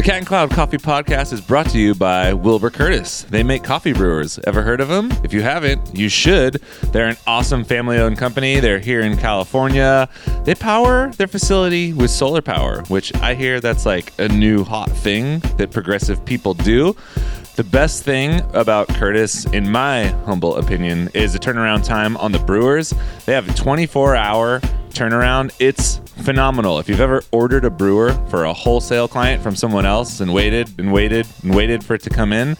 The 0.00 0.06
Cat 0.06 0.16
and 0.16 0.26
Cloud 0.26 0.50
Coffee 0.52 0.78
Podcast 0.78 1.30
is 1.30 1.42
brought 1.42 1.68
to 1.68 1.78
you 1.78 1.94
by 1.94 2.32
Wilbur 2.32 2.70
Curtis. 2.70 3.24
They 3.24 3.42
make 3.42 3.62
coffee 3.62 3.92
brewers. 3.92 4.38
Ever 4.46 4.62
heard 4.62 4.80
of 4.80 4.88
them? 4.88 5.10
If 5.22 5.34
you 5.34 5.42
haven't, 5.42 5.94
you 5.94 6.08
should. 6.08 6.62
They're 6.84 7.08
an 7.08 7.18
awesome 7.26 7.64
family 7.64 7.98
owned 7.98 8.16
company. 8.16 8.60
They're 8.60 8.78
here 8.78 9.02
in 9.02 9.18
California. 9.18 10.08
They 10.44 10.54
power 10.54 11.10
their 11.18 11.26
facility 11.26 11.92
with 11.92 12.10
solar 12.10 12.40
power, 12.40 12.82
which 12.88 13.14
I 13.16 13.34
hear 13.34 13.60
that's 13.60 13.84
like 13.84 14.14
a 14.18 14.26
new 14.26 14.64
hot 14.64 14.90
thing 14.90 15.40
that 15.58 15.70
progressive 15.70 16.24
people 16.24 16.54
do. 16.54 16.96
The 17.60 17.64
best 17.64 18.04
thing 18.04 18.40
about 18.54 18.88
Curtis, 18.88 19.44
in 19.44 19.70
my 19.70 20.06
humble 20.24 20.56
opinion, 20.56 21.10
is 21.12 21.34
the 21.34 21.38
turnaround 21.38 21.84
time 21.84 22.16
on 22.16 22.32
the 22.32 22.38
brewers. 22.38 22.94
They 23.26 23.34
have 23.34 23.46
a 23.50 23.52
24 23.52 24.16
hour 24.16 24.60
turnaround. 24.94 25.52
It's 25.58 25.98
phenomenal. 26.24 26.78
If 26.78 26.88
you've 26.88 27.02
ever 27.02 27.22
ordered 27.32 27.66
a 27.66 27.70
brewer 27.70 28.14
for 28.30 28.44
a 28.44 28.54
wholesale 28.54 29.08
client 29.08 29.42
from 29.42 29.54
someone 29.56 29.84
else 29.84 30.20
and 30.20 30.32
waited 30.32 30.70
and 30.78 30.90
waited 30.90 31.26
and 31.42 31.54
waited 31.54 31.84
for 31.84 31.92
it 31.92 32.02
to 32.04 32.08
come 32.08 32.32
in, 32.32 32.56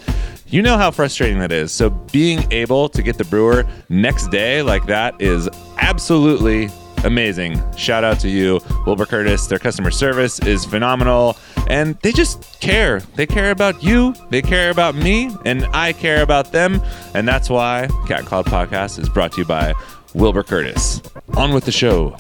you 0.49 0.61
know 0.61 0.77
how 0.77 0.91
frustrating 0.91 1.39
that 1.39 1.51
is. 1.51 1.73
So 1.73 1.89
being 1.89 2.47
able 2.53 2.91
to 2.91 3.03
get 3.03 3.17
the 3.17 3.25
brewer 3.25 3.67
next 3.89 4.29
day 4.29 4.61
like 4.61 4.85
that 4.85 5.19
is 5.19 5.49
absolutely 5.79 6.69
amazing. 7.05 7.59
Shout 7.75 8.05
out 8.05 8.21
to 8.21 8.29
you, 8.29 8.61
Wilbur 8.85 9.07
Curtis. 9.07 9.47
Their 9.47 9.59
customer 9.59 9.91
service 9.91 10.41
is 10.41 10.67
phenomenal 10.67 11.39
and 11.71 11.97
they 12.03 12.13
just 12.13 12.61
care. 12.61 13.01
They 13.15 13.27
care 13.27 13.51
about 13.53 13.83
you, 13.83 14.15
they 14.31 14.43
care 14.43 14.71
about 14.71 14.95
me, 14.95 15.31
and 15.45 15.65
I 15.73 15.93
care 15.93 16.23
about 16.23 16.53
them. 16.53 16.83
And 17.15 17.27
that's 17.27 17.49
why 17.49 17.89
Cat 18.09 18.25
Cloud 18.27 18.47
Podcast 18.47 18.99
is 18.99 19.09
brought 19.09 19.33
to 19.33 19.39
you 19.43 19.45
by 19.47 19.73
Wilbur 20.15 20.43
Curtis. 20.43 21.01
On 21.37 21.55
with 21.55 21.65
the 21.65 21.73
show. 21.73 22.17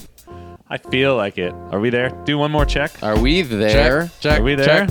I 0.69 0.79
feel 0.79 1.17
like 1.17 1.37
it. 1.37 1.53
Are 1.73 1.81
we 1.81 1.91
there? 1.91 2.11
Do 2.25 2.39
one 2.39 2.53
more 2.53 2.65
check. 2.65 2.93
Are 3.03 3.19
we 3.19 3.43
there? 3.43 4.11
Check. 4.21 4.39
Are 4.41 4.43
we 4.43 4.55
there? 4.55 4.87
Check. 4.87 4.91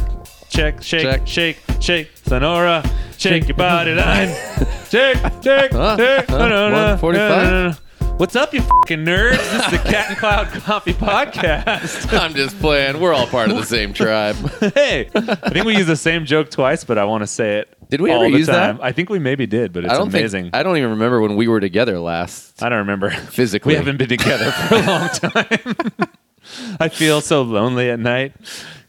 Check, 0.50 0.81
shake, 0.83 1.02
Check. 1.03 1.28
shake, 1.28 1.58
shake, 1.80 2.09
Sonora, 2.26 2.83
shake 3.20 3.48
your 3.48 3.55
body 3.55 3.94
line. 3.94 4.30
shake, 4.89 5.16
shake, 5.44 5.72
Huh? 5.72 5.95
shake, 5.95 6.26
Huh? 6.28 6.38
Sonora. 6.39 6.98
145? 7.00 7.81
What's 8.20 8.36
up, 8.36 8.53
you 8.53 8.59
fucking 8.62 9.06
nerds? 9.06 9.38
This 9.38 9.66
is 9.67 9.72
the 9.72 9.89
Cat 9.89 10.09
and 10.09 10.17
Cloud 10.17 10.48
Coffee 10.48 10.92
Podcast. 10.92 12.12
I'm 12.20 12.34
just 12.34 12.59
playing. 12.59 13.00
We're 13.00 13.14
all 13.14 13.28
part 13.28 13.50
of 13.50 13.56
the 13.56 13.64
same 13.64 13.94
tribe. 13.94 14.36
hey, 14.76 15.09
I 15.16 15.50
think 15.52 15.66
we 15.66 15.78
used 15.78 15.88
the 15.88 15.95
same 15.95 16.26
joke 16.26 16.50
twice, 16.52 16.84
but 16.84 16.98
I 16.98 17.06
want 17.06 17.23
to 17.23 17.28
say 17.28 17.59
it. 17.59 17.73
Did 17.89 18.02
we 18.02 18.11
all 18.11 18.23
ever 18.23 18.30
the 18.30 18.38
use 18.39 18.48
that? 18.48 18.78
I 18.84 18.92
think 18.92 19.09
we 19.09 19.20
maybe 19.20 19.45
did, 19.48 19.72
but 19.72 19.86
it's 19.86 19.94
I 19.94 19.95
don't 19.95 20.09
amazing. 20.09 20.44
think 20.48 20.56
I 20.56 20.64
don't 20.64 20.76
even 20.76 20.89
remember 20.89 21.22
when 21.22 21.38
we 21.38 21.48
were 21.48 21.61
together 21.61 21.98
last. 21.98 22.61
I 22.61 22.67
don't 22.67 22.80
remember. 22.80 23.09
Physically. 23.09 23.72
we 23.72 23.78
haven't 23.78 23.95
been 23.95 24.09
together 24.09 24.52
for 24.52 24.76
a 24.76 24.81
long 24.81 25.09
time. 25.09 26.09
I 26.78 26.89
feel 26.89 27.22
so 27.22 27.44
lonely 27.44 27.89
at 27.89 28.00
night, 28.00 28.33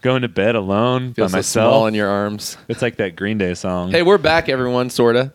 going 0.03 0.23
to 0.23 0.29
bed 0.29 0.57
alone 0.57 1.15
Feel 1.15 1.27
by 1.27 1.29
so 1.29 1.37
myself. 1.37 1.73
small 1.73 1.87
in 1.87 1.95
your 1.95 2.09
arms. 2.09 2.57
it's 2.67 2.83
like 2.83 2.97
that 2.97 3.15
Green 3.15 3.39
Day 3.39 3.55
song. 3.55 3.93
Hey, 3.93 4.03
we're 4.03 4.19
back, 4.19 4.49
everyone, 4.49 4.91
sorta. 4.91 5.33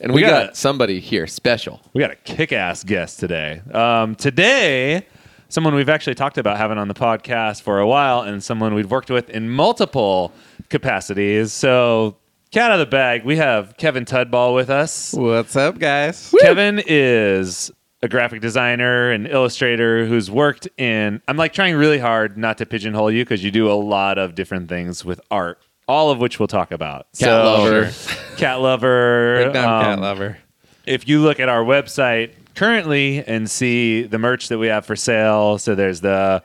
And 0.00 0.12
we, 0.12 0.16
We 0.22 0.28
got, 0.28 0.46
got- 0.48 0.56
somebody 0.56 1.00
here 1.00 1.26
special. 1.26 1.80
We 1.94 2.00
got 2.00 2.10
a 2.10 2.16
kick-ass 2.16 2.84
guest 2.84 3.18
today. 3.20 3.62
Um, 3.72 4.14
today, 4.14 5.06
someone 5.48 5.74
we've 5.74 5.88
actually 5.88 6.14
talked 6.14 6.38
about 6.38 6.58
having 6.58 6.78
on 6.78 6.88
the 6.88 6.94
podcast 6.94 7.62
for 7.62 7.80
a 7.80 7.86
while, 7.86 8.20
and 8.22 8.42
someone 8.42 8.74
we've 8.74 8.90
worked 8.90 9.10
with 9.10 9.30
in 9.30 9.48
multiple 9.48 10.32
capacities. 10.68 11.52
So, 11.52 12.16
cat 12.50 12.70
out 12.70 12.80
of 12.80 12.86
the 12.86 12.90
bag, 12.90 13.24
we 13.24 13.36
have 13.36 13.76
Kevin 13.78 14.04
Tudball 14.04 14.54
with 14.54 14.68
us. 14.70 15.12
What's 15.14 15.56
up, 15.56 15.78
guys? 15.78 16.34
Kevin 16.40 16.82
is 16.86 17.70
a 18.02 18.08
graphic 18.08 18.42
designer 18.42 19.10
and 19.10 19.26
illustrator 19.26 20.04
who's 20.06 20.30
worked 20.30 20.68
in. 20.76 21.22
I'm 21.26 21.38
like 21.38 21.54
trying 21.54 21.74
really 21.74 21.98
hard 21.98 22.36
not 22.36 22.58
to 22.58 22.66
pigeonhole 22.66 23.10
you 23.10 23.24
because 23.24 23.42
you 23.42 23.50
do 23.50 23.70
a 23.70 23.74
lot 23.74 24.18
of 24.18 24.34
different 24.34 24.68
things 24.68 25.02
with 25.04 25.18
art, 25.30 25.58
all 25.88 26.10
of 26.10 26.18
which 26.18 26.38
we'll 26.38 26.46
talk 26.48 26.70
about. 26.72 27.06
Cat 27.18 27.44
lover. 27.44 27.90
cat 28.36 28.60
lover, 28.60 29.44
Big 29.46 29.54
time 29.54 29.82
cat 29.84 29.92
um, 29.94 30.00
lover. 30.00 30.38
if 30.86 31.08
you 31.08 31.20
look 31.20 31.40
at 31.40 31.48
our 31.48 31.62
website 31.64 32.32
currently 32.54 33.22
and 33.24 33.50
see 33.50 34.02
the 34.02 34.18
merch 34.18 34.48
that 34.48 34.58
we 34.58 34.66
have 34.68 34.84
for 34.86 34.96
sale, 34.96 35.58
so 35.58 35.74
there's 35.74 36.00
the 36.00 36.42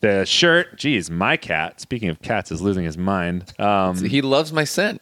the 0.00 0.24
shirt. 0.24 0.76
Geez, 0.76 1.10
my 1.10 1.36
cat. 1.36 1.80
Speaking 1.80 2.08
of 2.08 2.20
cats, 2.22 2.50
is 2.52 2.60
losing 2.60 2.84
his 2.84 2.98
mind. 2.98 3.52
Um, 3.58 3.96
He 4.08 4.20
loves 4.22 4.52
my 4.52 4.64
scent. 4.64 5.00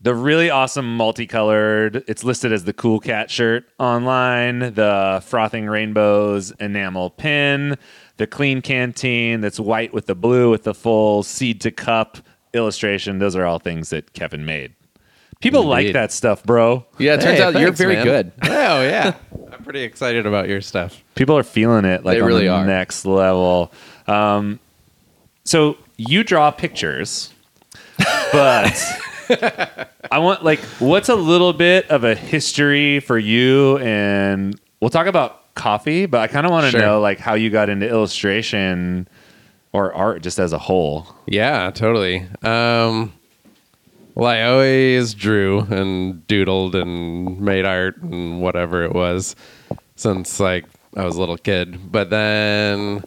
the 0.00 0.14
really 0.14 0.50
awesome 0.50 0.96
multicolored. 0.96 2.04
It's 2.06 2.22
listed 2.22 2.52
as 2.52 2.64
the 2.64 2.72
cool 2.72 3.00
cat 3.00 3.30
shirt 3.30 3.64
online. 3.80 4.74
The 4.74 5.22
frothing 5.26 5.66
rainbows 5.66 6.52
enamel 6.60 7.10
pin. 7.10 7.76
The 8.18 8.26
Klean 8.28 8.62
Kanteen 8.62 9.40
that's 9.40 9.58
white 9.60 9.92
with 9.92 10.06
the 10.06 10.14
blue 10.14 10.50
with 10.50 10.62
the 10.64 10.74
full 10.74 11.22
seed 11.24 11.60
to 11.62 11.70
cup 11.72 12.18
illustration. 12.54 13.18
Those 13.18 13.36
are 13.36 13.44
all 13.44 13.58
things 13.58 13.90
that 13.90 14.12
Kevin 14.12 14.44
made. 14.44 14.74
People 15.40 15.64
like 15.64 15.92
that 15.92 16.10
stuff, 16.10 16.42
bro. 16.42 16.84
Yeah, 16.98 17.14
it 17.14 17.20
turns 17.20 17.38
Hey, 17.38 17.44
out 17.44 17.52
you're 17.54 17.66
thanks, 17.68 17.78
very 17.78 17.94
man. 17.94 18.04
good. 18.04 18.32
Oh 18.44 18.82
yeah, 18.82 19.14
I'm 19.52 19.62
pretty 19.62 19.82
excited 19.82 20.26
about 20.26 20.48
your 20.48 20.60
stuff. 20.60 21.02
People 21.14 21.38
are 21.38 21.44
feeling 21.44 21.84
it 21.84 22.04
like 22.04 22.16
They 22.16 22.20
on 22.20 22.26
really 22.26 22.46
the 22.46 22.54
are. 22.54 22.66
next 22.66 23.04
level. 23.04 23.72
Um, 24.08 24.58
so 25.44 25.76
you 25.96 26.24
draw 26.24 26.50
pictures, 26.50 27.32
but 28.32 28.72
I 30.10 30.18
want 30.18 30.44
like 30.44 30.58
what's 30.80 31.08
a 31.08 31.14
little 31.14 31.52
bit 31.52 31.88
of 31.90 32.02
a 32.04 32.14
history 32.14 33.00
for 33.00 33.18
you 33.18 33.78
and 33.78 34.58
we'll 34.80 34.90
talk 34.90 35.06
about 35.06 35.54
coffee, 35.54 36.06
but 36.06 36.20
I 36.20 36.26
kind 36.28 36.46
of 36.46 36.52
want 36.52 36.64
to 36.66 36.70
Sure. 36.72 36.80
know 36.80 37.00
like 37.00 37.18
how 37.18 37.34
you 37.34 37.50
got 37.50 37.68
into 37.68 37.88
illustration 37.88 39.08
or 39.72 39.92
art 39.92 40.22
just 40.22 40.38
as 40.38 40.52
a 40.52 40.58
whole. 40.58 41.06
Yeah, 41.26 41.70
totally. 41.70 42.26
Um, 42.42 43.12
well, 44.14 44.28
I 44.28 44.42
always 44.42 45.14
drew 45.14 45.60
and 45.60 46.26
doodled 46.26 46.74
and 46.74 47.40
made 47.40 47.64
art 47.64 47.98
and 48.02 48.40
whatever 48.40 48.82
it 48.82 48.92
was 48.92 49.36
since 49.96 50.40
like 50.40 50.64
I 50.96 51.04
was 51.04 51.16
a 51.16 51.20
little 51.20 51.36
kid. 51.36 51.92
But 51.92 52.10
then 52.10 53.04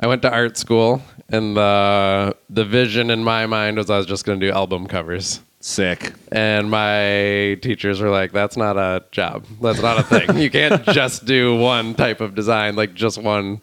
I 0.00 0.06
went 0.06 0.22
to 0.22 0.30
art 0.30 0.56
school, 0.58 1.02
and 1.28 1.56
the 1.56 2.36
the 2.50 2.64
vision 2.64 3.10
in 3.10 3.24
my 3.24 3.46
mind 3.46 3.78
was 3.78 3.90
I 3.90 3.96
was 3.96 4.06
just 4.06 4.24
going 4.24 4.38
to 4.40 4.46
do 4.46 4.52
album 4.52 4.86
covers. 4.86 5.40
Sick. 5.60 6.12
And 6.30 6.70
my 6.70 7.58
teachers 7.62 8.00
were 8.00 8.10
like, 8.10 8.32
"That's 8.32 8.56
not 8.56 8.76
a 8.76 9.04
job. 9.10 9.44
That's 9.60 9.82
not 9.82 9.98
a 9.98 10.02
thing. 10.02 10.38
you 10.38 10.50
can't 10.50 10.84
just 10.92 11.24
do 11.24 11.56
one 11.56 11.94
type 11.94 12.20
of 12.20 12.34
design, 12.34 12.76
like 12.76 12.94
just 12.94 13.18
one 13.18 13.60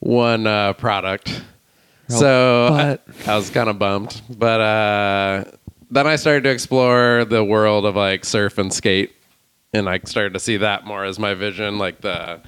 one 0.00 0.46
uh, 0.46 0.72
product." 0.74 1.42
so 2.08 2.68
I, 2.72 2.98
I 3.30 3.36
was 3.36 3.50
kind 3.50 3.68
of 3.68 3.78
bummed, 3.78 4.22
but 4.30 4.60
uh, 4.60 5.44
then 5.90 6.06
I 6.06 6.16
started 6.16 6.44
to 6.44 6.50
explore 6.50 7.24
the 7.24 7.44
world 7.44 7.84
of 7.84 7.96
like 7.96 8.24
surf 8.24 8.58
and 8.58 8.72
skate, 8.72 9.12
and 9.72 9.88
I 9.88 10.00
started 10.04 10.32
to 10.34 10.40
see 10.40 10.56
that 10.58 10.86
more 10.86 11.04
as 11.04 11.18
my 11.18 11.34
vision, 11.34 11.78
like 11.78 12.00
the 12.00 12.40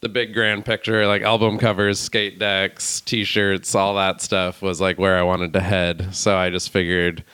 the 0.00 0.08
big 0.08 0.32
grand 0.32 0.64
picture, 0.64 1.06
like 1.06 1.22
album 1.22 1.58
covers, 1.58 1.98
skate 1.98 2.38
decks, 2.38 3.00
t-shirts, 3.00 3.74
all 3.74 3.96
that 3.96 4.20
stuff 4.20 4.62
was 4.62 4.80
like 4.80 4.98
where 4.98 5.18
I 5.18 5.22
wanted 5.22 5.52
to 5.54 5.60
head. 5.60 6.14
So 6.14 6.36
I 6.36 6.50
just 6.50 6.70
figured. 6.70 7.24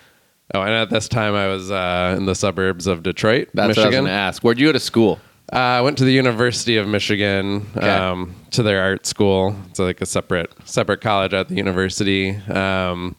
Oh, 0.52 0.60
and 0.62 0.70
at 0.72 0.90
this 0.90 1.08
time 1.08 1.34
I 1.34 1.48
was 1.48 1.70
uh, 1.70 2.14
in 2.16 2.26
the 2.26 2.34
suburbs 2.34 2.86
of 2.86 3.02
Detroit, 3.02 3.48
That's 3.54 3.54
what 3.54 3.64
I 3.64 3.68
was 3.68 3.76
Michigan. 3.76 3.92
going 3.92 4.04
to 4.06 4.10
ask. 4.12 4.42
Where'd 4.42 4.58
you 4.60 4.68
go 4.68 4.72
to 4.72 4.80
school? 4.80 5.18
Uh, 5.52 5.56
I 5.56 5.80
went 5.82 5.98
to 5.98 6.04
the 6.04 6.12
University 6.12 6.78
of 6.78 6.88
Michigan 6.88 7.66
Okay. 7.76 7.88
um, 7.88 8.34
to 8.52 8.62
their 8.62 8.80
art 8.82 9.06
school. 9.06 9.54
It's 9.70 9.78
like 9.78 10.00
a 10.00 10.06
separate 10.06 10.52
separate 10.64 11.00
college 11.00 11.34
at 11.34 11.48
the 11.48 11.54
university. 11.54 12.30
Um, 12.48 13.14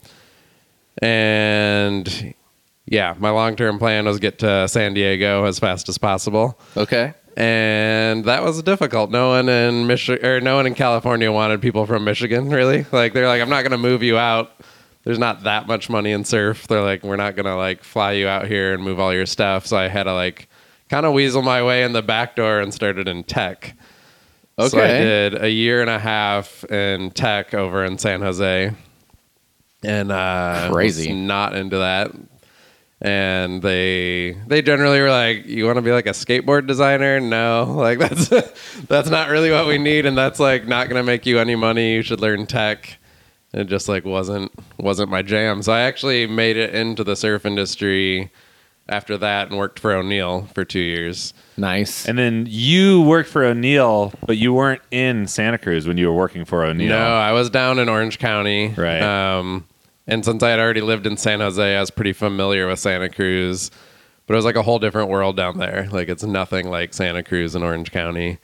and 1.02 2.34
yeah, 2.88 3.16
my 3.19 3.30
long 3.30 3.56
term 3.56 3.80
plan 3.80 4.06
was 4.06 4.18
to 4.18 4.22
get 4.22 4.40
to 4.40 4.68
San 4.68 4.94
Diego 4.94 5.46
as 5.46 5.59
fast 5.59 5.88
as 5.90 5.97
possible. 5.97 6.59
Okay. 6.76 7.14
And 7.38 8.23
that 8.26 8.44
was 8.44 8.64
difficult. 8.64 9.11
No 9.11 9.29
one 9.29 9.50
in 9.50 9.88
Michigan 9.88 10.26
or 10.26 10.40
no 10.40 10.55
one 10.55 10.66
in 10.67 10.73
California 10.73 11.32
wanted 11.32 11.61
people 11.61 11.85
from 11.85 12.05
Michigan. 12.05 12.50
Really, 12.50 12.85
like 12.91 13.14
they're 13.14 13.28
like, 13.28 13.41
I'm 13.41 13.50
not 13.50 13.61
going 13.61 13.72
to 13.72 13.78
move 13.78 14.03
you 14.03 14.17
out. 14.17 14.52
There's 15.03 15.20
not 15.20 15.44
that 15.44 15.67
much 15.67 15.90
money 15.90 16.11
in 16.11 16.23
surf. 16.23 16.67
They're 16.67 16.82
like, 16.82 17.03
we're 17.03 17.17
not 17.17 17.35
going 17.35 17.46
to 17.46 17.55
like 17.55 17.84
fly 17.84 18.14
you 18.14 18.28
out 18.28 18.47
here 18.47 18.73
and 18.73 18.82
move 18.84 19.00
all 19.00 19.14
your 19.14 19.26
stuff. 19.28 19.67
So 19.67 19.78
I 19.78 19.88
had 19.90 20.03
to 20.03 20.14
like 20.14 20.47
kind 20.90 21.05
of 21.05 21.14
weasel 21.14 21.41
my 21.41 21.64
way 21.64 21.84
in 21.84 21.93
the 21.93 22.02
back 22.02 22.35
door 22.35 22.59
and 22.59 22.73
started 22.73 23.08
in 23.08 23.23
tech. 23.23 23.76
So 24.59 24.79
I 24.79 24.85
Okay. 24.85 24.97
did 24.97 25.41
a 25.43 25.49
year 25.49 25.82
and 25.82 25.90
a 25.90 25.99
half 25.99 26.64
in 26.66 27.11
tech 27.11 27.53
over 27.53 27.84
in 27.84 27.97
San 27.97 28.22
Jose, 28.22 28.72
and 29.84 30.11
uh, 30.11 30.70
Crazy. 30.72 31.14
not 31.14 31.55
into 31.55 31.78
that. 31.79 32.11
And 33.02 33.61
they 33.61 34.37
they 34.47 34.61
generally 34.61 35.02
were 35.02 35.09
like, 35.09 35.46
"You 35.46 35.66
want 35.66 35.76
to 35.76 35.82
be 35.82 35.91
like 35.91 36.05
a 36.08 36.11
skateboard 36.11 36.66
designer? 36.67 37.20
No, 37.20 37.66
like 37.76 37.99
that's 37.99 38.29
that's 38.88 39.09
not 39.09 39.29
really 39.29 39.52
what 39.52 39.67
we 39.67 39.78
need, 39.78 40.05
and 40.05 40.17
that's 40.17 40.40
like 40.40 40.66
not 40.66 40.88
going 40.88 40.99
to 40.99 41.03
make 41.05 41.26
you 41.26 41.38
any 41.38 41.55
money. 41.55 41.96
You 41.96 42.02
should 42.02 42.22
learn 42.22 42.46
tech." 42.47 42.97
It 43.53 43.66
just 43.66 43.88
like 43.90 44.05
wasn't 44.05 44.52
wasn't 44.78 45.09
my 45.11 45.22
jam. 45.22 45.61
So 45.61 45.73
I 45.73 45.81
actually 45.81 46.26
made 46.28 46.55
it 46.58 46.73
into 46.73 47.03
the 47.03 47.16
surf 47.17 47.46
industry 47.46 48.31
after 48.87 49.17
that 49.17 49.49
and 49.49 49.58
worked 49.58 49.79
for 49.79 49.91
O'Neill 49.93 50.47
for 50.53 50.64
two 50.64 50.79
years. 50.79 51.34
Nice. 51.58 52.08
And 52.08 52.17
then 52.17 52.46
you 52.47 53.02
worked 53.02 53.29
for 53.29 53.43
O'Neill, 53.43 54.14
but 54.26 54.37
you 54.37 54.53
weren't 54.53 54.82
in 54.91 55.28
Santa 55.28 55.58
Cruz 55.58 55.87
when 55.87 55.97
you 55.97 56.08
were 56.08 56.16
working 56.16 56.46
for 56.46 56.64
O'Neill. 56.64 56.90
No, 56.90 57.16
I 57.16 57.32
was 57.32 57.49
down 57.49 57.79
in 57.79 57.90
Orange 57.90 58.20
County. 58.20 58.73
Right. 58.78 59.02
Um, 59.02 59.66
and 60.08 60.23
since 60.23 60.43
I 60.43 60.49
had 60.49 60.59
already 60.59 60.82
lived 60.82 61.08
in 61.08 61.17
San 61.17 61.40
Jose, 61.40 61.76
I 61.76 61.79
was 61.79 61.90
pretty 61.90 62.14
familiar 62.14 62.67
with 62.67 62.79
Santa 62.79 63.09
Cruz. 63.09 63.72
But 64.28 64.34
it 64.34 64.37
was 64.37 64.46
like 64.46 64.55
a 64.55 64.64
whole 64.64 64.79
different 64.79 65.09
world 65.09 65.35
down 65.38 65.58
there. 65.58 65.88
Like 65.91 66.09
it's 66.09 66.23
nothing 66.23 66.70
like 66.70 66.93
Santa 66.93 67.23
Cruz 67.23 67.55
and 67.55 67.64
Orange 67.64 67.91
County. 67.91 68.40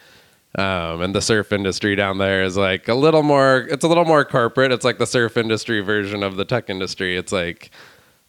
Um, 0.55 1.01
and 1.01 1.15
the 1.15 1.21
surf 1.21 1.53
industry 1.53 1.95
down 1.95 2.17
there 2.17 2.43
is 2.43 2.57
like 2.57 2.87
a 2.87 2.93
little 2.93 3.23
more. 3.23 3.67
It's 3.69 3.83
a 3.83 3.87
little 3.87 4.05
more 4.05 4.25
corporate. 4.25 4.71
It's 4.71 4.83
like 4.83 4.97
the 4.97 5.07
surf 5.07 5.37
industry 5.37 5.81
version 5.81 6.23
of 6.23 6.35
the 6.35 6.45
tech 6.45 6.69
industry. 6.69 7.15
It's 7.15 7.31
like 7.31 7.71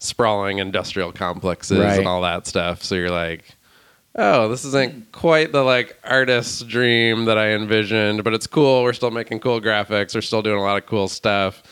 sprawling 0.03 0.59
industrial 0.59 1.13
complexes 1.13 1.79
Right. 1.79 1.99
and 1.99 2.09
all 2.09 2.23
that 2.23 2.47
stuff. 2.47 2.83
So 2.83 2.95
you're 2.95 3.11
like, 3.11 3.45
oh, 4.17 4.49
this 4.49 4.65
isn't 4.65 5.13
quite 5.13 5.53
the 5.53 5.63
like 5.63 5.99
artist's 6.05 6.63
dream 6.63 7.25
that 7.27 7.39
I 7.39 7.51
envisioned, 7.53 8.25
but 8.25 8.35
it's 8.35 8.47
cool. 8.47 8.83
We're 8.83 8.93
still 8.93 9.11
making 9.11 9.41
cool 9.41 9.61
graphics. 9.61 10.15
We're 10.15 10.21
still 10.21 10.43
doing 10.43 10.59
a 10.59 10.63
lot 10.63 10.77
of 10.79 10.87
cool 10.87 11.09
stuff. 11.09 11.63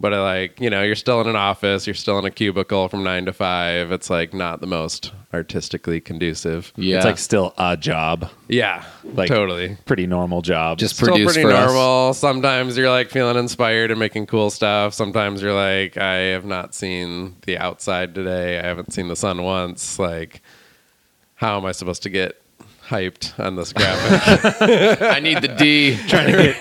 But 0.00 0.12
I 0.12 0.20
like, 0.22 0.60
you 0.60 0.68
know, 0.70 0.82
you're 0.82 0.96
still 0.96 1.20
in 1.20 1.28
an 1.28 1.36
office, 1.36 1.86
you're 1.86 1.94
still 1.94 2.18
in 2.18 2.24
a 2.24 2.30
cubicle 2.30 2.88
from 2.88 3.04
nine 3.04 3.24
to 3.26 3.32
five. 3.32 3.92
It's 3.92 4.10
like 4.10 4.34
not 4.34 4.60
the 4.60 4.66
most 4.66 5.12
artistically 5.32 6.00
conducive. 6.00 6.72
yeah. 6.76 6.96
It's 6.96 7.04
like 7.06 7.16
still 7.16 7.54
a 7.56 7.76
job, 7.76 8.28
Yeah, 8.48 8.84
Like- 9.04 9.28
totally. 9.28 9.76
pretty 9.86 10.06
normal 10.06 10.42
job. 10.42 10.78
Just 10.78 10.96
Still 10.96 11.08
produce 11.08 11.32
pretty 11.32 11.48
for 11.48 11.54
us. 11.54 11.66
normal. 11.66 12.12
Sometimes 12.14 12.76
you're 12.76 12.90
like 12.90 13.08
feeling 13.10 13.36
inspired 13.38 13.90
and 13.92 14.00
making 14.00 14.26
cool 14.26 14.50
stuff. 14.50 14.94
Sometimes 14.94 15.40
you're 15.40 15.54
like, 15.54 15.96
I 15.96 16.16
have 16.34 16.44
not 16.44 16.74
seen 16.74 17.36
the 17.46 17.56
outside 17.56 18.14
today. 18.16 18.58
I 18.58 18.62
haven't 18.66 18.92
seen 18.92 19.06
the 19.08 19.16
sun 19.16 19.42
once. 19.42 19.98
Like, 19.98 20.42
how 21.36 21.56
am 21.56 21.64
I 21.66 21.72
supposed 21.72 22.02
to 22.02 22.10
get 22.10 22.40
hyped 22.88 23.38
on 23.38 23.56
this 23.56 23.72
graphic? 23.74 25.00
I 25.02 25.20
need 25.20 25.40
the 25.42 25.48
D. 25.48 25.96
trying 26.08 26.32
to 26.32 26.54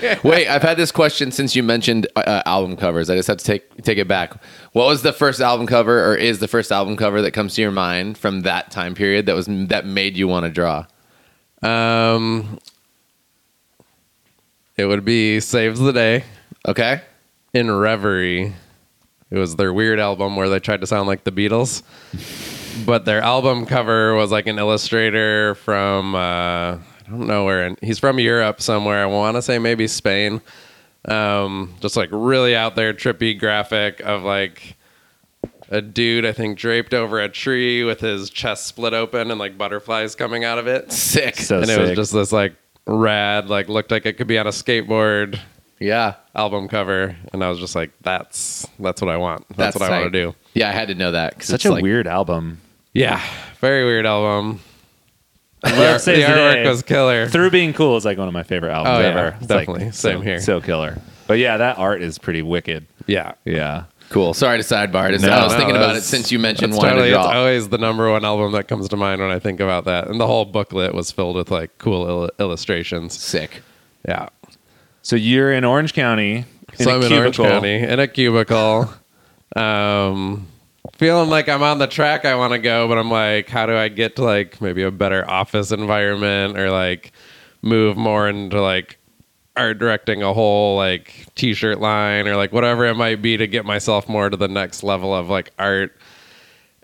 get 0.00 0.24
Wait, 0.24 0.48
I've 0.48 0.62
had 0.62 0.76
this 0.76 0.90
question 0.92 1.30
since 1.30 1.54
you 1.56 1.62
mentioned 1.62 2.06
uh, 2.16 2.42
album 2.46 2.76
covers. 2.76 3.10
I 3.10 3.16
just 3.16 3.28
have 3.28 3.38
to 3.38 3.44
take 3.44 3.82
take 3.82 3.98
it 3.98 4.08
back. 4.08 4.34
What 4.72 4.86
was 4.86 5.02
the 5.02 5.12
first 5.12 5.40
album 5.40 5.66
cover, 5.66 6.04
or 6.10 6.14
is 6.16 6.38
the 6.38 6.48
first 6.48 6.70
album 6.72 6.96
cover 6.96 7.22
that 7.22 7.32
comes 7.32 7.54
to 7.56 7.62
your 7.62 7.70
mind 7.72 8.16
from 8.18 8.42
that 8.42 8.70
time 8.70 8.94
period 8.94 9.26
that 9.26 9.34
was 9.34 9.46
that 9.46 9.84
made 9.86 10.16
you 10.16 10.28
want 10.28 10.44
to 10.44 10.50
draw? 10.50 10.86
um, 11.62 12.58
it 14.76 14.84
would 14.86 15.04
be 15.04 15.40
Saves 15.40 15.80
the 15.80 15.92
Day 15.92 16.22
Okay, 16.66 17.00
in 17.52 17.70
Reverie. 17.70 18.54
It 19.30 19.36
was 19.38 19.56
their 19.56 19.72
weird 19.72 19.98
album 20.00 20.36
where 20.36 20.48
they 20.48 20.60
tried 20.60 20.80
to 20.82 20.86
sound 20.86 21.06
like 21.08 21.24
the 21.24 21.32
Beatles. 21.32 21.82
But 22.84 23.04
their 23.04 23.20
album 23.20 23.66
cover 23.66 24.14
was 24.14 24.30
like 24.30 24.46
an 24.46 24.58
illustrator 24.58 25.54
from 25.56 26.14
uh, 26.14 26.18
I 26.18 26.80
don't 27.08 27.26
know 27.26 27.44
where. 27.44 27.66
In, 27.66 27.76
he's 27.80 27.98
from 27.98 28.18
Europe 28.18 28.60
somewhere. 28.60 29.02
I 29.02 29.06
want 29.06 29.36
to 29.36 29.42
say 29.42 29.58
maybe 29.58 29.86
Spain. 29.88 30.40
Um, 31.04 31.74
just 31.80 31.96
like 31.96 32.10
really 32.12 32.54
out 32.54 32.76
there, 32.76 32.92
trippy 32.92 33.38
graphic 33.38 34.00
of 34.00 34.22
like 34.22 34.76
a 35.70 35.80
dude 35.80 36.24
I 36.26 36.32
think 36.32 36.58
draped 36.58 36.94
over 36.94 37.20
a 37.20 37.28
tree 37.28 37.84
with 37.84 38.00
his 38.00 38.30
chest 38.30 38.66
split 38.66 38.94
open 38.94 39.30
and 39.30 39.38
like 39.38 39.56
butterflies 39.56 40.14
coming 40.14 40.44
out 40.44 40.58
of 40.58 40.66
it. 40.66 40.92
sick. 40.92 41.36
so 41.36 41.60
and 41.60 41.70
it 41.70 41.80
was 41.80 41.92
just 41.92 42.12
this 42.12 42.32
like 42.32 42.54
rad, 42.86 43.48
like 43.48 43.68
looked 43.68 43.90
like 43.90 44.06
it 44.06 44.14
could 44.18 44.26
be 44.26 44.38
on 44.38 44.46
a 44.46 44.50
skateboard 44.50 45.38
yeah, 45.80 46.14
album 46.34 46.68
cover, 46.68 47.16
and 47.32 47.44
I 47.44 47.48
was 47.48 47.58
just 47.58 47.76
like, 47.76 47.92
"That's 48.02 48.66
that's 48.80 49.00
what 49.00 49.10
I 49.10 49.16
want. 49.16 49.46
That's, 49.48 49.74
That's 49.74 49.80
what 49.80 49.92
I 49.92 50.00
want 50.00 50.12
to 50.12 50.24
do." 50.24 50.34
yeah. 50.54 50.68
I 50.68 50.72
had 50.72 50.88
to 50.88 50.94
know 50.94 51.12
that. 51.12 51.38
'cause 51.38 51.46
such 51.46 51.64
it's 51.64 51.66
a 51.66 51.72
like, 51.72 51.82
weird 51.82 52.06
album. 52.06 52.60
Yeah, 52.98 53.22
very 53.60 53.84
weird 53.84 54.06
album. 54.06 54.60
I 55.64 55.72
The, 55.72 55.92
art- 55.92 56.00
Saves 56.00 56.20
the 56.26 56.32
the 56.32 56.38
artwork 56.38 56.62
Day. 56.64 56.68
was 56.68 56.82
killer. 56.82 57.28
Through 57.28 57.50
Being 57.50 57.72
Cool 57.72 57.96
is 57.96 58.04
like 58.04 58.16
one 58.18 58.28
of 58.28 58.34
my 58.34 58.42
favorite 58.44 58.70
albums 58.72 58.96
Oh, 58.96 59.00
yeah, 59.00 59.06
ever. 59.08 59.36
It's 59.38 59.46
definitely. 59.46 59.84
like 59.86 59.94
Same 59.94 60.18
so, 60.18 60.20
here. 60.20 60.40
So 60.40 60.60
killer. 60.60 61.00
But 61.26 61.38
yeah, 61.38 61.56
that 61.56 61.78
art 61.78 62.00
is 62.02 62.18
pretty 62.18 62.42
wicked. 62.42 62.86
Yeah, 63.06 63.32
Yeah. 63.44 63.84
Cool. 64.10 64.32
Sorry 64.32 64.56
to 64.56 64.64
sidebar. 64.64 65.10
Just, 65.12 65.22
No, 65.22 65.30
I 65.32 65.44
was 65.44 65.52
no, 65.52 65.58
thinking 65.58 65.76
about 65.76 65.94
it 65.94 66.00
since 66.02 66.32
you 66.32 66.38
mentioned 66.38 66.72
It's 66.72 66.78
wanting 66.78 66.92
totally, 66.96 67.10
it's 67.10 67.18
always 67.18 67.68
the 67.68 67.76
number 67.76 68.10
one 68.10 68.24
album 68.24 68.52
that 68.52 68.66
comes 68.66 68.88
to 68.88 68.96
mind 68.96 69.20
when 69.20 69.30
I 69.30 69.38
think 69.38 69.60
about 69.60 69.84
that. 69.84 70.08
And 70.08 70.18
the 70.18 70.26
whole 70.26 70.46
booklet 70.46 70.94
was 70.94 71.12
filled 71.12 71.36
with 71.36 71.50
like 71.50 71.76
cool 71.76 72.08
il- 72.08 72.30
illustrations. 72.38 73.20
Sick. 73.20 73.60
Yeah. 74.06 74.28
So 75.02 75.14
you're 75.14 75.52
in 75.52 75.62
Orange 75.64 75.92
County. 75.92 76.46
In 76.78 76.84
so 76.84 76.90
a 76.92 76.94
I'm 76.96 77.02
in 77.02 77.12
Orange. 77.12 77.36
County 77.36 77.74
in 77.82 78.00
a 78.00 78.08
cubicle. 78.08 78.88
um, 79.56 80.46
feeling 80.98 81.30
like 81.30 81.48
I'm 81.48 81.62
on 81.62 81.78
the 81.78 81.86
track 81.86 82.24
I 82.24 82.34
want 82.34 82.52
to 82.52 82.58
go, 82.58 82.86
but 82.88 82.98
I'm 82.98 83.10
like, 83.10 83.48
how 83.48 83.66
do 83.66 83.74
I 83.76 83.88
get 83.88 84.16
to 84.16 84.24
like 84.24 84.60
maybe 84.60 84.82
a 84.82 84.90
better 84.90 85.28
office 85.30 85.70
environment 85.72 86.58
or 86.58 86.70
like 86.70 87.12
move 87.62 87.96
more 87.96 88.28
into 88.28 88.60
like 88.60 88.98
art 89.56 89.78
directing 89.78 90.22
a 90.22 90.32
whole 90.34 90.76
like 90.76 91.26
t-shirt 91.34 91.80
line 91.80 92.28
or 92.28 92.36
like 92.36 92.52
whatever 92.52 92.84
it 92.84 92.94
might 92.94 93.22
be 93.22 93.36
to 93.36 93.46
get 93.46 93.64
myself 93.64 94.08
more 94.08 94.28
to 94.28 94.36
the 94.36 94.46
next 94.48 94.82
level 94.82 95.14
of 95.14 95.28
like 95.28 95.52
art. 95.58 95.96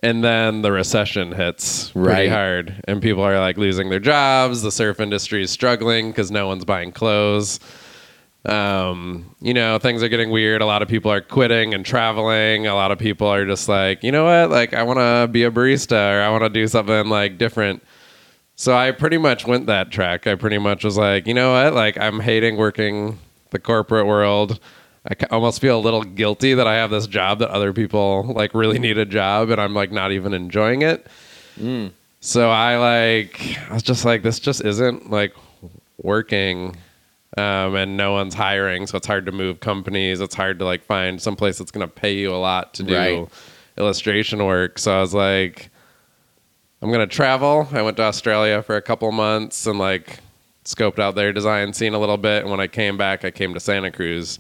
And 0.03 0.23
then 0.23 0.63
the 0.63 0.71
recession 0.71 1.33
hits 1.33 1.91
pretty 1.93 2.09
Right. 2.09 2.29
hard, 2.31 2.83
and 2.87 3.01
people 3.01 3.23
are 3.23 3.39
like 3.41 3.57
losing 3.57 3.89
their 3.89 4.01
jobs. 4.01 4.61
The 4.63 4.71
surf 4.71 5.01
industry 5.01 5.43
is 5.43 5.51
struggling 5.51 6.11
because 6.11 6.31
no 6.31 6.47
one's 6.47 6.65
buying 6.65 6.93
clothes 6.93 7.59
um, 8.45 9.35
you 9.41 9.55
know, 9.55 9.79
things 9.79 10.03
are 10.03 10.09
getting 10.09 10.31
weird. 10.31 10.61
A 10.61 10.67
lot 10.67 10.83
of 10.83 10.89
people 10.89 11.11
are 11.11 11.21
quitting 11.21 11.73
and 11.73 11.85
traveling. 11.85 12.67
A 12.67 12.75
lot 12.75 12.91
of 12.91 12.99
people 12.99 13.27
are 13.27 13.47
just 13.47 13.69
like, 13.69 14.03
you 14.03 14.13
know 14.13 14.25
what? 14.25 14.51
Like, 14.51 14.75
I 14.75 14.83
want 14.83 14.99
to 14.99 15.29
be 15.33 15.45
a 15.45 15.51
barista 15.51 16.19
or 16.19 16.21
I 16.23 16.29
want 16.31 16.43
to 16.45 16.51
do 16.51 16.67
something 16.69 17.09
like 17.09 17.39
different. 17.39 17.83
So 18.57 18.77
I 18.77 18.91
pretty 18.91 19.19
much 19.19 19.47
went 19.47 19.67
that 19.67 19.91
track. 19.91 20.27
I 20.27 20.35
pretty 20.35 20.59
much 20.59 20.85
was 20.85 20.97
like, 20.97 21.27
you 21.27 21.35
know 21.35 21.53
what? 21.53 21.75
Like, 21.75 21.99
I'm 21.99 22.21
hating 22.21 22.57
working 22.57 23.19
the 23.51 23.59
corporate 23.59 24.07
world. 24.07 24.61
I 25.09 25.15
almost 25.31 25.61
feel 25.61 25.79
a 25.79 25.81
little 25.81 26.03
guilty 26.03 26.55
that 26.55 26.67
I 26.67 26.75
have 26.77 26.91
this 26.91 27.07
job 27.07 27.39
that 27.41 27.51
other 27.51 27.73
people 27.73 28.25
like 28.25 28.55
really 28.55 28.79
need 28.79 28.97
a 28.97 29.05
job 29.05 29.51
and 29.51 29.61
I'm 29.61 29.75
like 29.75 29.93
not 29.93 30.13
even 30.13 30.33
enjoying 30.33 30.83
it. 30.83 31.07
So 32.21 32.51
I 32.51 32.77
like, 32.79 33.59
I 33.71 33.75
was 33.75 33.83
just 33.83 34.05
like, 34.05 34.23
this 34.23 34.39
just 34.39 34.65
isn't 34.65 35.11
like 35.11 35.35
working 36.03 36.77
um, 37.37 37.75
and 37.75 37.97
no 37.97 38.13
one's 38.13 38.35
hiring, 38.35 38.87
so 38.87 38.97
it's 38.97 39.07
hard 39.07 39.27
to 39.27 39.33
move 39.33 39.61
companies. 39.61 40.21
It's 40.21 40.35
hard 40.35 40.59
to 40.61 40.65
like 40.65 40.85
find 40.85 41.21
some 41.21 41.37
place 41.37 41.59
that's 41.59 41.71
going 41.71 41.87
to 41.87 41.93
pay 41.93 42.15
you 42.15 42.33
a 42.33 42.37
lot 42.37 42.75
to 42.75 42.83
do 42.83 42.95
Right. 42.95 43.29
illustration 43.79 44.45
work. 44.45 44.79
So 44.79 44.97
I 44.97 45.01
was 45.01 45.15
like, 45.15 45.71
I'm 46.83 46.91
going 46.91 47.07
to 47.09 47.13
travel. 47.15 47.69
I 47.73 47.83
went 47.83 47.97
to 47.97 48.03
Australia 48.05 48.63
for 48.63 48.77
a 48.77 48.83
couple 48.83 49.11
months 49.11 49.67
and 49.67 49.79
like 49.79 50.19
scoped 50.65 50.99
out 50.99 51.15
their 51.15 51.33
design 51.33 51.73
scene 51.73 51.95
a 51.95 51.99
little 51.99 52.17
bit. 52.19 52.43
And 52.43 52.51
when 52.51 52.61
I 52.61 52.67
came 52.67 52.97
back, 52.97 53.25
I 53.25 53.31
came 53.31 53.55
to 53.55 53.61
Santa 53.61 53.91
Cruz 53.91 54.39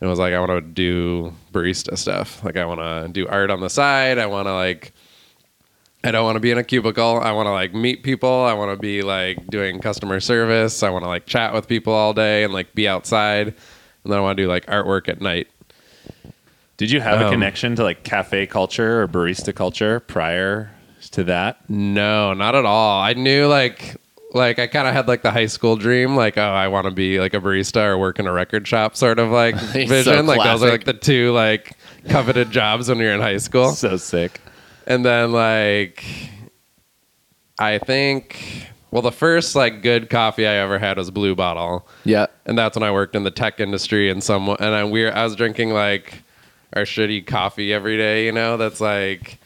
and 0.00 0.08
was 0.08 0.18
like, 0.18 0.32
I 0.32 0.38
want 0.38 0.50
to 0.50 0.60
do 0.60 1.32
barista 1.52 1.98
stuff. 1.98 2.42
Like 2.44 2.56
I 2.56 2.64
want 2.64 2.80
to 2.80 3.08
do 3.12 3.26
art 3.28 3.50
on 3.50 3.60
the 3.60 3.68
side. 3.70 4.18
I 4.18 4.26
want 4.26 4.46
to 4.46 4.54
like 4.54 4.92
I 6.08 6.12
don't 6.12 6.24
want 6.24 6.36
to 6.36 6.40
be 6.40 6.50
in 6.50 6.58
a 6.58 6.64
cubicle. 6.64 7.20
I 7.22 7.32
want 7.32 7.46
to 7.46 7.52
like 7.52 7.74
meet 7.74 8.02
people. 8.02 8.28
I 8.44 8.54
want 8.54 8.72
to 8.72 8.80
be 8.80 9.02
like 9.02 9.46
doing 9.48 9.78
customer 9.80 10.20
service. 10.20 10.82
I 10.82 10.90
want 10.90 11.04
to 11.04 11.08
like 11.08 11.26
chat 11.26 11.52
with 11.52 11.68
people 11.68 11.92
all 11.92 12.12
day 12.14 12.44
and 12.44 12.52
like 12.52 12.74
be 12.74 12.88
outside. 12.88 13.48
And 13.48 14.12
then 14.12 14.18
I 14.18 14.20
want 14.22 14.36
to 14.36 14.42
do 14.42 14.48
like 14.48 14.66
artwork 14.66 15.08
at 15.08 15.20
night. 15.20 15.48
Did 16.76 16.90
you 16.90 17.00
have 17.00 17.20
a 17.20 17.26
Um, 17.26 17.32
connection 17.32 17.74
to 17.76 17.82
like 17.82 18.04
cafe 18.04 18.46
culture 18.46 19.02
or 19.02 19.08
barista 19.08 19.54
culture 19.54 20.00
prior 20.00 20.70
to 21.12 21.24
that? 21.24 21.68
No, 21.68 22.32
not 22.34 22.54
at 22.54 22.64
all. 22.64 23.00
I 23.02 23.12
knew 23.14 23.46
like 23.46 23.96
like 24.32 24.58
I 24.58 24.66
kind 24.66 24.86
of 24.86 24.92
had 24.94 25.08
like 25.08 25.22
the 25.22 25.30
high 25.30 25.46
school 25.46 25.76
dream, 25.76 26.14
like 26.14 26.38
oh, 26.38 26.42
I 26.42 26.68
want 26.68 26.84
to 26.86 26.90
be 26.92 27.18
like 27.18 27.34
a 27.34 27.40
barista 27.40 27.82
or 27.84 27.98
work 27.98 28.18
in 28.18 28.26
a 28.26 28.32
record 28.32 28.68
shop, 28.68 28.96
sort 28.96 29.18
of 29.18 29.30
like 29.30 29.58
So 29.58 29.86
vision. 29.86 30.26
like 30.26 30.42
those 30.44 30.62
are 30.62 30.70
like 30.70 30.84
the 30.84 30.92
two 30.92 31.32
like 31.32 31.76
coveted 32.08 32.50
jobs 32.50 32.88
when 32.88 32.98
you're 32.98 33.12
in 33.14 33.20
high 33.20 33.38
school. 33.38 33.72
So 33.72 33.96
sick. 33.96 34.40
And 34.88 35.04
then 35.04 35.30
like 35.32 36.02
I 37.58 37.78
think 37.78 38.66
well 38.90 39.02
the 39.02 39.12
first 39.12 39.54
like 39.54 39.82
good 39.82 40.08
coffee 40.10 40.46
I 40.46 40.54
ever 40.54 40.78
had 40.78 40.96
was 40.96 41.10
Blue 41.10 41.34
Bottle. 41.34 41.86
Yeah. 42.04 42.26
And 42.46 42.58
that's 42.58 42.74
when 42.76 42.82
I 42.82 42.90
worked 42.90 43.14
in 43.14 43.22
the 43.24 43.30
tech 43.30 43.60
industry 43.60 44.10
and 44.10 44.22
some 44.24 44.48
and 44.48 44.74
I 44.74 44.84
we 44.84 45.06
I 45.06 45.22
was 45.24 45.36
drinking 45.36 45.70
like 45.70 46.22
our 46.74 46.82
shitty 46.82 47.26
coffee 47.26 47.72
every 47.72 47.96
day, 47.96 48.26
you 48.26 48.32
know, 48.32 48.56
that's 48.56 48.80
like 48.80 49.38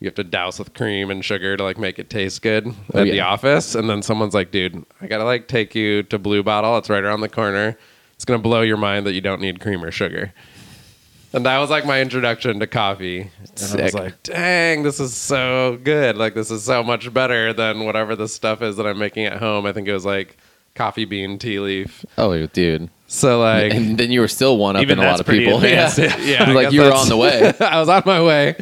you 0.00 0.06
have 0.06 0.14
to 0.16 0.24
douse 0.24 0.58
with 0.58 0.74
cream 0.74 1.10
and 1.10 1.24
sugar 1.24 1.56
to 1.56 1.62
like 1.64 1.78
make 1.78 1.98
it 1.98 2.10
taste 2.10 2.42
good 2.42 2.66
Oh, 2.92 3.00
at 3.00 3.04
the 3.04 3.20
office. 3.20 3.74
And 3.74 3.88
then 3.90 4.02
someone's 4.02 4.34
like, 4.34 4.50
dude, 4.50 4.84
I 5.00 5.06
gotta 5.08 5.24
like 5.24 5.48
take 5.48 5.74
you 5.74 6.04
to 6.04 6.18
Blue 6.18 6.42
Bottle. 6.42 6.78
It's 6.78 6.88
right 6.90 7.02
around 7.02 7.20
the 7.22 7.28
corner. 7.28 7.76
It's 8.14 8.24
gonna 8.24 8.42
blow 8.42 8.60
your 8.62 8.76
mind 8.76 9.06
that 9.06 9.12
you 9.14 9.20
don't 9.20 9.40
need 9.40 9.60
cream 9.60 9.82
or 9.82 9.90
sugar. 9.90 10.32
And 11.34 11.44
that 11.46 11.58
was 11.58 11.68
like 11.68 11.84
my 11.84 12.00
introduction 12.00 12.60
to 12.60 12.66
coffee. 12.68 13.22
And 13.72 13.80
I 13.80 13.84
was 13.84 13.94
like, 13.94 14.22
dang, 14.22 14.84
this 14.84 15.00
is 15.00 15.12
so 15.12 15.80
good. 15.82 16.16
Like 16.16 16.34
this 16.34 16.48
is 16.48 16.62
so 16.62 16.84
much 16.84 17.12
better 17.12 17.52
than 17.52 17.84
whatever 17.84 18.14
the 18.14 18.28
stuff 18.28 18.62
is 18.62 18.76
that 18.76 18.86
I'm 18.86 18.98
making 18.98 19.26
at 19.26 19.38
home. 19.38 19.66
I 19.66 19.72
think 19.72 19.88
it 19.88 19.92
was 19.92 20.06
like 20.06 20.36
coffee 20.76 21.04
bean 21.04 21.40
tea 21.40 21.58
leaf. 21.58 22.04
Oh, 22.16 22.46
dude. 22.46 22.88
So 23.08 23.40
like 23.40 23.74
and 23.74 23.98
then 23.98 24.12
you 24.12 24.20
were 24.20 24.28
still 24.28 24.58
one 24.58 24.76
up 24.76 24.84
in 24.84 24.96
a 24.96 25.02
lot 25.02 25.18
of 25.18 25.26
people. 25.26 25.56
advanced. 25.64 25.98
Yeah. 25.98 26.16
yeah, 26.18 26.52
like 26.52 26.72
you 26.72 26.82
were 26.82 26.92
on 26.92 27.08
the 27.08 27.16
way. 27.16 27.52
I 27.60 27.80
was 27.80 27.88
on 27.88 28.04
my 28.06 28.22
way. 28.22 28.54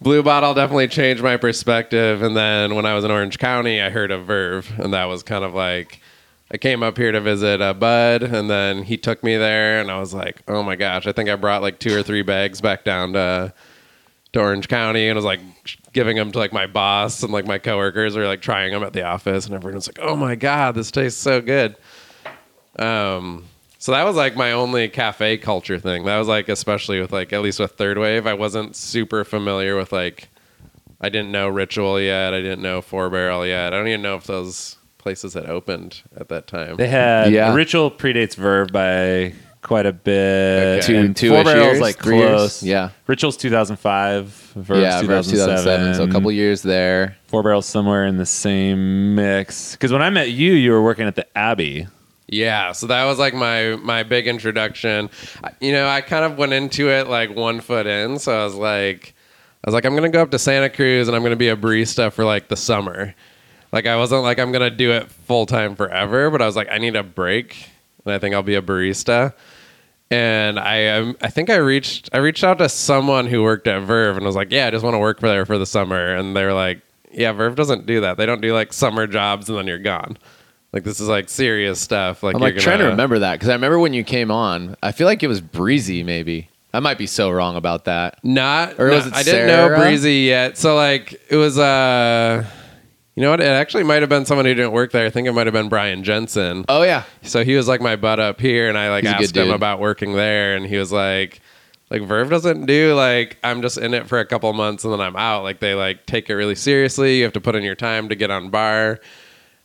Blue 0.00 0.22
Bottle 0.22 0.54
definitely 0.54 0.86
changed 0.88 1.24
my 1.24 1.36
perspective. 1.36 2.22
And 2.22 2.36
then 2.36 2.76
when 2.76 2.86
I 2.86 2.94
was 2.94 3.04
in 3.04 3.10
Orange 3.10 3.38
County, 3.40 3.80
I 3.80 3.90
heard 3.90 4.12
of 4.12 4.26
Verve, 4.26 4.70
and 4.78 4.94
that 4.94 5.06
was 5.06 5.24
kind 5.24 5.44
of 5.44 5.54
like 5.54 6.00
I 6.50 6.58
came 6.58 6.82
up 6.82 6.96
here 6.96 7.10
to 7.10 7.20
visit 7.20 7.60
a 7.60 7.74
bud, 7.74 8.22
and 8.22 8.48
then 8.48 8.84
he 8.84 8.96
took 8.96 9.24
me 9.24 9.36
there, 9.36 9.80
and 9.80 9.90
I 9.90 9.98
was 9.98 10.14
like, 10.14 10.42
oh 10.46 10.62
my 10.62 10.76
gosh, 10.76 11.06
I 11.06 11.12
think 11.12 11.28
I 11.28 11.34
brought 11.34 11.62
like 11.62 11.80
two 11.80 11.96
or 11.96 12.02
three 12.02 12.22
bags 12.22 12.60
back 12.60 12.84
down 12.84 13.14
to 13.14 13.52
to 14.32 14.40
Orange 14.40 14.68
County, 14.68 15.08
and 15.08 15.16
I 15.16 15.18
was 15.18 15.24
like 15.24 15.40
giving 15.92 16.16
them 16.16 16.30
to 16.32 16.38
like 16.38 16.52
my 16.52 16.66
boss 16.66 17.22
and 17.22 17.32
like 17.32 17.46
my 17.46 17.58
coworkers 17.58 18.16
were 18.16 18.26
like 18.26 18.42
trying 18.42 18.72
them 18.72 18.82
at 18.82 18.92
the 18.92 19.02
office, 19.02 19.46
and 19.46 19.54
everyone 19.54 19.76
was 19.76 19.88
like, 19.88 19.98
oh 20.00 20.14
my 20.14 20.34
god, 20.34 20.74
this 20.74 20.90
tastes 20.90 21.20
so 21.20 21.40
good. 21.40 21.76
Um, 22.78 23.44
so 23.78 23.92
that 23.92 24.04
was 24.04 24.16
like 24.16 24.36
my 24.36 24.52
only 24.52 24.88
cafe 24.88 25.38
culture 25.38 25.78
thing. 25.78 26.04
That 26.04 26.18
was 26.18 26.28
like 26.28 26.48
especially 26.48 27.00
with 27.00 27.12
like 27.12 27.32
at 27.32 27.42
least 27.42 27.58
with 27.58 27.72
Third 27.72 27.98
Wave, 27.98 28.26
I 28.26 28.34
wasn't 28.34 28.76
super 28.76 29.24
familiar 29.24 29.76
with 29.76 29.90
like 29.90 30.28
I 31.00 31.08
didn't 31.08 31.32
know 31.32 31.48
Ritual 31.48 32.00
yet. 32.00 32.34
I 32.34 32.40
didn't 32.40 32.62
know 32.62 32.82
Four 32.82 33.10
Barrel 33.10 33.46
yet. 33.46 33.72
I 33.72 33.76
don't 33.76 33.88
even 33.88 34.02
know 34.02 34.16
if 34.16 34.24
those 34.24 34.76
places 35.06 35.34
that 35.34 35.46
opened 35.48 36.02
at 36.16 36.28
that 36.30 36.48
time. 36.48 36.76
They 36.76 36.88
had 36.88 37.30
Yeah. 37.30 37.54
Ritual 37.54 37.92
predates 37.92 38.34
Verve 38.34 38.72
by 38.72 39.32
quite 39.62 39.86
a 39.86 39.92
bit. 39.92 40.82
Two- 40.82 40.96
and 40.96 41.14
two-ish 41.14 41.32
Four 41.32 41.44
Barrels 41.44 41.64
years, 41.66 41.80
like 41.80 42.02
three 42.02 42.16
years? 42.18 42.28
close. 42.30 42.62
Yeah. 42.64 42.88
Ritual's 43.06 43.36
2005. 43.36 44.26
Verve's 44.56 44.80
yeah, 44.82 45.02
Verve 45.02 45.24
2007. 45.24 45.94
So 45.94 46.02
a 46.02 46.08
couple 46.08 46.32
years 46.32 46.62
there. 46.62 47.16
Four 47.28 47.44
Barrels 47.44 47.66
somewhere 47.66 48.04
in 48.04 48.16
the 48.16 48.26
same 48.26 49.14
mix. 49.14 49.72
Because 49.72 49.92
when 49.92 50.02
I 50.02 50.10
met 50.10 50.30
you, 50.30 50.54
you 50.54 50.72
were 50.72 50.82
working 50.82 51.06
at 51.06 51.14
the 51.14 51.26
Abbey. 51.38 51.86
Yeah, 52.28 52.72
so 52.72 52.88
that 52.88 53.04
was 53.04 53.20
like 53.20 53.32
my 53.34 53.76
my 53.76 54.02
big 54.02 54.26
introduction. 54.26 55.08
You 55.60 55.70
know, 55.70 55.86
I 55.86 56.00
kind 56.00 56.24
of 56.24 56.36
went 56.36 56.52
into 56.52 56.90
it 56.90 57.06
like 57.06 57.30
one 57.36 57.60
foot 57.60 57.86
in, 57.86 58.18
so 58.18 58.32
I 58.40 58.44
was 58.44 58.56
like 58.56 59.14
I 59.62 59.68
was 59.70 59.74
like 59.74 59.84
I'm 59.84 59.92
going 59.92 60.10
to 60.10 60.16
go 60.16 60.22
up 60.22 60.32
to 60.32 60.38
Santa 60.40 60.68
Cruz 60.68 61.06
and 61.06 61.14
I'm 61.16 61.22
going 61.22 61.30
to 61.30 61.36
be 61.36 61.48
a 61.48 61.56
barista 61.56 62.12
for 62.12 62.24
like 62.24 62.48
the 62.48 62.56
summer. 62.56 63.14
Like 63.72 63.86
I 63.86 63.96
wasn't 63.96 64.22
like 64.22 64.38
I'm 64.38 64.52
going 64.52 64.68
to 64.68 64.74
do 64.76 64.92
it 64.92 65.10
full 65.10 65.46
time 65.46 65.76
forever, 65.76 66.30
but 66.30 66.40
I 66.42 66.46
was 66.46 66.56
like 66.56 66.68
I 66.70 66.78
need 66.78 66.96
a 66.96 67.02
break 67.02 67.68
and 68.04 68.14
I 68.14 68.18
think 68.18 68.34
I'll 68.34 68.42
be 68.42 68.54
a 68.54 68.62
barista. 68.62 69.32
And 70.10 70.58
I 70.60 70.86
um, 70.88 71.16
I 71.20 71.28
think 71.28 71.50
I 71.50 71.56
reached 71.56 72.10
I 72.12 72.18
reached 72.18 72.44
out 72.44 72.58
to 72.58 72.68
someone 72.68 73.26
who 73.26 73.42
worked 73.42 73.66
at 73.66 73.82
Verve 73.82 74.16
and 74.16 74.24
was 74.24 74.36
like, 74.36 74.52
"Yeah, 74.52 74.68
I 74.68 74.70
just 74.70 74.84
want 74.84 74.94
to 74.94 74.98
work 74.98 75.18
for 75.18 75.28
there 75.28 75.44
for 75.44 75.58
the 75.58 75.66
summer." 75.66 76.14
And 76.14 76.36
they 76.36 76.44
were 76.44 76.52
like, 76.52 76.80
"Yeah, 77.10 77.32
Verve 77.32 77.56
doesn't 77.56 77.86
do 77.86 78.00
that. 78.02 78.16
They 78.16 78.24
don't 78.24 78.40
do 78.40 78.54
like 78.54 78.72
summer 78.72 79.08
jobs 79.08 79.48
and 79.48 79.58
then 79.58 79.66
you're 79.66 79.78
gone." 79.80 80.16
Like 80.72 80.84
this 80.84 81.00
is 81.00 81.08
like 81.08 81.28
serious 81.28 81.80
stuff. 81.80 82.22
Like 82.22 82.36
I'm 82.36 82.40
you're 82.42 82.52
like 82.52 82.60
trying 82.60 82.78
to 82.78 82.84
gonna- 82.84 82.90
remember 82.92 83.18
that 83.18 83.32
because 83.34 83.48
I 83.48 83.54
remember 83.54 83.80
when 83.80 83.94
you 83.94 84.04
came 84.04 84.30
on. 84.30 84.76
I 84.80 84.92
feel 84.92 85.08
like 85.08 85.24
it 85.24 85.28
was 85.28 85.40
breezy. 85.40 86.04
Maybe 86.04 86.50
I 86.72 86.78
might 86.78 86.98
be 86.98 87.08
so 87.08 87.28
wrong 87.30 87.56
about 87.56 87.86
that. 87.86 88.22
Not 88.22 88.78
Or 88.78 88.90
was 88.90 89.08
it 89.08 89.12
I 89.14 89.24
didn't 89.24 89.48
know 89.48 89.74
Breezy 89.76 90.18
yet. 90.20 90.56
So 90.56 90.76
like 90.76 91.20
it 91.30 91.36
was 91.36 91.58
uh 91.58 92.44
you 93.16 93.22
know 93.22 93.30
what? 93.30 93.40
It 93.40 93.46
actually 93.48 93.82
might 93.82 94.02
have 94.02 94.08
been 94.08 94.24
someone 94.26 94.44
who 94.46 94.54
didn't 94.54 94.72
work 94.72 94.92
there. 94.92 95.06
I 95.06 95.10
think 95.10 95.26
it 95.26 95.32
might 95.32 95.46
have 95.46 95.54
been 95.54 95.68
Brian 95.68 96.04
Jensen. 96.04 96.64
Oh 96.68 96.82
yeah, 96.82 97.02
So 97.22 97.42
he 97.44 97.56
was 97.56 97.66
like 97.66 97.80
my 97.80 97.96
butt 97.96 98.20
up 98.20 98.40
here 98.40 98.68
and 98.68 98.78
I 98.78 98.90
like 98.90 99.02
He's 99.04 99.12
a 99.12 99.16
good 99.16 99.24
asked 99.24 99.36
him 99.36 99.46
dude. 99.46 99.54
about 99.54 99.80
working 99.80 100.12
there 100.12 100.54
and 100.54 100.64
he 100.66 100.76
was 100.76 100.92
like 100.92 101.40
like 101.90 102.02
Verve 102.02 102.28
doesn't 102.30 102.66
do 102.66 102.94
like 102.94 103.38
I'm 103.42 103.62
just 103.62 103.78
in 103.78 103.94
it 103.94 104.06
for 104.06 104.18
a 104.20 104.26
couple 104.26 104.52
months 104.52 104.84
and 104.84 104.92
then 104.92 105.00
I'm 105.00 105.16
out. 105.16 105.42
Like 105.42 105.60
they 105.60 105.74
like 105.74 106.06
take 106.06 106.28
it 106.30 106.34
really 106.34 106.54
seriously. 106.54 107.18
You 107.18 107.24
have 107.24 107.32
to 107.32 107.40
put 107.40 107.54
in 107.56 107.62
your 107.64 107.74
time 107.74 108.08
to 108.10 108.14
get 108.14 108.30
on 108.30 108.50
bar. 108.50 109.00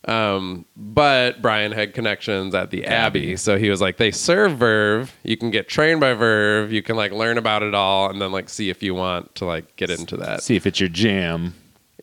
Um, 0.06 0.66
but 0.76 1.42
Brian 1.44 1.72
had 1.72 1.94
connections 1.94 2.56
at 2.56 2.72
the 2.72 2.86
Abbey, 2.88 3.36
so 3.38 3.60
he 3.60 3.70
was 3.70 3.82
like, 3.82 3.98
they 3.98 4.10
serve 4.10 4.58
Verve. 4.58 5.16
You 5.24 5.38
can 5.38 5.52
get 5.52 5.70
trained 5.70 6.00
by 6.00 6.14
Verve. 6.14 6.72
You 6.72 6.82
can 6.82 6.96
like 6.96 7.12
learn 7.12 7.38
about 7.38 7.62
it 7.62 7.76
all, 7.76 8.10
and 8.10 8.20
then 8.20 8.32
like 8.32 8.50
see 8.50 8.72
if 8.72 8.82
you 8.82 8.96
want 8.96 9.36
to 9.36 9.46
like 9.46 9.76
get 9.76 9.92
into 9.92 10.18
that. 10.18 10.42
See 10.42 10.56
if 10.56 10.66
it's 10.66 10.80
your 10.80 10.90
jam. 10.90 11.54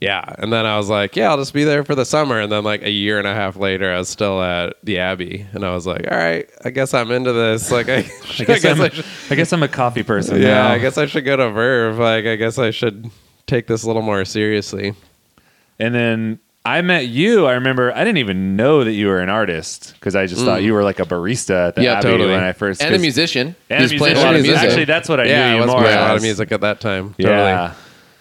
Yeah, 0.01 0.23
and 0.39 0.53
then 0.53 0.65
I 0.65 0.77
was 0.77 0.89
like, 0.89 1.17
yeah, 1.17 1.29
I'll 1.31 1.37
just 1.39 1.53
be 1.53 1.65
there 1.65 1.83
for 1.83 1.95
the 1.97 2.05
summer. 2.05 2.39
And 2.41 2.53
then 2.53 2.63
like 2.63 2.83
a 2.83 2.91
year 2.91 3.19
and 3.19 3.27
a 3.27 3.35
half 3.35 3.57
later, 3.57 3.93
I 3.93 3.99
was 3.99 4.09
still 4.09 4.41
at 4.41 4.75
the 4.85 4.99
Abbey, 5.01 5.45
and 5.53 5.65
I 5.65 5.75
was 5.75 5.87
like, 5.89 6.07
all 6.11 6.17
right, 6.17 6.49
I 6.65 6.71
guess 6.71 6.95
I'm 6.95 7.11
into 7.11 7.33
this. 7.33 7.71
Like, 7.79 7.89
I, 7.89 7.99
I 8.39 8.45
guess, 8.45 8.65
I'm, 8.65 8.81
I 8.81 8.89
should, 8.91 9.05
I 9.31 9.35
guess 9.35 9.53
I'm 9.53 9.63
a 9.63 9.69
coffee 9.69 10.03
person. 10.05 10.41
yeah, 10.41 10.49
now. 10.55 10.69
I 10.69 10.79
guess 10.79 10.99
I 10.99 11.07
should 11.07 11.25
go 11.25 11.37
to 11.37 11.51
Verve. 11.51 11.99
Like, 11.99 12.27
I 12.27 12.37
guess 12.37 12.59
I 12.59 12.71
should 12.71 13.11
take 13.47 13.67
this 13.67 13.83
a 13.83 13.87
little 13.89 14.03
more 14.03 14.25
seriously. 14.25 14.95
And 15.81 15.95
then 15.95 16.39
I 16.65 16.81
met 16.83 17.07
you. 17.07 17.47
I 17.47 17.55
remember 17.55 17.93
I 17.93 18.05
didn't 18.05 18.19
even 18.19 18.55
know 18.57 18.85
that 18.85 18.93
you 18.93 19.07
were 19.07 19.21
an 19.21 19.29
artist 19.31 19.95
because 19.95 20.15
I 20.15 20.27
just 20.27 20.45
thought 20.45 20.63
you 20.63 20.75
were 20.75 20.85
like 20.85 21.01
a 21.01 21.05
barista 21.05 21.69
at 21.69 21.75
the 21.77 21.81
Mm. 21.81 21.85
Yeah, 21.85 21.93
Abbey 21.95 22.03
totally. 22.03 22.31
when 22.31 22.43
I 22.45 22.53
first 22.53 22.83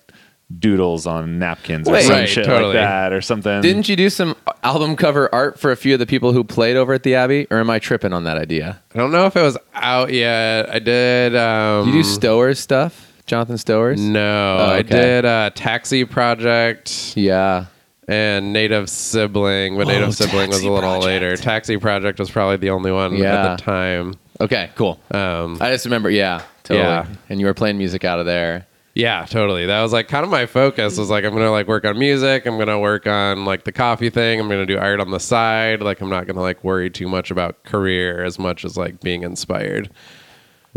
doodles 0.59 1.05
on 1.05 1.39
napkins 1.39 1.89
or 1.89 1.93
Wait. 1.93 2.03
some 2.03 2.11
Right, 2.15 2.29
shit 2.29 2.45
totally. 2.45 2.75
like 2.75 2.83
that 2.85 3.11
or 3.11 3.19
something. 3.19 3.59
Didn't 3.61 3.89
you 3.89 3.97
do 3.97 4.09
some 4.09 4.33
album 4.63 4.95
cover 4.95 5.27
art 5.35 5.59
for 5.59 5.71
a 5.71 5.75
few 5.75 5.93
of 5.93 5.99
the 5.99 6.05
people 6.05 6.31
who 6.31 6.41
played 6.43 6.77
over 6.77 6.93
at 6.93 7.03
the 7.03 7.15
Abbey, 7.15 7.47
or 7.51 7.57
am 7.57 7.69
I 7.69 7.79
tripping 7.79 8.13
on 8.13 8.23
that 8.23 8.37
idea? 8.37 8.79
I 8.95 8.97
don't 8.97 9.11
know 9.11 9.25
if 9.25 9.35
it 9.35 9.41
was 9.41 9.57
out 9.73 10.13
yet. 10.13 10.69
I 10.73 10.79
did. 10.79 11.35
Um, 11.35 11.87
You 11.87 11.91
do 11.91 11.99
Stowers 12.03 12.59
stuff, 12.59 13.11
Jonathan 13.25 13.57
Stowers? 13.57 13.99
No, 13.99 14.57
Oh, 14.61 14.71
I 14.71 14.83
did 14.83 15.25
uh, 15.25 15.49
Taxi 15.53 16.05
Project 16.05 17.13
Yeah. 17.17 17.65
And 18.07 18.53
Native 18.53 18.89
Sibling, 18.89 19.75
but 19.77 19.87
Oh, 19.87 19.91
Native 19.91 20.13
Sibling 20.15 20.47
was 20.49 20.57
Taxi 20.57 20.67
a 20.67 20.71
little 20.71 20.89
Project. 20.89 21.05
later. 21.05 21.37
Taxi 21.37 21.77
Project 21.77 22.19
was 22.19 22.29
probably 22.29 22.57
the 22.57 22.69
only 22.69 22.91
one 22.91 23.15
Yeah. 23.15 23.51
at 23.51 23.57
the 23.57 23.63
time. 23.63 24.13
Okay. 24.39 24.69
Cool. 24.75 24.99
Um, 25.11 25.57
I 25.59 25.71
just 25.71 25.85
remember. 25.85 26.09
Yeah. 26.09 26.41
Totally. 26.63 26.85
Yeah. 26.85 27.05
And 27.29 27.39
you 27.39 27.45
were 27.45 27.53
playing 27.53 27.77
music 27.77 28.03
out 28.05 28.19
of 28.19 28.25
there. 28.25 28.65
yeah, 28.93 29.25
totally. 29.29 29.65
That 29.67 29.81
was 29.81 29.93
like 29.93 30.07
kind 30.07 30.23
of 30.23 30.29
my 30.31 30.45
focus. 30.47 30.97
Was 30.97 31.09
like 31.09 31.23
I'm 31.23 31.33
gonna 31.33 31.51
like 31.51 31.67
work 31.67 31.85
on 31.85 31.99
music. 31.99 32.45
I'm 32.47 32.57
gonna 32.57 32.79
work 32.79 33.05
on 33.07 33.45
like 33.45 33.63
the 33.63 33.71
coffee 33.71 34.09
thing. 34.09 34.39
I'm 34.39 34.49
gonna 34.49 34.65
do 34.65 34.77
art 34.77 34.99
on 34.99 35.11
the 35.11 35.19
side. 35.19 35.81
Like 35.81 36.01
I'm 36.01 36.09
not 36.09 36.25
gonna 36.27 36.41
like 36.41 36.63
worry 36.63 36.89
too 36.89 37.07
much 37.07 37.29
about 37.31 37.63
career 37.63 38.23
as 38.23 38.39
much 38.39 38.65
as 38.65 38.75
like 38.75 38.99
being 39.01 39.21
inspired. 39.23 39.89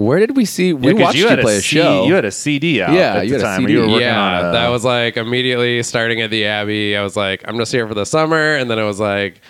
Where 0.00 0.18
did 0.18 0.36
we 0.36 0.44
see? 0.44 0.72
We 0.72 0.88
Yeah, 0.88 0.92
'cause 0.94 1.00
watched 1.02 1.18
you, 1.18 1.28
had 1.28 1.40
play 1.40 1.56
a 1.56 1.60
C- 1.60 1.76
show. 1.76 2.06
You 2.06 2.14
had 2.14 2.24
a 2.24 2.30
CD 2.30 2.82
out. 2.82 2.92
Yeah, 2.94 3.16
at 3.16 3.26
you 3.26 3.32
the 3.32 3.38
had 3.38 3.40
a 3.40 3.44
time. 3.44 3.60
CD. 3.62 3.72
You 3.74 3.78
were 3.80 3.86
working 3.88 4.00
yeah, 4.00 4.20
on 4.40 4.44
a, 4.46 4.52
that 4.52 4.68
was 4.68 4.84
like 4.84 5.16
immediately 5.16 5.82
starting 5.82 6.20
at 6.20 6.30
the 6.30 6.46
Abbey. 6.46 6.96
I 6.96 7.02
was 7.02 7.16
like, 7.16 7.42
I'm 7.46 7.58
just 7.58 7.70
here 7.72 7.86
for 7.86 7.94
the 7.94 8.06
summer, 8.06 8.56
and 8.56 8.70
then 8.70 8.78
it 8.78 8.84
was 8.84 8.98
like, 9.00 9.40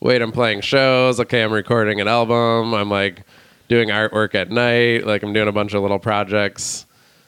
wait, 0.00 0.20
I'm 0.22 0.32
playing 0.32 0.62
shows. 0.62 1.20
Okay, 1.20 1.42
I'm 1.42 1.52
recording 1.52 2.00
an 2.00 2.08
album. 2.08 2.74
I'm 2.74 2.90
like 2.90 3.22
doing 3.68 3.88
artwork 3.90 4.34
at 4.34 4.50
night. 4.50 5.06
Like 5.06 5.22
I'm 5.22 5.32
doing 5.32 5.48
a 5.48 5.52
bunch 5.52 5.74
of 5.74 5.82
little 5.82 5.98
projects. 6.00 6.86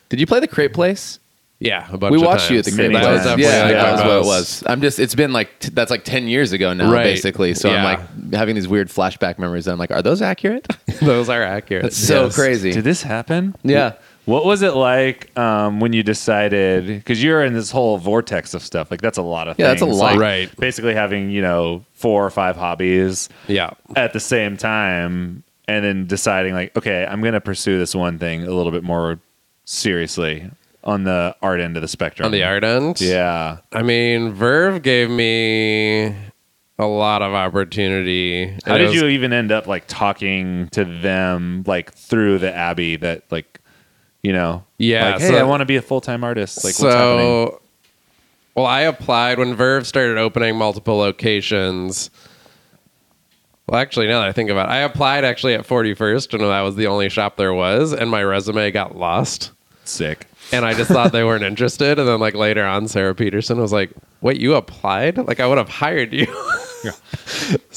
did 0.08 0.18
you 0.20 0.26
play 0.26 0.40
the 0.40 0.48
Crepe 0.48 0.72
Place? 0.74 1.20
Yeah, 1.64 1.86
a 1.92 1.96
bunch. 1.96 2.12
We 2.12 2.18
of 2.18 2.24
watched 2.24 2.50
you 2.50 2.58
at 2.58 2.64
the 2.64 2.72
Crepe 2.72 2.92
Many 2.92 3.04
That 3.04 3.12
was 3.12 3.22
definitely 3.22 3.44
Yeah, 3.44 3.62
like 3.62 3.70
Yeah. 3.72 3.82
my 3.82 3.90
that's 3.90 4.02
what 4.02 4.16
it 4.18 4.24
was. 4.24 4.62
I'm 4.66 4.80
just. 4.80 4.98
It's 4.98 5.14
been 5.14 5.32
like 5.32 5.58
t- 5.60 5.70
that's 5.72 5.90
like 5.90 6.04
ten 6.04 6.26
years 6.28 6.52
ago 6.52 6.72
now, 6.72 6.90
Right. 6.90 7.04
basically. 7.04 7.54
So 7.54 7.70
I'm 7.70 7.84
like 7.84 8.32
having 8.32 8.54
these 8.54 8.68
weird 8.68 8.88
flashback 8.88 9.38
memories. 9.38 9.66
I'm 9.68 9.78
like, 9.78 9.90
are 9.90 10.02
those 10.02 10.22
accurate? 10.22 10.66
Those 11.00 11.28
are 11.28 11.42
accurate. 11.42 11.82
That's 11.84 11.96
so 11.96 12.24
Yes. 12.26 12.34
crazy. 12.34 12.72
Did 12.72 12.84
this 12.84 13.02
happen? 13.02 13.54
Yeah. 13.64 13.94
What 14.24 14.44
was 14.44 14.62
it 14.62 14.74
like 14.74 15.36
um, 15.36 15.80
when 15.80 15.92
you 15.92 16.04
decided? 16.04 16.86
Because 16.86 17.22
you're 17.22 17.42
in 17.44 17.54
this 17.54 17.72
whole 17.72 17.98
vortex 17.98 18.54
of 18.54 18.62
stuff. 18.62 18.88
Like 18.90 19.00
that's 19.00 19.18
a 19.18 19.22
lot 19.22 19.48
of 19.48 19.56
things. 19.56 19.64
Yeah, 19.64 19.70
things. 19.74 19.80
that's 19.80 19.92
a 19.92 20.00
lot. 20.00 20.12
Like, 20.12 20.20
Right. 20.20 20.56
Basically 20.58 20.94
having 20.94 21.30
you 21.30 21.42
know 21.42 21.84
four 21.92 22.24
or 22.24 22.30
five 22.30 22.56
hobbies 22.56 23.28
Yeah. 23.48 23.70
at 23.96 24.12
the 24.12 24.20
same 24.20 24.56
time, 24.56 25.42
and 25.66 25.84
then 25.84 26.06
deciding 26.06 26.54
like, 26.54 26.76
okay, 26.76 27.04
I'm 27.08 27.20
going 27.20 27.34
to 27.34 27.40
pursue 27.40 27.78
this 27.80 27.94
one 27.96 28.18
thing 28.20 28.44
a 28.44 28.50
little 28.52 28.70
bit 28.72 28.84
more 28.84 29.18
seriously 29.64 30.48
on 30.84 31.04
the 31.04 31.34
art 31.42 31.60
end 31.60 31.76
of 31.76 31.82
the 31.82 31.88
spectrum. 31.88 32.26
On 32.26 32.32
the 32.32 32.42
art 32.44 32.64
end. 32.64 33.00
Yeah. 33.00 33.58
I 33.72 33.82
mean, 33.82 34.32
Verve 34.32 34.82
gave 34.82 35.10
me 35.10 36.14
a 36.78 36.86
lot 36.86 37.22
of 37.22 37.32
opportunity. 37.34 38.46
How 38.64 38.74
it 38.74 38.78
did 38.78 38.86
was- 38.88 38.94
you 38.94 39.06
even 39.08 39.32
end 39.32 39.52
up 39.52 39.66
like 39.66 39.84
talking 39.86 40.68
to 40.72 40.84
them 40.84 41.62
like 41.66 41.92
through 41.94 42.38
the 42.38 42.54
Abbey 42.54 42.96
that 42.96 43.22
like 43.30 43.60
you 44.22 44.32
know 44.32 44.64
Yeah, 44.78 45.12
like 45.12 45.20
hey 45.20 45.28
so- 45.28 45.36
I 45.38 45.42
want 45.44 45.60
to 45.60 45.66
be 45.66 45.76
a 45.76 45.82
full 45.82 46.00
time 46.00 46.24
artist 46.24 46.64
like 46.64 46.74
so, 46.74 46.86
what's 46.86 46.96
happening 46.96 47.58
well, 48.54 48.66
I 48.66 48.80
applied 48.82 49.38
when 49.38 49.54
Verve 49.54 49.86
started 49.86 50.18
opening 50.18 50.56
multiple 50.56 50.98
locations. 50.98 52.10
Well, 53.66 53.80
actually, 53.80 54.08
now 54.08 54.20
that 54.20 54.28
I 54.28 54.32
think 54.32 54.50
about 54.50 54.68
it, 54.68 54.72
I 54.72 54.78
applied 54.80 55.24
actually 55.24 55.54
at 55.54 55.66
41st, 55.66 56.34
and 56.34 56.42
that 56.42 56.60
was 56.60 56.76
the 56.76 56.86
only 56.86 57.08
shop 57.08 57.36
there 57.38 57.54
was, 57.54 57.94
and 57.94 58.10
my 58.10 58.22
resume 58.22 58.70
got 58.70 58.94
lost. 58.94 59.52
sick 59.84 60.26
And 60.52 60.64
I 60.64 60.74
just 60.74 60.90
thought 60.90 61.12
they 61.12 61.24
weren't 61.24 61.44
interested. 61.44 61.98
And 61.98 62.06
then, 62.06 62.20
like, 62.20 62.34
later 62.34 62.64
on, 62.64 62.88
Sarah 62.88 63.14
Peterson 63.14 63.58
was 63.58 63.72
like, 63.72 63.90
Wait, 64.20 64.40
you 64.40 64.54
applied? 64.54 65.18
Like, 65.18 65.40
I 65.40 65.46
would 65.46 65.58
have 65.58 65.68
hired 65.68 66.12
you. 66.12 66.26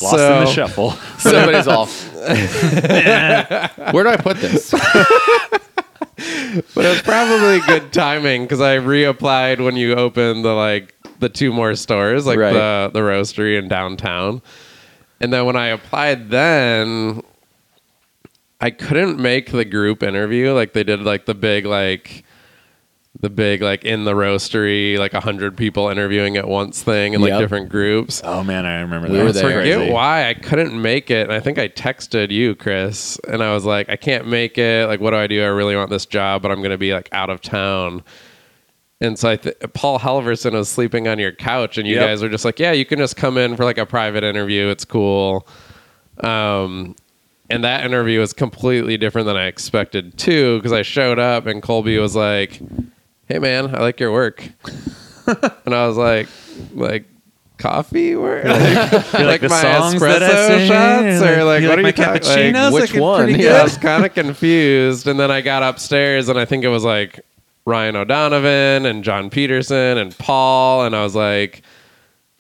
lost 0.01 0.13
in 0.13 0.22
the 0.44 0.46
shuffle 0.48 0.91
Somebody's 1.20 1.67
off. 1.67 2.12
Where 3.94 4.03
do 4.03 4.10
I 4.10 4.17
put 4.17 4.38
this? 4.38 4.72
But 4.72 6.86
it 6.86 6.89
was 6.89 7.01
probably 7.01 7.60
good 7.67 7.91
timing 7.94 8.44
because 8.44 8.62
I 8.62 8.77
reapplied 8.77 9.63
when 9.63 9.75
you 9.75 9.96
opened 9.96 10.44
the 10.46 10.53
like 10.53 10.94
the 11.20 11.20
the 11.20 11.29
two 11.29 11.51
more 11.53 11.75
stores, 11.75 12.25
like 12.25 12.38
Right. 12.38 12.53
the 12.53 12.91
the 12.94 13.00
roastery 13.00 13.58
in 13.58 13.67
downtown. 13.67 14.41
And 15.20 15.32
then 15.34 15.46
when 15.46 15.55
I 15.55 15.67
applied, 15.67 16.29
then 16.29 17.22
I 18.62 18.70
couldn't 18.70 19.20
make 19.20 19.51
the 19.51 19.65
group 19.65 20.03
interview. 20.03 20.53
Like 20.53 20.74
they 20.74 20.84
did, 20.84 21.01
like 21.01 21.25
the 21.25 21.36
big 21.36 21.65
like 21.65 22.24
the 23.25 23.29
big 23.32 23.62
like 23.63 23.84
in 23.84 24.05
the 24.05 24.13
roastery, 24.13 24.98
like 25.00 25.15
a 25.15 25.20
hundred 25.20 25.58
people 25.58 25.89
interviewing 25.89 26.38
at 26.38 26.48
once 26.48 26.84
thing 26.84 27.13
in 27.13 27.22
like 27.22 27.29
Yep. 27.29 27.39
different 27.39 27.70
groups. 27.70 28.22
Oh 28.24 28.44
man, 28.44 28.65
I 28.65 28.82
remember 28.82 29.08
We 29.10 29.17
that. 29.17 29.24
were 29.24 29.32
That's 29.32 29.44
there. 29.46 29.60
forget 29.62 29.77
crazy. 29.77 29.91
why 29.91 30.29
I 30.29 30.34
couldn't 30.36 30.79
make 30.79 31.10
it. 31.10 31.24
And 31.24 31.34
I 31.34 31.39
think 31.39 31.58
I 31.58 31.67
texted 31.67 32.29
you, 32.32 32.53
Chris, 32.55 33.17
and 33.27 33.41
I 33.44 33.53
was 33.53 33.65
like, 33.65 33.89
I 33.89 33.96
can't 33.96 34.27
make 34.27 34.58
it. 34.58 34.88
Like, 34.88 35.00
what 35.01 35.12
do 35.12 35.17
I 35.17 35.27
do? 35.27 35.41
I 35.44 35.48
really 35.48 35.75
want 35.75 35.89
this 35.89 36.05
job, 36.05 36.41
but 36.44 36.51
I'm 36.51 36.60
going 36.60 36.70
to 36.72 36.77
be 36.77 36.94
like 36.94 37.10
out 37.12 37.29
of 37.32 37.41
town. 37.41 38.03
And 39.01 39.20
so 39.20 39.29
I 39.32 39.36
th- 39.36 39.55
Paul 39.74 40.00
Halverson 40.00 40.53
was 40.53 40.70
sleeping 40.70 41.08
on 41.08 41.20
your 41.20 41.32
couch, 41.34 41.77
and 41.77 41.88
you 41.88 41.96
Yep. 41.96 42.05
guys 42.08 42.22
were 42.22 42.29
just 42.29 42.46
like, 42.46 42.60
yeah, 42.60 42.72
you 42.72 42.86
can 42.86 42.98
just 43.00 43.17
come 43.17 43.38
in 43.38 43.55
for 43.58 43.65
like 43.65 43.77
a 43.77 43.86
private 43.86 44.24
interview. 44.24 44.67
It's 44.70 44.86
cool. 44.86 45.48
Um, 46.22 46.96
and 47.50 47.63
that 47.63 47.86
interview 47.86 48.20
was 48.20 48.34
completely 48.34 48.98
different 48.98 49.27
than 49.27 49.36
I 49.38 49.46
expected 49.48 50.17
too, 50.17 50.58
because 50.58 50.72
I 50.72 50.82
showed 50.82 51.20
up 51.20 51.46
and 51.46 51.62
Colby 51.62 51.98
was 52.00 52.15
like, 52.15 52.60
"Hey 53.27 53.39
man, 53.39 53.74
I 53.75 53.79
like 53.79 54.00
your 54.00 54.12
work," 54.12 54.44
and 55.65 55.74
I 55.74 55.88
was 55.88 55.98
like, 55.98 56.27
"Like 56.74 57.05
coffee 57.58 58.15
work? 58.15 58.44
like, 58.46 59.13
like 59.13 59.41
the 59.41 59.50
my 59.50 59.62
songs 59.62 60.01
that 60.01 60.22
I 60.22 60.27
espresso 60.29 60.67
shots, 60.67 61.24
or 61.24 61.44
like 61.46 61.62
You 61.62 61.70
what 61.70 61.77
like 61.77 61.79
are 61.79 61.82
my 61.82 61.88
you 61.88 61.94
talking? 61.94 62.22
cappuccinos? 62.22 62.74
which 62.74 62.94
Like, 62.94 63.01
one? 63.01 63.39
Yeah, 63.39 63.60
I 63.62 63.63
was 63.63 63.77
kind 63.77 64.05
of 64.05 64.13
confused, 64.13 65.08
and 65.08 65.20
then 65.20 65.32
I 65.32 65.41
got 65.41 65.63
upstairs, 65.63 66.29
and 66.29 66.38
I 66.39 66.46
think 66.46 66.63
it 66.63 66.67
was 66.70 66.84
like 66.84 67.22
Ryan 67.65 67.96
O'Donovan 67.96 68.86
and 68.86 69.03
John 69.03 69.29
Peterson 69.29 69.98
and 69.98 70.17
Paul, 70.17 70.86
and 70.86 70.96
I 70.96 71.03
was 71.03 71.15
like. 71.15 71.62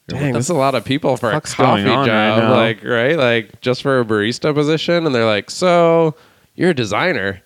Dang, 0.07 0.33
this 0.33 0.45
is 0.45 0.49
a 0.51 0.53
lot 0.53 0.75
of 0.75 0.85
people 0.85 1.17
for 1.17 1.31
a 1.31 1.41
coffee 1.41 1.63
on 1.63 1.83
right 1.83 2.05
job, 2.05 2.51
like 2.51 2.83
right, 2.83 3.17
like 3.17 3.59
just 3.61 3.81
for 3.81 4.01
a 4.01 4.05
barista 4.05 4.53
position, 4.53 5.07
and 5.07 5.15
they're 5.15 5.25
like, 5.25 5.49
"So, 5.49 6.13
you're 6.53 6.69
a 6.69 6.73
designer?" 6.75 7.41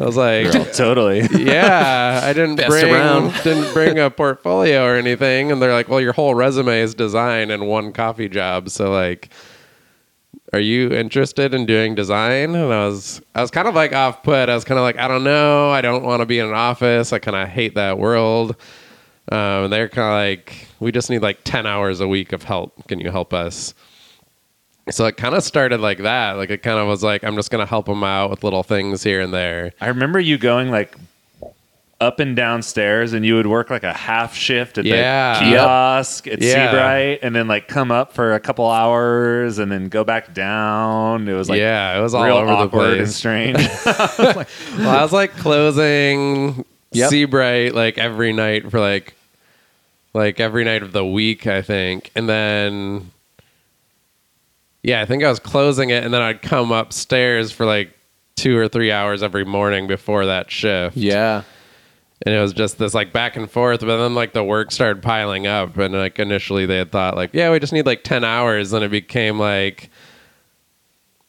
I 0.00 0.04
was 0.04 0.16
like, 0.16 0.50
totally. 0.72 1.20
"Yeah, 1.32 2.20
I 2.22 2.32
didn't 2.32 2.56
Best 2.56 2.68
bring 2.68 2.94
around. 2.94 3.34
didn't 3.44 3.72
bring 3.74 3.98
a 3.98 4.10
portfolio 4.10 4.84
or 4.84 4.96
anything," 4.96 5.52
and 5.52 5.60
they're 5.60 5.72
like, 5.72 5.88
"Well, 5.88 6.00
your 6.00 6.14
whole 6.14 6.34
resume 6.34 6.80
is 6.80 6.94
design 6.94 7.50
and 7.50 7.66
one 7.68 7.92
coffee 7.92 8.28
job, 8.28 8.70
so 8.70 8.90
like." 8.90 9.30
Are 10.52 10.60
you 10.60 10.92
interested 10.92 11.54
in 11.54 11.66
doing 11.66 11.96
design? 11.96 12.54
And 12.54 12.72
I 12.72 12.86
was, 12.86 13.20
I 13.34 13.42
was 13.42 13.50
kind 13.50 13.66
of 13.66 13.74
like 13.74 13.92
off 13.92 14.22
put. 14.22 14.48
I 14.48 14.54
was 14.54 14.64
kind 14.64 14.78
of 14.78 14.84
like, 14.84 14.96
I 14.96 15.08
don't 15.08 15.24
know. 15.24 15.70
I 15.70 15.80
don't 15.80 16.04
want 16.04 16.20
to 16.20 16.26
be 16.26 16.38
in 16.38 16.46
an 16.46 16.54
office. 16.54 17.12
I 17.12 17.18
kind 17.18 17.36
of 17.36 17.48
hate 17.48 17.74
that 17.74 17.98
world. 17.98 18.54
Um, 19.32 19.64
and 19.64 19.72
they're 19.72 19.88
kind 19.88 20.06
of 20.06 20.12
like, 20.12 20.68
we 20.78 20.92
just 20.92 21.10
need 21.10 21.20
like 21.20 21.40
10 21.42 21.66
hours 21.66 22.00
a 22.00 22.06
week 22.06 22.32
of 22.32 22.44
help. 22.44 22.86
Can 22.86 23.00
you 23.00 23.10
help 23.10 23.34
us? 23.34 23.74
So 24.90 25.04
it 25.06 25.16
kind 25.16 25.34
of 25.34 25.42
started 25.42 25.80
like 25.80 25.98
that. 25.98 26.32
Like 26.32 26.50
it 26.50 26.62
kind 26.62 26.78
of 26.78 26.86
was 26.86 27.02
like, 27.02 27.24
I'm 27.24 27.34
just 27.36 27.50
going 27.50 27.64
to 27.64 27.68
help 27.68 27.86
them 27.86 28.04
out 28.04 28.30
with 28.30 28.44
little 28.44 28.62
things 28.62 29.02
here 29.02 29.20
and 29.20 29.32
there. 29.34 29.72
I 29.80 29.88
remember 29.88 30.20
you 30.20 30.38
going 30.38 30.70
like 30.70 30.96
up 31.98 32.20
and 32.20 32.36
down 32.36 32.60
stairs, 32.62 33.14
and 33.14 33.24
you 33.24 33.34
would 33.36 33.46
work 33.46 33.70
like 33.70 33.82
a 33.82 33.92
half 33.92 34.34
shift 34.34 34.76
at 34.76 34.84
Yeah. 34.84 35.38
the 35.38 35.44
kiosk 35.46 36.26
at 36.28 36.42
Yeah. 36.42 36.70
Seabright, 36.70 37.20
and 37.22 37.34
then 37.34 37.48
like 37.48 37.68
come 37.68 37.90
up 37.90 38.12
for 38.12 38.34
a 38.34 38.40
couple 38.40 38.70
hours, 38.70 39.58
and 39.58 39.72
then 39.72 39.88
go 39.88 40.04
back 40.04 40.34
down. 40.34 41.26
It 41.26 41.32
was 41.32 41.48
like 41.48 41.58
yeah, 41.58 41.98
it 41.98 42.02
was 42.02 42.12
all 42.14 42.24
real 42.24 42.36
over 42.36 42.46
the 42.48 42.52
awkward 42.52 42.88
and 42.90 42.96
place. 42.98 43.16
strange. 43.16 43.56
well, 43.86 44.46
I 44.90 45.02
was 45.02 45.12
like 45.12 45.32
closing 45.38 46.64
Yep. 46.92 47.10
Seabright 47.10 47.74
like 47.74 47.96
every 47.98 48.32
night 48.32 48.70
for 48.70 48.78
like 48.78 49.14
like 50.14 50.38
every 50.38 50.64
night 50.64 50.82
of 50.82 50.92
the 50.92 51.04
week, 51.04 51.46
I 51.46 51.62
think. 51.62 52.10
And 52.14 52.28
then 52.28 53.10
yeah, 54.86 55.00
I 55.02 55.04
think 55.04 55.24
I 55.24 55.28
was 55.28 55.40
closing 55.40 55.90
it 55.90 56.04
and 56.04 56.14
then 56.14 56.22
I'd 56.22 56.42
come 56.42 56.70
upstairs 56.70 57.50
for 57.50 57.66
like 57.66 57.92
two 58.36 58.56
or 58.56 58.68
three 58.68 58.92
hours 58.92 59.20
every 59.22 59.44
morning 59.44 59.88
before 59.88 60.26
that 60.26 60.48
shift. 60.50 60.96
Yeah. 60.96 61.42
And 62.24 62.34
it 62.34 62.40
was 62.40 62.52
just 62.52 62.78
this 62.78 62.94
like 62.94 63.12
back 63.12 63.36
and 63.36 63.50
forth, 63.50 63.80
but 63.80 63.96
then 63.98 64.14
like 64.14 64.32
the 64.32 64.44
work 64.44 64.70
started 64.70 65.02
piling 65.02 65.46
up 65.48 65.76
and 65.76 65.92
like 65.92 66.18
initially 66.20 66.64
they 66.66 66.78
had 66.78 66.92
thought 66.92 67.16
like, 67.16 67.30
yeah, 67.32 67.50
we 67.50 67.58
just 67.58 67.72
need 67.72 67.84
like 67.84 68.04
ten 68.04 68.22
hours, 68.22 68.70
then 68.70 68.82
it 68.84 68.88
became 68.90 69.38
like 69.40 69.90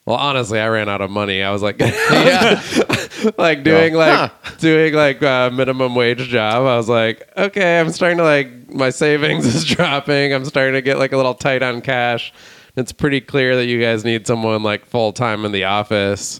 well, 0.06 0.16
honestly, 0.16 0.58
I 0.58 0.70
ran 0.70 0.88
out 0.88 1.02
of 1.02 1.12
money. 1.12 1.44
I 1.44 1.52
was 1.52 1.62
like, 1.62 1.80
Yeah. 1.82 2.62
like 3.38 3.64
doing 3.64 3.96
Oh, 3.96 3.98
like 3.98 4.32
huh. 4.32 4.52
doing 4.60 4.94
like 4.94 5.22
a 5.22 5.50
minimum 5.52 5.96
wage 5.96 6.30
job. 6.30 6.66
I 6.66 6.78
was 6.78 6.88
like, 6.88 7.28
okay, 7.36 7.80
I'm 7.80 7.90
starting 7.90 8.20
to 8.20 8.24
like 8.24 8.70
my 8.74 8.90
savings 8.92 9.46
is 9.54 9.66
dropping. 9.66 10.34
I'm 10.34 10.46
starting 10.46 10.76
to 10.76 10.82
get 10.82 11.00
like 11.00 11.12
a 11.12 11.18
little 11.18 11.34
tight 11.34 11.64
on 11.64 11.82
cash. 11.82 12.32
It's 12.78 12.94
pretty 12.94 13.22
clear 13.22 13.56
that 13.56 13.66
you 13.66 13.82
guys 13.82 14.06
need 14.06 14.28
someone 14.28 14.64
like 14.64 14.86
full 14.86 15.12
time 15.12 15.44
in 15.46 15.52
the 15.52 15.66
office. 15.66 16.40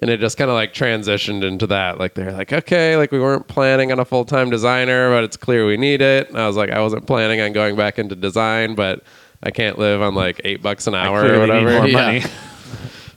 And 0.00 0.10
it 0.10 0.18
just 0.18 0.36
kind 0.36 0.50
of 0.50 0.54
like 0.54 0.74
transitioned 0.74 1.44
into 1.44 1.68
that. 1.68 1.98
Like 1.98 2.14
they're 2.14 2.32
like, 2.32 2.52
okay, 2.52 2.96
like 2.96 3.12
we 3.12 3.20
weren't 3.20 3.46
planning 3.46 3.92
on 3.92 4.00
a 4.00 4.04
full 4.04 4.24
time 4.24 4.50
designer, 4.50 5.10
but 5.10 5.22
it's 5.22 5.36
clear 5.36 5.66
we 5.66 5.76
need 5.76 6.02
it. 6.02 6.28
And 6.28 6.38
I 6.38 6.46
was 6.48 6.56
like, 6.56 6.70
I 6.70 6.80
wasn't 6.80 7.06
planning 7.06 7.40
on 7.40 7.52
going 7.52 7.76
back 7.76 7.98
into 7.98 8.16
design, 8.16 8.74
but 8.74 9.04
I 9.42 9.50
can't 9.50 9.78
live 9.78 10.02
on 10.02 10.14
like 10.14 10.40
eight 10.44 10.62
bucks 10.62 10.86
an 10.88 10.94
hour 10.94 11.24
or 11.24 11.38
whatever. 11.38 11.86
Yeah. 11.86 12.26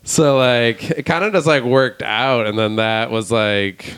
So 0.07 0.37
like 0.37 0.91
it 0.91 1.03
kind 1.07 1.25
of 1.25 1.33
just 1.33 1.47
like 1.47 1.63
worked 1.63 2.03
out 2.03 2.45
and 2.45 2.59
then 2.59 2.75
that 2.75 3.09
was 3.09 3.31
like 3.31 3.95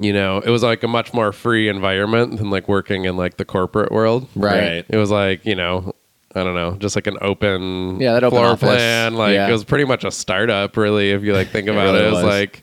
you 0.00 0.12
know, 0.12 0.38
it 0.38 0.50
was 0.50 0.62
like 0.62 0.82
a 0.82 0.88
much 0.88 1.14
more 1.14 1.32
free 1.32 1.68
environment 1.68 2.38
than 2.38 2.50
like 2.50 2.66
working 2.66 3.04
in 3.04 3.16
like 3.16 3.36
the 3.36 3.44
corporate 3.44 3.92
world. 3.92 4.26
Right. 4.34 4.84
It 4.88 4.96
was 4.96 5.10
like, 5.10 5.44
you 5.44 5.54
know, 5.54 5.94
I 6.34 6.42
don't 6.44 6.54
know, 6.54 6.76
just 6.78 6.96
like 6.96 7.06
an 7.06 7.18
open 7.20 8.00
Yeah, 8.00 8.14
that 8.14 8.24
open 8.24 8.38
floor 8.38 8.46
office. 8.52 8.68
plan. 8.68 9.14
Like 9.14 9.34
Yeah. 9.34 9.48
it 9.48 9.52
was 9.52 9.64
pretty 9.64 9.84
much 9.84 10.04
a 10.04 10.10
startup 10.10 10.76
really 10.76 11.10
if 11.10 11.22
you 11.22 11.34
like 11.34 11.48
think 11.48 11.68
about 11.68 11.84
really 11.94 11.98
it. 11.98 12.04
It 12.06 12.10
was 12.10 12.16
was. 12.22 12.24
like 12.24 12.62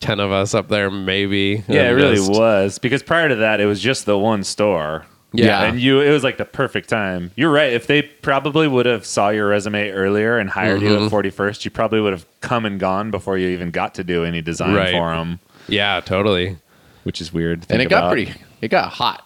10 0.00 0.20
of 0.20 0.32
us 0.32 0.54
up 0.54 0.68
there 0.68 0.90
maybe. 0.90 1.62
Yeah, 1.68 1.82
it 1.82 1.86
And 1.88 1.96
really 1.96 2.20
was 2.20 2.78
because 2.78 3.02
prior 3.02 3.28
to 3.28 3.36
that, 3.36 3.60
it 3.60 3.66
was 3.66 3.80
just 3.80 4.06
the 4.06 4.18
one 4.18 4.42
store. 4.44 5.04
Yeah. 5.36 5.64
and 5.64 5.80
you 5.80 6.00
it 6.00 6.10
was 6.12 6.22
like 6.22 6.36
the 6.36 6.44
perfect 6.44 6.88
time. 6.88 7.32
You're 7.34 7.50
right. 7.50 7.72
If 7.72 7.88
they 7.88 8.02
probably 8.02 8.68
would 8.68 8.86
have 8.86 9.04
saw 9.04 9.30
your 9.30 9.48
resume 9.48 9.90
earlier 9.90 10.38
and 10.38 10.48
hired 10.48 10.80
you 10.80 10.90
Mm-hmm. 10.90 11.06
at 11.06 11.10
41st, 11.24 11.64
you 11.64 11.70
probably 11.72 12.00
would 12.00 12.12
have 12.12 12.24
come 12.40 12.64
and 12.64 12.78
gone 12.78 13.10
before 13.10 13.36
you 13.36 13.48
even 13.48 13.70
got 13.72 13.94
to 13.96 14.04
do 14.04 14.24
any 14.24 14.40
design 14.42 14.74
Right. 14.74 14.92
for 14.92 15.10
them, 15.10 15.40
Yeah, 15.66 15.98
totally. 16.00 16.56
which 17.02 17.20
is 17.20 17.32
weird. 17.32 17.62
to 17.62 17.68
and 17.72 17.78
think 17.80 17.90
it 17.90 17.90
got 17.90 18.12
pretty 18.12 18.32
it 18.60 18.68
got 18.68 18.92
hot 18.92 19.23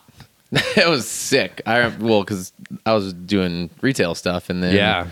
it 0.76 0.88
was 0.88 1.06
sick 1.08 1.61
i 1.66 1.78
rem- 1.80 1.98
well 2.00 2.20
because 2.22 2.52
i 2.87 2.92
was 2.94 3.12
doing 3.12 3.68
retail 3.82 4.14
stuff 4.14 4.48
and 4.50 4.62
then 4.62 4.74
Yeah. 4.74 5.08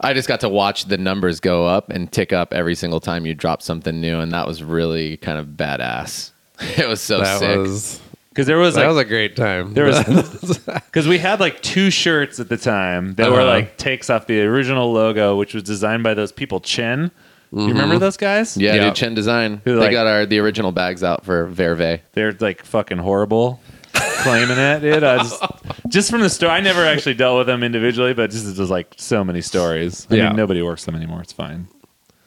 i 0.00 0.12
just 0.14 0.28
got 0.28 0.40
to 0.40 0.48
watch 0.48 0.84
the 0.86 0.96
numbers 0.98 1.40
go 1.40 1.66
up 1.66 1.90
and 1.90 2.10
tick 2.12 2.32
up 2.32 2.54
every 2.54 2.74
single 2.74 3.00
time 3.00 3.26
you 3.26 3.34
drop 3.34 3.62
something 3.62 4.00
new 4.00 4.20
and 4.20 4.32
that 4.32 4.46
was 4.46 4.62
really 4.62 5.16
kind 5.16 5.38
of 5.38 5.46
badass 5.48 6.30
it 6.78 6.86
was 6.88 7.00
so 7.00 7.18
that 7.18 7.38
sick 7.40 7.58
was 7.58 8.00
because 8.28 8.46
there 8.46 8.58
was 8.58 8.74
that 8.74 8.80
like 8.82 8.88
was 8.88 8.98
a 8.98 9.04
great 9.04 9.36
time. 9.36 9.74
There 9.74 9.84
was 9.84 10.58
because 10.66 11.06
we 11.06 11.18
had 11.18 11.38
like 11.38 11.60
two 11.62 11.88
shirts 11.90 12.40
at 12.40 12.48
the 12.48 12.56
time 12.56 13.14
that 13.14 13.30
were 13.30 13.36
Uh-huh. 13.40 13.46
like 13.46 13.76
takes 13.76 14.10
off 14.10 14.26
the 14.26 14.40
original 14.42 14.92
logo, 14.92 15.36
which 15.36 15.54
was 15.54 15.62
designed 15.62 16.02
by 16.02 16.14
those 16.14 16.32
people 16.32 16.58
Chin. 16.58 17.12
You 17.52 17.68
remember 17.68 17.96
those 18.00 18.16
guys? 18.16 18.56
yeah, 18.56 18.74
Yeah. 18.74 18.86
dude 18.86 18.96
chen 18.96 19.14
design 19.14 19.62
Who, 19.64 19.74
they 19.76 19.82
like- 19.82 19.92
got 19.92 20.08
our 20.08 20.26
the 20.26 20.40
original 20.40 20.72
bags 20.72 21.04
out 21.04 21.24
for 21.24 21.46
verve 21.46 22.00
They're 22.12 22.32
like 22.40 22.64
fucking 22.64 22.98
horrible. 22.98 23.60
Claiming 23.94 24.58
it, 24.58 24.80
dude. 24.80 25.04
I 25.04 25.18
just, 25.18 25.42
just 25.88 26.10
from 26.10 26.20
the 26.20 26.30
story, 26.30 26.52
I 26.52 26.60
never 26.60 26.84
actually 26.84 27.14
dealt 27.14 27.38
with 27.38 27.46
them 27.46 27.62
individually, 27.62 28.14
but 28.14 28.30
just 28.30 28.56
there's 28.56 28.70
like 28.70 28.94
so 28.96 29.22
many 29.24 29.40
stories. 29.40 30.06
I 30.10 30.14
Yeah. 30.16 30.28
mean, 30.28 30.36
nobody 30.36 30.62
works 30.62 30.84
them 30.84 30.94
anymore. 30.94 31.20
It's 31.20 31.32
fine. 31.32 31.68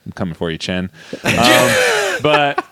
I'm 0.06 0.12
coming 0.14 0.34
for 0.36 0.50
you, 0.52 0.58
Chen. 0.58 0.90
Um, 1.24 2.22
but 2.24 2.66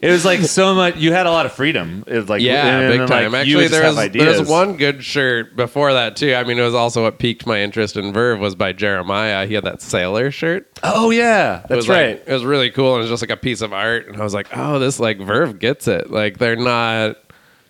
it 0.00 0.10
was 0.10 0.24
like 0.24 0.40
so 0.40 0.74
much. 0.74 0.96
You 0.96 1.12
had 1.12 1.26
a 1.26 1.30
lot 1.30 1.46
of 1.46 1.52
freedom. 1.52 2.04
It 2.06 2.14
was 2.16 2.28
like 2.28 2.40
Yeah, 2.40 2.78
and 2.78 2.88
big 2.92 2.98
then, 3.00 3.08
time. 3.08 3.32
Like, 3.32 3.46
you 3.46 3.54
Actually, 3.54 3.54
would 3.56 3.62
just 3.92 4.12
there 4.12 4.26
have 4.26 4.38
was 4.40 4.48
one 4.48 4.76
good 4.76 5.02
shirt 5.04 5.56
before 5.56 5.92
that 5.92 6.16
too. 6.16 6.34
I 6.34 6.44
mean, 6.44 6.58
it 6.58 6.62
was 6.62 6.74
also 6.74 7.02
what 7.04 7.18
piqued 7.18 7.46
my 7.46 7.60
interest 7.60 7.96
in 7.96 8.12
Verve 8.12 8.38
was 8.38 8.54
by 8.54 8.72
Jeremiah. 8.72 9.46
He 9.46 9.54
had 9.54 9.64
that 9.64 9.82
sailor 9.82 10.30
shirt. 10.30 10.78
Oh 10.82 11.10
yeah, 11.10 11.58
It 11.64 11.68
that's 11.68 11.76
was, 11.76 11.88
like- 11.88 11.96
right. 11.96 12.22
it 12.26 12.32
was 12.32 12.44
really 12.44 12.70
cool, 12.70 12.94
and 12.94 12.98
it 13.00 13.10
was 13.10 13.10
just 13.10 13.22
like 13.22 13.36
a 13.36 13.40
piece 13.40 13.60
of 13.60 13.72
art. 13.72 14.06
And 14.08 14.16
I 14.16 14.22
was 14.24 14.34
like, 14.34 14.48
oh, 14.56 14.78
this 14.78 15.00
like 15.00 15.18
Verve 15.18 15.58
gets 15.58 15.88
it. 15.88 16.10
Like 16.10 16.38
they're 16.38 16.56
not 16.56 17.16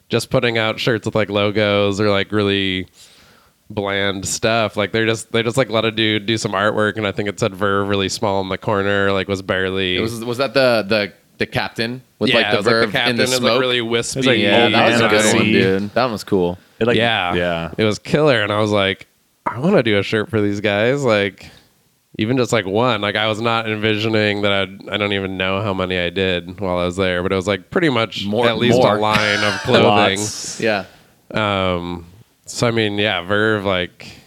just 0.09 0.31
putting 0.31 0.57
out 0.59 0.79
shirts 0.81 1.05
with 1.07 1.15
like 1.15 1.29
logos 1.31 2.01
or 2.01 2.11
like 2.11 2.33
really 2.33 2.89
bland 3.71 4.27
stuff. 4.27 4.77
Like 4.77 4.93
they're 4.93 5.07
just 5.07 5.33
they 5.33 5.43
just 5.43 5.57
like 5.57 5.71
let 5.71 5.85
a 5.85 5.91
dude 5.91 6.27
do 6.27 6.37
some 6.39 6.53
artwork, 6.53 6.97
and 6.97 7.07
I 7.07 7.13
think 7.13 7.29
it 7.29 7.39
said 7.41 7.55
Verve 7.55 7.89
really 7.89 8.09
small 8.09 8.41
in 8.41 8.49
the 8.49 8.59
corner. 8.59 9.13
Like 9.13 9.29
was 9.29 9.43
barely. 9.43 9.97
it 9.97 10.01
was 10.01 10.25
was 10.25 10.39
that 10.39 10.55
the 10.55 10.85
the 10.87 11.13
the 11.39 11.47
captain 11.47 12.03
with 12.19 12.31
yeah, 12.31 12.37
like 12.37 12.51
the 12.51 12.57
was 12.59 12.67
like 12.67 12.73
verve 12.75 12.87
the 12.93 12.93
captain 12.99 13.11
in 13.13 13.17
the 13.17 13.23
is 13.25 13.31
like 13.33 13.39
smoke 13.41 13.61
really 13.61 13.81
wispy. 13.81 14.23
like 14.23 14.39
yeah 14.39 14.69
that 14.69 14.91
was 14.93 15.01
a 15.01 15.09
good 15.09 15.35
one 15.37 15.45
dude 15.45 15.91
that 15.95 16.03
one 16.05 16.13
was 16.13 16.25
cool 16.25 16.59
It, 16.81 16.87
like, 16.87 16.97
yeah, 16.97 17.35
yeah. 17.35 17.75
it 17.79 17.85
was 17.85 17.99
killer, 17.99 18.43
and 18.43 18.53
I 18.53 18.61
was 18.61 18.71
like, 18.71 19.07
I 19.47 19.59
want 19.59 19.77
to 19.77 19.83
do 19.83 19.99
a 19.99 20.03
shirt 20.03 20.29
for 20.31 20.41
these 20.41 20.61
guys. 20.61 21.03
Like, 21.05 21.51
even 22.19 22.37
just 22.37 22.53
like 22.53 22.67
one. 22.67 23.01
Like 23.01 23.17
I 23.17 23.27
was 23.29 23.41
not 23.41 23.69
envisioning 23.69 24.43
that 24.43 24.53
I'd, 24.53 24.89
I 24.89 24.97
don't 24.97 25.13
even 25.13 25.37
know 25.37 25.61
how 25.63 25.73
many 25.75 25.99
I 25.99 26.11
did 26.11 26.61
while 26.61 26.79
I 26.79 26.85
was 26.85 26.97
there, 26.97 27.23
but 27.23 27.33
it 27.33 27.35
was 27.37 27.47
like 27.49 27.71
pretty 27.71 27.89
much 27.89 28.27
More- 28.27 28.47
at 28.49 28.59
least 28.59 28.77
more. 28.79 28.97
a 28.97 29.01
line 29.01 29.43
of 29.45 29.61
clothing. 29.63 30.21
Yeah. 30.59 30.85
Um, 31.33 32.07
so 32.47 32.67
I 32.67 32.71
mean, 32.71 32.99
yeah, 32.99 33.23
Verve, 33.23 33.65
like 33.65 34.18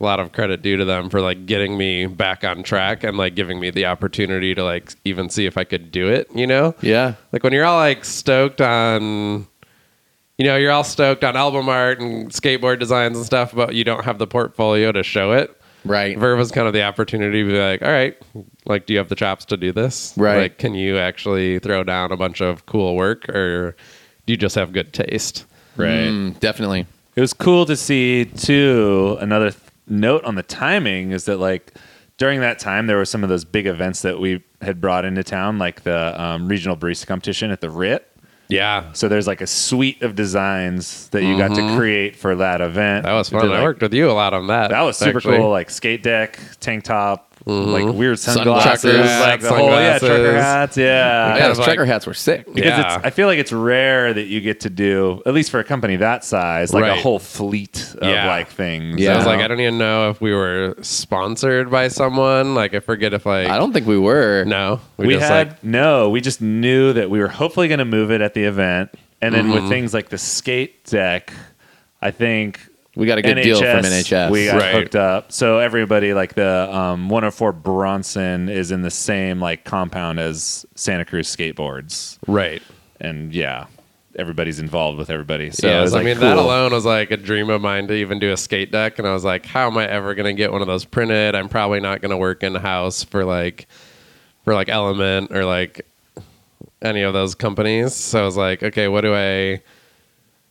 a 0.00 0.04
lot 0.04 0.20
of 0.20 0.32
credit 0.32 0.62
due 0.62 0.76
to 0.76 0.84
them 0.84 1.10
for 1.10 1.20
like 1.20 1.46
getting 1.46 1.76
me 1.76 2.06
back 2.06 2.44
on 2.44 2.62
track 2.62 3.04
and 3.04 3.16
like 3.16 3.34
giving 3.34 3.60
me 3.60 3.70
the 3.70 3.86
opportunity 3.86 4.54
to 4.54 4.64
like 4.64 4.94
even 5.04 5.28
see 5.28 5.46
if 5.46 5.56
I 5.58 5.64
could 5.64 5.92
do 5.92 6.08
it. 6.08 6.28
You 6.34 6.46
know, 6.46 6.74
Yeah. 6.80 7.14
like 7.32 7.42
when 7.44 7.52
you're 7.52 7.64
all 7.64 7.78
like 7.78 8.04
stoked 8.04 8.60
on, 8.60 9.46
you 10.38 10.46
know, 10.46 10.56
you're 10.56 10.72
all 10.72 10.84
stoked 10.84 11.22
on 11.24 11.36
album 11.36 11.68
art 11.68 12.00
and 12.00 12.30
skateboard 12.30 12.78
designs 12.78 13.16
and 13.16 13.26
stuff, 13.26 13.54
but 13.54 13.74
you 13.74 13.84
don't 13.84 14.04
have 14.04 14.18
the 14.18 14.26
portfolio 14.26 14.90
to 14.92 15.02
show 15.02 15.32
it. 15.32 15.54
Right. 15.84 16.18
Verve 16.18 16.38
was 16.38 16.50
kind 16.50 16.66
of 16.66 16.74
the 16.74 16.82
opportunity 16.82 17.42
to 17.42 17.48
be 17.50 17.58
like, 17.58 17.80
all 17.82 17.90
right, 17.90 18.14
like, 18.66 18.84
do 18.84 18.92
you 18.92 18.98
have 18.98 19.08
the 19.08 19.14
chops 19.14 19.46
to 19.46 19.56
do 19.56 19.72
this? 19.72 20.12
Right. 20.16 20.36
Like, 20.36 20.58
can 20.58 20.74
you 20.74 20.98
actually 20.98 21.58
throw 21.58 21.84
down 21.84 22.12
a 22.12 22.18
bunch 22.18 22.42
of 22.42 22.66
cool 22.66 22.96
work 22.96 23.26
or 23.30 23.74
do 24.26 24.32
you 24.32 24.36
just 24.36 24.54
have 24.56 24.72
good 24.72 24.92
taste? 24.92 25.46
Right. 25.76 26.08
Mm, 26.08 26.38
definitely. 26.40 26.86
It 27.16 27.20
was 27.22 27.32
cool 27.32 27.64
to 27.66 27.76
see 27.76 28.26
too. 28.26 29.16
Another 29.20 29.50
th- 29.52 29.62
note 29.90 30.24
on 30.24 30.34
the 30.34 30.42
timing 30.42 31.12
is 31.12 31.24
that 31.24 31.38
like 31.38 31.74
during 32.16 32.40
that 32.40 32.58
time 32.58 32.86
there 32.86 32.96
were 32.96 33.04
some 33.04 33.22
of 33.22 33.28
those 33.28 33.44
big 33.44 33.66
events 33.66 34.02
that 34.02 34.18
we 34.20 34.42
had 34.60 34.80
brought 34.80 35.04
into 35.04 35.24
town, 35.24 35.58
like 35.58 35.82
the 35.82 36.20
um, 36.20 36.48
regional 36.48 36.76
barista 36.76 37.06
competition 37.06 37.50
at 37.50 37.60
the 37.60 37.70
RIT. 37.70 38.06
Yeah. 38.48 38.92
So 38.92 39.08
there's 39.08 39.26
like 39.26 39.40
a 39.40 39.46
suite 39.46 40.02
of 40.02 40.16
designs 40.16 41.08
that 41.10 41.22
you 41.22 41.38
got 41.38 41.54
to 41.54 41.76
create 41.76 42.16
for 42.16 42.34
that 42.34 42.60
event. 42.60 43.04
Mm-hmm. 43.04 43.12
That 43.12 43.18
was 43.18 43.30
fun. 43.30 43.42
did, 43.42 43.52
I 43.52 43.62
worked 43.62 43.80
with 43.80 43.94
you 43.94 44.10
a 44.10 44.12
lot 44.12 44.34
on 44.34 44.48
that. 44.48 44.70
That 44.70 44.82
was 44.82 44.96
super 44.96 45.18
actually. 45.18 45.38
cool. 45.38 45.50
Like 45.50 45.70
skate 45.70 46.02
deck, 46.02 46.38
tank 46.58 46.84
top, 46.84 47.29
like 47.50 47.94
weird 47.94 48.18
Sunglasses. 48.18 48.80
sunglasses, 48.82 49.20
like 49.20 49.40
the 49.40 49.48
whole 49.48 49.68
yeah, 49.70 49.98
Sunglasses. 49.98 50.08
trucker 50.08 50.34
hats, 50.34 50.76
yeah. 50.76 50.84
Yeah, 51.34 51.38
kind 51.38 51.50
those 51.50 51.58
of 51.58 51.64
trucker 51.64 51.84
hats 51.84 52.06
were 52.06 52.14
sick. 52.14 52.46
because 52.46 52.64
Yeah. 52.70 52.96
it's 52.96 53.04
I 53.06 53.10
feel 53.10 53.26
like 53.26 53.38
it's 53.38 53.52
rare 53.52 54.12
that 54.14 54.26
you 54.26 54.40
get 54.40 54.60
to 54.60 54.70
do 54.70 55.22
at 55.26 55.34
least 55.34 55.50
for 55.50 55.60
a 55.60 55.64
company 55.64 55.96
that 55.96 56.24
size 56.24 56.72
like 56.72 56.82
Right. 56.82 56.98
a 56.98 57.00
whole 57.00 57.18
fleet 57.18 57.94
of 58.00 58.08
Yeah. 58.08 58.26
like 58.28 58.48
things. 58.48 58.98
Yeah. 59.00 59.12
I 59.12 59.16
was 59.16 59.24
you 59.26 59.30
like. 59.32 59.40
I 59.40 59.48
don't 59.48 59.60
even 59.60 59.78
know 59.78 60.10
if 60.10 60.20
we 60.20 60.32
were 60.32 60.76
sponsored 60.80 61.70
by 61.70 61.88
someone. 61.88 62.54
Like, 62.54 62.74
I 62.74 62.80
forget 62.80 63.12
if 63.14 63.26
like 63.26 63.48
I 63.48 63.58
don't 63.58 63.72
think 63.72 63.86
we 63.86 63.98
were. 63.98 64.44
no. 64.44 64.80
we, 64.96 65.14
just, 65.14 65.28
had 65.28 65.48
like, 65.48 65.64
no. 65.64 66.10
We 66.10 66.20
just 66.20 66.40
knew 66.40 66.92
that 66.92 67.10
we 67.10 67.18
were 67.18 67.28
hopefully 67.28 67.68
going 67.68 67.78
to 67.78 67.84
move 67.84 68.10
it 68.10 68.20
at 68.20 68.34
the 68.34 68.44
event, 68.44 68.90
and 69.22 69.34
then 69.34 69.46
Mm-hmm. 69.46 69.54
with 69.54 69.68
things 69.68 69.92
like 69.94 70.08
the 70.10 70.18
skate 70.18 70.84
deck, 70.84 71.32
I 72.02 72.10
think 72.10 72.60
We 73.00 73.06
got 73.06 73.16
a 73.16 73.22
good 73.22 73.36
deal 73.36 73.58
from 73.58 73.66
NHS. 73.82 74.30
We 74.30 74.44
got 74.44 74.60
Right. 74.60 74.74
hooked 74.74 74.94
up, 74.94 75.32
so 75.32 75.58
everybody 75.58 76.12
like 76.12 76.34
the 76.34 76.68
um, 76.70 77.08
104 77.08 77.50
Bronson 77.52 78.50
is 78.50 78.70
in 78.70 78.82
the 78.82 78.90
same 78.90 79.40
like 79.40 79.64
compound 79.64 80.20
as 80.20 80.66
Santa 80.74 81.06
Cruz 81.06 81.34
skateboards, 81.34 82.18
right. 82.26 82.62
and 83.00 83.34
yeah, 83.34 83.68
everybody's 84.18 84.58
involved 84.58 84.98
with 84.98 85.08
everybody. 85.08 85.50
So 85.50 85.66
yeah, 85.66 85.82
it's 85.82 85.94
I 85.94 85.96
like 85.96 86.04
mean 86.04 86.20
that 86.20 86.36
alone 86.36 86.72
was 86.72 86.84
like 86.84 87.10
a 87.10 87.16
dream 87.16 87.48
of 87.48 87.62
mine 87.62 87.88
to 87.88 87.94
even 87.94 88.18
do 88.18 88.32
a 88.32 88.36
skate 88.36 88.70
deck, 88.70 88.98
and 88.98 89.08
I 89.08 89.14
was 89.14 89.24
like, 89.24 89.46
how 89.46 89.68
am 89.68 89.78
I 89.78 89.88
ever 89.88 90.14
gonna 90.14 90.34
get 90.34 90.52
one 90.52 90.60
of 90.60 90.66
those 90.66 90.84
printed? 90.84 91.34
I'm 91.34 91.48
probably 91.48 91.80
not 91.80 92.02
gonna 92.02 92.18
work 92.18 92.42
in 92.42 92.54
house 92.54 93.02
for 93.02 93.24
like 93.24 93.66
for 94.44 94.52
like 94.52 94.68
Element 94.68 95.32
or 95.34 95.46
like 95.46 95.86
any 96.82 97.00
of 97.00 97.14
those 97.14 97.34
companies. 97.34 97.94
So 97.94 98.20
I 98.20 98.24
was 98.26 98.36
like, 98.36 98.62
okay, 98.62 98.88
what 98.88 99.00
do 99.00 99.14
I 99.14 99.62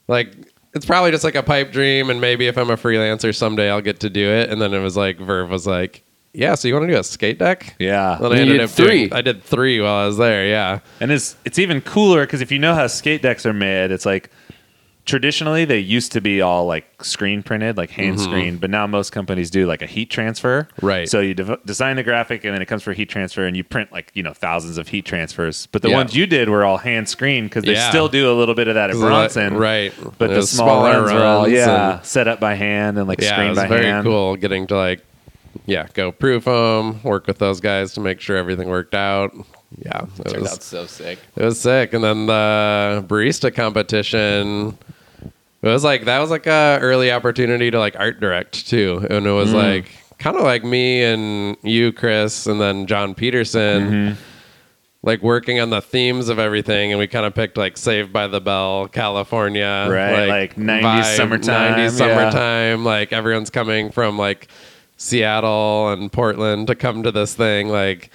like? 0.08 0.34
It's 0.74 0.86
probably 0.86 1.12
just 1.12 1.24
like 1.24 1.36
a 1.36 1.44
pipe 1.44 1.72
dream, 1.72 2.10
and 2.10 2.22
maybe 2.22 2.48
if 2.48 2.58
I'm 2.58 2.70
a 2.70 2.76
freelancer 2.78 3.36
someday, 3.36 3.70
I'll 3.72 3.82
get 3.82 4.00
to 4.02 4.10
do 4.10 4.30
it. 4.30 4.50
And 4.50 4.62
then 4.62 4.74
it 4.74 4.80
was 4.80 4.96
like 4.96 5.18
Verve 5.18 5.50
was 5.50 5.66
like, 5.66 6.04
yeah, 6.34 6.54
so 6.54 6.68
you 6.68 6.76
want 6.76 6.88
to 6.88 6.94
do 6.94 7.00
a 7.00 7.04
skate 7.04 7.40
deck? 7.40 7.76
Yeah, 7.80 8.18
Then 8.22 8.32
I 8.32 8.36
You 8.36 8.42
ended 8.42 8.58
did 8.60 8.70
up 8.70 8.76
doing- 8.76 8.90
three. 9.10 9.12
I 9.18 9.22
did 9.22 9.44
three 9.44 9.82
while 9.82 9.96
I 9.96 10.06
was 10.06 10.18
there. 10.18 10.46
Yeah. 10.48 10.80
And 11.00 11.12
it's 11.12 11.36
it's 11.44 11.58
even 11.58 11.82
cooler 11.82 12.26
because 12.26 12.42
if 12.42 12.52
you 12.52 12.60
know 12.60 12.76
how 12.76 12.86
skate 12.86 13.24
decks 13.24 13.48
are 13.48 13.54
made, 13.54 13.90
it's 13.90 14.06
like 14.06 14.30
traditionally 15.06 15.66
they 15.66 15.80
used 15.80 16.12
to 16.12 16.22
be 16.22 16.42
all 16.42 16.66
like 16.66 17.04
screen 17.04 17.42
printed, 17.42 17.78
like 17.78 17.90
hand 17.90 18.18
mm-hmm. 18.18 18.26
screened, 18.26 18.62
but 18.62 18.70
now 18.70 18.86
most 18.86 19.12
companies 19.12 19.50
do 19.50 19.66
like 19.66 19.82
a 19.82 19.86
heat 19.86 20.10
transfer. 20.10 20.68
Right. 20.82 21.10
So 21.10 21.20
you 21.20 21.34
dev- 21.34 21.60
design 21.66 21.96
the 21.96 22.04
graphic 22.04 22.44
and 22.44 22.54
then 22.54 22.62
it 22.62 22.68
comes 22.68 22.84
for 22.84 22.94
heat 22.94 23.10
transfer, 23.10 23.46
and 23.46 23.58
you 23.58 23.64
print 23.64 23.92
like 23.92 24.12
you 24.14 24.24
know 24.24 24.34
thousands 24.34 24.78
of 24.78 24.88
heat 24.88 25.06
transfers. 25.06 25.68
But 25.68 25.82
the 25.82 25.90
Yeah. 25.90 25.98
ones 25.98 26.16
you 26.16 26.26
did 26.28 26.50
were 26.50 26.64
all 26.64 26.78
hand 26.78 27.10
screened 27.10 27.50
because 27.50 27.64
they 27.64 27.74
Yeah. 27.74 27.90
still 27.90 28.08
do 28.08 28.32
a 28.32 28.36
little 28.36 28.56
bit 28.56 28.68
of 28.68 28.76
that 28.76 28.90
at 28.92 28.96
Bronson, 28.96 29.56
Right. 29.56 29.94
But 30.18 30.30
the 30.30 30.44
small 30.44 30.68
smaller 30.82 31.02
runs 31.02 31.12
are 31.12 31.24
all 31.24 31.48
yeah 31.48 32.02
set 32.02 32.28
up 32.28 32.40
by 32.40 32.56
hand 32.56 32.98
and 32.98 33.08
like 33.08 33.22
yeah, 33.22 33.34
screened 33.34 33.56
by 33.56 33.68
very 33.68 33.86
hand. 33.86 34.06
cool 34.06 34.36
getting 34.36 34.68
to 34.68 34.76
like, 34.78 35.04
yeah, 35.66 35.88
go 35.94 36.12
proof 36.12 36.46
them, 36.46 37.02
work 37.04 37.26
with 37.28 37.40
those 37.40 37.60
guys 37.60 37.94
to 37.94 38.00
make 38.02 38.20
sure 38.22 38.38
everything 38.38 38.70
worked 38.70 38.94
out. 38.94 39.34
Yeah, 39.78 40.06
it 40.20 40.30
Turned 40.30 40.42
was 40.42 40.52
out 40.54 40.64
so 40.64 40.86
sick. 40.88 41.20
it 41.36 41.44
was 41.44 41.60
sick. 41.60 41.94
And 41.94 42.04
then 42.04 42.26
the 42.26 43.06
barista 43.08 43.54
competition, 43.54 44.78
it 45.62 45.68
was 45.68 45.84
like 45.84 46.06
that 46.06 46.20
was 46.20 46.30
like 46.32 46.48
a 46.48 46.80
early 46.82 47.12
opportunity 47.12 47.70
to 47.72 47.78
like 47.80 47.96
art 48.00 48.20
direct 48.20 48.68
too, 48.68 49.06
and 49.10 49.26
it 49.26 49.30
Mm. 49.30 49.36
was 49.36 49.54
like 49.54 49.92
kind 50.18 50.36
of 50.36 50.44
like 50.44 50.64
me 50.64 51.04
and 51.04 51.56
you, 51.62 51.92
Chris, 51.94 52.46
and 52.48 52.60
then 52.60 52.88
John 52.88 53.14
Peterson. 53.16 53.90
Mm-hmm. 53.92 54.22
Like 55.02 55.22
working 55.24 55.62
on 55.62 55.70
the 55.70 55.82
themes 55.82 56.28
of 56.28 56.40
everything, 56.40 56.92
and 56.92 57.00
we 57.00 57.08
kind 57.08 57.26
of 57.26 57.34
picked 57.34 57.56
like 57.56 57.78
Saved 57.78 58.12
by 58.12 58.28
the 58.28 58.42
Bell, 58.42 58.90
California, 58.90 59.88
Right, 59.90 60.28
like 60.28 60.56
90s 60.58 61.16
summertime, 61.16 61.76
90s 61.76 61.78
yeah. 61.78 61.88
summertime. 61.90 62.84
Like 62.84 63.14
everyone's 63.14 63.50
coming 63.50 63.92
from 63.92 64.18
like 64.18 64.50
Seattle 64.98 65.88
and 65.94 66.12
Portland 66.12 66.68
to 66.68 66.76
come 66.76 67.04
to 67.04 67.12
this 67.14 67.34
thing. 67.34 67.70
Like, 67.70 68.10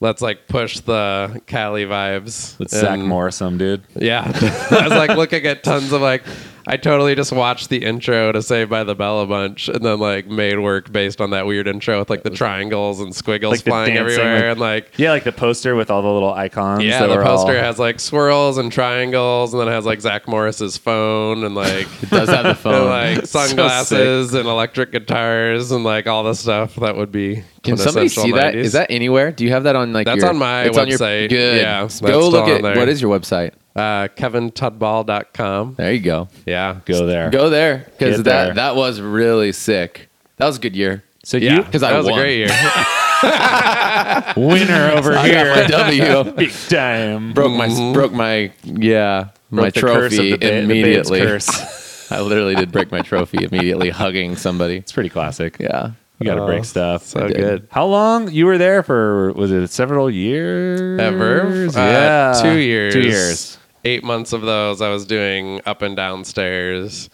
let's 0.00 0.20
like 0.22 0.48
push 0.48 0.80
the 0.80 1.40
Cali 1.46 1.84
vibes. 1.86 2.56
Zach 2.68 2.98
And- 2.98 3.06
Morrison, 3.08 3.58
dude. 3.58 3.82
Yeah, 3.96 4.22
I 4.70 4.82
was 4.88 4.90
like 4.90 5.16
looking 5.16 5.44
at 5.46 5.62
tons 5.64 5.92
of 5.92 6.00
like. 6.00 6.22
I 6.66 6.78
totally 6.78 7.14
just 7.14 7.30
watched 7.30 7.68
the 7.68 7.84
intro 7.84 8.32
to 8.32 8.40
Saved 8.40 8.70
by 8.70 8.84
the 8.84 8.94
Bell 8.94 9.20
a 9.20 9.26
bunch, 9.26 9.68
and 9.68 9.84
then 9.84 9.98
like 9.98 10.26
made 10.26 10.58
work 10.58 10.90
based 10.90 11.20
on 11.20 11.30
that 11.30 11.46
weird 11.46 11.68
intro 11.68 11.98
with 11.98 12.08
like 12.08 12.22
the 12.22 12.30
triangles 12.30 13.00
and 13.00 13.14
squiggles 13.14 13.52
Like 13.52 13.60
flying 13.64 13.94
dancing, 13.94 14.18
everywhere, 14.18 14.36
like- 14.40 14.52
and 14.52 14.60
like 14.60 14.98
Yeah, 14.98 15.10
like 15.10 15.24
the 15.24 15.32
poster 15.32 15.74
with 15.74 15.90
all 15.90 16.00
the 16.00 16.08
little 16.10 16.32
icons. 16.32 16.82
yeah, 16.82 17.06
that 17.06 17.14
the 17.14 17.22
poster 17.22 17.56
all- 17.56 17.62
has 17.62 17.78
like 17.78 18.00
swirls 18.00 18.56
and 18.56 18.72
triangles, 18.72 19.52
and 19.52 19.60
then 19.60 19.68
it 19.68 19.72
has 19.72 19.84
like 19.84 20.00
Zach 20.00 20.26
Morris's 20.26 20.78
phone 20.78 21.44
and 21.44 21.54
like 21.54 21.86
It 22.02 22.10
does 22.10 22.28
have 22.30 22.44
the 22.44 22.48
and, 22.50 22.58
phone. 22.58 22.88
like 22.88 23.26
So 23.26 23.46
sunglasses 23.46 24.32
and 24.34 24.48
electric 24.48 24.92
guitars 24.92 25.70
and 25.70 25.84
like 25.84 26.06
all 26.06 26.24
the 26.24 26.34
stuff 26.34 26.76
that 26.76 26.96
would 26.96 27.12
be. 27.12 27.44
Can 27.62 27.76
somebody 27.76 28.08
see 28.08 28.32
that? 28.32 28.54
90s. 28.54 28.56
Is 28.56 28.72
that 28.72 28.90
anywhere? 28.90 29.32
Do 29.32 29.44
you 29.44 29.50
have 29.50 29.64
that 29.64 29.76
on 29.76 29.92
like 29.92 30.06
That's 30.06 30.20
your, 30.20 30.30
on 30.30 30.38
my 30.38 30.64
it's 30.64 30.76
website. 30.78 31.28
good. 31.30 31.60
Yeah, 31.60 31.82
Go 31.82 31.88
still 31.88 32.30
look 32.30 32.44
on 32.44 32.50
at 32.52 32.62
there. 32.62 32.76
what 32.76 32.88
is 32.88 33.00
your 33.02 33.18
website? 33.18 33.52
Uh, 33.76 34.08
KevinTudball.com? 34.16 35.74
There 35.76 35.92
you 35.92 36.00
go. 36.00 36.28
Yeah, 36.46 36.80
go 36.84 37.06
there. 37.06 37.30
Go 37.30 37.50
there 37.50 37.78
because 37.98 38.16
Get 38.18 38.24
that 38.24 38.44
there. 38.46 38.54
that 38.54 38.76
was 38.76 39.00
really 39.00 39.52
sick. 39.52 40.08
That 40.36 40.46
was 40.46 40.56
a 40.56 40.60
good 40.60 40.76
year. 40.76 41.02
So 41.24 41.36
yeah, 41.38 41.56
you, 41.56 41.62
because 41.62 41.82
I 41.82 41.96
was 41.96 42.04
won. 42.06 42.18
a 42.18 42.22
great 42.22 42.36
year. 42.38 42.48
winner 44.36 44.90
over 44.92 45.14
I 45.14 45.26
here, 45.28 45.54
got 45.68 45.90
my 45.90 46.06
W. 46.06 46.32
big 46.36 46.50
time. 46.68 47.32
broke 47.32 47.52
my 47.52 47.68
Mhm. 47.68 47.94
broke 47.94 48.12
my 48.12 48.52
yeah 48.64 49.28
my 49.50 49.62
Broke 49.70 49.74
the 49.74 49.80
curse 49.80 50.12
of 50.12 50.18
trophy 50.18 50.30
the 50.32 50.36
ba- 50.38 50.58
immediately. 50.58 51.20
Bates 51.20 51.50
curse. 51.50 52.10
I 52.12 52.20
literally 52.20 52.54
did 52.54 52.70
break 52.70 52.90
my 52.92 53.00
trophy 53.00 53.44
immediately, 53.44 53.88
hugging 53.90 54.36
somebody. 54.36 54.76
It's 54.76 54.92
pretty 54.92 55.08
classic. 55.08 55.56
Yeah, 55.58 55.92
You 56.18 56.26
got 56.26 56.34
to 56.34 56.42
Oh, 56.42 56.46
break 56.46 56.64
stuff. 56.66 57.04
So 57.06 57.26
good. 57.28 57.66
How 57.70 57.86
long 57.86 58.30
you 58.30 58.44
were 58.44 58.58
there 58.58 58.82
for? 58.82 59.32
Was 59.32 59.50
it 59.50 59.68
several 59.68 60.10
years? 60.10 61.00
Ever? 61.00 61.40
Verve? 61.46 61.76
Uh, 61.76 61.80
yeah, 61.80 62.40
two 62.42 62.58
years. 62.58 62.92
Two 62.92 63.00
years. 63.00 63.58
Eight 63.84 64.02
months 64.02 64.32
of 64.32 64.42
those, 64.42 64.80
I 64.80 64.88
was 64.88 65.04
doing 65.04 65.60
up 65.66 65.82
and 65.82 65.94
downstairs, 65.94 67.10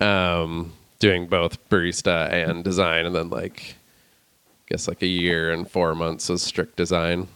um, 0.00 0.72
doing 0.98 1.26
both 1.26 1.68
barista 1.68 2.30
and 2.32 2.64
design, 2.64 3.06
and 3.06 3.14
then 3.14 3.30
like, 3.30 3.76
I 4.46 4.62
guess 4.68 4.88
like 4.88 5.02
a 5.02 5.06
year 5.06 5.52
and 5.52 5.70
four 5.70 5.94
months 5.94 6.28
was 6.28 6.42
strict 6.42 6.76
design. 6.76 7.28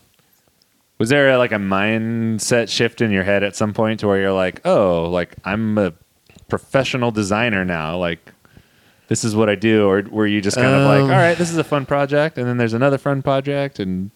Was 0.99 1.09
there 1.09 1.37
like 1.39 1.53
a 1.53 1.57
mindset 1.57 2.69
shift 2.69 3.01
in 3.01 3.11
your 3.11 3.25
head 3.25 3.43
at 3.43 3.57
some 3.57 3.73
point 3.73 4.01
to 4.01 4.07
where 4.07 4.21
you're 4.21 4.33
like, 4.33 4.61
oh, 4.65 5.09
like 5.11 5.37
I'm 5.45 5.79
a 5.79 5.93
professional 6.49 7.11
designer 7.11 7.65
now, 7.65 7.97
like. 7.97 8.31
This 9.07 9.23
is 9.23 9.37
what 9.37 9.51
I 9.51 9.55
do, 9.55 9.87
or 9.87 10.03
were 10.11 10.27
you 10.27 10.41
just 10.41 10.57
kind 10.57 10.75
of 10.75 10.87
like, 10.89 11.03
Um, 11.03 11.11
all 11.11 11.19
right, 11.19 11.37
this 11.37 11.51
is 11.51 11.59
a 11.59 11.63
fun 11.63 11.85
project, 11.85 12.39
and 12.39 12.49
then 12.49 12.57
there's 12.57 12.73
another 12.73 12.97
fun 12.97 13.21
project, 13.21 13.79
and 13.79 14.11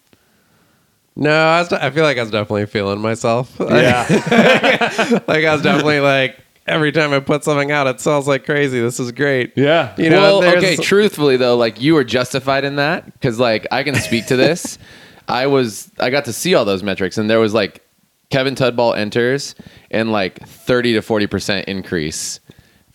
No, 1.21 1.31
I, 1.33 1.61
was, 1.61 1.73
I 1.73 1.91
feel 1.91 2.05
like 2.05 2.17
I 2.17 2.23
was 2.23 2.31
definitely 2.31 2.67
feeling 2.67 3.01
myself. 3.01 3.55
yeah, 3.61 4.07
like 5.27 5.45
I 5.45 5.53
was 5.53 5.63
definitely 5.63 5.99
like 6.01 6.39
every 6.67 6.93
time 6.93 7.13
I 7.13 7.19
put 7.21 7.43
something 7.45 7.73
out, 7.73 7.87
it 7.89 8.01
sells 8.01 8.29
like 8.29 8.45
crazy. 8.45 8.81
This 8.81 9.01
is 9.01 9.11
great. 9.11 9.53
yeah, 9.57 9.95
You 9.99 10.11
know, 10.11 10.39
well, 10.39 10.57
okay. 10.59 10.77
Truthfully, 10.77 11.37
though, 11.37 11.57
like 11.57 11.81
you 11.81 11.95
were 11.95 12.05
justified 12.05 12.65
in 12.65 12.77
that 12.77 13.05
because, 13.07 13.39
like, 13.41 13.67
I 13.73 13.83
can 13.83 13.95
speak 13.97 14.27
to 14.27 14.37
this. 14.37 14.79
I 15.29 15.47
was, 15.49 15.91
I 15.99 16.11
got 16.11 16.25
to 16.27 16.33
see 16.33 16.55
all 16.55 16.65
those 16.65 16.83
metrics, 16.83 17.19
and 17.19 17.29
there 17.29 17.41
was 17.41 17.53
like 17.53 17.83
Kevin 18.31 18.55
Tudball 18.55 18.97
enters 18.97 19.55
and 19.91 20.13
like 20.13 20.47
thirty 20.47 20.93
to 20.95 21.03
forty 21.03 21.27
percent 21.27 21.67
increase 21.69 22.39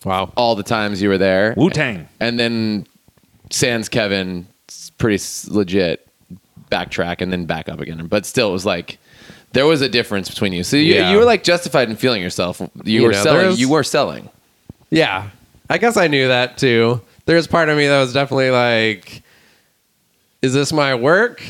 Wow. 0.04 0.32
all 0.36 0.54
the 0.54 0.62
times 0.62 1.00
you 1.02 1.08
were 1.10 1.18
there, 1.18 1.54
Wu 1.56 1.70
Tang. 1.70 2.08
and 2.20 2.38
then 2.40 2.86
Sans 3.50 3.88
Kevin 3.88 4.46
s- 4.68 4.90
pretty 4.98 5.22
legit 5.48 6.06
backtrack 6.74 7.20
and 7.20 7.32
then 7.32 7.44
back 7.46 7.68
up 7.68 7.80
again. 7.80 8.06
But 8.06 8.26
still, 8.26 8.48
it 8.50 8.52
was 8.52 8.66
like 8.66 8.98
there 9.52 9.66
was 9.66 9.80
a 9.80 9.88
difference 9.88 10.28
between 10.28 10.52
you. 10.52 10.64
So 10.64 10.76
you, 10.76 10.94
Yeah. 10.94 11.10
you 11.12 11.18
were 11.18 11.24
like 11.24 11.44
justified 11.44 11.88
in 11.88 11.96
feeling 11.96 12.20
yourself. 12.22 12.60
You, 12.84 13.02
were 13.02 13.12
know, 13.12 13.22
selling. 13.22 13.40
there's- 13.40 13.58
You 13.60 13.68
were 13.68 13.84
selling. 13.84 14.28
Yeah. 14.90 15.28
I 15.70 15.78
guess 15.78 15.96
I 15.96 16.08
knew 16.08 16.28
that 16.28 16.58
too. 16.58 17.00
There's 17.26 17.46
part 17.46 17.68
of 17.68 17.76
me 17.76 17.86
that 17.86 18.00
was 18.00 18.12
definitely 18.12 18.50
like, 18.50 19.22
is 20.42 20.52
this 20.52 20.72
my 20.72 20.94
work? 20.94 21.42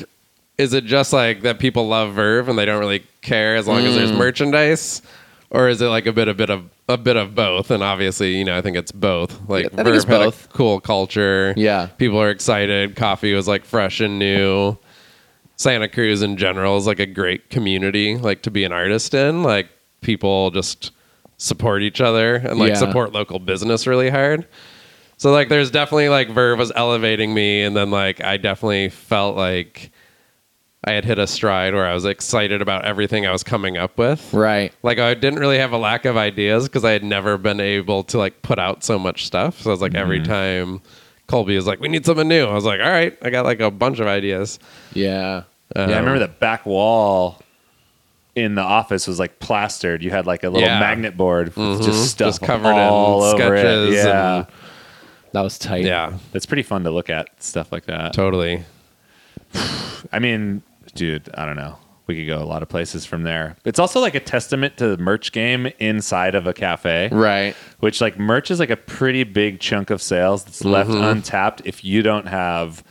Is 0.56 0.72
it 0.72 0.84
just 0.84 1.12
like 1.12 1.42
that 1.42 1.58
people 1.58 1.88
love 1.88 2.14
Verve 2.14 2.48
and 2.48 2.56
they 2.58 2.64
don't 2.64 2.78
really 2.78 3.04
care 3.22 3.56
as 3.56 3.66
long 3.66 3.84
as 3.84 3.92
Mm. 3.94 3.96
there's 3.96 4.12
merchandise? 4.12 5.02
Or 5.50 5.68
is 5.68 5.80
it 5.82 5.86
like 5.86 6.06
a 6.06 6.12
bit 6.12 6.28
a 6.28 6.34
bit 6.34 6.50
of 6.50 6.64
a 6.88 6.96
bit 6.96 7.16
of 7.16 7.34
both? 7.34 7.70
And 7.70 7.82
obviously, 7.82 8.36
you 8.36 8.44
know, 8.44 8.56
I 8.56 8.60
think 8.60 8.76
it's 8.76 8.92
both. 8.92 9.36
Like 9.48 9.66
I 9.66 9.68
think 9.82 9.88
it's 9.88 10.04
Verve 10.04 10.18
had 10.20 10.24
both. 10.26 10.44
a 10.46 10.48
cool 10.56 10.80
culture. 10.80 11.54
Yeah. 11.56 11.86
People 11.98 12.20
are 12.20 12.30
excited. 12.30 12.94
Coffee 12.96 13.32
was 13.34 13.48
like 13.48 13.64
fresh 13.64 14.00
and 14.00 14.18
new. 14.18 14.76
Santa 15.56 15.88
Cruz 15.88 16.22
in 16.22 16.36
general 16.36 16.76
is 16.76 16.86
like 16.86 17.00
a 17.00 17.06
great 17.06 17.50
community, 17.50 18.16
like 18.16 18.42
to 18.42 18.50
be 18.50 18.64
an 18.64 18.72
artist 18.72 19.14
in. 19.14 19.42
Like 19.42 19.68
people 20.00 20.50
just 20.50 20.90
support 21.36 21.82
each 21.82 22.00
other 22.00 22.36
and 22.36 22.58
like 22.58 22.70
Yeah. 22.70 22.76
support 22.76 23.12
local 23.12 23.38
business 23.38 23.86
really 23.86 24.10
hard. 24.10 24.46
So 25.16 25.32
like 25.32 25.48
there's 25.48 25.70
definitely 25.70 26.08
like 26.08 26.30
Verve 26.30 26.58
was 26.58 26.72
elevating 26.74 27.34
me 27.34 27.62
and 27.62 27.76
then 27.76 27.90
like 27.90 28.22
I 28.22 28.36
definitely 28.36 28.88
felt 28.88 29.36
like 29.36 29.90
I 30.86 30.92
had 30.92 31.04
hit 31.04 31.18
a 31.18 31.26
stride 31.26 31.72
where 31.72 31.86
I 31.86 31.94
was 31.94 32.04
excited 32.04 32.60
about 32.60 32.84
everything 32.84 33.26
I 33.26 33.32
was 33.32 33.42
coming 33.42 33.78
up 33.78 33.96
with. 33.96 34.34
Right. 34.34 34.72
Like 34.82 34.98
I 34.98 35.14
didn't 35.14 35.38
really 35.38 35.58
have 35.58 35.72
a 35.72 35.78
lack 35.78 36.04
of 36.04 36.16
ideas 36.16 36.64
because 36.64 36.84
I 36.84 36.90
had 36.90 37.02
never 37.02 37.38
been 37.38 37.58
able 37.60 38.04
to 38.04 38.18
like 38.18 38.42
put 38.42 38.58
out 38.58 38.84
so 38.84 38.98
much 38.98 39.24
stuff. 39.24 39.62
So 39.62 39.70
I 39.70 39.72
was 39.72 39.80
like 39.80 39.94
every 39.94 40.20
mm-hmm. 40.20 40.30
time 40.30 40.82
Colby 41.34 41.56
was 41.56 41.66
like, 41.66 41.80
"We 41.80 41.88
need 41.88 42.06
something 42.06 42.28
new," 42.28 42.44
I 42.46 42.52
was 42.54 42.64
like, 42.64 42.78
"All 42.80 42.88
right, 42.88 43.18
I 43.20 43.30
got 43.30 43.44
like 43.44 43.58
a 43.58 43.68
bunch 43.72 43.98
of 43.98 44.06
ideas." 44.06 44.60
Yeah. 44.92 45.42
Um, 45.74 45.90
yeah, 45.90 45.96
I 45.96 45.98
remember 45.98 46.20
the 46.20 46.28
back 46.28 46.64
wall 46.64 47.42
in 48.36 48.54
the 48.54 48.62
office 48.62 49.08
was 49.08 49.18
like 49.18 49.40
plastered. 49.40 50.02
You 50.04 50.10
had 50.10 50.26
like 50.26 50.44
a 50.44 50.48
little 50.48 50.68
Yeah. 50.68 50.78
magnet 50.78 51.16
board 51.16 51.56
with 51.56 51.82
just 51.84 52.10
stuff 52.10 52.28
Just 52.28 52.42
covered 52.42 52.70
in 52.70 52.78
all 52.78 53.24
over 53.24 53.36
sketches 53.58 53.94
It. 53.94 54.06
Yeah, 54.06 54.36
and- 54.36 54.46
That 55.32 55.40
was 55.42 55.58
tight. 55.58 55.84
Yeah, 55.84 56.12
it's 56.34 56.46
pretty 56.46 56.62
fun 56.62 56.84
to 56.84 56.92
look 56.92 57.10
at 57.10 57.42
stuff 57.42 57.72
like 57.72 57.86
that. 57.86 58.12
totally. 58.12 58.64
I 60.12 60.20
mean, 60.20 60.62
dude, 60.94 61.28
I 61.34 61.46
don't 61.46 61.56
know. 61.56 61.78
We 62.06 62.16
could 62.16 62.26
go 62.26 62.42
a 62.42 62.44
lot 62.44 62.62
of 62.62 62.68
places 62.68 63.06
from 63.06 63.22
there. 63.22 63.56
It's 63.64 63.78
also 63.78 63.98
like 64.00 64.14
a 64.14 64.20
testament 64.20 64.76
to 64.76 64.88
the 64.94 64.98
merch 65.02 65.32
game 65.32 65.68
inside 65.78 66.34
of 66.34 66.46
a 66.46 66.52
cafe. 66.52 67.08
Right. 67.10 67.54
Which 67.80 68.00
like 68.02 68.18
merch 68.18 68.50
is 68.50 68.60
like 68.60 68.68
a 68.70 68.76
pretty 68.76 69.24
big 69.24 69.58
chunk 69.60 69.88
of 69.90 70.02
sales 70.02 70.44
that's 70.44 70.64
left 70.64 70.90
Mm-hmm. 70.90 71.02
untapped 71.02 71.62
if 71.64 71.82
you 71.82 72.02
don't 72.02 72.26
have 72.28 72.84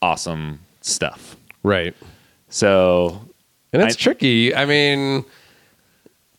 awesome 0.00 0.60
stuff. 0.80 1.36
Right. 1.62 1.94
So 2.48 3.20
And 3.72 3.82
it's 3.82 3.96
I- 3.96 3.98
tricky. 4.00 4.54
I 4.54 4.64
mean, 4.64 5.24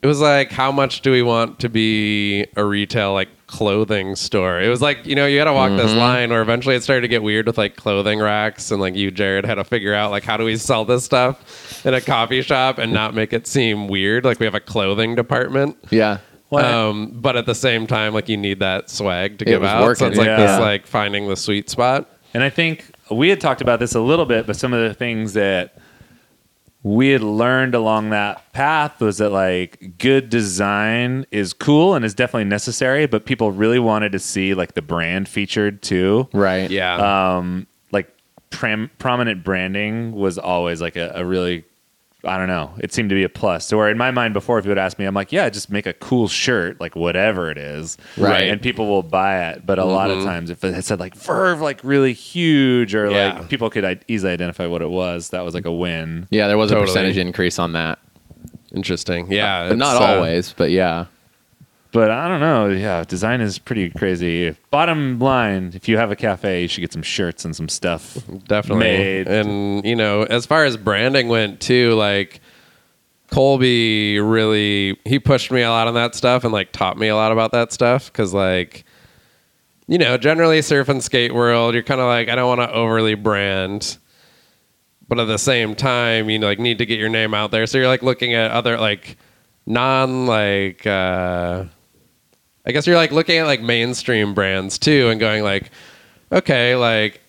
it 0.02 0.08
was 0.08 0.20
like, 0.22 0.52
how 0.52 0.72
much 0.72 1.02
do 1.02 1.12
we 1.12 1.22
want 1.22 1.60
to 1.60 1.70
be 1.70 2.46
a 2.56 2.64
retail 2.66 3.14
like 3.14 3.30
clothing 3.48 4.16
store? 4.16 4.60
It 4.62 4.70
was 4.70 4.82
like, 4.82 5.06
you 5.06 5.16
know, 5.16 5.26
you 5.26 5.38
had 5.40 5.46
to 5.46 5.54
walk 5.54 5.72
this 5.78 5.94
line 5.94 6.30
where 6.30 6.42
eventually 6.42 6.76
it 6.76 6.84
started 6.84 7.02
to 7.02 7.08
get 7.08 7.24
weird 7.24 7.48
with 7.48 7.58
like 7.58 7.76
clothing 7.76 8.20
racks 8.20 8.72
and 8.72 8.82
like 8.82 8.96
you, 8.96 9.12
Jared, 9.12 9.46
had 9.46 9.56
to 9.56 9.64
figure 9.64 9.94
out 9.94 10.12
like 10.12 10.24
how 10.24 10.38
do 10.38 10.44
we 10.46 10.58
sell 10.58 10.86
this 10.86 11.06
stuff 11.06 11.86
in 11.86 11.94
a 11.94 12.02
coffee 12.02 12.42
shop 12.42 12.78
and 12.78 12.92
not 12.94 13.14
make 13.14 13.34
it 13.34 13.48
seem 13.48 13.88
weird? 13.88 14.26
Like 14.26 14.40
we 14.40 14.46
have 14.46 14.56
a 14.56 14.60
clothing 14.60 15.16
department. 15.16 15.78
Yeah. 15.92 16.20
Um, 16.52 17.12
but 17.16 17.36
at 17.36 17.46
the 17.46 17.56
same 17.56 17.86
time, 17.86 18.14
like 18.14 18.30
you 18.30 18.38
need 18.38 18.60
that 18.60 18.90
swag 18.90 19.40
to 19.40 19.46
It 19.46 19.50
give 19.50 19.62
was 19.62 19.70
out. 19.70 19.80
So 19.82 19.86
working. 19.88 20.08
it's 20.08 20.18
like 20.18 20.28
Yeah. 20.28 20.38
this 20.38 20.60
like 20.60 20.88
finding 20.88 21.28
the 21.28 21.36
sweet 21.36 21.70
spot. 21.70 22.10
And 22.34 22.44
I 22.44 22.50
think 22.50 22.86
we 23.12 23.30
had 23.30 23.42
talked 23.42 23.62
about 23.62 23.80
this 23.80 23.94
a 23.96 24.00
little 24.00 24.26
bit, 24.26 24.48
but 24.48 24.56
some 24.56 24.72
of 24.74 24.88
the 24.88 24.94
things 24.94 25.34
that 25.34 25.78
we 26.86 27.10
had 27.10 27.24
learned 27.24 27.74
along 27.74 28.12
that 28.12 28.54
path 28.54 29.02
was 29.02 29.18
that 29.18 29.32
like 29.32 29.98
good 29.98 30.30
design 30.30 31.26
is 31.32 31.52
cool 31.52 31.96
and 31.96 32.06
is 32.06 32.14
definitely 32.14 32.44
necessary, 32.44 33.08
but 33.08 33.26
people 33.26 33.52
really 33.52 33.80
wanted 33.80 34.12
to 34.12 34.20
see 34.20 34.54
like 34.54 34.76
the 34.76 34.84
brand 34.84 35.28
featured 35.28 35.82
too. 35.82 36.30
Right. 36.32 36.70
Yeah. 36.70 37.38
Um, 37.38 37.66
like 37.92 38.16
pram- 38.52 38.92
prominent 39.00 39.44
branding 39.44 40.12
was 40.12 40.38
always 40.38 40.80
like 40.80 40.96
a, 40.96 41.12
a 41.16 41.26
really 41.26 41.66
I 42.26 42.38
don't 42.38 42.48
know. 42.48 42.72
It 42.80 42.94
seemed 42.94 43.10
to 43.10 43.16
be 43.16 43.24
a 43.24 43.30
plus. 43.30 43.66
So 43.68 43.78
where 43.78 43.90
in 43.90 43.98
my 43.98 44.12
mind 44.12 44.34
before, 44.34 44.58
if 44.60 44.66
you 44.66 44.70
would 44.70 44.78
ask 44.78 44.98
me, 45.00 45.06
I'm 45.06 45.14
like, 45.14 45.32
yeah, 45.32 45.50
just 45.50 45.70
make 45.70 45.86
a 45.86 45.94
cool 45.94 46.28
shirt, 46.28 46.80
like 46.82 46.96
whatever 46.96 47.50
it 47.52 47.58
is, 47.58 47.98
Right. 48.18 48.48
And 48.48 48.62
people 48.62 48.88
will 48.88 49.04
buy 49.04 49.50
it. 49.50 49.66
But 49.66 49.80
a 49.80 49.86
lot 49.86 50.10
of 50.12 50.24
times, 50.24 50.50
if 50.50 50.64
it 50.64 50.84
said 50.84 51.00
like 51.00 51.16
Verve, 51.16 51.62
like 51.62 51.80
really 51.84 52.14
huge, 52.14 52.96
or 52.96 53.10
Yeah. 53.10 53.34
like 53.40 53.50
people 53.50 53.70
could 53.70 54.04
easily 54.08 54.32
identify 54.34 54.66
what 54.68 54.82
it 54.82 54.90
was, 54.90 55.30
that 55.30 55.46
was 55.46 55.54
like 55.54 55.66
a 55.66 55.72
win. 55.72 56.28
Yeah, 56.32 56.48
there 56.48 56.58
was 56.58 56.70
Totally. 56.72 56.84
a 56.84 56.88
percentage 56.88 57.18
increase 57.18 57.60
on 57.60 57.74
that. 57.74 58.00
Interesting. 58.74 59.32
Yeah. 59.32 59.70
But 59.70 59.78
not 59.78 59.96
it's, 59.96 60.02
uh, 60.02 60.16
always, 60.16 60.54
but 60.54 60.72
yeah. 60.72 61.06
But 61.96 62.12
I 62.12 62.28
don't 62.28 62.42
know. 62.42 62.68
Yeah, 62.68 63.06
design 63.06 63.40
is 63.40 63.58
pretty 63.58 63.90
crazy. 63.90 64.54
Bottom 64.70 65.18
line, 65.18 65.72
if 65.76 65.88
you 65.88 65.96
have 65.96 66.12
a 66.12 66.16
cafe, 66.18 66.64
you 66.64 66.68
should 66.68 66.82
get 66.82 66.92
some 66.92 67.02
shirts 67.02 67.46
and 67.46 67.56
some 67.56 67.70
stuff. 67.70 68.18
definitely 68.50 68.84
made. 68.84 69.28
and 69.30 69.86
you 69.86 69.96
know 69.96 70.24
as 70.24 70.46
far 70.46 70.66
as 70.66 70.76
branding 70.76 71.30
went 71.30 71.62
too 71.62 71.94
like 71.94 72.42
colby 73.32 74.20
really 74.20 75.00
he 75.06 75.20
pushed 75.20 75.52
me 75.52 75.62
a 75.62 75.70
lot 75.70 75.88
on 75.88 75.94
that 75.94 76.16
stuff 76.16 76.44
and 76.44 76.52
like 76.52 76.74
taught 76.74 76.98
me 76.98 77.08
a 77.08 77.16
lot 77.16 77.32
about 77.32 77.54
that 77.54 77.72
stuff 77.72 78.12
because 78.12 78.34
like 78.34 78.84
you 79.88 79.98
know 79.98 80.18
generally 80.18 80.62
surf 80.62 80.90
and 80.90 81.02
skate 81.02 81.34
world 81.34 81.74
you're 81.74 81.82
kind 81.82 82.02
of 82.02 82.08
like 82.08 82.28
i 82.28 82.36
don't 82.36 82.58
want 82.58 82.60
to 82.60 82.76
overly 82.76 83.16
brand 83.16 83.98
but 85.08 85.18
at 85.18 85.28
the 85.28 85.38
same 85.40 85.74
time 85.74 86.30
you 86.30 86.38
know, 86.38 86.48
like 86.48 86.60
need 86.60 86.78
to 86.78 86.86
get 86.86 87.00
your 87.00 87.10
name 87.10 87.34
out 87.34 87.52
there 87.52 87.66
so 87.66 87.78
you're 87.78 87.88
like 87.88 88.04
looking 88.04 88.34
at 88.34 88.52
other 88.52 88.78
like 88.78 89.18
non 89.66 90.28
like 90.28 90.86
uh 90.86 91.64
i 92.66 92.72
guess 92.72 92.88
you're 92.88 92.96
like 92.96 93.12
looking 93.12 93.38
at 93.38 93.46
like 93.46 93.62
mainstream 93.62 94.34
brands 94.34 94.78
too 94.78 95.10
and 95.10 95.20
going 95.20 95.44
like 95.44 95.72
okay 96.32 96.76
like 96.76 97.22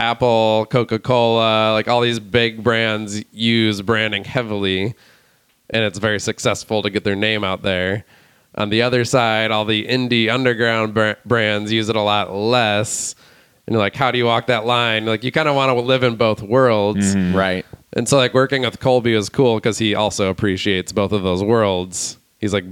Apple, 0.00 0.66
Coca 0.70 0.98
Cola, 0.98 1.74
like 1.74 1.86
all 1.86 2.00
these 2.00 2.18
big 2.18 2.64
brands 2.64 3.22
use 3.32 3.82
branding 3.82 4.24
heavily, 4.24 4.94
and 5.68 5.84
it's 5.84 5.98
very 5.98 6.18
successful 6.18 6.82
to 6.82 6.88
get 6.88 7.04
their 7.04 7.14
name 7.14 7.44
out 7.44 7.62
there. 7.62 8.06
On 8.56 8.70
the 8.70 8.82
other 8.82 9.04
side, 9.04 9.50
all 9.50 9.66
the 9.66 9.86
indie 9.86 10.32
underground 10.32 10.94
br- 10.94 11.12
brands 11.26 11.70
use 11.70 11.88
it 11.90 11.96
a 11.96 12.00
lot 12.00 12.32
less. 12.34 13.14
And 13.66 13.74
you're 13.74 13.80
like, 13.80 13.94
how 13.94 14.10
do 14.10 14.18
you 14.18 14.24
walk 14.24 14.46
that 14.46 14.66
line? 14.66 15.06
Like, 15.06 15.22
you 15.22 15.30
kind 15.30 15.48
of 15.48 15.54
want 15.54 15.68
to 15.68 15.80
live 15.80 16.02
in 16.02 16.16
both 16.16 16.42
worlds. 16.42 17.14
Mm-hmm. 17.14 17.36
Right. 17.36 17.66
And 17.92 18.08
so, 18.08 18.16
like, 18.16 18.34
working 18.34 18.62
with 18.62 18.80
Colby 18.80 19.14
was 19.14 19.28
cool 19.28 19.56
because 19.56 19.78
he 19.78 19.94
also 19.94 20.30
appreciates 20.30 20.90
both 20.90 21.12
of 21.12 21.22
those 21.22 21.44
worlds. 21.44 22.18
He's 22.38 22.52
like 22.52 22.64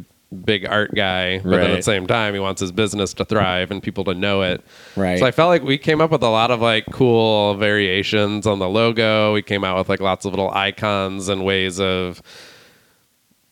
big 0.45 0.67
art 0.67 0.95
guy, 0.95 1.39
but 1.39 1.51
then 1.51 1.71
at 1.71 1.77
the 1.77 1.83
same 1.83 2.07
time, 2.07 2.35
he 2.35 2.41
wants 2.41 2.61
his 2.61 2.71
business 2.71 3.15
to 3.15 3.25
thrive 3.25 3.71
and 3.71 3.83
people 3.83 4.05
to 4.05 4.15
know 4.15 4.43
it. 4.43 4.63
Right. 4.97 5.19
So 5.19 5.27
I 5.27 5.31
felt 5.31 5.49
like 5.49 5.63
we 5.63 5.79
came 5.79 6.01
up 6.01 6.11
with 6.11 6.23
a 6.23 6.29
lot 6.29 6.51
of 6.51 6.61
like 6.61 6.85
cool 6.93 7.55
variations 7.55 8.47
on 8.47 8.59
the 8.59 8.69
logo. 8.69 9.33
We 9.33 9.43
came 9.43 9.65
out 9.65 9.79
with 9.79 9.89
like 9.89 10.01
lots 10.01 10.25
of 10.25 10.33
little 10.33 10.51
icons 10.51 11.29
and 11.29 11.45
ways 11.45 11.81
of 11.81 12.21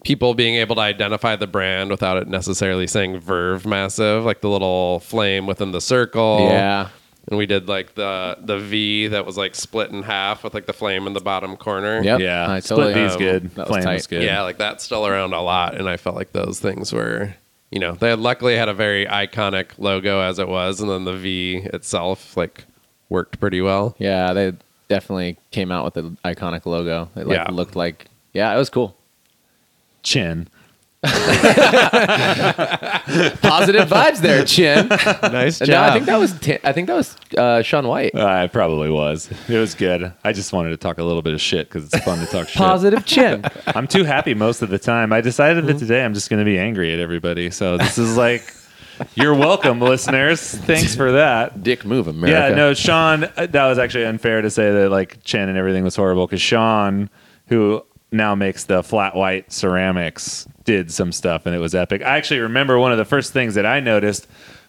people 0.05 0.35
being 0.35 0.55
able 0.57 0.77
to 0.77 0.83
identify 0.83 1.35
the 1.35 1.47
brand 1.47 1.91
without 1.91 2.17
it 2.19 2.29
necessarily 2.29 2.87
saying 2.87 3.19
Verve 3.21 3.67
massive, 3.67 4.25
like 4.25 4.41
the 4.41 4.51
little 4.51 5.01
flame 5.01 5.47
within 5.47 5.73
the 5.73 5.81
circle. 5.81 6.41
Yeah. 6.43 6.89
And 7.29 7.37
we 7.39 7.47
did 7.47 7.69
like 7.69 7.95
the 7.97 8.37
the 8.41 8.59
V 8.59 9.09
that 9.09 9.27
was 9.27 9.37
like 9.37 9.55
split 9.57 9.91
in 9.91 10.03
half 10.05 10.45
with 10.45 10.55
like 10.55 10.67
the 10.67 10.73
flame 10.73 11.07
in 11.09 11.13
the 11.13 11.21
bottom 11.21 11.57
corner. 11.57 12.01
Yep. 12.03 12.21
Yeah, 12.21 12.49
I 12.51 12.61
split 12.61 12.79
totally- 12.79 12.95
V's 12.95 13.13
um, 13.15 13.19
good. 13.19 13.51
that 13.57 13.67
Flame 13.67 13.83
tight. 13.83 13.95
was 13.95 14.07
good. 14.07 14.23
Yeah, 14.23 14.43
like 14.43 14.59
that's 14.59 14.85
still 14.85 15.07
around 15.07 15.33
a 15.33 15.43
lot, 15.43 15.75
and 15.75 15.89
I 15.89 15.97
felt 15.97 16.15
like 16.15 16.33
those 16.33 16.61
things 16.61 16.93
were, 16.93 17.35
you 17.73 17.81
know, 17.81 17.93
they 17.93 18.11
had 18.11 18.21
luckily 18.21 18.57
had 18.57 18.69
a 18.69 18.75
very 18.75 19.07
iconic 19.07 19.71
logo 19.79 20.21
as 20.21 20.39
it 20.39 20.47
was, 20.49 20.81
and 20.81 20.89
then 20.89 21.05
the 21.05 21.17
V 21.17 21.57
itself 21.75 22.37
like 22.37 22.65
worked 23.09 23.41
pretty 23.41 23.61
well. 23.61 23.97
Yeah, 23.99 24.33
they 24.33 24.53
definitely 24.89 25.37
came 25.51 25.73
out 25.73 25.85
with 25.85 25.97
an 25.97 26.19
iconic 26.25 26.65
logo. 26.65 27.11
It 27.17 27.27
like 27.27 27.39
Yeah. 27.39 27.51
looked 27.51 27.75
like 27.75 28.07
yeah, 28.35 28.55
it 28.55 28.57
was 28.57 28.71
cool. 28.71 28.97
Chin. 30.05 30.47
Positive 33.41 33.89
vibes 33.89 34.21
there, 34.21 34.45
Chin. 34.45 34.89
nice 35.23 35.61
And 35.61 35.71
no, 35.71 35.83
I 35.83 35.93
think 35.93 36.07
that 36.07 36.19
was 36.19 36.39
Ti- 36.39 36.59
I 36.65 36.73
think 36.73 36.89
that 36.89 36.95
was 36.95 37.17
uh, 37.37 37.63
Sean 37.63 37.87
White. 37.87 38.15
Uh, 38.15 38.45
it 38.45 38.53
probably 38.53 38.91
was. 38.91 39.31
It 39.49 39.59
was 39.59 39.75
good. 39.75 40.13
I 40.25 40.33
just 40.33 40.53
wanted 40.53 40.71
to 40.71 40.77
talk 40.77 40.99
a 40.99 41.05
little 41.05 41.23
bit 41.23 41.35
of 41.35 41.41
shit 41.41 41.69
because 41.69 41.85
it's 41.85 42.05
fun 42.05 42.19
to 42.19 42.27
talk 42.27 42.49
shit. 42.49 42.57
Positive 42.57 43.05
Chin. 43.05 43.45
I'm 43.69 43.87
too 43.87 44.05
happy 44.05 44.35
most 44.35 44.63
of 44.63 44.71
the 44.71 44.79
time. 44.79 45.13
I 45.13 45.21
decided 45.21 45.67
that 45.67 45.79
today 45.79 46.05
I'm 46.05 46.15
just 46.15 46.31
going 46.31 46.41
to 46.41 46.45
be 46.45 46.59
angry 46.59 46.93
at 46.93 46.99
everybody. 46.99 47.51
So 47.51 47.77
this 47.79 47.99
is 47.99 48.17
like, 48.17 48.53
you're 49.15 49.35
welcome, 49.35 49.81
listeners. 49.81 50.41
Thanks 50.41 50.95
for 50.95 51.13
that. 51.13 51.63
Dick 51.63 51.85
move, 51.85 52.09
America. 52.09 52.51
Yeah, 52.51 52.55
no, 52.55 52.75
Sean, 52.75 53.25
uh, 53.25 53.47
that 53.47 53.67
was 53.67 53.79
actually 53.79 54.07
unfair 54.07 54.43
to 54.43 54.51
say 54.51 54.71
that 54.71 54.91
like 54.91 55.23
Chen 55.23 55.49
and 55.49 55.59
everything 55.59 55.85
was 55.85 55.97
horrible 55.97 56.27
because 56.27 56.41
Sean, 56.41 57.11
who 57.49 57.85
now 58.13 58.35
makes 58.35 58.65
the 58.65 58.83
flat 58.83 59.15
white 59.15 59.53
ceramics, 59.53 60.47
did 60.65 60.91
some 60.93 61.13
stuff 61.13 61.47
and 61.47 61.55
it 61.55 61.59
was 61.59 61.75
epic. 61.75 62.03
I 62.03 62.17
actually 62.17 62.41
remember 62.41 62.79
one 62.79 62.93
of 62.93 62.99
the 62.99 63.05
first 63.05 63.33
things 63.33 63.55
that 63.55 63.67
I 63.67 63.81
noticed 63.81 64.27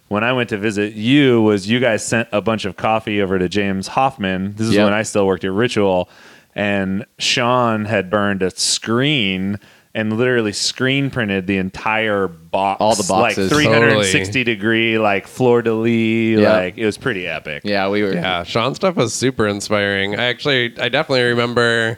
when 0.09 0.23
I 0.23 0.33
went 0.33 0.49
to 0.49 0.57
visit 0.57 0.93
you 0.93 1.41
was 1.41 1.69
you 1.69 1.79
guys 1.79 2.05
sent 2.05 2.29
a 2.31 2.41
bunch 2.41 2.65
of 2.65 2.77
coffee 2.77 3.21
over 3.21 3.37
to 3.37 3.49
James 3.49 3.87
Hoffmann. 3.89 4.53
This 4.55 4.67
is 4.67 4.75
Yep. 4.75 4.85
when 4.85 4.93
I 4.93 5.03
still 5.03 5.27
worked 5.27 5.43
at 5.43 5.51
Ritual, 5.51 6.09
and 6.55 7.05
Sean 7.19 7.85
had 7.85 8.09
burned 8.09 8.41
a 8.41 8.49
screen 8.51 9.59
and 9.93 10.17
literally 10.17 10.53
screen 10.53 11.09
printed 11.09 11.47
the 11.47 11.57
entire 11.57 12.27
box, 12.27 12.79
All 12.81 12.95
the 12.95 13.03
boxes. 13.07 13.51
like 13.51 13.59
360 13.59 14.43
degree, 14.43 14.97
like 14.99 15.25
fleur 15.27 15.61
de 15.63 15.73
lis, 15.73 16.39
Yeah. 16.39 16.53
like 16.53 16.77
it 16.77 16.85
was 16.85 16.97
pretty 16.97 17.27
epic. 17.27 17.63
Yeah, 17.65 17.89
we 17.89 18.03
were. 18.03 18.13
Yeah, 18.13 18.43
Sean 18.43 18.75
stuff 18.75 18.95
was 18.95 19.13
super 19.13 19.47
inspiring. 19.47 20.15
I 20.17 20.25
actually, 20.25 20.73
I 20.79 20.89
definitely 20.89 21.23
remember. 21.23 21.97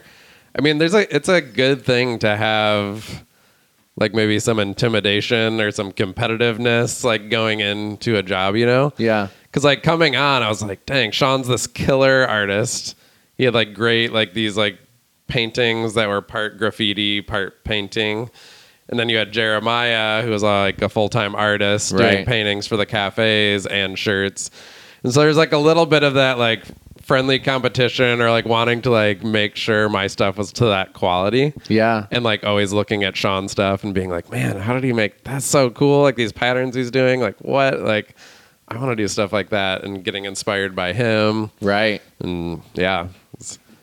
I 0.56 0.60
mean, 0.60 0.78
there's 0.78 0.94
a, 0.94 1.14
it's 1.14 1.28
a 1.28 1.40
good 1.40 1.84
thing 1.84 2.18
to 2.20 2.36
have, 2.36 3.24
like 3.96 4.14
maybe 4.14 4.40
some 4.40 4.58
intimidation 4.58 5.60
or 5.60 5.70
some 5.70 5.92
competitiveness, 5.92 7.04
like 7.04 7.28
going 7.28 7.60
into 7.60 8.16
a 8.16 8.22
job, 8.22 8.56
you 8.56 8.66
know? 8.66 8.92
Yeah. 8.96 9.28
Because 9.44 9.62
like 9.64 9.82
coming 9.82 10.16
on, 10.16 10.42
I 10.42 10.48
was 10.48 10.62
like, 10.62 10.86
dang, 10.86 11.10
Sean's 11.10 11.48
this 11.48 11.66
killer 11.66 12.26
artist. 12.26 12.96
He 13.36 13.44
had 13.44 13.54
like 13.54 13.74
great, 13.74 14.12
like 14.12 14.32
these 14.32 14.56
like 14.56 14.78
paintings 15.28 15.94
that 15.94 16.08
were 16.08 16.22
part 16.22 16.58
graffiti, 16.58 17.20
part 17.20 17.62
painting. 17.64 18.30
And 18.88 18.98
then 18.98 19.08
you 19.08 19.18
had 19.18 19.32
Jeremiah, 19.32 20.22
who 20.22 20.30
was 20.30 20.42
like 20.42 20.82
a 20.82 20.88
full 20.88 21.08
time 21.08 21.34
artist 21.34 21.96
doing 21.96 22.24
paintings 22.24 22.66
for 22.66 22.76
the 22.76 22.86
cafes 22.86 23.66
and 23.66 23.98
shirts. 23.98 24.50
And 25.02 25.12
so 25.12 25.20
there's 25.20 25.36
like 25.36 25.52
a 25.52 25.58
little 25.58 25.86
bit 25.86 26.02
of 26.02 26.14
that 26.14 26.38
like 26.38 26.64
friendly 27.10 27.40
competition 27.40 28.20
or 28.20 28.30
like 28.30 28.44
wanting 28.44 28.80
to 28.80 28.88
like 28.88 29.24
make 29.24 29.56
sure 29.56 29.88
my 29.88 30.06
stuff 30.06 30.38
was 30.38 30.52
to 30.52 30.66
that 30.66 30.92
quality 30.92 31.52
Yeah. 31.66 32.06
and 32.12 32.22
like 32.22 32.44
always 32.44 32.72
looking 32.72 33.02
at 33.02 33.16
Sean's 33.16 33.50
stuff 33.50 33.82
and 33.82 33.92
being 33.92 34.10
like, 34.10 34.30
man, 34.30 34.54
how 34.58 34.74
did 34.74 34.84
he 34.84 34.92
make 34.92 35.24
that's 35.24 35.44
so 35.44 35.70
cool? 35.70 36.02
Like 36.02 36.14
these 36.14 36.30
patterns 36.30 36.76
he's 36.76 36.92
doing, 36.92 37.20
like 37.20 37.36
what? 37.40 37.80
Like 37.80 38.14
I 38.68 38.76
want 38.76 38.90
to 38.92 38.94
do 38.96 39.08
stuff 39.08 39.32
like 39.32 39.48
that 39.50 39.82
and 39.82 40.04
getting 40.04 40.24
inspired 40.24 40.76
by 40.76 40.92
him. 40.92 41.50
Right. 41.60 42.00
And 42.20 42.62
yeah, 42.74 43.08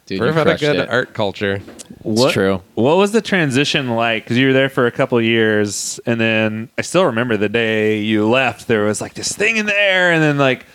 Dude, 0.06 0.22
we've 0.22 0.30
you 0.30 0.34
had 0.34 0.48
a 0.48 0.58
good 0.58 0.78
it. 0.78 0.90
art 0.90 1.14
culture. 1.14 1.60
What, 2.04 2.32
true. 2.32 2.62
What 2.76 2.96
was 2.96 3.12
the 3.12 3.22
transition 3.22 3.90
like? 3.90 4.24
Because 4.24 4.38
you 4.38 4.48
were 4.48 4.54
there 4.54 4.70
for 4.70 4.88
a 4.88 4.92
couple 4.92 5.18
of 5.18 5.26
years, 5.26 6.00
and 6.06 6.18
then 6.22 6.70
I 6.78 6.82
still 6.82 7.04
remember 7.04 7.36
the 7.36 7.50
day 7.50 8.00
you 8.00 8.26
left. 8.26 8.70
There 8.70 8.86
was 8.86 9.02
like 9.02 9.16
this 9.16 9.34
thing 9.36 9.58
in 9.58 9.66
the 9.66 9.78
air, 9.78 10.14
and 10.14 10.24
then 10.24 10.38
like 10.38 10.66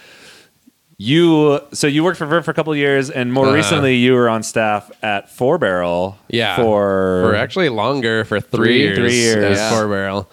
you. 1.07 1.61
So 1.73 1.87
you 1.87 2.05
worked 2.05 2.19
for 2.19 2.27
Verve 2.27 2.45
for 2.45 2.51
a 2.51 2.55
couple 2.55 2.73
of 2.73 2.79
years, 2.79 3.11
and 3.11 3.33
more 3.33 3.47
Uh-huh. 3.47 3.55
recently 3.57 3.97
you 3.97 4.12
were 4.15 4.29
on 4.29 4.43
staff 4.43 4.91
at 5.03 5.29
Four 5.31 5.59
Barrel. 5.59 6.17
Yeah. 6.29 6.57
For, 6.57 7.25
For 7.31 7.35
actually 7.35 7.69
longer 7.69 8.25
for 8.25 8.41
three, 8.41 8.67
Three- 8.67 8.79
years. 8.79 8.97
three 8.99 9.15
years. 9.17 9.59
Yeah. 9.59 9.71
Four 9.71 9.88
barrel. 9.88 10.31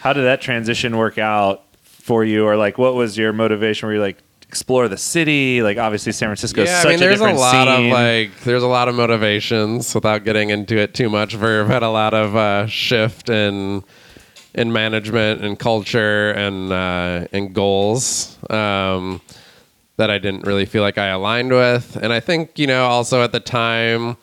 how 0.00 0.12
did 0.12 0.22
that 0.24 0.40
transition 0.40 0.96
work 0.96 1.18
out 1.18 1.62
for 1.82 2.24
you, 2.24 2.46
or 2.46 2.56
like 2.56 2.78
what 2.78 2.94
was 2.94 3.16
your 3.18 3.32
motivation? 3.32 3.88
Were 3.88 3.94
you 3.94 4.00
like 4.00 4.18
explore 4.48 4.88
the 4.88 4.96
city? 4.96 5.60
Like 5.62 5.76
obviously 5.78 6.12
San 6.12 6.28
Francisco. 6.28 6.62
yeah, 6.64 6.78
such 6.82 6.86
I 6.86 6.90
mean, 6.90 7.00
there's 7.00 7.14
a, 7.20 7.24
different 7.24 7.38
lot 7.38 7.66
scene. 7.66 7.86
of 7.86 7.92
like, 7.92 8.30
there's 8.44 8.62
a 8.62 8.66
lot 8.68 8.88
of 8.88 8.94
motivations 8.94 9.94
without 9.94 10.24
getting 10.24 10.50
into 10.50 10.76
it 10.78 10.94
too 10.94 11.08
much. 11.10 11.34
Verve 11.34 11.66
had 11.68 11.82
a 11.82 11.90
lot 11.90 12.14
of 12.14 12.36
uh, 12.36 12.66
shift 12.66 13.28
in 13.28 13.82
in 14.54 14.72
management 14.72 15.42
and 15.44 15.58
culture 15.58 16.30
and 16.32 16.72
uh, 16.72 17.26
and 17.32 17.54
goals 17.54 18.38
um, 18.50 19.20
that 19.98 20.10
I 20.10 20.18
didn't 20.18 20.46
really 20.46 20.64
feel 20.64 20.82
like 20.82 20.96
I 20.96 21.08
aligned 21.08 21.52
with. 21.52 21.96
And 21.96 22.12
I 22.12 22.20
think 22.20 22.58
you 22.58 22.66
know, 22.66 22.86
also 22.86 23.22
at 23.22 23.32
the 23.32 23.40
time, 23.40 24.16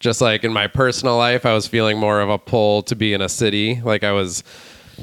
just 0.00 0.20
like 0.20 0.42
in 0.42 0.52
my 0.52 0.66
personal 0.66 1.16
life, 1.16 1.46
I 1.46 1.54
was 1.54 1.66
feeling 1.66 1.98
more 1.98 2.20
of 2.20 2.28
a 2.28 2.38
pull 2.38 2.82
to 2.82 2.96
be 2.96 3.14
in 3.14 3.22
a 3.22 3.28
city. 3.28 3.80
Like 3.80 4.02
I 4.02 4.12
was 4.12 4.42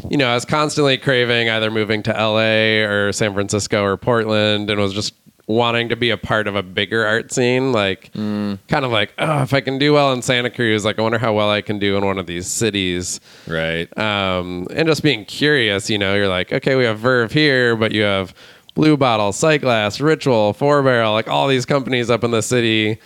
you 0.09 0.17
know, 0.17 0.27
I 0.29 0.35
was 0.35 0.45
constantly 0.45 0.97
craving 0.97 1.49
either 1.49 1.71
moving 1.71 2.03
to 2.03 2.11
LA 2.11 2.85
or 2.87 3.11
San 3.11 3.33
Francisco 3.33 3.83
or 3.83 3.97
Portland 3.97 4.69
and 4.69 4.79
was 4.79 4.93
just 4.93 5.13
wanting 5.47 5.89
to 5.89 5.95
be 5.95 6.11
a 6.11 6.17
part 6.17 6.47
of 6.47 6.55
a 6.55 6.61
bigger 6.61 7.03
art 7.03 7.33
scene. 7.33 7.71
Like, 7.71 8.11
kind 8.67 8.85
of 8.85 8.91
like, 8.91 9.13
oh, 9.17 9.41
if 9.41 9.53
I 9.53 9.61
can 9.61 9.79
do 9.79 9.93
well 9.93 10.13
in 10.13 10.21
Santa 10.21 10.51
Cruz, 10.51 10.85
like, 10.85 10.99
I 10.99 11.01
wonder 11.01 11.17
how 11.17 11.33
well 11.33 11.49
I 11.49 11.61
can 11.61 11.79
do 11.79 11.97
in 11.97 12.05
one 12.05 12.19
of 12.19 12.27
these 12.27 12.47
cities. 12.47 13.19
right. 13.47 13.85
Um, 13.97 14.67
and 14.73 14.87
just 14.87 15.01
being 15.01 15.25
curious, 15.25 15.89
you 15.89 15.97
know, 15.97 16.15
you're 16.15 16.27
like, 16.27 16.53
okay, 16.53 16.75
we 16.75 16.85
have 16.85 16.99
Verve 16.99 17.31
here, 17.31 17.75
but 17.75 17.91
you 17.91 18.03
have 18.03 18.33
Blue 18.79 18.95
Bottle, 18.95 19.33
Sightglass, 19.33 20.01
Ritual, 20.01 20.53
Four 20.53 20.81
Barrel, 20.83 21.11
like 21.11 21.27
all 21.27 21.49
these 21.49 21.65
companies 21.65 22.09
up 22.09 22.23
in 22.23 22.31
the 22.31 22.41
city 22.41 22.97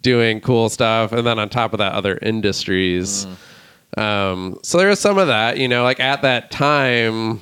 doing 0.00 0.40
cool 0.40 0.68
stuff. 0.68 1.12
And 1.12 1.24
then 1.24 1.38
on 1.38 1.48
top 1.48 1.72
of 1.72 1.78
that, 1.78 1.92
other 1.92 2.18
industries. 2.20 3.28
Um, 3.96 4.58
so 4.64 4.78
there 4.78 4.88
was 4.88 4.98
some 4.98 5.18
of 5.18 5.28
that, 5.28 5.58
you 5.58 5.68
know, 5.68 5.84
like 5.84 6.00
at 6.00 6.22
that 6.22 6.50
time, 6.50 7.40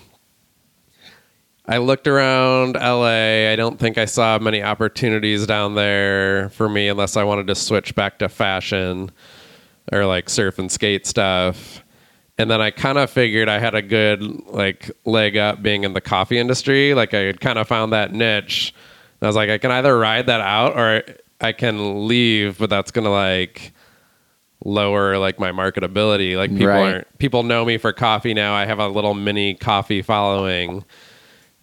I 1.65 1.79
looked 1.79 2.07
around 2.07 2.75
LA. 2.75 3.51
I 3.51 3.57
don't 3.57 3.79
think 3.79 3.97
I 3.97 4.05
saw 4.05 4.39
many 4.39 4.63
opportunities 4.63 5.47
down 5.47 5.75
there 5.75 6.51
for 6.51 6.69
me 6.69 6.87
unless 6.89 7.17
I 7.17 7.25
wanted 7.25 7.47
to 7.47 7.55
switch 7.55 7.95
back 7.95 8.19
to 8.19 8.29
fashion 8.29 9.11
or 9.91 10.05
like 10.05 10.29
surf 10.29 10.59
and 10.59 10.71
skate 10.71 11.07
stuff. 11.07 11.83
And 12.41 12.51
then 12.51 12.63
I 12.63 12.71
kind 12.71 12.97
of 12.97 13.11
figured 13.11 13.51
I 13.51 13.59
had 13.59 13.75
a 13.75 13.83
good 13.83 14.23
like 14.47 14.91
leg 15.05 15.37
up 15.37 15.63
being 15.63 15.85
in 15.85 15.93
the 15.93 16.01
coffee 16.01 16.39
industry. 16.39 16.95
Like 16.95 17.13
I 17.13 17.19
had 17.21 17.39
kind 17.39 17.59
of 17.59 17.69
found 17.69 17.93
that 17.93 18.15
niche. 18.15 18.73
And 19.21 19.27
I 19.27 19.29
was 19.29 19.37
like, 19.37 19.51
I 19.51 19.59
can 19.59 19.71
either 19.71 19.99
ride 19.99 20.25
that 20.29 20.41
out 20.41 20.75
or 20.75 21.03
I 21.43 21.53
can 21.53 22.09
leave, 22.09 22.57
but 22.57 22.71
that's 22.71 22.93
gonna 22.93 23.11
like 23.11 23.73
lower 24.65 25.19
like 25.19 25.39
my 25.39 25.53
marketability. 25.53 26.35
Like 26.39 26.51
people 26.51 26.67
Right. 26.69 26.95
aren't 26.95 27.19
people 27.19 27.43
know 27.43 27.63
me 27.67 27.77
for 27.77 27.93
coffee 27.93 28.33
now. 28.33 28.55
I 28.55 28.65
have 28.65 28.79
a 28.79 28.89
little 28.89 29.13
mini 29.13 29.53
coffee 29.53 30.01
following. 30.01 30.83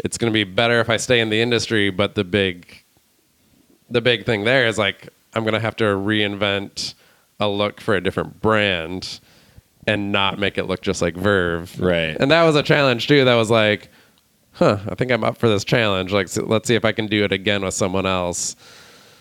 It's 0.05 0.19
gonna 0.19 0.31
be 0.31 0.43
better 0.43 0.79
if 0.79 0.91
I 0.91 0.97
stay 0.97 1.21
in 1.21 1.31
the 1.31 1.41
industry, 1.41 1.89
but 1.89 2.13
the 2.13 2.23
big 2.23 2.83
the 3.89 4.01
big 4.01 4.27
thing 4.27 4.43
there 4.43 4.67
is 4.67 4.77
like 4.77 5.09
I'm 5.33 5.43
gonna 5.43 5.59
have 5.59 5.75
to 5.77 5.85
reinvent 5.85 6.93
a 7.39 7.47
look 7.49 7.81
for 7.81 7.95
a 7.95 8.01
different 8.01 8.41
brand 8.43 9.19
and 9.88 10.12
not 10.12 10.38
make 10.38 10.58
it 10.58 10.65
look 10.65 10.82
just 10.82 11.02
like 11.02 11.15
Verve. 11.15 11.80
Right. 11.80 12.15
And 12.19 12.30
that 12.32 12.43
was 12.43 12.56
a 12.56 12.63
challenge 12.63 13.08
too. 13.08 13.26
That 13.26 13.36
was 13.36 13.50
like, 13.50 13.89
huh, 14.52 14.80
I 14.88 14.95
think 14.95 15.12
I'm 15.12 15.23
up 15.23 15.38
for 15.38 15.47
this 15.47 15.63
challenge. 15.63 16.12
Like, 16.12 16.28
so 16.28 16.43
let's 16.43 16.67
see 16.67 16.76
if 16.76 16.86
I 16.86 16.91
can 16.91 17.08
do 17.08 17.23
it 17.23 17.32
again 17.32 17.63
with 17.63 17.73
someone 17.73 18.06
else. 18.06 18.56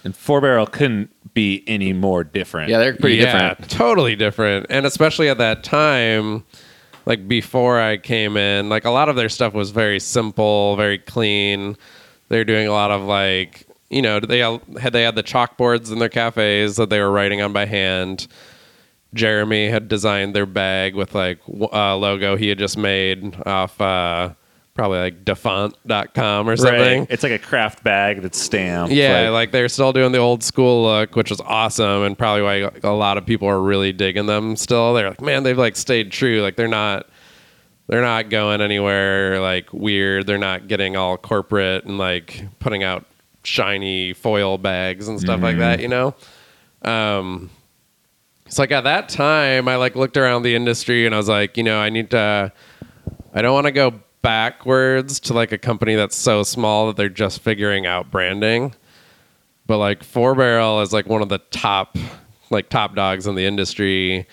and 0.07 0.17
Four 0.17 0.41
Barrel 0.41 0.67
couldn't 0.67 1.11
be 1.35 1.65
any 1.67 1.93
more 1.93 2.25
different. 2.25 2.71
Yeah, 2.71 2.79
they're 2.79 2.97
pretty 2.97 3.17
yeah, 3.17 3.51
different. 3.51 3.71
Totally 3.71 4.17
different. 4.17 4.67
And 4.71 4.87
especially 4.87 5.29
at 5.29 5.39
that 5.39 5.65
time, 5.65 6.45
like 7.07 7.29
before 7.29 7.81
I 7.81 7.97
came 7.97 8.37
in, 8.37 8.69
like 8.69 8.85
a 8.85 8.91
lot 8.91 9.09
of 9.09 9.17
their 9.17 9.29
stuff 9.29 9.53
was 9.53 9.71
very 9.71 10.01
simple, 10.01 10.77
very 10.77 10.99
clean. 10.99 11.77
They're 12.29 12.45
doing 12.45 12.69
a 12.69 12.73
lot 12.73 12.91
of 12.91 13.03
like, 13.03 13.67
you 13.91 14.01
know, 14.01 14.21
they 14.21 14.39
had 14.39 14.93
they 14.93 15.03
had 15.03 15.17
the 15.17 15.23
chalkboards 15.23 15.93
in 15.93 15.99
their 15.99 16.09
cafes 16.09 16.77
that 16.77 16.89
they 16.89 17.01
were 17.01 17.11
writing 17.11 17.41
on 17.43 17.53
by 17.53 17.67
hand. 17.67 18.29
Jeremy 19.14 19.69
had 19.69 19.88
designed 19.88 20.35
their 20.35 20.47
bag 20.47 20.95
with 20.95 21.14
like 21.14 21.38
uh, 21.49 21.97
logo 21.97 22.37
he 22.37 22.49
had 22.49 22.59
just 22.59 22.77
made 22.77 23.37
off 23.47 23.81
uh, 23.81 24.35
probably 24.77 24.99
like 24.99 25.25
dafont.com 25.25 26.49
or 26.49 26.57
something. 26.57 27.01
Right. 27.01 27.11
It's 27.11 27.23
like 27.23 27.33
a 27.33 27.38
craft 27.38 27.83
bag 27.83 28.23
that's 28.23 28.38
stamped. 28.38 28.92
Yeah, 28.92 29.31
like, 29.31 29.51
they're 29.51 29.69
still 29.69 29.92
doing 29.92 30.12
the 30.12 30.19
old 30.19 30.45
school 30.45 30.85
look, 30.85 31.16
which 31.16 31.31
was 31.31 31.40
awesome, 31.40 32.03
and 32.03 32.16
probably 32.16 32.42
why 32.42 32.71
a 32.83 32.92
lot 32.92 33.16
of 33.19 33.27
people 33.27 33.49
are 33.49 33.61
really 33.61 33.92
digging 33.92 34.27
them. 34.27 34.55
Still, 34.55 34.95
they're 34.95 35.09
like, 35.09 35.23
man, 35.23 35.42
they've 35.42 35.59
like 35.59 35.77
stayed 35.77 36.12
true. 36.12 36.42
Like 36.42 36.57
they're 36.57 36.69
not, 36.69 37.09
they're 37.88 38.03
not 38.03 38.29
going 38.29 38.61
anywhere 38.61 39.40
like 39.40 39.73
weird. 39.73 40.27
They're 40.27 40.38
not 40.38 40.69
getting 40.69 40.97
all 40.97 41.16
corporate 41.16 41.85
and 41.85 41.99
like 41.99 42.45
putting 42.59 42.83
out 42.83 43.07
shiny 43.42 44.12
foil 44.12 44.59
bags 44.59 45.09
and 45.09 45.19
stuff 45.19 45.40
like 45.40 45.59
that. 45.59 45.81
You 45.81 45.88
know. 45.88 46.14
Um, 46.83 47.51
it's 48.47 48.59
like 48.59 48.71
at 48.71 48.85
that 48.85 49.09
time, 49.09 49.69
I 49.69 49.77
like 49.77 49.97
looked 49.97 50.17
around 50.17 50.43
the 50.43 50.55
industry 50.55 51.05
and 51.05 51.15
I 51.15 51.19
was 51.19 51.29
like, 51.29 51.57
you 51.57 51.63
know, 51.63 51.79
I 51.79 51.91
need 51.91 52.11
to. 52.13 52.53
I 53.35 53.43
don't 53.43 53.53
want 53.53 53.67
to 53.67 53.73
go 53.73 53.93
backwards 54.23 55.21
to 55.21 55.35
like 55.35 55.53
a 55.53 55.59
company 55.59 55.95
that's 55.95 56.17
so 56.17 56.43
small 56.43 56.87
that 56.87 56.97
they're 56.97 57.09
just 57.09 57.41
figuring 57.41 57.87
out 57.87 58.11
branding. 58.11 58.75
But 59.67 59.79
like 59.79 60.03
Four 60.03 60.35
Barrel 60.35 60.81
is 60.81 60.93
like 60.93 61.07
one 61.07 61.23
of 61.23 61.29
the 61.29 61.39
top 61.39 61.99
like 62.51 62.69
top 62.69 62.95
dogs 62.95 63.27
in 63.27 63.35
the 63.35 63.45
industry 63.45 64.27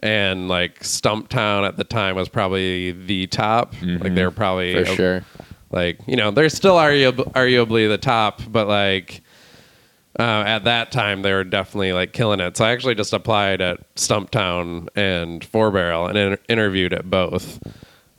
and 0.00 0.48
like 0.48 0.80
Stumptown 0.80 1.66
at 1.66 1.76
the 1.76 1.84
time 1.84 2.16
was 2.16 2.28
probably 2.28 2.90
the 2.90 3.28
top. 3.28 3.72
Like 3.74 3.82
mm-hmm. 3.82 4.14
they 4.14 4.24
were 4.24 4.32
probably 4.32 4.84
For 4.84 4.96
sure. 4.96 5.24
like 5.70 5.98
you 6.06 6.16
know 6.16 6.30
they're 6.32 6.48
still 6.48 6.74
arguab- 6.74 7.32
arguably 7.32 7.88
the 7.88 7.98
top 7.98 8.42
but 8.48 8.66
like 8.66 9.22
uh, 10.18 10.44
at 10.46 10.64
that 10.64 10.92
time 10.92 11.22
they 11.22 11.32
were 11.32 11.44
definitely 11.44 11.92
like 11.92 12.12
killing 12.12 12.40
it. 12.40 12.56
So 12.56 12.64
i 12.64 12.70
actually 12.70 12.94
just 12.94 13.12
applied 13.12 13.60
at 13.60 13.94
stumptown 13.94 14.88
and 14.94 15.44
four 15.44 15.70
barrel 15.70 16.06
and 16.06 16.18
inter- 16.18 16.42
interviewed 16.48 16.92
at 16.92 17.08
both. 17.08 17.60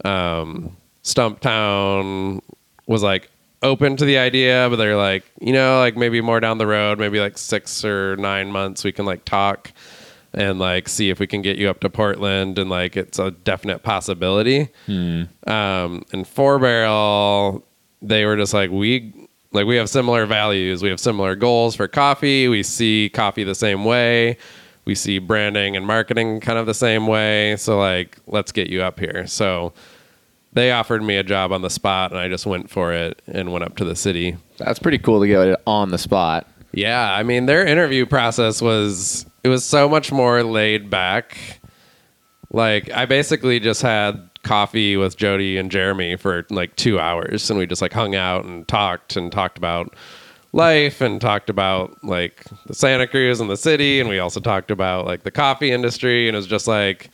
Um, 0.05 0.75
stumptown 1.03 2.41
was 2.87 3.03
like 3.03 3.29
open 3.61 3.95
to 3.95 4.03
the 4.03 4.17
idea 4.17 4.67
but 4.69 4.75
they're 4.75 4.97
like 4.97 5.23
you 5.39 5.53
know 5.53 5.79
like 5.79 5.95
maybe 5.95 6.19
more 6.19 6.41
down 6.41 6.57
the 6.57 6.67
road 6.67 6.99
maybe 6.99 7.21
like 7.21 7.37
six 7.37 7.85
or 7.85 8.17
nine 8.17 8.51
months 8.51 8.83
we 8.83 8.91
can 8.91 9.05
like 9.05 9.23
talk 9.23 9.71
and 10.33 10.59
like 10.59 10.89
see 10.89 11.09
if 11.09 11.19
we 11.19 11.27
can 11.27 11.41
get 11.41 11.57
you 11.57 11.69
up 11.69 11.79
to 11.81 11.89
Portland 11.89 12.57
and 12.57 12.69
like 12.69 12.97
it's 12.97 13.19
a 13.19 13.31
definite 13.31 13.83
possibility. 13.83 14.69
Um, 15.45 16.03
and 16.11 16.27
Four 16.27 16.57
Barrel, 16.59 17.63
they 18.01 18.25
were 18.25 18.35
just 18.35 18.53
like 18.53 18.71
we 18.71 19.13
like 19.54 19.66
we 19.66 19.76
have 19.76 19.89
similar 19.89 20.26
values, 20.26 20.82
we 20.82 20.89
have 20.89 20.99
similar 20.99 21.36
goals 21.36 21.76
for 21.76 21.88
coffee. 21.88 22.47
We 22.47 22.64
see 22.64 23.10
coffee 23.14 23.43
the 23.43 23.56
same 23.56 23.86
way. 23.86 24.38
We 24.86 24.95
see 24.95 25.20
branding 25.20 25.78
and 25.78 25.88
marketing 25.88 26.41
kind 26.41 26.60
of 26.60 26.66
the 26.66 26.74
same 26.74 27.08
way. 27.08 27.56
So 27.56 27.80
like, 27.80 28.18
let's 28.28 28.51
get 28.51 28.70
you 28.70 28.82
up 28.82 28.99
here. 28.99 29.26
So 29.28 29.74
they 30.51 30.72
offered 30.72 31.04
me 31.04 31.18
a 31.18 31.24
job 31.24 31.51
on 31.51 31.62
the 31.62 31.70
spot, 31.70 32.12
and 32.12 32.20
I 32.20 32.28
just 32.28 32.45
went 32.45 32.70
for 32.70 32.93
it 32.93 33.22
and 33.28 33.51
went 33.51 33.64
up 33.64 33.76
to 33.78 33.86
the 33.86 33.95
city. 33.95 34.38
That's 34.58 34.80
pretty 34.80 34.97
cool 34.97 35.22
to 35.22 35.28
get 35.28 35.47
it 35.47 35.62
on 35.66 35.89
the 35.89 35.97
spot. 35.97 36.47
Yeah, 36.74 37.14
I 37.14 37.24
mean 37.24 37.45
their 37.45 37.66
interview 37.66 38.06
process 38.06 38.62
was 38.62 39.26
it 39.43 39.49
was 39.49 39.64
so 39.64 39.88
much 39.88 40.12
more 40.12 40.43
laid 40.43 40.89
back. 40.89 41.38
Like 42.51 42.91
I 42.91 43.06
basically 43.06 43.60
just 43.60 43.82
had 43.82 44.30
coffee 44.43 44.97
with 44.97 45.17
Jody 45.17 45.57
and 45.57 45.71
Jeremy 45.71 46.15
for 46.15 46.45
like 46.49 46.75
2 46.75 46.99
hours 46.99 47.49
and 47.49 47.57
we 47.57 47.65
just 47.65 47.81
like 47.81 47.93
hung 47.93 48.15
out 48.15 48.45
and 48.45 48.67
talked 48.67 49.15
and 49.15 49.31
talked 49.31 49.57
about 49.57 49.95
life 50.51 51.01
and 51.01 51.19
talked 51.19 51.49
about 51.49 51.97
like 52.03 52.43
the 52.67 52.75
Santa 52.75 53.07
Cruz 53.07 53.39
and 53.39 53.49
the 53.49 53.57
city 53.57 53.99
and 53.99 54.09
we 54.09 54.19
also 54.19 54.39
talked 54.39 54.69
about 54.69 55.05
like 55.05 55.23
the 55.23 55.31
coffee 55.31 55.71
industry 55.71 56.27
and 56.27 56.35
it 56.35 56.37
was 56.37 56.47
just 56.47 56.67
like 56.67 57.09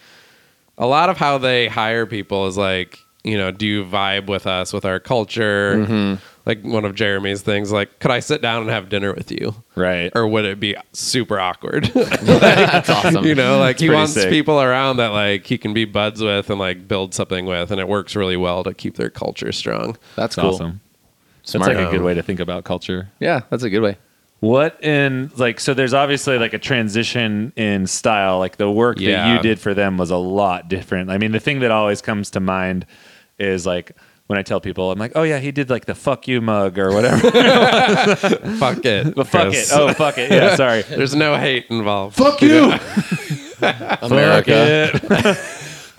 a 0.77 0.87
lot 0.87 1.09
of 1.09 1.17
how 1.17 1.37
they 1.37 1.67
hire 1.67 2.05
people 2.05 2.47
is 2.47 2.57
like 2.57 2.99
you 3.23 3.37
know 3.37 3.51
do 3.51 3.65
you 3.65 3.85
vibe 3.85 4.27
with 4.27 4.47
us 4.47 4.73
with 4.73 4.85
our 4.85 4.99
culture 4.99 5.75
mm-hmm. 5.77 6.15
Like 6.49 6.61
one 6.63 6.83
of 6.83 6.95
jeremy's 6.95 7.41
things 7.41 7.71
like 7.71 7.99
could 7.99 8.11
i 8.11 8.19
sit 8.19 8.41
down 8.41 8.63
and 8.63 8.69
have 8.71 8.89
dinner 8.89 9.13
with 9.13 9.31
you 9.31 9.53
Right. 9.75 10.11
or 10.15 10.27
would 10.27 10.43
it 10.45 10.59
be 10.59 10.75
super 10.91 11.39
awkward 11.39 11.85
That's 11.93 12.89
awesome. 12.89 13.23
you 13.23 13.35
know 13.35 13.59
like 13.59 13.79
he 13.79 13.89
wants 13.89 14.13
sick. 14.13 14.29
people 14.29 14.59
around 14.61 14.97
that 14.97 15.09
like 15.13 15.45
he 15.45 15.57
can 15.57 15.73
be 15.73 15.85
buds 15.85 16.21
with 16.21 16.49
and 16.49 16.59
like 16.59 16.87
build 16.87 17.13
something 17.13 17.45
with 17.45 17.71
and 17.71 17.79
it 17.79 17.87
works 17.87 18.15
really 18.15 18.35
well 18.37 18.63
to 18.65 18.73
keep 18.73 18.95
their 18.95 19.09
culture 19.09 19.51
strong 19.53 19.95
That's 20.17 20.35
That's 20.35 20.35
cool. 20.35 20.49
awesome. 20.55 20.81
Smart. 21.43 21.67
That's 21.69 21.79
like 21.79 21.87
a 21.87 21.91
good 21.91 22.03
way 22.03 22.13
to 22.13 22.21
think 22.21 22.39
about 22.39 22.63
culture. 22.65 23.09
Yeah, 23.19 23.41
that's 23.49 23.63
a 23.63 23.69
good 23.71 23.79
way. 23.81 23.97
What 24.41 24.83
in 24.83 25.31
like 25.37 25.59
so 25.59 25.73
there's 25.73 25.93
obviously 25.93 26.37
like 26.37 26.53
a 26.53 26.59
transition 26.59 27.51
in 27.55 27.87
style. 27.87 28.37
Like 28.39 28.57
the 28.57 28.69
work 28.69 28.97
that 28.99 29.33
you 29.35 29.41
did 29.41 29.59
for 29.59 29.73
them 29.73 29.97
was 29.97 30.11
a 30.11 30.17
lot 30.17 30.67
different. 30.69 31.09
I 31.09 31.17
mean, 31.17 31.31
the 31.31 31.39
thing 31.39 31.59
that 31.61 31.71
always 31.71 32.01
comes 32.01 32.29
to 32.31 32.39
mind 32.39 32.85
is 33.39 33.65
like 33.65 33.93
when 34.29 34.37
I 34.37 34.43
tell 34.43 34.61
people, 34.61 34.91
I'm 34.91 34.99
like, 34.99 35.13
oh 35.15 35.23
yeah, 35.23 35.39
he 35.39 35.51
did 35.51 35.71
like 35.71 35.85
the 35.85 35.95
fuck 35.95 36.27
you 36.27 36.39
mug 36.39 36.77
or 36.77 36.93
whatever. 36.93 37.17
fuck 38.59 38.85
it 38.85 39.15
but 39.15 39.25
fuck 39.25 39.47
Chris. 39.47 39.71
it. 39.71 39.75
Oh 39.75 39.91
fuck 39.93 40.19
it. 40.19 40.29
Yeah, 40.31 40.55
sorry. 40.55 40.81
there's 40.89 41.15
no 41.15 41.35
hate 41.35 41.65
involved 41.71 42.15
fuck 42.15 42.39
you. 42.39 42.71
America. 44.03 45.35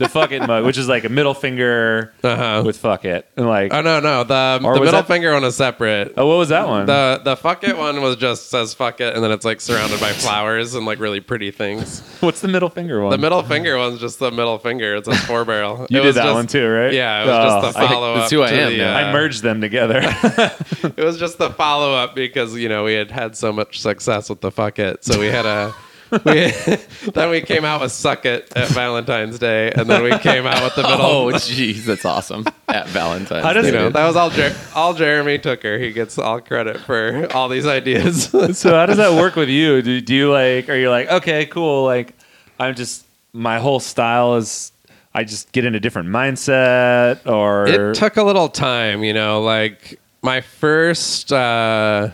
Fuck 0.09 0.32
it. 0.32 0.40
the 0.40 0.40
fuck 0.40 0.44
it 0.44 0.46
mug, 0.46 0.64
which 0.64 0.78
is 0.78 0.88
like 0.88 1.05
a 1.05 1.09
middle 1.09 1.34
finger 1.34 2.12
uh-huh 2.22 2.62
with 2.64 2.78
fuck 2.78 3.05
it. 3.05 3.28
And 3.36 3.46
like 3.46 3.72
oh 3.72 3.80
no 3.82 4.01
no 4.01 4.24
the, 4.24 4.61
Or 4.64 4.74
the 4.74 4.80
was 4.80 4.86
middle 4.88 5.01
that- 5.03 5.07
finger 5.07 5.32
one 5.32 5.44
is 5.44 5.57
separate 5.57 6.14
Oh, 6.16 6.26
what 6.26 6.36
was 6.38 6.48
that 6.51 6.66
one? 6.68 6.86
The 6.86 7.20
the 7.24 7.36
fuck 7.36 7.64
it 7.64 7.76
one 7.76 8.01
was 8.03 8.16
just 8.16 8.51
says 8.51 8.74
fuck 8.74 9.01
it 9.01 9.14
and 9.14 9.22
then 9.24 9.30
it's 9.30 9.44
like 9.44 9.61
surrounded 9.61 10.01
by 10.01 10.12
flowers 10.12 10.74
and 10.74 10.86
like 10.86 10.98
really 11.01 11.20
pretty 11.20 11.51
things. 11.51 12.01
What's 12.20 12.40
the 12.40 12.48
middle 12.48 12.68
finger 12.70 13.01
one? 13.03 13.11
The 13.11 13.18
middle 13.18 13.42
finger 13.42 13.76
one's 13.78 14.01
just 14.01 14.18
the 14.18 14.30
middle 14.30 14.59
finger. 14.59 14.94
It's 14.96 15.09
a 15.09 15.14
four 15.14 15.44
barrel. 15.44 15.86
You 15.90 15.98
it 15.98 16.03
did 16.03 16.07
was 16.07 16.14
that 16.16 16.24
just, 16.24 16.34
one 16.34 16.46
too, 16.46 16.68
right? 16.68 16.92
Yeah, 16.92 17.22
it 17.22 17.26
was 17.26 17.36
Oh, 17.36 17.61
just 17.62 17.74
the 17.76 17.80
I- 17.84 17.88
follow 17.88 18.12
up. 18.14 18.18
that's 18.20 18.30
who 18.30 18.42
I 18.42 18.51
to 18.51 18.61
am 18.61 18.70
the, 18.72 18.78
now. 18.78 18.94
uh, 18.96 19.01
I 19.01 19.12
merged 19.12 19.42
them 19.42 19.61
together. 19.61 20.01
It 20.96 21.05
was 21.05 21.18
just 21.18 21.38
the 21.38 21.51
follow 21.51 21.94
up 21.94 22.14
because 22.14 22.57
you 22.57 22.68
know 22.68 22.84
we 22.84 22.94
had 22.94 23.11
had 23.11 23.36
so 23.36 23.53
much 23.53 23.80
success 23.80 24.28
with 24.28 24.40
the 24.40 24.51
fuck 24.51 24.78
it, 24.78 25.05
so 25.05 25.18
we 25.20 25.26
had 25.26 25.46
a. 25.46 25.74
we, 26.11 26.50
then 27.12 27.30
we 27.30 27.40
came 27.40 27.64
out 27.64 27.80
with 27.80 27.92
suck 27.92 28.26
it 28.26 28.52
at 28.56 28.68
Valentine's 28.68 29.38
Day, 29.38 29.70
and 29.72 29.88
then 29.88 30.02
we 30.02 30.16
came 30.18 30.46
out 30.46 30.62
with 30.62 30.74
the 30.74 30.82
middle. 30.82 31.00
Oh, 31.00 31.26
jeez, 31.32 31.84
that's 31.84 32.04
awesome. 32.04 32.44
At 32.68 32.88
Valentine's. 32.88 33.44
How 33.44 33.52
does 33.52 33.66
you 33.66 33.72
know 33.72 33.90
that 33.90 34.06
was 34.06 34.16
all 34.16 34.30
Jer- 34.30 34.56
all 34.74 34.94
Jeremy 34.94 35.38
Tooker. 35.38 35.78
He 35.78 35.92
gets 35.92 36.18
all 36.18 36.40
credit 36.40 36.78
for 36.80 37.28
all 37.32 37.48
these 37.48 37.66
ideas. 37.66 38.24
so 38.58 38.74
how 38.74 38.86
does 38.86 38.96
that 38.96 39.12
work 39.12 39.36
with 39.36 39.48
you? 39.48 39.82
Do, 39.82 40.00
do 40.00 40.14
you 40.14 40.30
like? 40.30 40.68
Are 40.68 40.76
you 40.76 40.90
like 40.90 41.11
okay, 41.11 41.46
cool? 41.46 41.84
Like 41.84 42.14
I'm 42.58 42.74
just 42.74 43.06
my 43.32 43.58
whole 43.58 43.80
style 43.80 44.36
is 44.36 44.72
I 45.14 45.24
just 45.24 45.52
get 45.52 45.64
in 45.64 45.74
a 45.74 45.80
different 45.80 46.08
mindset, 46.08 47.26
or 47.26 47.66
it 47.66 47.94
took 47.94 48.16
a 48.16 48.22
little 48.22 48.48
time, 48.48 49.02
you 49.02 49.12
know, 49.12 49.42
like 49.42 49.98
my 50.22 50.40
first 50.40 51.32
uh, 51.32 52.11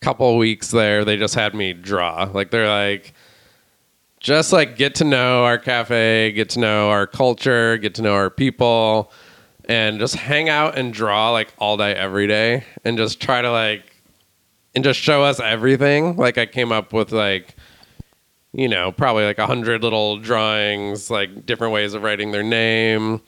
couple 0.00 0.36
weeks 0.36 0.70
there, 0.70 1.04
they 1.04 1.16
just 1.16 1.34
had 1.34 1.54
me 1.54 1.72
draw. 1.72 2.30
Like 2.32 2.50
they're 2.50 2.68
like, 2.68 3.14
just 4.20 4.52
like 4.52 4.76
get 4.76 4.96
to 4.96 5.04
know 5.04 5.44
our 5.44 5.58
cafe, 5.58 6.32
get 6.32 6.50
to 6.50 6.60
know 6.60 6.90
our 6.90 7.06
culture, 7.06 7.76
get 7.78 7.94
to 7.96 8.02
know 8.02 8.14
our 8.14 8.30
people, 8.30 9.12
and 9.66 9.98
just 9.98 10.16
hang 10.16 10.48
out 10.48 10.78
and 10.78 10.92
draw 10.92 11.30
like 11.30 11.52
all 11.58 11.76
day, 11.76 11.94
every 11.94 12.26
day, 12.26 12.64
and 12.84 12.96
just 12.96 13.20
try 13.20 13.42
to 13.42 13.50
like, 13.50 13.84
and 14.74 14.84
just 14.84 15.00
show 15.00 15.22
us 15.22 15.40
everything. 15.40 16.16
Like 16.16 16.38
I 16.38 16.46
came 16.46 16.72
up 16.72 16.92
with 16.92 17.12
like, 17.12 17.54
you 18.52 18.68
know, 18.68 18.92
probably 18.92 19.24
like 19.24 19.38
a 19.38 19.46
hundred 19.46 19.82
little 19.82 20.18
drawings, 20.18 21.10
like 21.10 21.46
different 21.46 21.72
ways 21.72 21.94
of 21.94 22.02
writing 22.02 22.32
their 22.32 22.42
name 22.42 23.20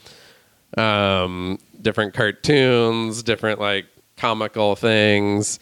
um, 0.76 1.58
different 1.80 2.14
cartoons, 2.14 3.22
different 3.22 3.60
like 3.60 3.86
comical 4.16 4.76
things. 4.76 5.58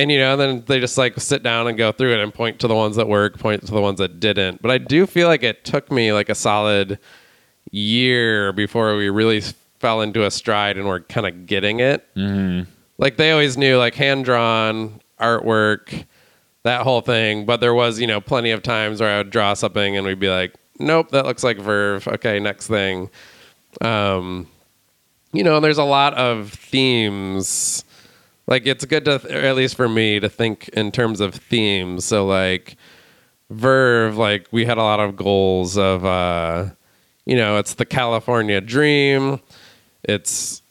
And 0.00 0.10
you 0.10 0.18
know, 0.18 0.36
then 0.36 0.64
they 0.66 0.80
just 0.80 0.96
like 0.98 1.20
sit 1.20 1.42
down 1.42 1.68
and 1.68 1.76
go 1.76 1.92
through 1.92 2.14
it 2.14 2.20
and 2.20 2.32
point 2.32 2.60
to 2.60 2.68
the 2.68 2.74
ones 2.74 2.96
that 2.96 3.08
work, 3.08 3.38
point 3.38 3.66
to 3.66 3.72
the 3.72 3.80
ones 3.80 3.98
that 3.98 4.20
didn't. 4.20 4.62
But 4.62 4.70
I 4.70 4.78
do 4.78 5.06
feel 5.06 5.28
like 5.28 5.42
it 5.42 5.64
took 5.64 5.90
me 5.90 6.12
like 6.12 6.28
a 6.28 6.34
solid 6.34 6.98
year 7.70 8.52
before 8.52 8.96
we 8.96 9.10
really 9.10 9.42
fell 9.78 10.00
into 10.00 10.24
a 10.24 10.30
stride 10.30 10.76
and 10.76 10.86
we're 10.86 11.00
kind 11.00 11.26
of 11.26 11.46
getting 11.46 11.80
it. 11.80 12.06
Mm-hmm. 12.14 12.70
Like 12.98 13.16
they 13.16 13.30
always 13.30 13.56
knew 13.56 13.78
like 13.78 13.94
hand 13.94 14.24
drawn 14.24 15.00
artwork, 15.20 16.04
that 16.62 16.82
whole 16.82 17.00
thing. 17.00 17.44
But 17.46 17.60
there 17.60 17.74
was 17.74 18.00
you 18.00 18.06
know 18.06 18.20
plenty 18.20 18.50
of 18.50 18.62
times 18.62 19.00
where 19.00 19.14
I 19.14 19.18
would 19.18 19.30
draw 19.30 19.54
something 19.54 19.96
and 19.96 20.06
we'd 20.06 20.18
be 20.18 20.30
like, 20.30 20.54
nope, 20.78 21.10
that 21.10 21.26
looks 21.26 21.44
like 21.44 21.58
Verve. 21.58 22.08
Okay, 22.08 22.40
next 22.40 22.66
thing 22.66 23.10
um, 23.80 24.46
you 25.32 25.44
know, 25.44 25.60
there's 25.60 25.78
a 25.78 25.84
lot 25.84 26.14
of 26.14 26.52
themes. 26.52 27.84
Like 28.50 28.66
it's 28.66 28.84
good 28.84 29.04
to, 29.06 29.14
at 29.30 29.54
least 29.56 29.76
for 29.76 29.88
me, 29.88 30.20
to 30.20 30.28
think 30.28 30.68
in 30.70 30.90
terms 30.92 31.20
of 31.20 31.34
themes. 31.34 32.04
So 32.04 32.26
like 32.26 32.76
Verve, 33.48 34.16
like 34.16 34.48
we 34.50 34.66
had 34.66 34.76
a 34.76 34.82
lot 34.82 35.00
of 35.00 35.16
goals 35.16 35.78
of, 35.78 36.04
uh, 36.04 36.70
you 37.24 37.36
know, 37.36 37.58
it's 37.58 37.74
the 37.74 37.86
California 37.86 38.60
dream. 38.60 39.40
It's 40.02 40.62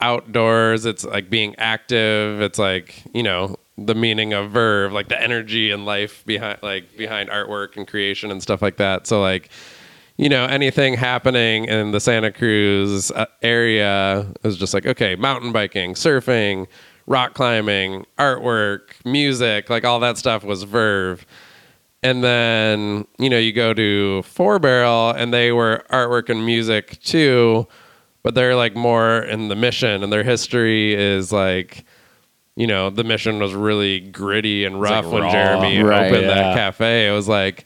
outdoors. 0.00 0.84
It's 0.84 1.04
like 1.04 1.30
being 1.30 1.54
active. 1.58 2.40
It's 2.40 2.58
like 2.58 3.02
you 3.14 3.22
know 3.22 3.56
the 3.76 3.94
meaning 3.94 4.32
of 4.32 4.50
Verve, 4.50 4.92
like 4.92 5.08
the 5.08 5.20
energy 5.20 5.70
and 5.70 5.86
life 5.86 6.24
behind, 6.26 6.58
like 6.62 6.96
behind 6.96 7.30
artwork 7.30 7.76
and 7.76 7.86
creation 7.86 8.30
and 8.30 8.42
stuff 8.42 8.62
like 8.62 8.76
that. 8.78 9.06
So 9.06 9.20
like 9.20 9.50
you 10.16 10.28
know, 10.28 10.46
anything 10.46 10.94
happening 10.94 11.66
in 11.66 11.92
the 11.92 12.00
Santa 12.00 12.32
Cruz 12.32 13.12
uh, 13.12 13.26
area 13.40 14.26
is 14.42 14.56
just 14.56 14.74
like, 14.74 14.84
okay, 14.84 15.14
mountain 15.14 15.52
biking, 15.52 15.94
surfing, 15.94 16.66
rock 17.08 17.34
climbing, 17.34 18.06
artwork, 18.18 18.90
music, 19.04 19.70
like 19.70 19.84
all 19.84 19.98
that 20.00 20.18
stuff 20.18 20.44
was 20.44 20.62
Verve. 20.62 21.26
And 22.02 22.22
then, 22.22 23.06
you 23.18 23.28
know, 23.28 23.38
you 23.38 23.52
go 23.52 23.74
to 23.74 24.22
Four 24.22 24.60
Barrel 24.60 25.10
and 25.10 25.34
they 25.34 25.50
were 25.50 25.84
artwork 25.90 26.28
and 26.28 26.46
music 26.46 27.00
too, 27.02 27.66
but 28.22 28.34
they're 28.34 28.54
like 28.54 28.76
more 28.76 29.22
in 29.22 29.48
the 29.48 29.56
mission 29.56 30.04
and 30.04 30.12
their 30.12 30.22
history 30.22 30.94
is 30.94 31.32
like, 31.32 31.84
you 32.54 32.66
know, 32.66 32.90
the 32.90 33.04
mission 33.04 33.40
was 33.40 33.54
really 33.54 34.00
gritty 34.00 34.64
and 34.64 34.80
like 34.80 34.90
rough 34.90 35.06
when 35.06 35.22
raw. 35.22 35.32
Jeremy 35.32 35.82
Right, 35.82 36.08
opened 36.12 36.26
yeah. 36.26 36.34
that 36.34 36.54
cafe. 36.56 37.08
It 37.08 37.12
was 37.12 37.26
like, 37.26 37.64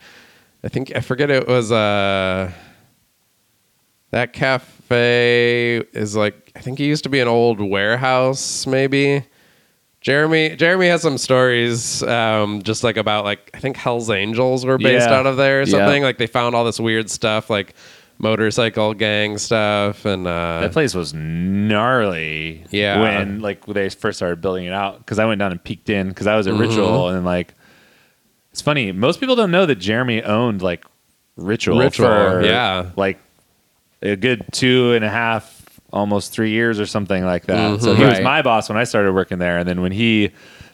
I 0.65 0.69
think 0.69 0.95
I 0.95 1.01
forget 1.01 1.31
it 1.31 1.49
was 1.49 1.73
uh 1.73 2.53
that 4.13 4.33
cafe 4.33 5.79
is 5.93 6.15
like 6.15 6.53
I 6.55 6.61
think 6.61 6.79
it 6.79 6.85
used 6.85 7.03
to 7.05 7.11
be 7.11 7.19
an 7.21 7.29
old 7.29 7.61
warehouse 7.61 8.67
maybe. 8.67 9.25
Jeremy 10.03 10.57
Jeremy 10.57 10.89
has 10.89 11.01
some 11.03 11.17
stories 11.17 12.03
um, 12.03 12.63
just 12.63 12.83
like 12.85 12.97
about 12.97 13.25
like 13.25 13.51
I 13.55 13.59
think 13.61 13.77
Hell's 13.77 14.11
Angels 14.11 14.67
were 14.67 14.77
based 14.79 15.09
Yeah. 15.09 15.15
out 15.19 15.27
of 15.27 15.37
there 15.37 15.59
or 15.61 15.63
Yeah. 15.63 15.71
something. 15.71 16.03
Like 16.03 16.19
they 16.19 16.27
found 16.27 16.55
all 16.55 16.65
this 16.65 16.81
weird 16.81 17.09
stuff 17.11 17.49
like 17.49 17.75
motorcycle 18.19 18.95
gang 18.95 19.39
stuff 19.39 20.05
and 20.05 20.27
uh 20.27 20.61
That 20.61 20.73
place 20.73 20.95
was 20.95 21.15
gnarly. 21.15 22.65
Yeah. 22.71 23.01
When 23.01 23.41
like 23.41 23.67
when 23.67 23.75
they 23.75 23.89
first 23.89 24.19
started 24.19 24.41
building 24.41 24.65
it 24.67 24.73
out, 24.73 24.99
because 24.99 25.19
I 25.19 25.25
went 25.25 25.39
down 25.39 25.53
and 25.53 25.63
peeked 25.63 25.89
in 25.89 26.09
because 26.09 26.27
I 26.27 26.37
was 26.37 26.47
at 26.47 26.55
Ritual 26.55 26.87
Mm-hmm. 27.07 27.17
and 27.17 27.25
like 27.25 27.55
it's 28.51 28.61
funny. 28.61 28.93
Most 28.93 29.19
people 29.21 29.35
don't 29.37 29.51
know 29.51 29.67
that 29.67 29.77
Jeremy 29.77 30.23
owned 30.23 30.61
like 30.63 30.85
Ritual, 31.37 31.79
Ritual, 31.79 32.07
for 32.09 32.43
yeah. 32.45 32.91
like 32.97 33.19
a 34.03 34.15
good 34.17 34.45
two 34.53 34.93
and 34.93 35.03
a 35.05 35.09
half, 35.09 35.62
almost 35.93 36.33
three 36.33 36.51
years 36.51 36.81
or 36.81 36.87
something 36.87 37.25
like 37.25 37.45
that. 37.47 37.81
So 37.81 37.95
Mhm. 37.95 37.97
he 37.99 38.05
was 38.05 38.21
my 38.21 38.43
boss 38.43 38.69
when 38.69 38.79
I 38.79 38.85
started 38.85 39.13
working 39.13 39.39
there, 39.39 39.59
and 39.59 39.69
then 39.69 39.81
when 39.83 39.93
he 39.93 40.31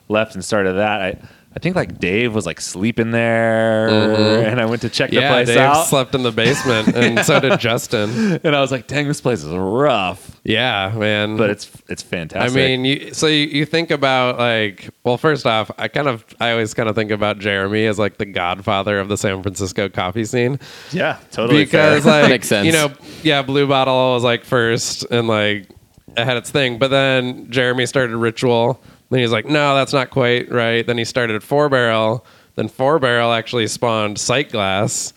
left 0.09 0.35
and 0.35 0.45
started 0.45 0.75
that, 0.75 1.01
I. 1.03 1.17
I 1.59 1.61
think 1.61 1.75
like 1.75 1.99
Dave 1.99 2.37
was 2.37 2.47
like 2.47 2.61
sleeping 2.61 3.11
there, 3.11 3.89
and 3.89 4.61
I 4.61 4.67
went 4.67 4.83
to 4.83 4.89
check 4.89 5.11
the 5.11 5.17
Mm-hmm. 5.17 5.23
Yeah, 5.25 5.33
place 5.33 5.49
Dave 5.49 5.57
out, 5.59 5.87
slept 5.89 6.15
in 6.15 6.23
the 6.23 6.31
basement, 6.31 6.87
and 6.95 7.27
so 7.27 7.41
did 7.41 7.59
Justin. 7.59 8.39
and 8.45 8.55
I 8.55 8.61
was 8.61 8.71
like, 8.71 8.87
"Dang, 8.87 9.09
this 9.09 9.21
place 9.21 9.43
is 9.43 9.53
rough," 9.53 10.41
Yeah, 10.45 10.95
man. 10.97 11.37
but 11.37 11.51
it's 11.51 11.69
it's 11.89 12.01
fantastic. 12.01 12.53
I 12.53 12.55
mean, 12.55 12.85
you, 12.85 13.13
so 13.13 13.27
you, 13.27 13.47
you 13.49 13.65
think 13.67 13.91
about 13.91 14.39
like, 14.39 14.89
well, 15.03 15.19
first 15.19 15.47
off, 15.47 15.69
I 15.79 15.89
kind 15.89 16.07
of, 16.07 16.25
I 16.39 16.53
always 16.53 16.75
kind 16.75 16.89
of 16.89 16.95
think 16.95 17.11
about 17.11 17.41
Jeremy 17.41 17.87
as 17.87 17.99
like 17.99 18.19
the 18.19 18.27
godfather 18.27 19.01
of 19.01 19.09
the 19.09 19.17
San 19.17 19.43
Francisco 19.43 19.89
coffee 19.89 20.27
scene 20.27 20.61
yeah, 20.93 21.19
totally 21.33 21.65
because 21.65 22.05
fair. 22.05 22.13
like, 22.23 22.31
Makes 22.31 22.47
sense. 22.47 22.67
you 22.67 22.73
know, 22.73 22.93
yeah, 23.25 23.43
Blue 23.43 23.67
Bottle 23.67 24.15
was 24.15 24.23
like 24.23 24.45
first 24.45 25.03
and 25.11 25.27
like 25.27 25.69
it 26.17 26.25
had 26.25 26.37
its 26.37 26.53
thing, 26.53 26.79
but 26.79 26.89
then 26.93 27.51
Jeremy 27.51 27.85
started 27.87 28.17
Ritual. 28.17 28.81
Then 29.11 29.21
he's 29.21 29.33
like, 29.33 29.47
no, 29.47 29.75
that's 29.75 29.93
not 29.93 30.11
quite 30.11 30.51
right. 30.51 30.87
Then 30.87 30.99
he 30.99 31.05
started 31.05 31.43
Four 31.43 31.69
Barrel. 31.69 32.25
Then 32.57 32.69
Four 32.69 32.99
Barrel 32.99 33.33
actually 33.33 33.67
spawned 33.69 34.17
Sightglass. 34.19 35.13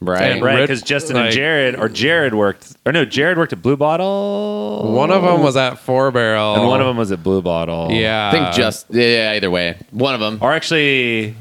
Right. 0.00 0.22
And 0.30 0.42
right 0.42 0.60
because 0.60 0.82
Justin 0.82 1.16
like- 1.16 1.34
and 1.34 1.36
Jerad 1.36 1.78
or 1.78 1.88
Jerad 1.88 2.32
worked 2.32 2.76
or 2.86 2.92
no, 2.92 3.04
Jerad 3.04 3.36
worked 3.36 3.52
at 3.52 3.60
Blue 3.60 3.76
Bottle. 3.76 4.92
One 4.92 5.10
of 5.10 5.22
them 5.22 5.42
was 5.42 5.56
at 5.56 5.80
Four 5.80 6.12
Barrel, 6.12 6.54
and 6.54 6.68
one 6.68 6.80
of 6.80 6.86
them 6.86 6.96
was 6.96 7.10
at 7.10 7.20
Blue 7.24 7.42
Bottle. 7.42 7.90
yeah, 7.90 8.28
I 8.28 8.30
think 8.30 8.54
just 8.54 8.86
yeah. 8.90 9.32
Either 9.34 9.50
way, 9.50 9.76
one 9.90 10.14
of 10.14 10.20
them. 10.20 10.38
or 10.40 10.52
actually, 10.52 11.34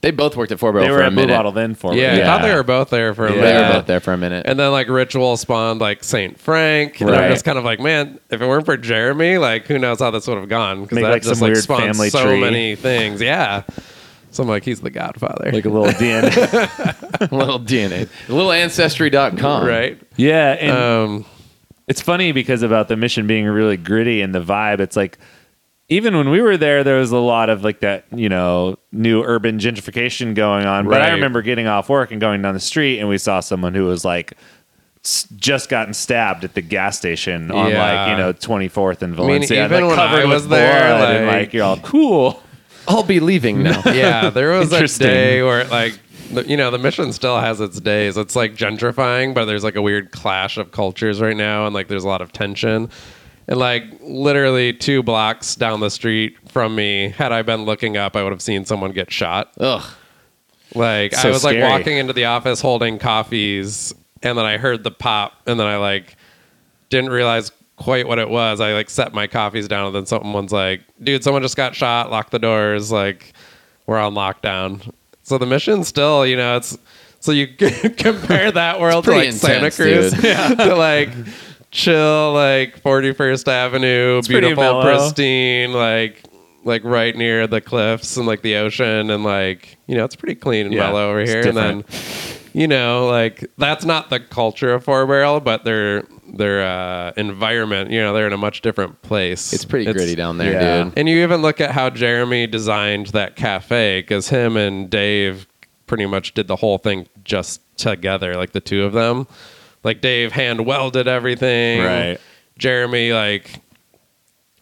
They 0.00 0.12
both 0.12 0.36
worked 0.36 0.52
at 0.52 0.60
Four 0.60 0.72
Barrel 0.72 0.86
they 0.86 0.92
were 0.92 0.98
for 0.98 1.02
a 1.02 1.06
at 1.06 1.12
Blue 1.12 1.22
minute. 1.22 1.34
Bottle 1.34 1.50
then 1.50 1.74
for 1.74 1.92
Yeah, 1.92 2.12
I 2.14 2.24
thought 2.24 2.42
they 2.42 2.54
were 2.54 2.62
both 2.62 2.90
there 2.90 3.14
for 3.14 3.26
a 3.26 3.30
Yeah. 3.34 3.40
They 3.40 3.52
minute. 3.52 3.68
were 3.68 3.74
both 3.80 3.86
there 3.86 4.00
for 4.00 4.12
a 4.12 4.16
minute. 4.16 4.46
And 4.46 4.56
then 4.58 4.70
like 4.70 4.88
Ritual 4.88 5.36
spawned 5.36 5.80
like 5.80 6.04
Saint 6.04 6.38
Frank. 6.38 7.00
And 7.00 7.10
I'm 7.10 7.32
just 7.32 7.44
kind 7.44 7.58
of 7.58 7.64
like, 7.64 7.80
man, 7.80 8.20
if 8.30 8.40
it 8.40 8.46
weren't 8.46 8.64
for 8.64 8.76
Jeremy, 8.76 9.38
like 9.38 9.66
who 9.66 9.76
knows 9.76 9.98
how 9.98 10.12
this 10.12 10.28
would 10.28 10.38
have 10.38 10.48
gone? 10.48 10.82
Because 10.82 10.94
Make, 10.96 11.04
that 11.04 11.10
like, 11.10 11.22
just 11.22 11.34
some 11.40 11.46
like 11.48 11.52
weird 11.54 11.64
spawned 11.64 11.82
family 11.82 12.10
so 12.10 12.24
tree. 12.24 12.40
many 12.40 12.76
things. 12.76 13.20
Yeah. 13.20 13.64
So 14.30 14.44
I'm 14.44 14.48
like, 14.48 14.62
he's 14.62 14.80
the 14.82 14.90
Godfather, 14.90 15.50
like 15.50 15.64
a 15.64 15.68
little 15.68 15.86
DNA. 15.92 17.30
a 17.32 17.34
little 17.34 17.58
DNA, 17.58 18.08
a 18.28 18.32
little 18.32 18.52
ancestry.com. 18.52 19.66
right? 19.66 19.98
yeah, 20.16 20.52
and 20.52 20.70
Um, 20.70 21.24
it's 21.88 22.02
funny 22.02 22.30
because 22.32 22.62
about 22.62 22.86
the 22.88 22.96
mission 22.96 23.26
being 23.26 23.46
really 23.46 23.76
gritty 23.78 24.20
and 24.20 24.32
the 24.34 24.42
vibe. 24.42 24.78
It's 24.80 24.96
like 24.96 25.18
even 25.88 26.16
when 26.16 26.28
we 26.30 26.40
were 26.42 26.56
there, 26.56 26.84
there 26.84 26.98
was 26.98 27.12
a 27.12 27.18
lot 27.18 27.48
of 27.48 27.64
like 27.64 27.80
that, 27.80 28.04
you 28.14 28.28
know, 28.28 28.76
new 28.92 29.22
urban 29.22 29.58
gentrification 29.58 30.34
going 30.34 30.66
on. 30.66 30.86
But 30.86 31.00
I 31.00 31.06
Right. 31.08 31.14
remember 31.14 31.40
getting 31.42 31.66
off 31.66 31.88
work 31.88 32.10
and 32.10 32.20
going 32.20 32.42
down 32.42 32.54
the 32.54 32.60
street, 32.60 32.98
and 32.98 33.08
we 33.08 33.18
saw 33.18 33.40
someone 33.40 33.74
who 33.74 33.84
was 33.86 34.04
like 34.04 34.34
s- 35.04 35.26
just 35.36 35.68
gotten 35.70 35.94
stabbed 35.94 36.44
at 36.44 36.54
the 36.54 36.60
gas 36.60 36.98
station 36.98 37.50
on 37.50 37.70
Yeah. 37.70 37.78
like 38.06 38.10
you 38.10 38.16
know 38.18 38.32
24th 38.32 39.00
and 39.02 39.12
mean, 39.16 39.26
Valencia, 39.26 39.64
even 39.64 39.80
like 39.82 39.88
when 39.88 39.96
covered 39.96 40.20
I 40.20 40.24
with 40.24 40.32
was 40.34 40.48
there, 40.48 40.96
blood, 40.98 41.16
and 41.16 41.26
like- 41.26 41.36
like 41.36 41.54
you're 41.54 41.64
all 41.64 41.78
cool. 41.78 42.42
I'll 42.86 43.02
be 43.02 43.20
leaving 43.20 43.62
now. 43.62 43.82
yeah, 43.92 44.30
there 44.30 44.50
was 44.58 44.70
a 44.72 44.76
Interesting. 44.76 45.06
day 45.08 45.42
where 45.42 45.64
like, 45.64 45.98
the, 46.32 46.46
you 46.46 46.56
know, 46.56 46.70
the 46.70 46.78
mission 46.78 47.12
still 47.12 47.38
has 47.40 47.60
its 47.60 47.80
days. 47.80 48.16
It's 48.18 48.34
like 48.36 48.54
gentrifying, 48.56 49.32
but 49.34 49.44
there's 49.46 49.62
like 49.64 49.76
a 49.76 49.82
weird 49.82 50.10
clash 50.10 50.56
of 50.58 50.70
cultures 50.72 51.20
right 51.20 51.36
now, 51.36 51.64
and 51.66 51.74
like 51.74 51.88
there's 51.88 52.04
a 52.04 52.08
lot 52.08 52.20
of 52.22 52.32
tension. 52.32 52.90
And 53.48 53.58
like 53.58 53.84
literally 54.02 54.74
two 54.74 55.02
blocks 55.02 55.54
down 55.54 55.80
the 55.80 55.90
street 55.90 56.36
from 56.48 56.74
me, 56.76 57.08
had 57.08 57.32
I 57.32 57.40
been 57.42 57.64
looking 57.64 57.96
up, 57.96 58.14
I 58.14 58.22
would 58.22 58.32
have 58.32 58.42
seen 58.42 58.66
someone 58.66 58.92
get 58.92 59.10
shot. 59.10 59.52
Ugh. 59.58 59.82
Like 60.74 61.14
So 61.14 61.28
I 61.28 61.32
was 61.32 61.40
scary. 61.42 61.62
like 61.62 61.70
walking 61.70 61.96
into 61.96 62.12
the 62.12 62.26
office 62.26 62.60
holding 62.60 62.98
coffees, 62.98 63.94
and 64.22 64.36
then 64.36 64.44
I 64.44 64.58
heard 64.58 64.84
the 64.84 64.90
pop, 64.90 65.32
and 65.46 65.58
then 65.58 65.66
I 65.66 65.78
like 65.78 66.16
didn't 66.90 67.10
realize 67.10 67.50
quite 67.76 68.06
what 68.06 68.18
it 68.18 68.28
was. 68.28 68.60
I 68.60 68.74
like 68.74 68.90
set 68.90 69.14
my 69.14 69.26
coffees 69.26 69.66
down, 69.66 69.86
and 69.86 69.94
then 69.94 70.04
someone's 70.04 70.52
like, 70.52 70.82
"Dude, 71.02 71.24
someone 71.24 71.40
just 71.42 71.56
got 71.56 71.74
shot. 71.74 72.10
Lock 72.10 72.28
the 72.28 72.38
doors. 72.38 72.92
Like 72.92 73.32
we're 73.86 73.98
on 73.98 74.12
lockdown." 74.12 74.92
So 75.22 75.38
the 75.38 75.46
mission 75.46 75.84
still, 75.84 76.26
you 76.26 76.36
know, 76.36 76.58
it's 76.58 76.76
so 77.20 77.32
you 77.32 77.46
compare 77.96 78.52
that 78.52 78.78
world 78.78 79.04
to 79.04 79.12
like 79.12 79.32
Santa 79.32 79.70
Cruz 79.70 80.12
dude. 80.12 80.22
to 80.58 80.74
like 80.74 81.08
chill, 81.70 82.32
like 82.32 82.78
Forty 82.80 83.12
First 83.12 83.48
Avenue, 83.48 84.22
pretty 84.22 84.48
beautiful, 84.48 84.82
pristine, 84.82 85.72
like 85.72 86.22
like 86.64 86.84
right 86.84 87.16
near 87.16 87.46
the 87.46 87.60
cliffs 87.60 88.16
and 88.16 88.26
like 88.26 88.42
the 88.42 88.56
ocean 88.56 89.10
and 89.10 89.24
like 89.24 89.78
you 89.86 89.96
know 89.96 90.04
it's 90.04 90.16
pretty 90.16 90.34
clean 90.34 90.66
and 90.66 90.74
Yeah, 90.74 90.86
mellow 90.86 91.10
over 91.10 91.20
it's 91.20 91.30
here. 91.30 91.46
And 91.48 91.56
then 91.56 91.84
you 92.52 92.68
know 92.68 93.06
like 93.06 93.44
that's 93.56 93.84
not 93.84 94.10
the 94.10 94.20
culture 94.20 94.74
of 94.74 94.84
four 94.84 95.06
barrel 95.06 95.40
but 95.40 95.64
their 95.64 96.04
their 96.34 96.62
uh, 96.62 97.12
environment 97.16 97.90
you 97.90 98.00
know 98.00 98.12
they're 98.12 98.26
in 98.26 98.32
a 98.32 98.38
much 98.38 98.60
different 98.60 99.00
place. 99.02 99.52
It's 99.52 99.64
pretty 99.64 99.90
gritty 99.92 100.14
down 100.14 100.38
there, 100.38 100.52
yeah. 100.52 100.84
dude. 100.84 100.92
and 100.96 101.08
you 101.08 101.22
even 101.22 101.42
look 101.42 101.60
at 101.60 101.70
how 101.70 101.90
jeremy 101.90 102.46
designed 102.46 103.08
that 103.08 103.34
cafe 103.36 104.00
because 104.00 104.28
him 104.28 104.56
and 104.56 104.90
dave 104.90 105.46
pretty 105.86 106.06
much 106.06 106.34
did 106.34 106.46
the 106.48 106.56
whole 106.56 106.78
thing 106.78 107.08
just 107.24 107.62
together 107.78 108.34
like 108.34 108.52
the 108.52 108.60
two 108.60 108.84
of 108.84 108.92
them 108.92 109.26
like 109.84 110.00
dave 110.00 110.32
hand 110.32 110.64
welded 110.66 111.08
everything. 111.08 111.82
Right. 111.82 112.18
jeremy 112.58 113.12
like 113.12 113.62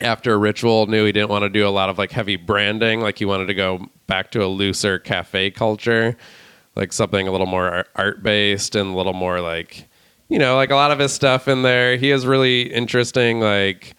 after 0.00 0.38
ritual 0.38 0.86
knew 0.86 1.04
he 1.06 1.12
didn't 1.12 1.30
want 1.30 1.42
to 1.42 1.48
do 1.48 1.66
a 1.66 1.70
lot 1.70 1.88
of 1.88 1.98
like 1.98 2.12
heavy 2.12 2.36
branding. 2.36 3.00
Like 3.00 3.18
he 3.18 3.24
wanted 3.24 3.46
to 3.46 3.54
go 3.54 3.86
back 4.06 4.30
to 4.32 4.44
a 4.44 4.46
looser 4.46 4.98
cafe 4.98 5.50
culture. 5.50 6.16
Like 6.74 6.92
something 6.92 7.26
a 7.26 7.32
little 7.32 7.46
more 7.46 7.86
art 7.94 8.22
based 8.22 8.76
and 8.76 8.92
a 8.92 8.96
little 8.96 9.14
more 9.14 9.40
like 9.40 9.88
you 10.28 10.38
know 10.38 10.56
like 10.56 10.70
a 10.70 10.74
lot 10.74 10.90
of 10.90 10.98
his 10.98 11.12
stuff 11.12 11.48
in 11.48 11.62
there. 11.62 11.96
He 11.96 12.10
has 12.10 12.26
really 12.26 12.62
interesting 12.62 13.40
like 13.40 13.94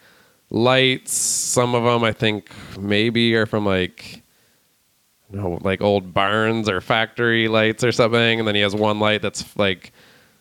lights. 0.50 1.12
Some 1.12 1.74
of 1.74 1.84
them 1.84 2.04
i 2.04 2.12
think 2.12 2.50
maybe 2.78 3.34
are 3.34 3.46
from 3.46 3.66
like 3.66 4.22
you 5.30 5.38
know, 5.38 5.58
like 5.62 5.80
old 5.80 6.14
barns 6.14 6.68
or 6.68 6.80
factory 6.80 7.48
lights 7.48 7.84
or 7.84 7.92
something. 7.92 8.38
And 8.38 8.48
then 8.48 8.54
he 8.54 8.60
has 8.62 8.74
one 8.74 8.98
light 8.98 9.22
that's 9.22 9.56
like 9.56 9.92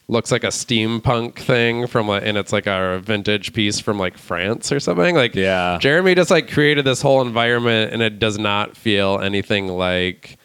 looks 0.09 0.31
like 0.31 0.43
a 0.45 0.47
steampunk 0.47 1.35
thing 1.37 1.85
from 1.85 2.07
like 2.07 2.23
and 2.25 2.37
it's 2.37 2.53
like 2.53 2.65
a 2.65 2.99
vintage 3.03 3.51
piece 3.53 3.79
from 3.79 3.99
like 3.99 4.17
France 4.17 4.71
or 4.71 4.79
something 4.79 5.15
like 5.15 5.35
Yeah. 5.35 5.77
Jeremy 5.81 6.15
just 6.15 6.31
like 6.31 6.49
created 6.49 6.85
this 6.85 7.01
whole 7.01 7.21
environment 7.21 7.91
and 7.93 8.01
it 8.01 8.17
does 8.19 8.39
not 8.39 8.77
feel 8.77 9.19
anything 9.19 9.67
like 9.67 10.37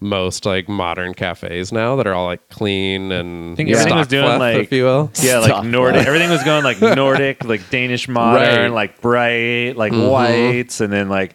most 0.00 0.44
like 0.44 0.68
modern 0.68 1.14
cafes 1.14 1.72
now 1.72 1.96
that 1.96 2.06
are 2.06 2.12
all 2.14 2.26
like 2.26 2.48
clean 2.50 3.10
and 3.10 3.54
I 3.54 3.56
think 3.56 3.70
everything 3.70 3.96
was 3.96 4.06
doing, 4.08 4.24
stock-left, 4.26 4.56
like- 4.56 4.64
if 4.66 4.72
you 4.72 4.84
will 4.84 5.10
Yeah, 5.22 5.40
Stop. 5.42 5.62
like 5.62 5.64
Nordic. 5.72 6.06
Everything 6.06 6.30
was 6.30 6.44
going 6.44 6.62
like 6.62 6.80
Nordic, 6.80 7.44
like 7.44 7.68
Danish 7.70 8.08
modern, 8.08 8.42
Right. 8.42 8.68
like 8.70 9.00
bright, 9.00 9.72
like 9.76 9.92
mm-hmm. 9.92 10.06
whites, 10.08 10.80
and 10.82 10.92
then 10.92 11.08
like 11.08 11.34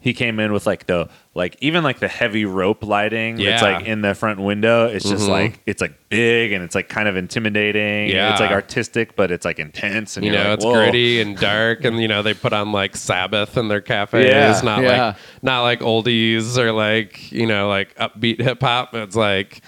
he 0.00 0.12
came 0.12 0.38
in 0.38 0.52
with 0.52 0.66
like 0.66 0.86
the 0.86 1.08
like 1.36 1.56
even 1.60 1.84
like 1.84 1.98
the 2.00 2.08
heavy 2.08 2.44
rope 2.46 2.82
lighting 2.82 3.36
that's 3.36 3.62
like 3.62 3.84
in 3.86 4.00
the 4.00 4.14
front 4.14 4.40
window. 4.40 4.86
It's 4.86 5.08
just 5.08 5.26
Mhm. 5.26 5.28
like 5.28 5.60
it's 5.66 5.82
like 5.82 5.92
big 6.08 6.52
and 6.52 6.64
it's 6.64 6.74
like 6.74 6.88
kind 6.88 7.08
of 7.08 7.16
intimidating. 7.16 8.08
Yeah. 8.08 8.32
it's 8.32 8.40
like 8.40 8.50
artistic, 8.50 9.14
but 9.16 9.30
it's 9.30 9.44
like 9.44 9.58
intense. 9.58 10.16
And 10.16 10.24
you 10.24 10.32
know 10.32 10.44
like, 10.44 10.54
it's 10.54 10.64
"Whoa." 10.64 10.72
gritty 10.72 11.20
and 11.20 11.36
dark 11.38 11.84
and 11.84 12.00
you 12.00 12.08
know 12.08 12.22
they 12.22 12.32
put 12.34 12.52
on 12.54 12.72
like 12.72 12.96
sabbath 12.96 13.56
in 13.56 13.68
their 13.68 13.82
cafes 13.82 14.24
Yeah. 14.26 14.60
not 14.64 14.82
Yeah. 14.82 15.06
like 15.08 15.16
not 15.42 15.62
like 15.62 15.80
oldies 15.80 16.56
or 16.56 16.72
like 16.72 17.30
you 17.30 17.46
know 17.46 17.68
like 17.68 17.94
upbeat 17.96 18.40
hip 18.40 18.62
hop 18.62 18.94
it's 18.94 19.14
like 19.14 19.60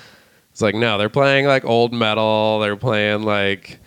it's 0.50 0.62
like 0.62 0.74
no 0.74 0.96
they're 0.96 1.08
playing 1.10 1.46
like 1.46 1.64
old 1.66 1.92
metal 1.92 2.60
they're 2.60 2.76
playing 2.76 3.22
like 3.24 3.78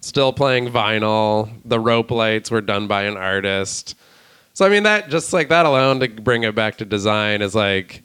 still 0.00 0.32
playing 0.32 0.68
vinyl 0.70 1.48
the 1.64 1.78
rope 1.78 2.10
lights 2.10 2.50
were 2.50 2.60
done 2.60 2.86
by 2.88 3.02
an 3.04 3.16
artist 3.16 3.94
so 4.60 4.66
i 4.66 4.68
mean 4.68 4.82
that 4.82 5.08
just 5.08 5.32
like 5.32 5.48
that 5.48 5.66
alone 5.66 6.00
to 6.00 6.08
bring 6.08 6.42
it 6.42 6.54
back 6.54 6.76
to 6.76 6.84
design 6.84 7.42
is 7.42 7.54
like 7.54 8.02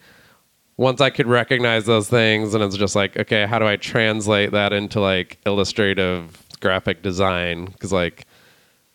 once 0.78 1.00
I 1.00 1.10
could 1.10 1.28
recognize 1.28 1.86
those 1.86 2.10
things, 2.10 2.54
and 2.54 2.64
it's 2.64 2.76
just 2.76 2.96
like, 2.96 3.16
okay, 3.18 3.46
how 3.46 3.60
do 3.60 3.66
I 3.66 3.78
translate 3.78 4.52
that 4.52 4.74
into 4.74 5.00
like 5.00 5.38
illustrative 5.46 6.38
graphic 6.60 7.02
design? 7.02 7.66
Because 7.66 7.94
like 7.94 8.26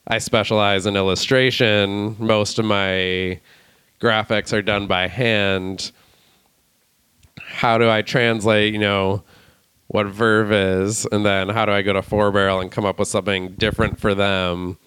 I 0.06 0.18
specialize 0.18 0.86
in 0.86 0.96
illustration. 0.96 2.16
Most 2.18 2.58
of 2.58 2.64
my 2.64 3.40
graphics 4.00 4.52
are 4.52 4.62
done 4.62 4.86
by 4.86 5.06
hand. 5.06 5.92
How 7.40 7.78
do 7.78 7.88
I 7.88 8.02
translate, 8.02 8.72
you 8.72 8.78
know, 8.78 9.22
what 9.88 10.06
Verve 10.06 10.52
is, 10.52 11.06
and 11.06 11.24
then 11.24 11.48
how 11.48 11.64
do 11.64 11.72
I 11.72 11.82
go 11.82 11.92
to 11.92 12.02
Four 12.02 12.30
Barrel 12.30 12.61
and 12.61 12.70
come 12.70 12.84
up 12.84 12.98
with 12.98 13.08
something 13.08 13.54
different 13.54 13.98
for 13.98 14.14
them? 14.14 14.78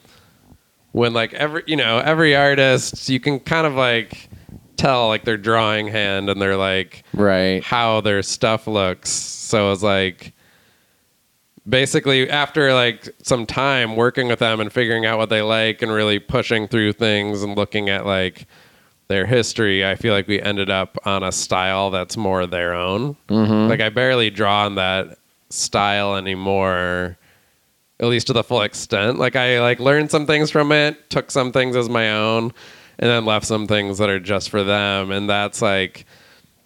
When 0.94 1.14
like 1.14 1.34
every, 1.34 1.64
you 1.68 1.76
know, 1.76 1.98
every 2.00 2.36
artist, 2.36 3.10
you 3.10 3.20
can 3.20 3.40
kind 3.40 3.68
of 3.68 3.74
like 3.74 4.30
tell 4.78 5.08
like 5.10 5.26
their 5.26 5.38
drawing 5.38 5.88
hand 5.88 6.30
and 6.30 6.42
their 6.42 6.56
like 6.56 7.04
Right. 7.14 7.64
how 7.64 8.02
their 8.02 8.22
stuff 8.24 8.66
looks. 8.68 9.10
So 9.10 9.72
it's 9.72 9.84
like 9.84 10.34
basically 11.68 12.30
after 12.30 12.74
like 12.74 13.10
some 13.22 13.46
time 13.46 13.96
working 13.96 14.28
with 14.28 14.40
them 14.40 14.60
and 14.60 14.72
figuring 14.72 15.06
out 15.06 15.18
what 15.18 15.30
they 15.30 15.42
like 15.42 15.82
and 15.82 15.92
really 15.92 16.20
pushing 16.20 16.68
through 16.68 16.94
things 16.94 17.42
and 17.44 17.56
looking 17.56 17.90
at 17.90 18.06
like 18.06 18.46
their 19.08 19.26
history, 19.26 19.86
I 19.86 19.96
feel 19.96 20.14
like 20.14 20.28
we 20.28 20.42
ended 20.42 20.70
up 20.70 20.98
on 21.06 21.24
a 21.24 21.32
style 21.32 21.90
that's 21.90 22.18
more 22.18 22.46
their 22.46 22.74
own. 22.74 23.16
Mm-hmm. 23.30 23.70
Like 23.70 23.82
I 23.82 23.90
barely 23.90 24.30
draw 24.30 24.66
on 24.66 24.76
that 24.76 25.18
style 25.50 26.16
anymore 26.16 27.18
at 28.00 28.08
least 28.08 28.28
to 28.28 28.34
the 28.34 28.44
full 28.44 28.62
extent. 28.62 29.20
Like 29.20 29.36
I 29.36 29.60
like 29.62 29.80
learned 29.80 30.12
some 30.12 30.26
things 30.26 30.50
from 30.52 30.72
it, 30.72 31.10
took 31.10 31.32
some 31.32 31.52
things 31.52 31.76
as 31.76 31.90
my 31.90 32.12
own, 32.12 32.52
and 33.00 33.10
then 33.10 33.26
left 33.26 33.46
some 33.46 33.68
things 33.68 33.98
that 34.00 34.10
are 34.10 34.20
just 34.20 34.50
for 34.50 34.64
them. 34.64 35.12
And 35.12 35.30
that's 35.30 35.62
like, 35.62 36.06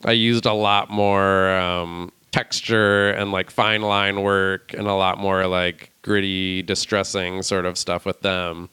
I 0.05 0.11
used 0.13 0.45
a 0.45 0.53
lot 0.53 0.89
more 0.89 1.49
um, 1.57 2.11
texture 2.31 3.09
and 3.11 3.31
like 3.31 3.49
fine 3.51 3.81
line 3.81 4.21
work 4.21 4.73
and 4.73 4.87
a 4.87 4.93
lot 4.93 5.17
more 5.19 5.47
like 5.47 5.91
gritty, 6.01 6.61
distressing 6.61 7.41
sort 7.43 7.65
of 7.65 7.77
stuff 7.77 8.05
with 8.05 8.21
them. 8.21 8.69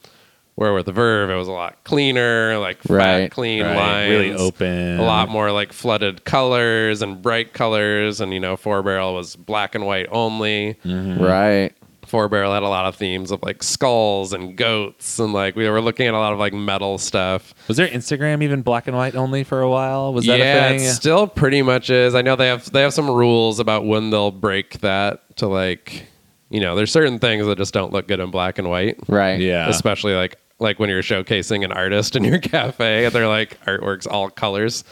Where 0.56 0.72
with 0.72 0.86
the 0.86 0.92
Verve, 0.92 1.30
it 1.30 1.34
was 1.34 1.48
a 1.48 1.52
lot 1.52 1.82
cleaner, 1.82 2.56
like 2.58 2.80
fat, 2.84 2.94
Right, 2.94 3.30
clean 3.30 3.64
right. 3.64 3.74
lines, 3.76 4.10
Really 4.10 4.32
open. 4.34 5.00
a 5.00 5.02
lot 5.02 5.28
more 5.28 5.50
like 5.50 5.72
flooded 5.72 6.24
colors 6.24 7.02
and 7.02 7.20
bright 7.20 7.52
colors. 7.52 8.20
And 8.20 8.32
you 8.32 8.38
know, 8.38 8.56
four 8.56 8.80
barrel 8.84 9.14
was 9.14 9.34
black 9.34 9.74
and 9.74 9.84
white 9.84 10.06
only. 10.12 10.76
Right. 10.84 11.72
Four 12.14 12.28
barrel 12.28 12.54
had 12.54 12.62
a 12.62 12.68
lot 12.68 12.84
of 12.86 12.94
themes 12.94 13.32
of 13.32 13.42
like 13.42 13.60
skulls 13.64 14.32
and 14.32 14.56
goats, 14.56 15.18
and 15.18 15.32
like 15.32 15.56
we 15.56 15.68
were 15.68 15.80
looking 15.80 16.06
at 16.06 16.14
a 16.14 16.18
lot 16.18 16.32
of 16.32 16.38
like 16.38 16.52
metal 16.52 16.96
stuff. 16.96 17.52
Was 17.66 17.76
there 17.76 17.88
Instagram 17.88 18.40
even 18.40 18.62
black 18.62 18.86
and 18.86 18.96
white 18.96 19.16
only 19.16 19.42
for 19.42 19.60
a 19.62 19.68
while? 19.68 20.12
Was 20.14 20.24
that 20.26 20.38
yeah, 20.38 20.66
a 20.66 20.78
thing? 20.78 20.86
it 20.86 20.92
still 20.92 21.26
pretty 21.26 21.60
much 21.60 21.90
is. 21.90 22.14
I 22.14 22.22
know 22.22 22.36
they 22.36 22.46
have 22.46 22.70
they 22.70 22.82
have 22.82 22.94
some 22.94 23.10
rules 23.10 23.58
about 23.58 23.84
when 23.84 24.10
they'll 24.10 24.30
break 24.30 24.78
that 24.78 25.36
to 25.38 25.48
like, 25.48 26.06
you 26.50 26.60
know, 26.60 26.76
there's 26.76 26.92
certain 26.92 27.18
things 27.18 27.46
that 27.46 27.58
just 27.58 27.74
don't 27.74 27.92
look 27.92 28.06
good 28.06 28.20
in 28.20 28.30
black 28.30 28.58
and 28.60 28.70
white. 28.70 28.96
Right. 29.08 29.40
yeah. 29.40 29.68
Especially 29.68 30.14
like 30.14 30.36
like 30.60 30.78
when 30.78 30.90
you're 30.90 31.02
showcasing 31.02 31.64
an 31.64 31.72
artist 31.72 32.14
in 32.14 32.22
your 32.22 32.38
cafe, 32.54 33.06
and 33.06 33.12
they're 33.12 33.26
like 33.26 33.58
artworks 33.64 34.06
all 34.08 34.30
colors. 34.30 34.84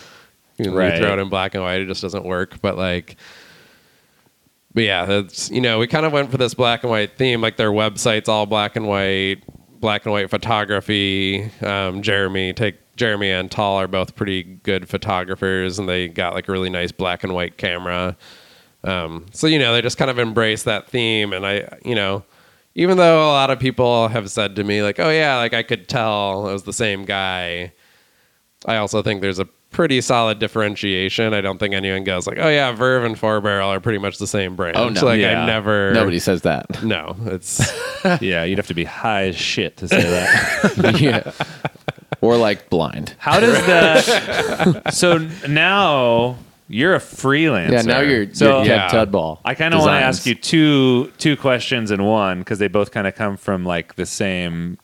You, 0.59 0.73
know, 0.73 0.77
Right. 0.77 0.95
you 0.95 0.99
throw 1.01 1.13
it 1.13 1.21
in 1.21 1.29
black 1.29 1.55
and 1.55 1.63
white, 1.63 1.83
it 1.83 1.87
just 1.87 2.03
doesn't 2.03 2.25
work. 2.25 2.61
But 2.61 2.77
like, 2.77 3.15
but 4.75 4.85
yeah, 4.85 5.05
that's 5.05 5.51
you 5.51 5.61
know, 5.61 5.79
we 5.79 5.87
kind 5.87 6.07
of 6.07 6.13
went 6.13 6.31
for 6.31 6.39
this 6.39 6.55
black 6.55 6.83
and 6.83 6.91
white 6.91 7.17
theme. 7.17 7.41
Like 7.41 7.57
their 7.57 7.71
website's 7.71 8.29
all 8.29 8.47
black 8.47 8.77
and 8.77 8.87
white, 8.87 9.43
black 9.81 10.05
and 10.05 10.13
white 10.13 10.31
photography. 10.31 11.51
Um, 11.61 12.03
Jeremy 12.03 12.53
take 12.53 12.77
Jeremy 12.97 13.31
and 13.31 13.51
Tal 13.51 13.77
are 13.77 13.89
both 13.89 14.15
pretty 14.15 14.43
good 14.43 14.89
photographers, 14.89 15.79
and 15.79 15.89
they 15.89 16.09
got 16.09 16.35
like 16.35 16.49
a 16.49 16.53
really 16.53 16.71
nice 16.71 16.93
black 16.93 17.25
and 17.25 17.35
white 17.35 17.59
camera. 17.59 18.17
Um, 18.85 19.27
so 19.33 19.47
you 19.47 19.59
know, 19.59 19.73
they 19.73 19.83
just 19.83 19.99
kind 19.99 20.11
of 20.11 20.19
embrace 20.19 20.65
that 20.65 20.89
theme, 20.89 21.33
and 21.33 21.47
I, 21.47 21.79
you 21.85 21.95
know, 21.95 22.25
even 22.75 22.97
though 22.97 23.23
a 23.23 23.33
lot 23.33 23.51
of 23.51 23.59
people 23.59 24.09
have 24.09 24.31
said 24.31 24.57
to 24.57 24.65
me 24.65 24.83
like, 24.83 24.99
"Oh 24.99 25.11
yeah, 25.11 25.37
like 25.37 25.55
I 25.55 25.63
could 25.63 25.89
tell 25.89 26.49
it 26.49 26.53
was 26.53 26.65
the 26.65 26.73
same 26.73 27.05
guy," 27.05 27.73
I 28.67 28.77
also 28.77 29.03
think 29.03 29.21
there's 29.21 29.39
a 29.39 29.49
pretty 29.73 30.01
solid 30.01 30.39
differentiation. 30.39 31.35
I 31.35 31.41
don't 31.41 31.59
think 31.59 31.75
anyone 31.75 32.05
goes 32.05 32.27
like, 32.27 32.39
"Oh 32.39 32.49
yeah, 32.49 32.71
Verve 32.73 33.05
and 33.05 33.19
Four 33.19 33.41
Barrel 33.41 33.71
are 33.71 33.81
pretty 33.81 33.99
much 33.99 34.19
the 34.19 34.27
same 34.27 34.55
brand." 34.55 34.77
Oh, 34.77 34.89
no. 34.89 35.05
like 35.05 35.21
Yeah. 35.21 35.43
I 35.43 35.47
never. 35.47 35.93
Nobody 35.93 36.19
says 36.19 36.43
that. 36.43 36.83
No, 36.85 37.17
it's 37.25 37.73
yeah, 38.21 38.45
you'd 38.45 38.59
have 38.59 38.69
to 38.69 38.75
be 38.75 38.85
high 38.85 39.25
as 39.25 39.37
shit 39.37 39.79
to 39.79 39.89
say 39.89 40.03
that. 40.03 41.01
yeah. 41.01 41.33
Or 42.21 42.37
like 42.37 42.71
blind. 42.71 43.17
How 43.19 43.41
does 43.41 43.55
that? 43.67 44.93
so 44.95 45.19
now 45.49 46.37
you're 46.69 46.95
a 46.95 47.01
freelancer. 47.01 47.73
Yeah. 47.73 47.83
Now 47.83 48.01
you're, 48.01 48.33
so. 48.33 48.59
you're 48.59 48.77
yeah. 48.77 48.89
Kev 48.89 49.11
Tudball. 49.11 49.41
I 49.45 49.55
kind 49.55 49.75
of 49.75 49.81
want 49.81 49.91
to 49.91 50.05
ask 50.05 50.25
you 50.27 50.37
two 50.37 51.11
two 51.19 51.37
questions 51.37 51.91
in 51.91 52.05
one 52.05 52.39
because 52.39 52.61
they 52.61 52.69
both 52.69 52.93
kind 52.93 53.09
of 53.09 53.17
come 53.17 53.37
from 53.37 53.65
like 53.65 53.97
the 53.97 54.07
same 54.07 54.79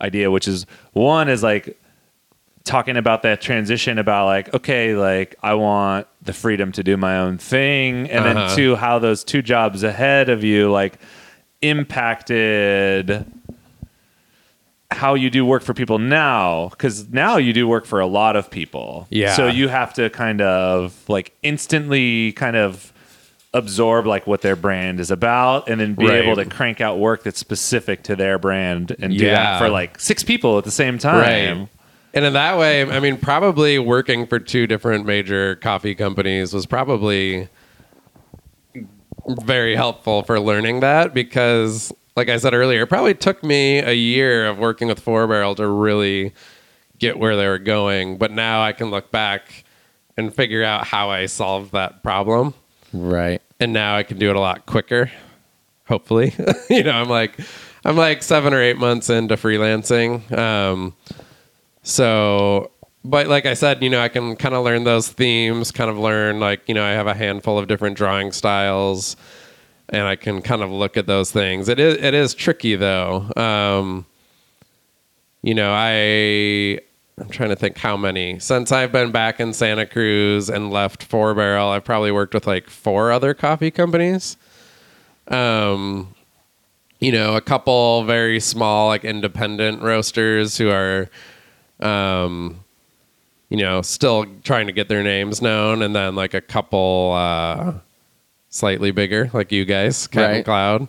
idea, 0.00 0.30
which 0.30 0.48
is 0.48 0.66
one 0.92 1.28
is 1.28 1.42
like 1.42 1.78
talking 2.64 2.96
about 2.96 3.22
that 3.22 3.40
transition 3.42 3.98
about 3.98 4.26
like 4.26 4.54
okay, 4.54 4.94
like 4.96 5.34
I 5.42 5.54
want 5.54 6.06
the 6.22 6.32
freedom 6.32 6.72
to 6.72 6.82
do 6.82 6.96
my 6.96 7.18
own 7.18 7.38
thing, 7.38 8.08
and 8.10 8.24
then 8.24 8.36
Uh-huh. 8.36 8.56
two 8.56 8.76
how 8.76 8.98
those 8.98 9.22
two 9.24 9.42
jobs 9.42 9.82
ahead 9.82 10.28
of 10.30 10.42
you 10.42 10.70
like 10.70 10.98
impacted 11.62 13.24
how 14.90 15.14
you 15.14 15.28
do 15.28 15.44
work 15.44 15.62
for 15.62 15.74
people 15.74 15.98
now 15.98 16.68
because 16.68 17.08
now 17.10 17.36
you 17.36 17.52
do 17.52 17.66
work 17.66 17.84
for 17.84 18.00
a 18.00 18.06
lot 18.06 18.36
of 18.36 18.48
people 18.50 19.06
Yeah. 19.10 19.34
so 19.34 19.48
you 19.48 19.68
have 19.68 19.92
to 19.94 20.08
kind 20.10 20.40
of 20.40 20.94
like 21.08 21.32
instantly 21.42 22.32
kind 22.32 22.54
of 22.54 22.92
absorb 23.54 24.06
like 24.06 24.26
what 24.26 24.42
their 24.42 24.54
brand 24.56 25.00
is 25.00 25.10
about 25.10 25.68
and 25.68 25.80
then 25.80 25.94
be 25.94 26.06
Right. 26.06 26.22
able 26.24 26.36
to 26.36 26.44
crank 26.44 26.80
out 26.80 26.98
work 26.98 27.24
that's 27.24 27.40
specific 27.40 28.02
to 28.04 28.14
their 28.14 28.38
brand 28.38 28.94
and 29.00 29.16
do 29.16 29.24
Yeah. 29.24 29.34
that 29.34 29.58
for 29.58 29.68
like 29.68 29.98
six 29.98 30.22
people 30.22 30.58
at 30.58 30.64
the 30.64 30.70
same 30.70 30.98
time 30.98 31.58
Right. 31.58 31.68
And 32.14 32.24
in 32.24 32.32
that 32.34 32.56
way, 32.56 32.82
I 32.88 33.00
mean, 33.00 33.16
probably 33.16 33.78
working 33.78 34.26
for 34.26 34.38
two 34.38 34.68
different 34.68 35.04
major 35.04 35.56
coffee 35.56 35.96
companies 35.96 36.54
was 36.54 36.64
probably 36.64 37.48
very 39.42 39.74
helpful 39.74 40.22
for 40.22 40.38
learning 40.38 40.80
that 40.80 41.12
because, 41.12 41.92
like 42.16 42.28
I 42.28 42.36
said 42.36 42.54
earlier, 42.54 42.82
it 42.82 42.86
probably 42.86 43.14
took 43.14 43.42
me 43.42 43.78
a 43.78 43.92
year 43.92 44.46
of 44.46 44.58
working 44.58 44.86
with 44.86 45.00
Four 45.00 45.26
Barrel 45.26 45.56
to 45.56 45.66
really 45.66 46.32
get 46.98 47.18
where 47.18 47.36
they 47.36 47.48
were 47.48 47.58
going. 47.58 48.16
But 48.16 48.30
now 48.30 48.62
I 48.62 48.72
can 48.72 48.90
look 48.90 49.10
back 49.10 49.64
and 50.16 50.32
figure 50.32 50.62
out 50.62 50.86
how 50.86 51.10
I 51.10 51.26
solved 51.26 51.72
that 51.72 52.04
problem. 52.04 52.54
Right. 52.92 53.42
And 53.58 53.72
now 53.72 53.96
I 53.96 54.04
can 54.04 54.18
do 54.18 54.30
it 54.30 54.36
a 54.36 54.40
lot 54.40 54.66
quicker, 54.66 55.10
hopefully. 55.88 56.32
you 56.70 56.84
know, 56.84 56.92
I'm 56.92 57.08
like, 57.08 57.40
I'm 57.84 57.96
like 57.96 58.22
seven 58.22 58.54
or 58.54 58.62
eight 58.62 58.76
months 58.78 59.10
into 59.10 59.34
freelancing. 59.34 60.30
Um, 60.36 60.94
so, 61.84 62.72
but 63.04 63.28
like 63.28 63.46
I 63.46 63.54
said, 63.54 63.82
you 63.82 63.90
know, 63.90 64.00
I 64.00 64.08
can 64.08 64.34
kind 64.34 64.54
of 64.54 64.64
learn 64.64 64.84
those 64.84 65.08
themes, 65.08 65.70
kind 65.70 65.90
of 65.90 65.98
learn 65.98 66.40
like, 66.40 66.66
you 66.66 66.74
know, 66.74 66.82
I 66.82 66.90
have 66.90 67.06
a 67.06 67.14
handful 67.14 67.58
of 67.58 67.68
different 67.68 67.96
drawing 67.96 68.32
styles 68.32 69.16
and 69.90 70.02
I 70.02 70.16
can 70.16 70.40
kind 70.40 70.62
of 70.62 70.70
look 70.70 70.96
at 70.96 71.06
those 71.06 71.30
things. 71.30 71.68
It 71.68 71.78
is, 71.78 72.02
it 72.02 72.14
is 72.14 72.34
tricky 72.34 72.74
though. 72.74 73.30
Um, 73.36 74.06
you 75.42 75.52
know, 75.52 75.72
I, 75.72 76.80
I'm 77.20 77.28
trying 77.28 77.50
to 77.50 77.56
think 77.56 77.76
how 77.76 77.98
many. 77.98 78.38
Since 78.38 78.72
I've 78.72 78.90
been 78.90 79.12
back 79.12 79.38
in 79.38 79.52
Santa 79.52 79.84
Cruz 79.84 80.48
and 80.48 80.70
left 80.70 81.04
Four 81.04 81.34
Barrel, 81.34 81.68
I've 81.68 81.84
probably 81.84 82.10
worked 82.10 82.32
with 82.32 82.46
like 82.46 82.70
four 82.70 83.12
other 83.12 83.34
coffee 83.34 83.70
companies. 83.70 84.38
Um, 85.28 86.14
you 86.98 87.12
know, 87.12 87.36
a 87.36 87.42
couple 87.42 88.04
very 88.04 88.40
small, 88.40 88.88
like 88.88 89.04
independent 89.04 89.82
roasters 89.82 90.56
who 90.56 90.70
are, 90.70 91.10
um, 91.84 92.64
you 93.50 93.58
know, 93.58 93.82
still 93.82 94.26
trying 94.42 94.66
to 94.66 94.72
get 94.72 94.88
their 94.88 95.02
names 95.02 95.40
known, 95.42 95.82
and 95.82 95.94
then 95.94 96.14
like 96.14 96.34
a 96.34 96.40
couple 96.40 97.12
uh, 97.14 97.74
slightly 98.48 98.90
bigger, 98.90 99.30
like 99.32 99.52
you 99.52 99.64
guys, 99.64 100.06
Cat 100.06 100.24
and 100.24 100.32
Right. 100.36 100.44
Cloud. 100.44 100.88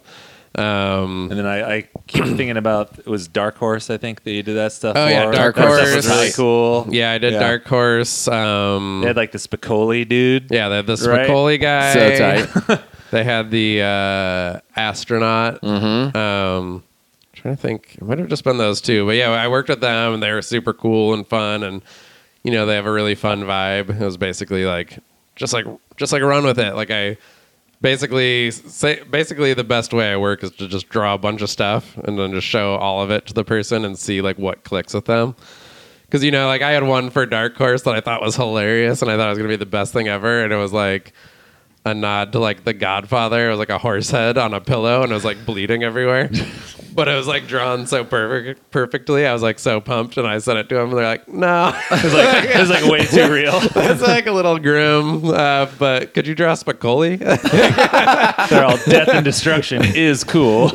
Um, 0.57 1.27
and 1.29 1.37
then 1.39 1.45
I, 1.45 1.75
I 1.75 1.81
keep 2.07 2.23
thinking 2.23 2.55
about 2.55 2.97
it 2.99 3.07
was 3.07 3.27
Dark 3.27 3.57
Horse 3.57 3.89
I 3.89 3.97
think 3.97 4.23
that 4.23 4.31
you 4.31 4.41
did 4.41 4.53
that 4.55 4.71
stuff 4.71 4.95
Oh, 4.95 5.05
yeah, 5.05 5.25
for. 5.25 5.31
Dark 5.33 5.55
That 5.57 5.63
stuff 5.63 5.95
was 5.97 6.05
Horse. 6.07 6.17
really 6.17 6.31
cool 6.31 6.87
yeah, 6.91 7.11
I 7.11 7.17
did 7.17 7.31
Dark 7.31 7.65
Horse. 7.67 8.25
Um, 8.29 9.01
they 9.01 9.07
had 9.07 9.17
like 9.17 9.33
the 9.33 9.37
Spicoli 9.37 10.07
dude 10.07 10.49
yeah, 10.49 10.69
they 10.69 10.77
had 10.77 10.87
the 10.87 10.95
Right. 10.95 11.27
Spicoli 11.29 11.59
guy. 11.59 11.93
So 11.93 12.45
tight. 12.67 12.81
They 13.11 13.25
had 13.25 13.51
the 13.51 13.81
uh, 13.81 14.59
astronaut. 14.79 15.61
Mm-hmm. 15.61 16.17
Um, 16.17 16.83
trying 17.45 17.55
to 17.55 17.61
think, 17.61 17.95
it 17.95 18.01
might 18.01 18.17
have 18.17 18.27
just 18.27 18.43
been 18.43 18.57
those 18.57 18.81
two. 18.81 19.05
But 19.05 19.17
yeah, 19.17 19.29
I 19.29 19.47
worked 19.47 19.69
with 19.69 19.79
them, 19.79 20.15
and 20.15 20.23
they 20.23 20.31
were 20.31 20.41
super 20.41 20.73
cool 20.73 21.13
and 21.13 21.27
fun, 21.27 21.61
and 21.61 21.83
you 22.43 22.51
know 22.51 22.65
they 22.65 22.73
have 22.73 22.87
a 22.87 22.91
really 22.91 23.13
fun 23.13 23.43
vibe. 23.43 23.89
It 23.89 24.03
was 24.03 24.17
basically 24.17 24.65
like 24.65 24.97
just 25.35 25.53
like 25.53 25.65
just 25.95 26.11
like 26.11 26.23
run 26.23 26.43
with 26.43 26.57
it. 26.57 26.73
Like 26.73 26.89
I 26.89 27.17
basically 27.81 28.49
say 28.49 29.03
basically 29.03 29.53
the 29.53 29.63
best 29.63 29.93
way 29.93 30.11
I 30.11 30.17
work 30.17 30.43
is 30.43 30.51
to 30.53 30.67
just 30.67 30.89
draw 30.89 31.13
a 31.13 31.19
bunch 31.19 31.43
of 31.43 31.49
stuff 31.51 31.95
and 31.97 32.17
then 32.17 32.31
just 32.31 32.47
show 32.47 32.75
all 32.75 33.03
of 33.03 33.11
it 33.11 33.27
to 33.27 33.33
the 33.33 33.43
person 33.43 33.85
and 33.85 33.97
see 33.97 34.21
like 34.21 34.39
what 34.39 34.63
clicks 34.63 34.95
with 34.95 35.05
them. 35.05 35.35
Because 36.07 36.23
you 36.23 36.31
know, 36.31 36.47
like 36.47 36.63
I 36.63 36.71
had 36.71 36.83
one 36.83 37.11
for 37.11 37.27
Dark 37.27 37.55
Horse 37.57 37.83
that 37.83 37.93
I 37.93 38.01
thought 38.01 38.21
was 38.21 38.35
hilarious, 38.35 39.03
and 39.03 39.11
I 39.11 39.17
thought 39.17 39.27
it 39.27 39.29
was 39.29 39.37
gonna 39.37 39.49
be 39.49 39.55
the 39.55 39.67
best 39.67 39.93
thing 39.93 40.07
ever, 40.07 40.43
and 40.43 40.51
it 40.51 40.57
was 40.57 40.73
like 40.73 41.13
a 41.85 41.93
nod 41.93 42.31
to 42.33 42.39
like 42.39 42.63
The 42.63 42.73
Godfather. 42.73 43.47
It 43.47 43.51
was 43.51 43.59
like 43.59 43.69
a 43.69 43.77
horse 43.77 44.09
head 44.09 44.37
on 44.37 44.53
a 44.53 44.61
pillow, 44.61 45.03
and 45.03 45.11
it 45.11 45.15
was 45.15 45.25
like 45.25 45.45
bleeding 45.45 45.83
everywhere. 45.83 46.29
but 46.95 47.07
it 47.09 47.15
was 47.15 47.27
like 47.27 47.45
drawn 47.45 47.85
so 47.85 48.03
perfect, 48.03 48.71
perfectly. 48.71 49.27
I 49.27 49.33
was 49.33 49.43
like 49.43 49.59
so 49.59 49.81
pumped, 49.81 50.17
and 50.17 50.25
I 50.25 50.37
sent 50.39 50.57
it 50.57 50.69
to 50.69 50.79
him. 50.79 50.89
and 50.89 50.97
they're 50.97 51.05
like, 51.05 51.27
"No, 51.27 51.67
it 51.91 52.03
was 52.03 52.13
like 52.13 52.43
it 52.55 52.59
was 52.59 52.69
like 52.69 52.85
way 52.85 53.05
too 53.05 53.31
real 53.31 53.53
it's 53.61 54.01
like 54.01 54.25
a 54.27 54.31
little 54.31 54.57
grim." 54.57 55.25
Uh, 55.25 55.67
but 55.77 56.13
could 56.13 56.25
you 56.25 56.33
draw 56.33 56.53
Spicoli? 56.53 57.19
they're 58.49 58.65
all 58.65 58.77
death 58.85 59.09
and 59.09 59.25
destruction 59.25 59.83
is 59.83 60.23
cool 60.23 60.71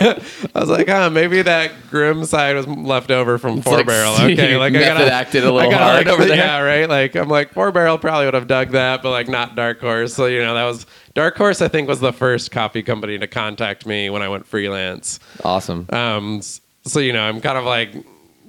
I 0.00 0.20
was 0.54 0.68
like, 0.68 0.88
"Huh, 0.88 1.10
maybe 1.10 1.42
that 1.42 1.72
grim 1.90 2.24
side 2.24 2.56
was 2.56 2.66
left 2.66 3.10
over 3.10 3.38
from 3.38 3.62
Four 3.62 3.78
like, 3.78 3.86
Barrel." 3.86 4.14
Okay, 4.14 4.56
like 4.56 4.74
I 4.74 4.80
gotta 4.80 5.12
acted 5.12 5.44
a 5.44 5.52
little 5.52 5.72
hard 5.72 6.06
like, 6.06 6.14
over 6.14 6.24
there. 6.24 6.36
Yeah, 6.36 6.60
right. 6.60 6.88
Like 6.88 7.14
I'm 7.14 7.28
like 7.28 7.52
Four 7.52 7.72
Barrel 7.72 7.98
probably 7.98 8.26
would 8.26 8.34
have 8.34 8.46
dug 8.46 8.70
that, 8.70 9.02
but 9.02 9.10
like 9.10 9.28
not 9.28 9.56
Dark 9.56 9.80
Horse. 9.80 10.14
So 10.14 10.26
you 10.26 10.42
know 10.44 10.54
that 10.54 10.64
was 10.64 10.86
Dark 11.14 11.36
Horse. 11.36 11.60
I 11.62 11.68
think 11.68 11.88
was 11.88 12.00
the 12.00 12.12
first 12.12 12.50
coffee 12.50 12.82
company 12.82 13.18
to 13.18 13.26
contact 13.26 13.86
me 13.86 14.10
when 14.10 14.22
I 14.22 14.28
went 14.28 14.46
freelance. 14.46 15.20
Awesome. 15.44 15.86
Um, 15.90 16.40
so 16.84 17.00
you 17.00 17.12
know, 17.12 17.22
I'm 17.22 17.40
kind 17.40 17.58
of 17.58 17.64
like 17.64 17.94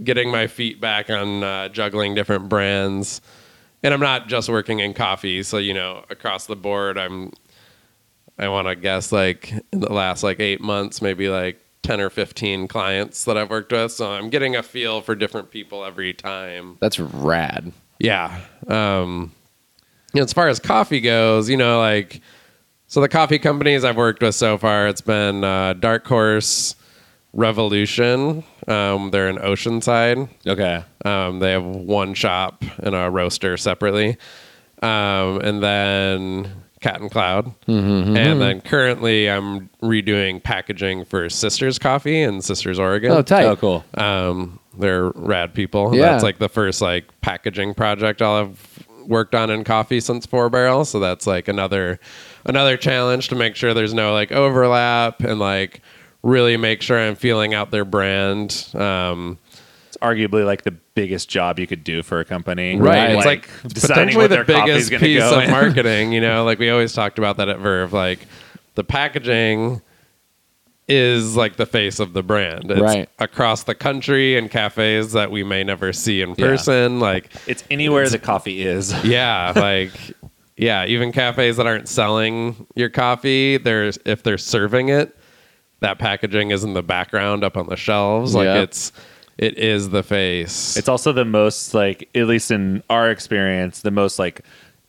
getting 0.04 0.30
my 0.30 0.48
feet 0.48 0.82
back 0.82 1.10
on 1.10 1.44
uh, 1.44 1.70
juggling 1.70 2.16
different 2.16 2.50
brands, 2.50 3.22
and 3.84 3.94
I'm 3.94 4.00
not 4.00 4.28
just 4.28 4.50
working 4.50 4.80
in 4.80 4.94
coffee. 4.94 5.44
So 5.44 5.58
you 5.58 5.74
know, 5.74 6.06
across 6.10 6.46
the 6.46 6.56
board, 6.56 6.98
I'm. 6.98 7.32
I 8.38 8.50
want 8.50 8.68
to 8.68 8.76
guess 8.76 9.14
like 9.14 9.54
in 9.72 9.80
the 9.80 9.94
last 9.94 10.22
like 10.22 10.42
eight 10.42 10.60
months, 10.60 11.02
maybe 11.02 11.30
like 11.30 11.58
10 11.86 12.02
or 12.02 12.10
15 12.10 12.68
clients 12.68 13.26
that 13.26 13.38
I've 13.38 13.50
worked 13.50 13.72
with. 13.72 13.92
So 13.92 14.12
I'm 14.12 14.30
getting 14.30 14.56
a 14.56 14.64
feel 14.64 15.02
for 15.02 15.16
different 15.16 15.52
people 15.52 15.86
every 15.86 16.14
time. 16.14 16.78
That's 16.82 17.00
rad. 17.00 17.72
Yeah. 18.00 18.42
Um, 18.68 19.32
you 20.16 20.22
know, 20.22 20.24
as 20.24 20.34
far 20.34 20.48
as 20.48 20.60
coffee 20.60 21.02
goes, 21.02 21.50
you 21.50 21.58
know, 21.58 21.78
like, 21.80 22.22
so 22.88 23.02
the 23.02 23.10
coffee 23.10 23.38
companies 23.38 23.84
I've 23.84 23.98
worked 23.98 24.22
with 24.22 24.34
so 24.34 24.58
far, 24.58 24.88
it's 24.88 25.02
been 25.02 25.44
uh, 25.44 25.74
Dark 25.74 26.08
Horse, 26.08 26.76
Revolution. 27.34 28.44
Um, 28.68 29.12
they're 29.12 29.28
in 29.28 29.36
Oceanside. 29.38 30.30
Okay. 30.48 30.84
Um, 31.04 31.40
they 31.40 31.52
have 31.52 31.66
one 31.66 32.14
shop 32.14 32.64
and 32.78 32.96
a 32.96 33.10
roaster 33.10 33.58
separately. 33.58 34.18
Um, 34.82 35.40
and 35.42 35.62
then 35.62 36.50
Cat 36.80 37.02
and 37.02 37.12
Cloud. 37.12 37.48
Mm-hmm, 37.68 38.16
And 38.16 38.42
then 38.42 38.62
currently 38.62 39.30
I'm 39.30 39.70
redoing 39.82 40.42
packaging 40.42 41.04
for 41.06 41.30
Sisters 41.30 41.78
Coffee 41.78 42.22
in 42.22 42.42
Sisters, 42.42 42.80
Oregon. 42.80 43.12
Oh, 43.12 43.22
tight. 43.22 43.44
Oh, 43.46 43.56
cool. 43.58 43.84
Um, 43.96 44.60
they're 44.78 45.10
rad 45.10 45.54
people. 45.54 45.94
Yeah. 45.94 46.04
That's 46.04 46.24
like 46.24 46.38
the 46.38 46.50
first 46.50 46.82
like 46.82 47.06
packaging 47.22 47.74
project 47.74 48.22
I'll 48.22 48.38
have 48.46 48.75
worked 49.08 49.36
on 49.36 49.50
in 49.50 49.64
coffee 49.64 50.00
since 50.00 50.26
Four 50.26 50.50
Barrel. 50.50 50.86
So 50.86 51.00
that's 51.00 51.26
like 51.28 51.48
another 51.48 52.00
another 52.46 52.78
challenge 52.78 53.30
to 53.30 53.36
make 53.36 53.56
sure 53.56 53.74
there's 53.74 53.94
no 53.94 54.14
like 54.14 54.32
overlap 54.32 55.22
and 55.22 55.40
like 55.40 55.82
really 56.24 56.58
make 56.58 56.82
sure 56.82 57.00
I'm 57.00 57.16
feeling 57.16 57.54
out 57.54 57.72
their 57.72 57.86
brand. 57.86 58.68
Um, 58.74 59.38
It's 59.88 59.98
arguably 59.98 60.46
like 60.46 60.64
the 60.64 60.72
biggest 60.72 61.30
job 61.30 61.60
you 61.60 61.68
could 61.68 61.84
do 61.84 62.02
for 62.02 62.20
a 62.20 62.26
company. 62.26 62.78
Right. 62.78 63.12
It's 63.12 63.26
like 63.26 63.48
deciding 63.68 64.16
potentially 64.16 64.28
the 64.28 64.44
biggest 64.44 64.90
piece 64.92 65.24
of 65.24 65.44
in. 65.44 65.52
marketing. 65.52 66.12
You 66.14 66.22
know, 66.22 66.44
like 66.44 66.60
we 66.60 66.70
always 66.70 66.94
talked 66.94 67.20
about 67.20 67.38
that 67.38 67.50
at 67.50 67.60
Verve. 67.60 67.94
Like 67.94 68.20
the 68.76 68.84
packaging 68.84 69.82
is 70.88 71.36
like 71.36 71.56
the 71.56 71.66
face 71.66 72.00
of 72.00 72.14
the 72.14 72.22
brand. 72.24 72.70
It's 72.70 72.80
Right. 72.82 73.10
across 73.20 73.64
the 73.64 73.74
country 73.76 74.38
in 74.38 74.50
cafes 74.50 75.14
that 75.14 75.32
we 75.32 75.44
may 75.44 75.64
never 75.64 75.92
see 75.94 76.22
in 76.22 76.36
person. 76.36 77.00
Like 77.00 77.30
It's 77.48 77.64
anywhere 77.72 78.08
the 78.08 78.20
coffee 78.20 78.62
is. 78.66 78.94
yeah, 79.04 79.52
like 79.56 79.92
yeah, 80.58 80.86
even 80.86 81.12
cafes 81.12 81.58
that 81.58 81.66
aren't 81.68 81.90
selling 81.90 82.68
your 82.76 82.90
coffee, 82.90 83.58
there's 83.58 83.98
if 84.06 84.22
they're 84.24 84.38
serving 84.38 84.90
it, 84.90 85.16
that 85.80 85.98
packaging 86.00 86.52
is 86.52 86.64
in 86.64 86.74
the 86.74 86.84
background 86.84 87.44
up 87.44 87.58
on 87.58 87.68
the 87.68 87.76
shelves. 87.76 88.36
Like 88.36 88.46
Yeah. 88.46 88.62
it's 88.62 88.92
it 89.38 89.58
is 89.58 89.90
the 89.90 90.04
face. 90.04 90.78
It's 90.78 90.88
also 90.88 91.12
the 91.12 91.26
most 91.26 91.74
like, 91.74 92.08
at 92.16 92.28
least 92.28 92.52
in 92.52 92.84
our 92.90 93.10
experience, 93.12 93.82
the 93.82 93.92
most 93.92 94.18
like 94.20 94.42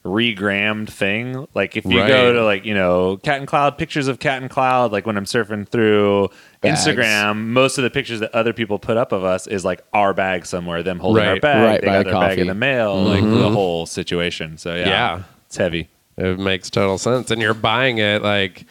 regrammed 0.07 0.89
thing. 0.89 1.47
Like 1.55 1.77
if 1.77 1.85
you 1.85 1.99
Right. 2.01 2.09
go 2.09 2.33
to 2.33 2.45
like 2.45 2.65
you 2.65 2.75
know 2.75 3.19
Cat 3.19 3.39
and 3.39 3.47
Cloud 3.47 3.77
pictures 3.79 4.09
of 4.09 4.19
Cat 4.19 4.41
and 4.41 4.51
Cloud, 4.51 4.93
like 4.93 5.07
when 5.07 5.17
I'm 5.17 5.25
surfing 5.25 5.69
through 5.69 6.29
Bags. 6.61 6.87
Instagram, 6.87 7.47
most 7.49 7.79
of 7.79 7.85
the 7.85 7.91
pictures 7.91 8.21
that 8.21 8.35
other 8.35 8.53
people 8.53 8.79
put 8.79 8.97
up 8.97 9.13
of 9.13 9.25
us 9.25 9.47
is 9.47 9.65
like 9.65 9.83
our 9.93 10.15
bag 10.15 10.47
somewhere, 10.47 10.83
them 10.83 10.99
holding 10.99 11.25
our 11.25 11.39
bag, 11.41 11.63
Right, 11.63 11.81
they 11.81 11.87
got 11.87 12.05
the 12.05 12.11
their 12.13 12.21
bag 12.21 12.39
in 12.39 12.47
the 12.47 12.55
mail, 12.55 13.03
like 13.03 13.23
the 13.23 13.51
whole 13.51 13.87
situation. 13.87 14.57
So 14.59 14.75
yeah, 14.75 14.89
Yeah. 14.89 15.23
it's 15.47 15.57
heavy. 15.57 15.89
It 16.17 16.39
makes 16.39 16.71
total 16.71 16.97
sense. 16.99 17.31
And 17.31 17.43
you're 17.43 17.53
buying 17.55 17.99
it 17.99 18.23
like 18.23 18.65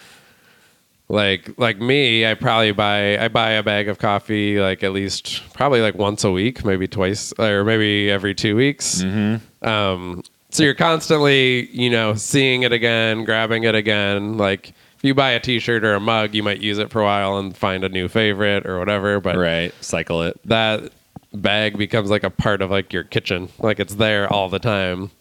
like 1.08 1.52
like 1.58 1.80
me, 1.80 2.26
I 2.26 2.34
probably 2.34 2.72
buy 2.72 3.20
I 3.24 3.28
buy 3.28 3.52
a 3.52 3.62
bag 3.64 3.88
of 3.90 4.00
coffee 4.00 4.60
like 4.60 4.84
at 4.84 4.92
least 4.92 5.44
probably 5.54 5.82
like 5.82 5.94
once 5.94 6.24
a 6.24 6.32
week, 6.32 6.66
maybe 6.66 6.88
twice 6.88 7.32
or 7.38 7.64
maybe 7.64 8.10
every 8.10 8.34
two 8.34 8.56
weeks. 8.56 9.04
Mm-hmm. 9.04 9.68
Um, 9.68 10.24
so 10.56 10.64
you're 10.64 10.74
constantly, 10.74 11.70
you 11.72 11.89
know, 11.89 12.16
seeing 12.16 12.64
it 12.64 12.72
again, 12.72 13.24
grabbing 13.26 13.64
it 13.64 13.76
again. 13.76 14.38
Like 14.38 14.70
if 14.97 15.03
you 15.03 15.14
buy 15.14 15.32
a 15.32 15.39
T-shirt 15.39 15.84
or 15.84 15.93
a 15.95 15.99
mug, 15.99 16.34
you 16.34 16.43
might 16.43 16.60
use 16.62 16.78
it 16.78 16.89
for 16.89 17.01
a 17.01 17.03
while 17.06 17.38
and 17.38 17.56
find 17.56 17.84
a 17.84 17.89
new 17.89 18.08
favorite 18.08 18.66
or 18.66 18.80
whatever. 18.80 19.20
But 19.20 19.36
Right, 19.38 19.74
cycle 19.82 20.22
it. 20.24 20.39
that 20.45 20.91
bag 21.34 21.78
becomes 21.78 22.10
like 22.10 22.24
a 22.24 22.30
part 22.30 22.62
of 22.62 22.72
like 22.72 22.93
your 22.93 23.03
kitchen, 23.03 23.49
like 23.60 23.80
it's 23.80 23.95
there 23.95 24.32
all 24.32 24.47
the 24.49 24.60
time. 24.60 25.12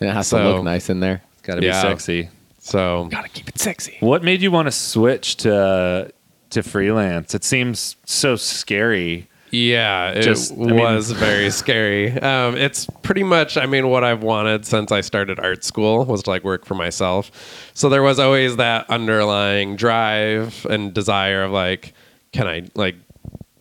And 0.00 0.10
it 0.10 0.12
has 0.12 0.28
So- 0.28 0.38
to 0.38 0.44
look 0.54 0.64
nice 0.64 0.88
in 0.90 1.00
there. 1.00 1.22
It's 1.34 1.42
got 1.42 1.54
to 1.56 1.60
be 1.60 1.66
Yeah. 1.68 1.82
sexy. 1.82 2.28
So 2.58 3.06
Gotta 3.10 3.28
keep 3.28 3.48
it 3.48 3.58
sexy. 3.58 3.96
What 4.00 4.24
made 4.24 4.42
you 4.42 4.50
want 4.50 4.66
to 4.66 4.72
switch 4.72 5.36
to 5.38 6.10
to 6.50 6.62
freelance? 6.62 7.34
It 7.34 7.44
seems 7.44 7.96
so 8.06 8.34
scary. 8.36 9.28
Yeah, 9.50 10.10
it 10.10 10.22
Just- 10.22 10.52
I 10.52 10.56
mean- 10.56 10.76
was 10.76 11.12
very 11.12 11.50
scary. 11.50 12.12
Um, 12.20 12.56
it's 12.56 12.86
pretty 13.02 13.22
much, 13.22 13.56
I 13.56 13.66
mean, 13.66 13.88
what 13.88 14.04
I've 14.04 14.22
wanted 14.22 14.66
since 14.66 14.90
I 14.90 15.00
started 15.00 15.38
art 15.38 15.64
school 15.64 16.04
was 16.04 16.22
to 16.24 16.30
like 16.30 16.44
work 16.44 16.64
for 16.66 16.74
myself. 16.74 17.30
So 17.74 17.88
there 17.88 18.02
was 18.02 18.18
always 18.18 18.56
that 18.56 18.90
underlying 18.90 19.76
drive 19.76 20.66
and 20.68 20.92
desire 20.92 21.44
of 21.44 21.52
like, 21.52 21.94
can 22.32 22.46
I 22.46 22.64
like, 22.74 22.96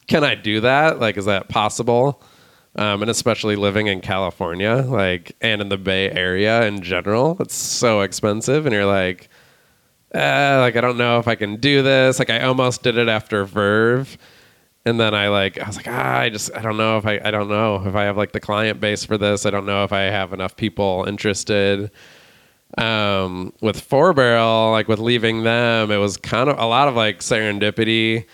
can 0.08 0.24
I 0.24 0.36
do 0.36 0.62
that? 0.62 1.00
Like, 1.00 1.18
is 1.18 1.26
that 1.26 1.50
possible? 1.50 2.22
Um, 2.78 3.02
and 3.02 3.10
especially 3.10 3.56
living 3.56 3.88
in 3.88 4.02
California, 4.02 4.84
like, 4.88 5.34
and 5.40 5.62
in 5.62 5.70
the 5.70 5.78
Bay 5.78 6.12
Area 6.12 6.66
in 6.66 6.82
general, 6.82 7.38
it's 7.40 7.56
so 7.56 8.02
expensive, 8.02 8.66
and 8.66 8.74
you're 8.74 8.86
like, 8.86 9.30
eh, 10.14 10.58
like 10.60 10.76
I 10.76 10.82
don't 10.82 10.98
know 10.98 11.20
if 11.20 11.28
I 11.28 11.36
can 11.36 11.56
do 11.56 11.82
this. 11.84 12.20
Like 12.20 12.30
I 12.30 12.42
almost 12.42 12.84
did 12.84 12.98
it 12.98 13.08
after 13.08 13.46
Verve. 13.46 14.18
And 14.86 15.00
then 15.00 15.16
I 15.16 15.30
like 15.30 15.60
I 15.60 15.66
was 15.66 15.78
like, 15.78 15.88
ah, 15.88 16.20
I 16.20 16.30
just 16.30 16.56
I 16.56 16.62
don't 16.62 16.78
know 16.78 16.98
if 16.98 17.06
I 17.06 17.20
I 17.24 17.32
don't 17.32 17.50
know 17.50 17.84
if 17.86 17.96
I 17.96 18.04
have 18.04 18.18
like 18.18 18.34
the 18.34 18.40
client 18.40 18.80
base 18.80 19.04
for 19.04 19.18
this. 19.18 19.46
I 19.46 19.50
don't 19.50 19.66
know 19.66 19.84
if 19.84 19.92
I 19.92 20.02
have 20.02 20.32
enough 20.32 20.56
people 20.56 21.06
interested. 21.08 21.90
Um 22.78 23.54
with 23.62 23.82
four 23.82 24.14
barrel, 24.14 24.72
like 24.72 24.88
with 24.88 25.00
leaving 25.00 25.44
them, 25.44 25.90
it 25.92 25.98
was 25.98 26.18
kind 26.18 26.50
of 26.50 26.60
a 26.60 26.66
lot 26.66 26.88
of 26.88 26.96
like 26.96 27.20
serendipity. 27.20 28.26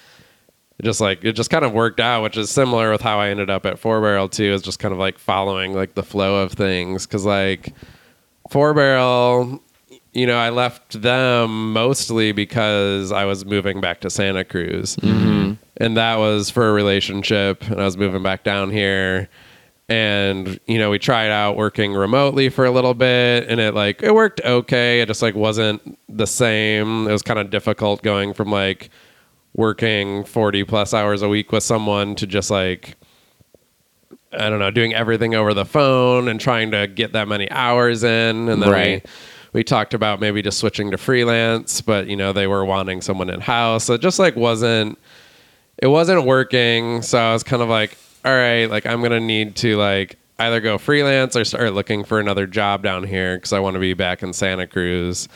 It 0.79 0.83
just 0.83 0.99
like 0.99 1.23
it 1.23 1.33
just 1.33 1.49
kind 1.49 1.63
of 1.63 1.71
worked 1.71 2.01
out, 2.01 2.21
which 2.23 2.35
is 2.35 2.49
similar 2.49 2.91
with 2.91 3.01
how 3.01 3.19
I 3.19 3.29
ended 3.29 3.49
up 3.49 3.65
at 3.65 3.79
four 3.79 4.01
barrel 4.01 4.27
too, 4.27 4.51
is 4.51 4.61
just 4.61 4.79
kind 4.79 4.91
of 4.91 4.99
like 4.99 5.19
following 5.19 5.73
like 5.73 5.93
the 5.93 6.03
flow 6.03 6.43
of 6.43 6.51
things. 6.51 7.05
Cause 7.05 7.25
like 7.25 7.73
four 8.49 8.73
barrel 8.73 9.61
you 10.13 10.25
know, 10.25 10.37
I 10.37 10.49
left 10.49 11.01
them 11.01 11.71
mostly 11.73 12.33
because 12.33 13.11
I 13.11 13.23
was 13.25 13.45
moving 13.45 13.79
back 13.79 14.01
to 14.01 14.09
Santa 14.09 14.43
Cruz. 14.43 14.97
Mm-hmm. 14.97 15.53
And 15.81 15.97
that 15.97 16.17
was 16.19 16.51
for 16.51 16.69
a 16.69 16.73
relationship. 16.73 17.63
And 17.63 17.81
I 17.81 17.85
was 17.85 17.97
moving 17.97 18.21
back 18.21 18.43
down 18.43 18.69
here. 18.69 19.29
And, 19.89 20.59
you 20.67 20.77
know, 20.77 20.89
we 20.91 20.99
tried 20.99 21.31
out 21.31 21.57
working 21.57 21.93
remotely 21.93 22.49
for 22.49 22.63
a 22.65 22.71
little 22.71 22.93
bit 22.93 23.47
and 23.49 23.59
it 23.59 23.73
like, 23.73 24.01
it 24.03 24.13
worked 24.13 24.39
okay. 24.45 25.01
It 25.01 25.07
just 25.07 25.21
like 25.21 25.35
wasn't 25.35 25.97
the 26.07 26.27
same. 26.27 27.07
It 27.07 27.11
was 27.11 27.23
kind 27.23 27.39
of 27.39 27.49
difficult 27.49 28.01
going 28.03 28.33
from 28.33 28.51
like 28.51 28.89
working 29.53 30.23
40 30.23 30.63
plus 30.65 30.93
hours 30.93 31.23
a 31.23 31.27
week 31.27 31.51
with 31.51 31.63
someone 31.63 32.15
to 32.15 32.27
just 32.27 32.49
like, 32.49 32.95
I 34.31 34.49
don't 34.49 34.59
know, 34.59 34.71
doing 34.71 34.93
everything 34.93 35.35
over 35.35 35.53
the 35.53 35.65
phone 35.65 36.29
and 36.29 36.39
trying 36.39 36.71
to 36.71 36.87
get 36.87 37.11
that 37.13 37.27
many 37.27 37.49
hours 37.51 38.03
in. 38.03 38.47
And 38.47 38.61
then 38.61 38.69
Right. 38.69 39.03
we, 39.53 39.59
we 39.59 39.63
talked 39.65 39.93
about 39.93 40.21
maybe 40.21 40.41
just 40.41 40.59
switching 40.59 40.91
to 40.91 40.97
freelance, 40.97 41.81
but 41.81 42.07
you 42.07 42.15
know, 42.15 42.31
they 42.31 42.47
were 42.47 42.63
wanting 42.63 43.01
someone 43.01 43.29
in 43.29 43.41
house. 43.41 43.85
So 43.85 43.95
it 43.95 44.01
just 44.01 44.19
like 44.19 44.37
wasn't 44.37 44.97
it 45.81 45.87
wasn't 45.87 46.25
working. 46.25 47.01
So 47.01 47.17
I 47.17 47.33
was 47.33 47.43
kind 47.43 47.61
of 47.61 47.69
like, 47.69 47.97
all 48.23 48.31
right, 48.31 48.65
like 48.65 48.85
I'm 48.85 49.01
gonna 49.01 49.19
need 49.19 49.55
to 49.57 49.75
like 49.77 50.17
either 50.39 50.61
go 50.61 50.77
freelance 50.77 51.35
or 51.35 51.43
start 51.43 51.73
looking 51.73 52.03
for 52.03 52.19
another 52.19 52.47
job 52.47 52.83
down 52.83 53.03
here 53.03 53.35
because 53.35 53.53
I 53.53 53.59
want 53.59 53.73
to 53.75 53.79
be 53.79 53.93
back 53.93 54.23
in 54.23 54.33
Santa 54.33 54.67
Cruz. 54.67 55.27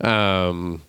Um 0.00 0.82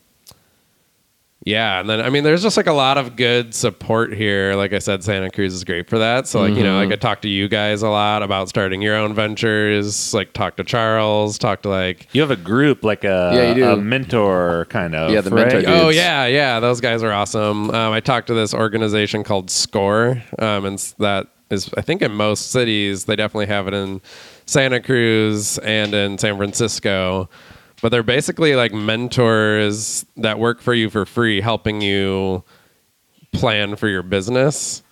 yeah, 1.44 1.80
and 1.80 1.90
then 1.90 2.02
I 2.02 2.10
mean, 2.12 2.24
there's 2.24 2.44
just 2.44 2.56
like 2.56 2.68
a 2.68 2.74
lot 2.74 2.98
of 3.00 3.16
good 3.16 3.56
support 3.56 4.14
here. 4.14 4.54
Like 4.56 4.74
I 4.74 4.80
said, 4.80 5.04
Santa 5.04 5.30
Cruz 5.32 5.54
is 5.54 5.64
great 5.64 5.90
for 5.90 5.98
that. 6.00 6.28
So 6.28 6.42
like 6.42 6.54
you 6.54 6.64
know, 6.64 6.78
like 6.78 6.92
I 6.92 6.96
talk 6.98 7.22
to 7.24 7.28
you 7.30 7.48
guys 7.48 7.82
a 7.82 7.90
lot 7.90 8.22
about 8.22 8.48
starting 8.48 8.82
your 8.82 8.96
own 8.96 9.16
ventures. 9.16 10.14
Like 10.14 10.34
talk 10.34 10.58
to 10.58 10.64
Charles, 10.64 11.38
talk 11.40 11.64
to 11.64 11.70
like 11.70 12.08
You 12.14 12.22
have 12.22 12.30
a 12.32 12.36
group 12.36 12.84
like 12.84 13.04
a, 13.04 13.32
Yeah, 13.34 13.50
you 13.50 13.56
do. 13.56 13.70
a 13.72 13.76
mentor 13.78 14.68
kind 14.70 14.94
of. 14.94 15.12
Yeah, 15.12 15.22
the 15.22 15.32
right? 15.32 15.52
mentor 15.52 15.70
Oh 15.72 15.86
dudes. 15.86 15.98
yeah, 15.98 16.28
yeah, 16.28 16.60
those 16.60 16.80
guys 16.80 17.02
are 17.02 17.12
awesome. 17.12 17.72
Um, 17.72 17.92
I 17.94 18.00
talked 18.02 18.28
to 18.28 18.34
this 18.36 18.54
organization 18.54 19.24
called 19.24 19.50
Score, 19.50 20.22
um, 20.38 20.66
and 20.66 20.78
that 21.00 21.28
is 21.50 21.70
I 21.76 21.82
think 21.82 22.02
in 22.04 22.14
most 22.14 22.52
cities 22.52 23.06
they 23.06 23.16
definitely 23.16 23.48
have 23.48 23.68
it 23.68 23.74
in 23.74 24.00
Santa 24.46 24.80
Cruz 24.80 25.58
and 25.58 25.94
in 25.94 26.18
San 26.18 26.38
Francisco. 26.38 27.30
But 27.82 27.90
they're 27.90 28.04
basically 28.04 28.56
like 28.56 28.74
mentors 28.74 30.06
that 30.18 30.38
work 30.40 30.62
for 30.62 30.74
you 30.74 30.90
for 30.90 31.06
free, 31.06 31.42
helping 31.42 31.82
you 31.82 32.44
plan 33.32 33.76
for 33.76 33.88
your 33.88 34.04
business. 34.04 34.84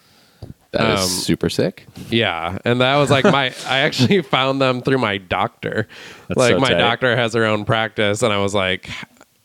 That 0.71 0.93
is 0.93 1.01
Um, 1.01 1.07
super 1.07 1.49
sick. 1.49 1.87
Yeah, 2.09 2.57
and 2.65 2.81
that 2.81 2.95
was 2.97 3.09
like 3.09 3.25
my. 3.25 3.47
I 3.67 3.79
actually 3.79 4.21
found 4.21 4.61
them 4.61 4.81
through 4.81 4.99
my 4.99 5.17
doctor. 5.17 5.87
That's 6.27 6.37
like 6.37 6.53
so 6.53 6.59
my 6.59 6.69
tight. 6.69 6.77
doctor 6.77 7.15
has 7.15 7.33
her 7.33 7.45
own 7.45 7.65
practice, 7.65 8.21
and 8.21 8.31
I 8.31 8.37
was 8.37 8.53
like, 8.53 8.87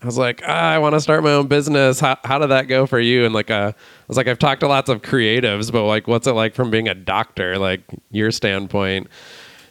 I 0.02 0.06
was 0.06 0.18
like, 0.18 0.42
ah, 0.46 0.70
I 0.70 0.78
want 0.78 0.94
to 0.94 1.00
start 1.00 1.24
my 1.24 1.32
own 1.32 1.46
business. 1.46 1.98
How 1.98 2.18
how 2.24 2.38
did 2.38 2.48
that 2.50 2.68
go 2.68 2.84
for 2.86 3.00
you? 3.00 3.24
And 3.24 3.34
like, 3.34 3.50
uh, 3.50 3.72
I 3.74 3.80
was 4.06 4.18
like, 4.18 4.28
I've 4.28 4.38
talked 4.38 4.60
to 4.60 4.68
lots 4.68 4.90
of 4.90 5.00
creatives, 5.00 5.72
but 5.72 5.84
like, 5.86 6.06
what's 6.06 6.26
it 6.26 6.32
like 6.32 6.54
from 6.54 6.70
being 6.70 6.88
a 6.88 6.94
doctor? 6.94 7.58
Like 7.58 7.80
your 8.10 8.30
standpoint. 8.30 9.08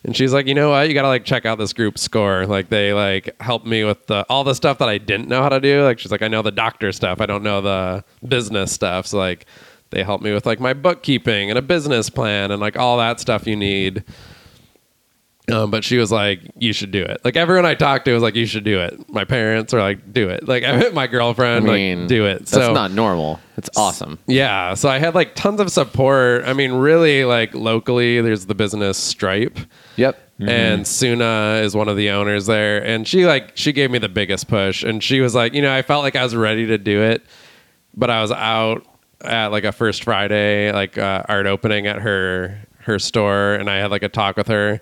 And 0.06 0.16
she's 0.16 0.34
like, 0.34 0.47
you 0.47 0.54
know 0.54 0.72
what? 0.72 0.88
You 0.89 0.93
got 0.93 1.04
to 1.04 1.08
like 1.08 1.24
check 1.24 1.45
out 1.45 1.58
this 1.58 1.72
group 1.72 1.97
score. 1.97 2.45
Like 2.45 2.70
they 2.70 2.93
like 2.93 3.39
help 3.41 3.66
me 3.66 3.84
with 3.86 4.08
the 4.08 4.26
all 4.30 4.43
the 4.43 4.54
stuff 4.54 4.80
that 4.80 4.89
I 4.89 4.97
didn't 4.97 5.30
know 5.30 5.41
how 5.41 5.49
to 5.49 5.62
do. 5.62 5.84
Like 5.84 5.99
she's 5.99 6.12
like, 6.12 6.22
I 6.22 6.28
know 6.28 6.41
the 6.41 6.51
doctor 6.51 6.91
stuff. 6.91 7.22
I 7.22 7.26
don't 7.26 7.43
know 7.43 7.62
the 7.62 8.04
business 8.28 8.72
stuff. 8.74 9.08
So 9.08 9.18
like 9.18 9.45
they 9.91 10.04
help 10.04 10.22
me 10.22 10.34
with 10.34 10.45
like 10.45 10.60
my 10.60 10.74
bookkeeping 10.74 11.49
and 11.49 11.58
a 11.58 11.62
business 11.62 12.10
plan 12.10 12.51
and 12.51 12.60
like 12.60 12.76
all 12.76 12.97
that 12.97 13.20
stuff 13.22 13.47
you 13.47 13.56
need. 13.56 14.04
Um, 15.51 15.72
but 15.72 15.84
she 15.84 15.97
was 15.97 16.10
like, 16.10 16.39
"You 16.58 16.72
should 16.72 16.91
do 16.91 17.04
it." 17.04 17.20
Like 17.26 17.36
everyone 17.36 17.66
I 17.66 17.76
talked 17.76 18.06
to 18.06 18.14
was 18.14 18.24
like, 18.24 18.36
"You 18.36 18.45
should 18.45 18.64
do 18.64 18.80
it." 18.80 19.10
My 19.10 19.26
parents 19.26 19.74
are 19.74 19.82
like, 19.82 20.14
"Do 20.14 20.30
it." 20.30 20.47
Like 20.47 20.64
my 20.93 21.08
I 21.58 21.60
mean, 21.60 21.99
like, 22.01 22.08
"Do 22.08 22.26
it." 22.26 22.39
That's 22.39 22.51
So 22.51 22.74
not 22.74 22.91
normal. 22.91 23.41
It's 23.58 23.70
awesome. 23.78 24.18
yeah, 24.26 24.74
so 24.74 24.89
I 24.89 24.97
had 24.97 25.14
like 25.16 25.36
tons 25.36 25.60
of 25.60 25.72
support. 25.72 26.43
I 26.45 26.54
mean, 26.54 26.72
really, 26.74 27.24
like 27.26 27.54
locally, 27.54 28.20
there's 28.22 28.47
the 28.47 28.56
business 28.56 28.97
Stripe, 28.97 29.60
Yep. 29.95 30.18
and 30.39 30.88
Suna 30.88 31.62
is 31.64 31.76
one 31.76 31.88
of 31.88 31.95
the 31.95 32.10
owners 32.10 32.47
there, 32.47 32.84
and 32.84 33.08
she 33.08 33.26
like 33.28 33.51
she 33.56 33.72
gave 33.72 33.91
me 33.91 33.99
the 33.99 34.10
biggest 34.10 34.47
push, 34.47 34.84
and 34.84 35.04
she 35.04 35.22
was 35.22 35.36
like, 35.36 35.54
you 35.54 35.62
know, 35.62 35.74
I 35.74 35.84
felt 35.84 36.04
like 36.04 36.16
I 36.16 36.24
was 36.24 36.36
ready 36.36 36.66
to 36.68 36.78
do 36.80 37.01
it, 37.04 37.22
but 37.95 38.10
I 38.10 38.22
was 38.22 38.32
out 38.32 38.86
at 39.22 39.47
like 39.51 39.64
a 39.66 39.72
First 39.72 40.04
Friday 40.04 40.72
like 40.72 40.97
uh, 40.97 41.24
art 41.30 41.45
opening 41.45 41.86
at 41.88 41.97
her 42.01 42.58
her 42.80 42.97
store, 42.97 43.54
and 43.54 43.70
I 43.70 43.78
had 43.78 43.91
like 43.91 44.04
a 44.04 44.10
talk 44.10 44.36
with 44.36 44.47
her, 44.47 44.82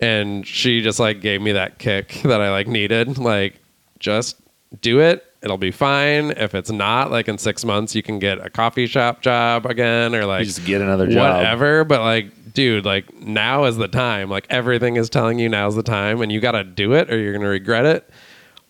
and 0.00 0.46
she 0.46 0.80
just 0.80 1.00
like 1.00 1.20
gave 1.20 1.42
me 1.42 1.52
that 1.52 1.78
kick 1.78 2.20
that 2.24 2.40
I 2.40 2.50
like 2.50 2.68
needed, 2.68 3.18
like 3.18 3.56
just 3.98 4.36
do 4.80 5.00
it. 5.00 5.26
It'll 5.42 5.58
be 5.58 5.70
fine. 5.70 6.32
If 6.32 6.54
it's 6.54 6.70
not, 6.70 7.10
like 7.10 7.26
in 7.26 7.38
six 7.38 7.64
months, 7.64 7.94
you 7.94 8.02
can 8.02 8.18
get 8.18 8.44
a 8.44 8.50
coffee 8.50 8.86
shop 8.86 9.22
job 9.22 9.64
again, 9.64 10.14
or 10.14 10.26
like 10.26 10.40
You 10.40 10.46
just 10.46 10.66
get 10.66 10.82
another 10.82 11.06
job. 11.06 11.36
whatever. 11.36 11.84
But 11.84 12.00
like, 12.00 12.52
dude, 12.52 12.84
like 12.84 13.14
now 13.14 13.64
is 13.64 13.76
the 13.76 13.88
time. 13.88 14.28
Like 14.28 14.46
everything 14.50 14.96
is 14.96 15.08
telling 15.08 15.38
you 15.38 15.48
now's 15.48 15.76
the 15.76 15.82
time, 15.82 16.20
and 16.20 16.30
you 16.30 16.40
got 16.40 16.52
to 16.52 16.64
do 16.64 16.92
it, 16.92 17.10
or 17.10 17.18
you're 17.18 17.32
gonna 17.32 17.48
regret 17.48 17.86
it, 17.86 18.10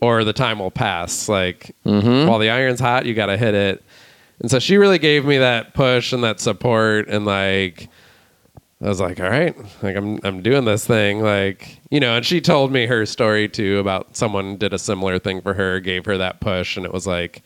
or 0.01 0.23
the 0.23 0.33
time 0.33 0.61
will 0.61 0.71
pass. 0.71 1.29
Like 1.29 1.75
mm-hmm. 1.85 2.29
while 2.29 2.39
the 2.39 2.51
iron's 2.51 2.81
hot, 2.81 3.05
you 3.05 3.15
got 3.15 3.27
to 3.27 3.37
hit 3.37 3.55
it. 3.55 3.83
And 4.39 4.51
so 4.51 4.59
she 4.61 4.77
really 4.77 4.99
gave 4.99 5.25
me 5.25 5.39
that 5.39 5.75
push 5.75 6.13
and 6.13 6.23
that 6.25 6.41
support, 6.41 7.09
and 7.09 7.25
like. 7.25 7.89
I 8.83 8.89
was 8.89 9.01
like, 9.01 9.21
all 9.21 9.29
right, 9.29 9.55
like 9.83 9.95
I'm 9.95 10.19
I'm 10.25 10.43
doing 10.43 10.65
this 10.65 10.87
thing, 10.87 11.21
like 11.23 11.81
you 11.91 12.01
know. 12.01 12.17
And 12.17 12.25
she 12.25 12.41
told 12.41 12.73
me 12.73 12.87
her 12.87 13.05
story 13.05 13.47
too 13.49 13.79
about 13.79 14.17
someone 14.17 14.57
did 14.57 14.73
a 14.73 14.79
similar 14.79 15.19
thing 15.19 15.43
for 15.43 15.53
her, 15.53 15.81
gave 15.81 16.07
her 16.07 16.17
that 16.17 16.41
push, 16.41 16.77
and 16.79 16.87
it 16.87 16.93
was 16.93 17.07
like 17.07 17.43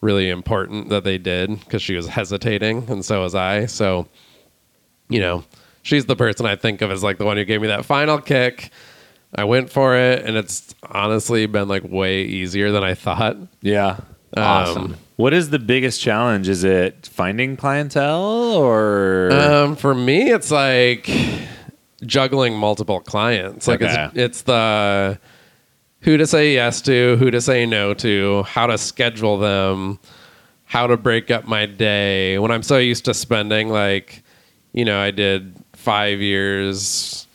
really 0.00 0.30
important 0.30 0.88
that 0.88 1.04
they 1.04 1.18
did 1.18 1.60
because 1.60 1.82
she 1.82 1.94
was 1.96 2.06
hesitating, 2.06 2.88
and 2.88 3.04
so 3.04 3.20
was 3.22 3.34
I. 3.34 3.66
So, 3.66 4.06
you 5.10 5.20
know, 5.20 5.44
she's 5.82 6.06
the 6.06 6.16
person 6.16 6.46
I 6.46 6.56
think 6.56 6.80
of 6.80 6.90
as 6.90 7.02
like 7.02 7.18
the 7.18 7.26
one 7.26 7.36
who 7.36 7.44
gave 7.44 7.60
me 7.60 7.68
that 7.68 7.84
final 7.84 8.18
kick. 8.18 8.70
I 9.34 9.44
went 9.44 9.68
for 9.68 9.96
it, 9.96 10.24
and 10.24 10.36
it's 10.36 10.74
honestly 10.90 11.44
been 11.46 11.68
like 11.68 11.82
way 11.84 12.22
easier 12.22 12.70
than 12.72 12.84
I 12.84 12.94
thought. 12.94 13.36
Yeah. 13.60 14.00
Awesome. 14.36 14.96
What 15.16 15.32
is 15.32 15.50
the 15.50 15.58
biggest 15.60 16.00
challenge? 16.00 16.48
Is 16.48 16.64
it 16.64 17.08
finding 17.12 17.56
clientele 17.56 18.52
or 18.54 19.30
Um, 19.32 19.76
for 19.76 19.94
me, 19.94 20.30
it's 20.32 20.50
like 20.50 21.08
juggling 22.04 22.54
multiple 22.56 23.00
clients. 23.00 23.68
Like 23.68 23.80
Okay. 23.82 24.06
it's 24.06 24.16
it's 24.16 24.42
the 24.42 25.18
who 26.00 26.16
to 26.16 26.26
say 26.26 26.52
yes 26.52 26.82
to, 26.82 27.16
who 27.18 27.30
to 27.30 27.40
say 27.40 27.64
no 27.64 27.94
to, 27.94 28.42
how 28.42 28.66
to 28.66 28.76
schedule 28.76 29.38
them, 29.38 29.98
how 30.64 30.86
to 30.86 30.96
break 30.96 31.30
up 31.30 31.46
my 31.46 31.64
day. 31.66 32.38
When 32.38 32.50
I'm 32.50 32.62
so 32.62 32.76
used 32.78 33.04
to 33.06 33.14
spending 33.14 33.68
like, 33.70 34.22
you 34.72 34.84
know, 34.84 34.98
I 34.98 35.12
did 35.12 35.54
five 35.72 36.20
years. 36.20 37.26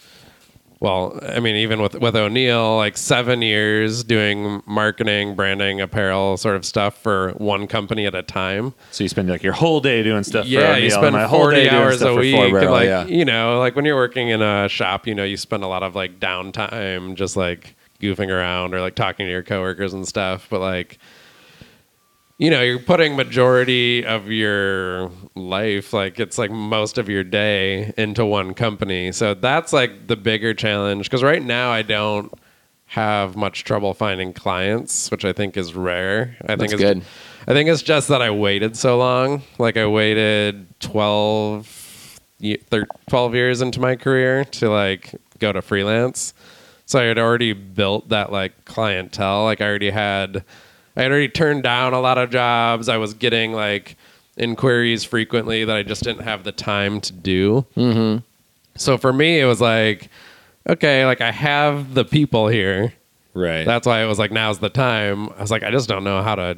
Well, 0.81 1.19
I 1.21 1.41
mean, 1.41 1.57
even 1.57 1.81
with 1.81 1.95
with 1.95 2.15
O'Neill, 2.15 2.77
like 2.77 2.95
seven 2.95 3.41
years 3.41 4.03
doing 4.03 4.63
marketing, 4.65 5.35
branding, 5.35 5.81
apparel, 5.81 6.37
sort 6.37 6.55
of 6.55 6.65
stuff 6.65 7.01
for 7.01 7.31
one 7.31 7.67
company 7.67 8.05
at 8.05 8.15
a 8.15 8.23
time 8.23 8.73
so 8.91 9.03
you 9.03 9.09
spend 9.09 9.29
like 9.29 9.43
your 9.43 9.53
whole 9.53 9.79
day 9.79 10.03
doing 10.03 10.23
stuff 10.23 10.45
for 10.45 10.51
yeah, 10.51 10.77
you 10.77 10.89
spend 10.89 11.13
my 11.13 11.25
whole 11.25 11.41
40 11.41 11.55
day 11.55 11.69
hours 11.69 12.01
a 12.01 12.13
week. 12.13 12.35
Barrel, 12.35 12.71
like, 12.71 12.85
yeah. 12.85 13.05
you 13.05 13.25
know, 13.25 13.59
like 13.59 13.75
when 13.75 13.85
you're 13.85 13.95
working 13.95 14.29
in 14.29 14.41
a 14.41 14.69
shop, 14.69 15.07
you 15.07 15.15
know, 15.15 15.23
you 15.23 15.37
spend 15.37 15.63
a 15.63 15.67
lot 15.67 15.83
of 15.83 15.95
like 15.95 16.19
downtime 16.19 17.15
just 17.15 17.35
like 17.35 17.75
goofing 18.01 18.29
around 18.29 18.73
or 18.73 18.81
like 18.81 18.95
talking 18.95 19.25
to 19.25 19.31
your 19.31 19.43
coworkers 19.43 19.93
and 19.93 20.07
stuff. 20.07 20.47
But 20.49 20.61
like, 20.61 20.97
you 22.39 22.49
know, 22.49 22.61
you're 22.61 22.79
putting 22.79 23.17
majority 23.17 24.05
of 24.05 24.29
your 24.29 25.11
life, 25.35 25.91
like 25.91 26.21
it's 26.21 26.37
like 26.37 26.49
most 26.49 26.97
of 26.97 27.09
your 27.09 27.23
day 27.23 27.93
into 27.97 28.25
one 28.25 28.53
company. 28.53 29.11
So 29.11 29.33
that's 29.33 29.73
like 29.73 30.07
the 30.07 30.15
bigger 30.15 30.53
challenge. 30.53 31.09
Cause 31.09 31.21
right 31.21 31.43
now 31.43 31.69
I 31.71 31.81
don't 31.81 32.33
have 32.85 33.35
much 33.35 33.65
trouble 33.65 33.93
finding 33.93 34.31
clients, 34.31 35.11
which 35.11 35.25
I 35.25 35.33
think 35.33 35.57
is 35.57 35.75
rare. 35.75 36.37
I 36.45 36.55
think 36.55 36.71
it's 36.71 36.81
good. 36.81 37.01
I 37.45 37.53
think 37.53 37.69
it's 37.69 37.81
just 37.83 38.07
that 38.07 38.21
I 38.21 38.31
waited 38.31 38.77
so 38.77 38.97
long. 38.97 39.43
Like 39.57 39.75
I 39.75 39.85
waited 39.85 40.65
12, 40.79 42.19
ye- 42.39 42.55
thir- 42.57 42.87
12 43.09 43.35
years 43.35 43.61
into 43.61 43.81
my 43.81 43.97
career 43.97 44.45
to 44.45 44.69
like 44.69 45.13
go 45.39 45.51
to 45.51 45.61
freelance. 45.61 46.33
So 46.85 46.99
I 46.99 47.03
had 47.03 47.19
already 47.19 47.51
built 47.51 48.09
that 48.09 48.31
like 48.31 48.63
clientele. 48.63 49.43
Like 49.43 49.59
I 49.59 49.65
already 49.67 49.91
had, 49.91 50.45
I 50.95 51.03
had 51.03 51.11
already 51.11 51.29
turned 51.29 51.63
down 51.63 51.93
a 51.93 51.99
lot 51.99 52.17
of 52.17 52.29
jobs. 52.29 52.89
I 52.89 52.97
was 52.97 53.13
getting 53.13 53.53
like 53.53 53.95
inquiries 54.37 55.03
frequently 55.03 55.65
that 55.65 55.75
I 55.75 55.83
just 55.83 56.03
didn't 56.03 56.23
have 56.23 56.43
the 56.43 56.51
time 56.51 57.01
to 57.01 57.13
do. 57.13 57.65
Mm-hmm. 57.75 58.23
So 58.75 58.97
for 58.97 59.11
me, 59.11 59.39
it 59.39 59.45
was 59.45 59.61
like, 59.61 60.09
okay, 60.67 61.05
like 61.05 61.21
I 61.21 61.31
have 61.31 61.93
the 61.93 62.05
people 62.05 62.47
here. 62.47 62.93
right. 63.33 63.65
That's 63.65 63.85
why 63.85 64.01
it 64.01 64.07
was 64.07 64.19
like 64.19 64.31
now's 64.31 64.59
the 64.59 64.69
time. 64.69 65.29
I 65.37 65.41
was 65.41 65.51
like, 65.51 65.63
I 65.63 65.71
just 65.71 65.89
don't 65.89 66.03
know 66.03 66.21
how 66.21 66.35
to 66.35 66.57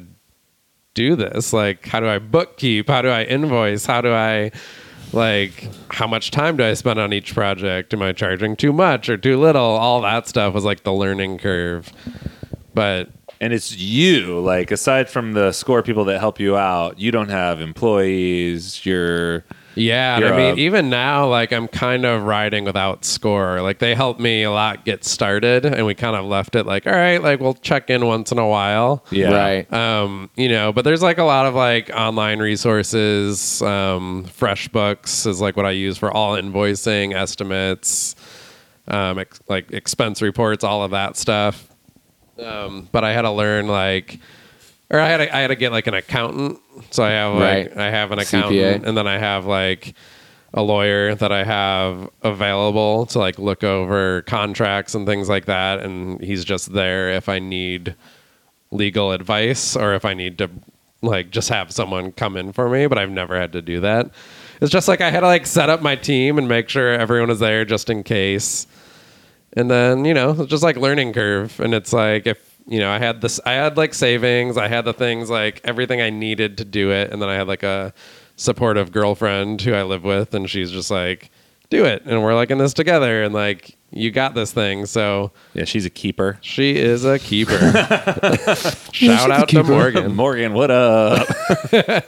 do 0.94 1.16
this. 1.16 1.52
Like, 1.52 1.86
how 1.86 2.00
do 2.00 2.08
I 2.08 2.18
bookkeep? 2.18 2.88
How 2.88 3.02
do 3.02 3.08
I 3.08 3.24
invoice? 3.24 3.86
How 3.86 4.00
do 4.00 4.12
I 4.12 4.52
like 5.12 5.68
how 5.90 6.06
much 6.06 6.30
time 6.30 6.56
do 6.56 6.64
I 6.64 6.74
spend 6.74 6.98
on 6.98 7.12
each 7.12 7.34
project? 7.34 7.92
Am 7.92 8.02
I 8.02 8.12
charging 8.12 8.56
too 8.56 8.72
much 8.72 9.08
or 9.08 9.16
too 9.16 9.38
little? 9.38 9.62
All 9.62 10.00
that 10.02 10.26
stuff 10.26 10.54
was 10.54 10.64
like 10.64 10.84
the 10.84 10.92
learning 10.92 11.38
curve. 11.38 11.92
But 12.74 13.10
and 13.42 13.52
it's 13.52 13.76
you. 13.76 14.38
Like 14.40 14.70
aside 14.70 15.10
from 15.10 15.32
the 15.32 15.50
score 15.52 15.82
people 15.82 16.04
that 16.06 16.20
help 16.20 16.38
you 16.40 16.56
out, 16.56 16.98
you 16.98 17.10
don't 17.10 17.28
have 17.28 17.60
employees. 17.60 18.86
You're 18.86 19.44
yeah, 19.74 20.18
You're 20.18 20.34
I 20.34 20.36
mean, 20.36 20.58
a- 20.58 20.60
even 20.60 20.90
now, 20.90 21.26
like 21.28 21.52
I'm 21.52 21.66
kind 21.66 22.04
of 22.04 22.22
riding 22.24 22.64
without 22.64 23.04
score. 23.04 23.60
Like 23.62 23.78
they 23.78 23.94
helped 23.94 24.20
me 24.20 24.42
a 24.42 24.50
lot 24.50 24.84
get 24.84 25.02
started, 25.04 25.64
and 25.64 25.86
we 25.86 25.94
kind 25.94 26.14
of 26.14 26.24
left 26.26 26.54
it 26.56 26.66
like, 26.66 26.86
all 26.86 26.92
right, 26.92 27.22
like 27.22 27.40
we'll 27.40 27.54
check 27.54 27.88
in 27.90 28.06
once 28.06 28.30
in 28.32 28.38
a 28.38 28.46
while. 28.46 29.04
yeah. 29.10 29.32
Right. 29.32 29.72
um, 29.72 30.30
you 30.36 30.48
know, 30.48 30.72
but 30.72 30.84
there's 30.84 31.02
like 31.02 31.18
a 31.18 31.24
lot 31.24 31.46
of 31.46 31.54
like 31.54 31.90
online 31.90 32.38
resources. 32.38 33.62
Um, 33.62 34.24
FreshBooks 34.26 35.26
is 35.26 35.40
like 35.40 35.56
what 35.56 35.66
I 35.66 35.70
use 35.70 35.96
for 35.98 36.10
all 36.10 36.36
invoicing, 36.36 37.14
estimates, 37.14 38.14
um, 38.88 39.18
ex- 39.18 39.40
like 39.48 39.72
expense 39.72 40.20
reports, 40.20 40.64
all 40.64 40.82
of 40.84 40.90
that 40.90 41.16
stuff. 41.16 41.71
Um, 42.44 42.88
but 42.92 43.04
I 43.04 43.12
had 43.12 43.22
to 43.22 43.30
learn 43.30 43.66
like, 43.68 44.18
or 44.90 44.98
I 45.00 45.08
had 45.08 45.16
to, 45.18 45.34
I 45.36 45.40
had 45.40 45.48
to 45.48 45.56
get 45.56 45.72
like 45.72 45.86
an 45.86 45.94
accountant. 45.94 46.58
So 46.90 47.02
I 47.02 47.10
have 47.10 47.34
like 47.34 47.68
Right. 47.68 47.78
I 47.78 47.90
have 47.90 48.12
an 48.12 48.18
CPA. 48.18 48.22
accountant, 48.28 48.86
and 48.86 48.96
then 48.96 49.06
I 49.06 49.18
have 49.18 49.46
like 49.46 49.94
a 50.54 50.62
lawyer 50.62 51.14
that 51.14 51.32
I 51.32 51.44
have 51.44 52.10
available 52.22 53.06
to 53.06 53.18
like 53.18 53.38
look 53.38 53.64
over 53.64 54.20
contracts 54.22 54.94
and 54.94 55.06
things 55.06 55.28
like 55.28 55.46
that, 55.46 55.80
and 55.80 56.20
he's 56.20 56.44
just 56.44 56.72
there 56.74 57.10
if 57.10 57.28
I 57.28 57.38
need 57.38 57.94
legal 58.70 59.12
advice 59.12 59.76
or 59.76 59.94
if 59.94 60.04
I 60.04 60.14
need 60.14 60.38
to 60.38 60.50
like 61.02 61.30
just 61.30 61.48
have 61.48 61.72
someone 61.72 62.12
come 62.12 62.36
in 62.36 62.52
for 62.52 62.68
me, 62.68 62.86
but 62.86 62.96
I've 62.98 63.10
never 63.10 63.38
had 63.38 63.52
to 63.54 63.62
do 63.62 63.80
that. 63.80 64.10
It's 64.60 64.70
just 64.70 64.88
like 64.88 65.00
I 65.00 65.10
had 65.10 65.20
to 65.20 65.26
like 65.26 65.46
set 65.46 65.68
up 65.70 65.82
my 65.82 65.96
team 65.96 66.38
and 66.38 66.48
make 66.48 66.68
sure 66.68 66.90
everyone 66.92 67.30
is 67.30 67.38
there 67.40 67.64
just 67.64 67.90
in 67.90 68.02
case. 68.02 68.66
And 69.54 69.70
then, 69.70 70.04
you 70.04 70.14
know, 70.14 70.30
it's 70.30 70.50
just 70.50 70.62
like 70.62 70.76
learning 70.76 71.12
curve 71.12 71.60
and 71.60 71.74
it's 71.74 71.92
like 71.92 72.26
if 72.26 72.48
you 72.66 72.78
know, 72.78 72.90
I 72.90 72.98
had 72.98 73.20
this 73.20 73.40
I 73.44 73.52
had 73.52 73.76
like 73.76 73.92
savings, 73.94 74.56
I 74.56 74.68
had 74.68 74.84
the 74.84 74.92
things 74.94 75.28
like 75.30 75.60
everything 75.64 76.00
I 76.00 76.10
needed 76.10 76.58
to 76.58 76.64
do 76.64 76.90
it 76.90 77.12
and 77.12 77.20
then 77.20 77.28
I 77.28 77.34
had 77.34 77.48
like 77.48 77.62
a 77.62 77.92
supportive 78.36 78.92
girlfriend 78.92 79.60
who 79.60 79.74
I 79.74 79.82
live 79.82 80.04
with 80.04 80.32
and 80.34 80.48
she's 80.48 80.70
just 80.70 80.90
like 80.90 81.30
do 81.70 81.84
it 81.84 82.02
and 82.06 82.22
we're 82.22 82.34
like 82.34 82.50
in 82.50 82.58
this 82.58 82.72
together 82.74 83.22
and 83.22 83.34
like 83.34 83.76
you 83.90 84.10
got 84.10 84.34
this 84.34 84.52
thing. 84.52 84.86
So 84.86 85.32
Yeah, 85.52 85.64
she's 85.64 85.84
a 85.84 85.90
keeper. 85.90 86.38
she 86.40 86.76
is 86.76 87.04
a 87.04 87.18
keeper. 87.18 87.58
Shout 88.92 89.30
out 89.30 89.48
to 89.50 89.62
Morgan. 89.62 90.14
Morgan, 90.14 90.54
what 90.54 90.70
up? 90.70 91.26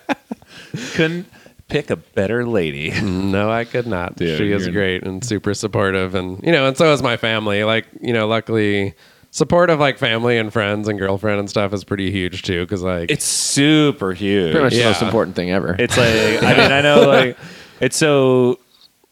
Couldn't 0.95 1.27
pick 1.75 1.91
a 1.91 1.97
better 1.97 2.47
lady. 2.47 2.91
No, 3.35 3.51
I 3.51 3.65
could 3.65 3.87
not. 3.87 4.15
Dude, 4.17 4.39
she 4.39 4.53
is 4.53 4.69
great 4.69 5.03
and 5.03 5.25
super 5.25 5.55
supportive, 5.55 6.15
and 6.15 6.41
you 6.45 6.53
know, 6.53 6.69
and 6.69 6.77
so 6.77 6.93
is 6.93 7.03
my 7.03 7.17
family. 7.17 7.65
Like, 7.65 7.87
you 8.01 8.13
know, 8.13 8.29
luckily, 8.29 8.95
support 9.33 9.71
of 9.71 9.81
like 9.81 9.99
family 9.99 10.39
and 10.39 10.53
friends 10.53 10.87
and 10.87 10.99
girlfriend 11.01 11.41
and 11.41 11.51
stuff 11.51 11.73
is 11.73 11.83
pretty 11.83 12.13
huge 12.13 12.43
too. 12.43 12.61
Because 12.61 12.83
like, 12.83 13.11
It's 13.11 13.25
super 13.25 14.13
huge. 14.13 14.53
Pretty 14.53 14.65
much 14.65 14.73
the 14.75 14.79
Yeah. 14.79 14.87
most 14.91 15.03
important 15.03 15.35
thing 15.35 15.51
ever. 15.51 15.75
It's 15.79 15.97
like 15.97 16.43
I 16.45 16.57
mean 16.57 16.71
I 16.71 16.81
know 16.81 17.09
like 17.09 17.37
it's 17.81 17.97
so 17.97 18.61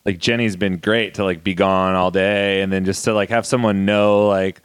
like 0.04 0.18
Jenny's 0.18 0.54
been 0.54 0.76
great 0.78 1.14
to 1.14 1.24
like 1.24 1.42
be 1.42 1.54
gone 1.54 1.94
all 1.96 2.12
day 2.12 2.60
and 2.62 2.72
then 2.72 2.84
just 2.84 3.04
to 3.06 3.12
like 3.14 3.30
have 3.30 3.44
someone 3.46 3.84
know 3.84 4.28
like 4.28 4.60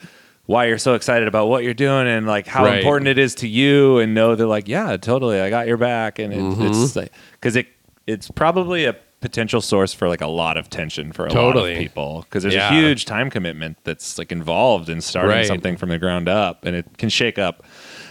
why 0.45 0.65
you're 0.67 0.77
so 0.77 0.93
excited 0.93 1.27
about 1.27 1.47
what 1.47 1.63
you're 1.63 1.73
doing 1.73 2.07
and 2.07 2.25
like 2.27 2.45
how 2.47 2.63
Right. 2.63 2.77
important 2.77 3.07
it 3.07 3.17
is 3.17 3.33
to 3.35 3.47
you 3.47 3.97
and 3.97 4.13
know 4.13 4.35
that 4.35 4.45
like 4.47 4.67
yeah 4.67 4.95
totally 4.97 5.41
I 5.41 5.49
got 5.49 5.65
your 5.67 5.77
back 5.77 6.19
and 6.19 6.31
it, 6.33 6.37
Mm-hmm. 6.39 6.65
it's 6.67 6.95
like 6.95 7.11
because 7.33 7.55
it 7.55 7.65
it's 8.07 8.29
probably 8.31 8.85
a 8.85 8.95
potential 9.19 9.61
source 9.61 9.93
for 9.93 10.07
like 10.07 10.21
a 10.21 10.27
lot 10.27 10.57
of 10.57 10.69
tension 10.69 11.11
for 11.11 11.25
a 11.25 11.33
lot 11.33 11.57
of 11.57 11.65
people 11.77 12.21
because 12.21 12.43
there's 12.43 12.53
Yeah. 12.55 12.69
a 12.69 12.73
huge 12.73 13.05
time 13.05 13.29
commitment 13.31 13.77
that's 13.83 14.17
like 14.19 14.31
involved 14.31 14.89
in 14.89 15.01
starting 15.01 15.31
Right. 15.31 15.45
something 15.45 15.75
from 15.75 15.89
the 15.89 15.97
ground 15.97 16.29
up 16.29 16.65
and 16.65 16.75
it 16.75 16.85
can 16.99 17.09
shake 17.09 17.39
up 17.39 17.63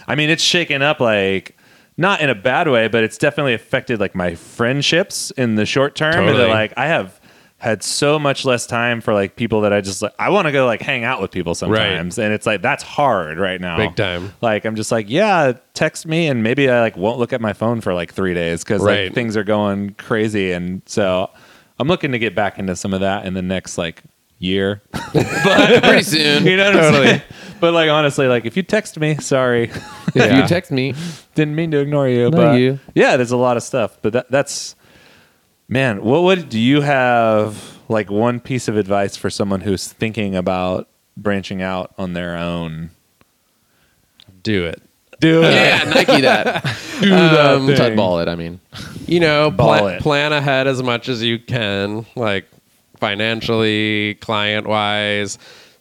I 0.07 0.15
mean 0.15 0.29
it's 0.29 0.43
shaken 0.43 0.81
up 0.81 0.99
like 0.99 1.55
not 1.95 2.19
in 2.19 2.29
a 2.29 2.35
bad 2.35 2.67
way 2.67 2.89
but 2.89 3.05
it's 3.05 3.17
definitely 3.17 3.53
affected 3.53 4.01
like 4.01 4.15
my 4.15 4.35
friendships 4.35 5.31
in 5.31 5.55
the 5.55 5.65
short 5.65 5.95
term 5.95 6.13
and 6.13 6.25
Totally. 6.27 6.43
that, 6.43 6.49
like 6.49 6.73
I 6.75 6.87
have 6.87 7.16
had 7.59 7.81
so 7.81 8.19
much 8.19 8.45
less 8.45 8.67
time 8.67 9.01
for 9.01 9.13
like 9.15 9.35
people 9.35 9.61
that 9.61 9.73
I 9.73 9.81
just 9.81 10.01
like 10.03 10.13
I 10.19 10.29
want 10.29 10.45
to 10.47 10.51
go 10.51 10.67
like 10.67 10.79
hang 10.81 11.03
out 11.03 11.19
with 11.21 11.31
people 11.31 11.55
sometimes. 11.55 12.19
And 12.19 12.31
it's 12.31 12.45
like 12.45 12.61
that's 12.61 12.83
hard 12.83 13.39
right 13.39 13.59
now. 13.59 13.77
Big 13.77 13.95
time. 13.95 14.31
like 14.41 14.63
I'm 14.65 14.75
just 14.75 14.91
like 14.91 15.09
yeah 15.09 15.53
text 15.73 16.05
me 16.05 16.27
and 16.27 16.43
maybe 16.43 16.69
I 16.69 16.81
like 16.81 16.95
won't 16.97 17.17
look 17.17 17.33
at 17.33 17.41
my 17.41 17.53
phone 17.53 17.81
for 17.81 17.95
like 17.95 18.13
3 18.13 18.33
days 18.35 18.63
cuz 18.63 18.81
like 18.81 19.13
things 19.13 19.35
are 19.35 19.43
going 19.43 19.95
crazy. 19.95 20.51
And 20.51 20.83
so 20.85 21.31
I'm 21.79 21.87
looking 21.87 22.11
to 22.11 22.19
get 22.19 22.35
back 22.35 22.59
into 22.59 22.75
some 22.75 22.93
of 22.93 22.99
that 23.01 23.25
in 23.25 23.33
the 23.33 23.41
next 23.41 23.77
like 23.77 24.03
year. 24.37 24.83
But 25.13 25.81
pretty 25.83 26.03
soon. 26.03 26.45
you 26.45 26.57
know 26.57 26.71
what 26.71 26.83
I'm 26.83 26.93
saying? 26.93 27.21
But 27.59 27.73
like 27.73 27.89
honestly 27.89 28.27
like 28.27 28.45
if 28.45 28.55
you 28.55 28.61
text 28.61 28.99
me 28.99 29.15
sorry. 29.15 29.63
If 29.63 30.15
Yeah. 30.15 30.41
you 30.41 30.47
text 30.47 30.69
me, 30.71 30.93
didn't 31.33 31.55
mean 31.55 31.71
to 31.71 31.79
ignore 31.79 32.07
you 32.07 32.29
No, 32.29 32.37
but 32.37 32.59
you. 32.59 32.79
yeah 32.93 33.17
there's 33.17 33.31
a 33.31 33.37
lot 33.37 33.57
of 33.57 33.63
stuff 33.63 33.97
but 34.03 34.13
that, 34.13 34.29
that's 34.29 34.75
man 35.67 36.01
what 36.03 36.23
would 36.23 36.49
do 36.49 36.59
you 36.59 36.81
have 36.81 37.77
like 37.89 38.09
one 38.09 38.39
piece 38.39 38.67
of 38.67 38.77
advice 38.77 39.15
for 39.17 39.29
someone 39.29 39.61
who's 39.61 39.87
thinking 39.87 40.35
about 40.35 40.87
branching 41.15 41.61
out 41.61 41.93
on 41.97 42.13
their 42.13 42.37
own 42.37 42.89
Do 44.43 44.65
it. 44.65 44.81
do 45.19 45.43
it. 45.43 45.51
yeah, 45.53 45.83
Nike 45.93 46.21
that. 46.21 46.63
do 47.01 47.09
that 47.09 47.55
Um, 47.55 47.67
thing. 47.67 47.95
Ball 47.95 48.19
it. 48.19 48.27
I 48.27 48.35
mean, 48.35 48.59
You 49.07 49.19
know, 49.19 49.49
Ball 49.51 49.79
pla- 49.79 49.87
it. 49.87 50.01
plan 50.01 50.31
ahead 50.33 50.67
as 50.67 50.81
much 50.83 51.09
as 51.09 51.23
you 51.23 51.39
can, 51.39 52.05
like 52.15 52.45
financially, 52.97 54.15
client 54.15 54.67
wise. 54.67 55.37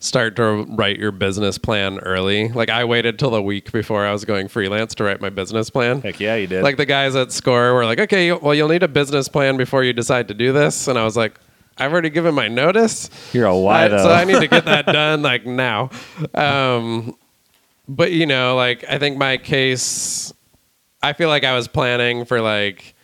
Start 0.07 0.37
to 0.37 0.65
write 0.69 1.01
your 1.01 1.11
business 1.11 1.59
plan 1.59 1.99
early. 1.99 2.49
Like 2.49 2.71
I 2.71 2.85
waited 2.85 3.19
till 3.19 3.31
the 3.31 3.43
week 3.43 3.73
before 3.73 4.07
I 4.07 4.13
was 4.13 4.25
going 4.25 4.47
freelance 4.47 4.95
to 4.95 5.05
write 5.05 5.21
my 5.21 5.31
business 5.31 5.69
plan. 5.69 6.01
heck 6.01 6.21
yeah 6.21 6.37
you 6.37 6.47
did 6.47 6.63
Like 6.63 6.77
the 6.77 6.87
guys 6.87 7.17
at 7.17 7.33
Score 7.33 7.75
were 7.75 7.85
like, 7.85 7.99
"Okay, 7.99 8.31
well, 8.31 8.55
you'll 8.55 8.69
need 8.69 8.85
a 8.85 8.89
business 8.89 9.27
plan 9.27 9.57
before 9.57 9.83
you 9.83 9.93
decide 9.93 10.29
to 10.29 10.35
do 10.35 10.53
this." 10.53 10.87
And 10.87 10.97
I 10.97 11.03
was 11.03 11.17
like, 11.17 11.41
"I've 11.77 11.93
already 11.93 12.11
given 12.11 12.37
my 12.37 12.47
notice." 12.47 13.11
you're 13.33 13.47
a 13.47 13.53
though 13.53 14.05
so 14.05 14.13
I 14.13 14.23
need 14.23 14.41
to 14.41 14.47
get 14.47 14.65
that 14.67 14.87
done 15.01 15.23
like 15.23 15.45
now. 15.45 15.91
Um, 16.35 17.17
but 17.89 18.13
you 18.13 18.27
know, 18.27 18.55
like 18.55 18.85
I 18.89 18.99
think 18.99 19.19
my 19.19 19.39
case, 19.39 20.33
I 21.03 21.15
feel 21.15 21.29
like 21.29 21.43
I 21.43 21.57
was 21.57 21.67
planning 21.67 22.27
for 22.27 22.41
like 22.41 22.95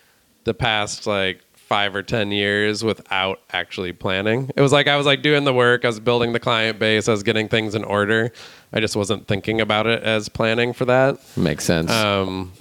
the 0.45 0.55
past 0.55 1.09
like 1.09 1.41
five 1.73 1.97
or 1.97 2.03
ten 2.03 2.31
years 2.31 2.85
without 2.85 3.41
actually 3.51 3.95
planning. 3.95 4.51
It 4.55 4.61
was 4.61 4.73
like 4.73 4.89
I 4.89 4.97
was 4.99 5.07
like 5.07 5.23
doing 5.23 5.45
the 5.45 5.55
work, 5.55 5.87
I 5.87 5.89
was 5.89 6.01
building 6.01 6.35
the 6.35 6.39
client 6.39 6.79
base, 6.79 7.09
I 7.09 7.13
was 7.13 7.23
getting 7.23 7.49
things 7.49 7.75
in 7.75 7.83
order. 7.83 8.31
I 8.75 8.81
just 8.81 8.95
wasn't 8.95 9.27
thinking 9.27 9.59
about 9.59 9.87
it 9.87 10.03
as 10.03 10.29
planning 10.29 10.75
for 10.75 10.85
that. 10.85 11.19
makes 11.35 11.65
sense. 11.65 11.91
Um, 11.91 12.53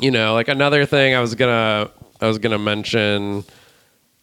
you 0.00 0.10
know, 0.10 0.34
like 0.34 0.48
another 0.48 0.84
thing 0.84 1.14
I 1.14 1.20
was 1.20 1.36
gonna 1.36 1.92
I 2.20 2.26
was 2.26 2.38
gonna 2.38 2.58
mention 2.58 3.44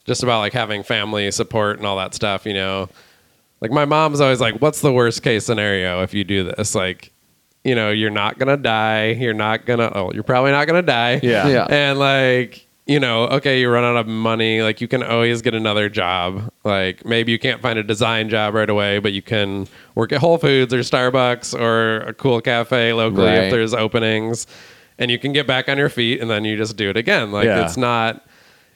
just 0.04 0.24
about 0.24 0.40
like 0.40 0.52
having 0.52 0.84
family 0.84 1.32
support 1.32 1.78
and 1.78 1.86
all 1.86 1.96
that 1.96 2.14
stuff. 2.14 2.46
You 2.46 2.54
know, 2.54 2.90
like 3.62 3.72
my 3.72 3.86
mom's 3.86 4.20
always 4.20 4.42
like, 4.42 4.56
"What's 4.56 4.82
the 4.82 4.92
worst 4.92 5.24
case 5.24 5.46
scenario 5.46 6.04
if 6.04 6.14
you 6.14 6.26
do 6.26 6.44
this?" 6.44 6.76
Like, 6.76 7.14
you 7.64 7.76
know, 7.76 7.92
you're 7.92 8.10
not 8.10 8.38
gonna 8.40 8.58
die. 8.58 9.12
You're 9.12 9.34
not 9.34 9.66
gonna. 9.66 9.90
Oh, 9.96 10.12
you're 10.12 10.24
probably 10.24 10.52
not 10.52 10.68
gonna 10.68 10.82
die. 10.82 11.22
Yeah. 11.24 11.48
Yeah. 11.48 11.68
And 11.70 11.98
like. 11.98 12.68
You 12.92 13.00
know, 13.00 13.24
okay, 13.28 13.62
you 13.62 13.70
run 13.70 13.86
out 13.86 13.96
of 13.96 14.06
money. 14.08 14.62
Like, 14.62 14.82
you 14.82 14.88
can 14.90 15.02
always 15.02 15.42
get 15.42 15.54
another 15.54 15.88
job. 15.88 16.52
Like, 16.66 17.06
maybe 17.06 17.32
you 17.32 17.40
can't 17.40 17.62
find 17.62 17.80
a 17.80 17.84
design 17.84 18.28
job 18.28 18.54
right 18.54 18.70
away, 18.70 19.00
but 19.00 19.14
you 19.14 19.22
can 19.22 19.68
work 19.96 20.12
at 20.12 20.20
Whole 20.20 20.38
Foods 20.38 20.74
or 20.74 20.80
Starbucks 20.80 21.58
or 21.58 22.02
a 22.02 22.14
cool 22.14 22.42
cafe 22.42 22.92
locally 22.92 23.28
Right. 23.28 23.44
if 23.46 23.52
there's 23.52 23.74
openings 23.74 24.46
and 25.00 25.10
you 25.10 25.18
can 25.18 25.32
get 25.32 25.48
back 25.48 25.70
on 25.70 25.78
your 25.78 25.88
feet 25.88 26.20
and 26.20 26.30
then 26.30 26.44
you 26.44 26.58
just 26.58 26.76
do 26.76 26.90
it 26.90 26.98
again 26.98 27.32
like 27.32 27.46
Yeah. 27.46 27.64
it's 27.66 27.78
not 27.78 28.26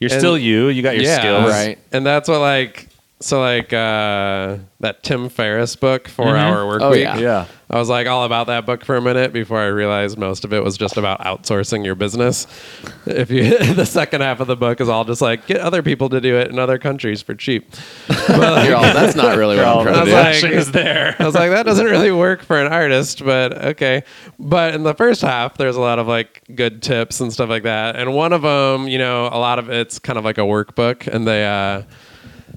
you're 0.00 0.10
and- 0.10 0.18
still 0.18 0.36
you 0.38 0.68
you 0.68 0.82
got 0.82 0.94
your 0.96 1.04
yeah 1.04 1.18
skills 1.18 1.50
Right. 1.50 1.78
and 1.92 2.04
that's 2.06 2.28
what 2.28 2.40
like 2.40 2.88
so 3.20 3.40
like 3.40 3.72
uh 3.72 4.56
that 4.80 5.02
tim 5.02 5.28
ferriss 5.30 5.74
book 5.74 6.06
4 6.06 6.36
hour 6.36 6.66
work 6.66 6.82
Oh, 6.82 6.90
week 6.90 7.00
yeah. 7.00 7.16
yeah 7.18 7.46
i 7.70 7.78
was 7.78 7.88
like 7.88 8.06
all 8.06 8.24
about 8.24 8.48
that 8.48 8.66
book 8.66 8.84
for 8.84 8.94
a 8.96 9.00
minute 9.00 9.32
before 9.32 9.58
i 9.58 9.66
realized 9.66 10.18
most 10.18 10.44
of 10.44 10.52
it 10.52 10.62
was 10.62 10.76
just 10.76 10.98
about 10.98 11.20
outsourcing 11.20 11.82
your 11.82 11.94
business 11.94 12.46
if 13.06 13.30
you 13.30 13.56
the 13.74 13.86
second 13.86 14.20
half 14.20 14.40
of 14.40 14.48
the 14.48 14.56
book 14.56 14.82
is 14.82 14.88
all 14.90 15.04
just 15.04 15.22
like 15.22 15.46
get 15.46 15.60
other 15.60 15.82
people 15.82 16.10
to 16.10 16.20
do 16.20 16.36
it 16.36 16.50
in 16.50 16.58
other 16.58 16.78
countries 16.78 17.22
for 17.22 17.34
cheap 17.34 17.74
You're 18.28 18.74
all, 18.76 18.82
that's 18.82 19.16
not 19.16 19.36
really 19.38 19.56
what 19.56 19.64
I'm 19.66 19.76
all 19.78 19.82
trying 19.84 19.94
I 19.94 19.98
to 19.98 20.04
was 20.04 20.10
do. 20.10 20.16
like- 20.16 20.26
action 20.26 20.52
is 20.52 20.72
there 20.72 21.16
I 21.18 21.24
was 21.24 21.34
like, 21.34 21.50
that 21.52 21.62
doesn't 21.64 21.86
really 21.86 22.10
work 22.10 22.42
for 22.42 22.60
an 22.60 22.70
artist, 22.72 23.24
but 23.24 23.56
okay. 23.66 24.02
But 24.38 24.74
in 24.74 24.82
the 24.82 24.94
first 24.94 25.22
half, 25.22 25.56
there's 25.56 25.76
a 25.76 25.80
lot 25.80 25.98
of 26.00 26.06
like 26.08 26.42
good 26.54 26.82
tips 26.82 27.20
and 27.20 27.32
stuff 27.32 27.48
like 27.48 27.62
that. 27.62 27.94
And 27.96 28.14
one 28.14 28.32
of 28.32 28.42
them, 28.42 28.88
you 28.88 28.98
know, 28.98 29.26
a 29.26 29.38
lot 29.38 29.58
of 29.60 29.70
it's 29.70 29.98
kind 30.00 30.18
of 30.18 30.24
like 30.24 30.38
a 30.38 30.42
workbook, 30.42 31.06
and 31.06 31.26
they 31.26 31.46
uh, 31.46 31.82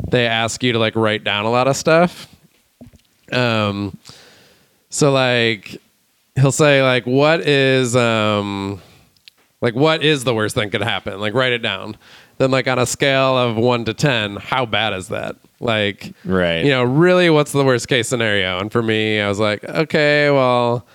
they 0.08 0.26
ask 0.28 0.64
you 0.64 0.74
to 0.74 0.80
like 0.80 0.96
write 0.96 1.24
down 1.24 1.46
a 1.46 1.50
lot 1.52 1.68
of 1.68 1.76
stuff. 1.76 2.28
Um, 3.32 3.98
so 4.90 5.12
like 5.12 5.78
he'll 6.36 6.52
say 6.52 6.82
like, 6.82 7.06
what 7.06 7.42
is 7.42 7.96
um, 7.96 8.82
like 9.62 9.76
what 9.76 10.04
is 10.04 10.24
the 10.24 10.34
worst 10.34 10.56
thing 10.56 10.70
could 10.70 10.82
happen? 10.82 11.20
Like 11.20 11.34
write 11.34 11.52
it 11.54 11.60
down. 11.62 11.98
Then 12.38 12.52
like 12.52 12.68
on 12.68 12.80
a 12.80 12.86
scale 12.86 13.38
of 13.38 13.58
one 13.58 13.84
to 13.86 13.94
ten, 13.94 14.38
how 14.38 14.66
bad 14.66 14.94
is 14.94 15.10
that? 15.10 15.36
Like 15.60 16.14
Right. 16.24 16.64
you 16.64 16.70
know, 16.72 16.84
really, 16.84 17.30
what's 17.30 17.52
the 17.52 17.66
worst 17.66 17.88
case 17.90 18.08
scenario? 18.08 18.60
And 18.60 18.72
for 18.72 18.82
me, 18.82 19.20
I 19.20 19.28
was 19.28 19.40
like, 19.40 19.64
okay, 19.66 20.32
well, 20.32 20.88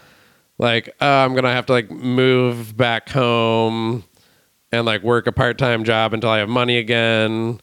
like 0.58 0.88
uh, 1.02 1.04
I'm 1.04 1.34
gonna 1.34 1.52
have 1.52 1.66
to 1.66 1.72
like 1.72 1.90
move 1.90 2.74
back 2.76 3.10
home 3.10 4.04
and 4.72 4.86
like 4.86 5.02
work 5.02 5.26
a 5.26 5.32
part 5.32 5.58
time 5.58 5.84
job 5.84 6.14
until 6.14 6.30
I 6.30 6.38
have 6.38 6.48
money 6.48 6.78
again, 6.78 7.60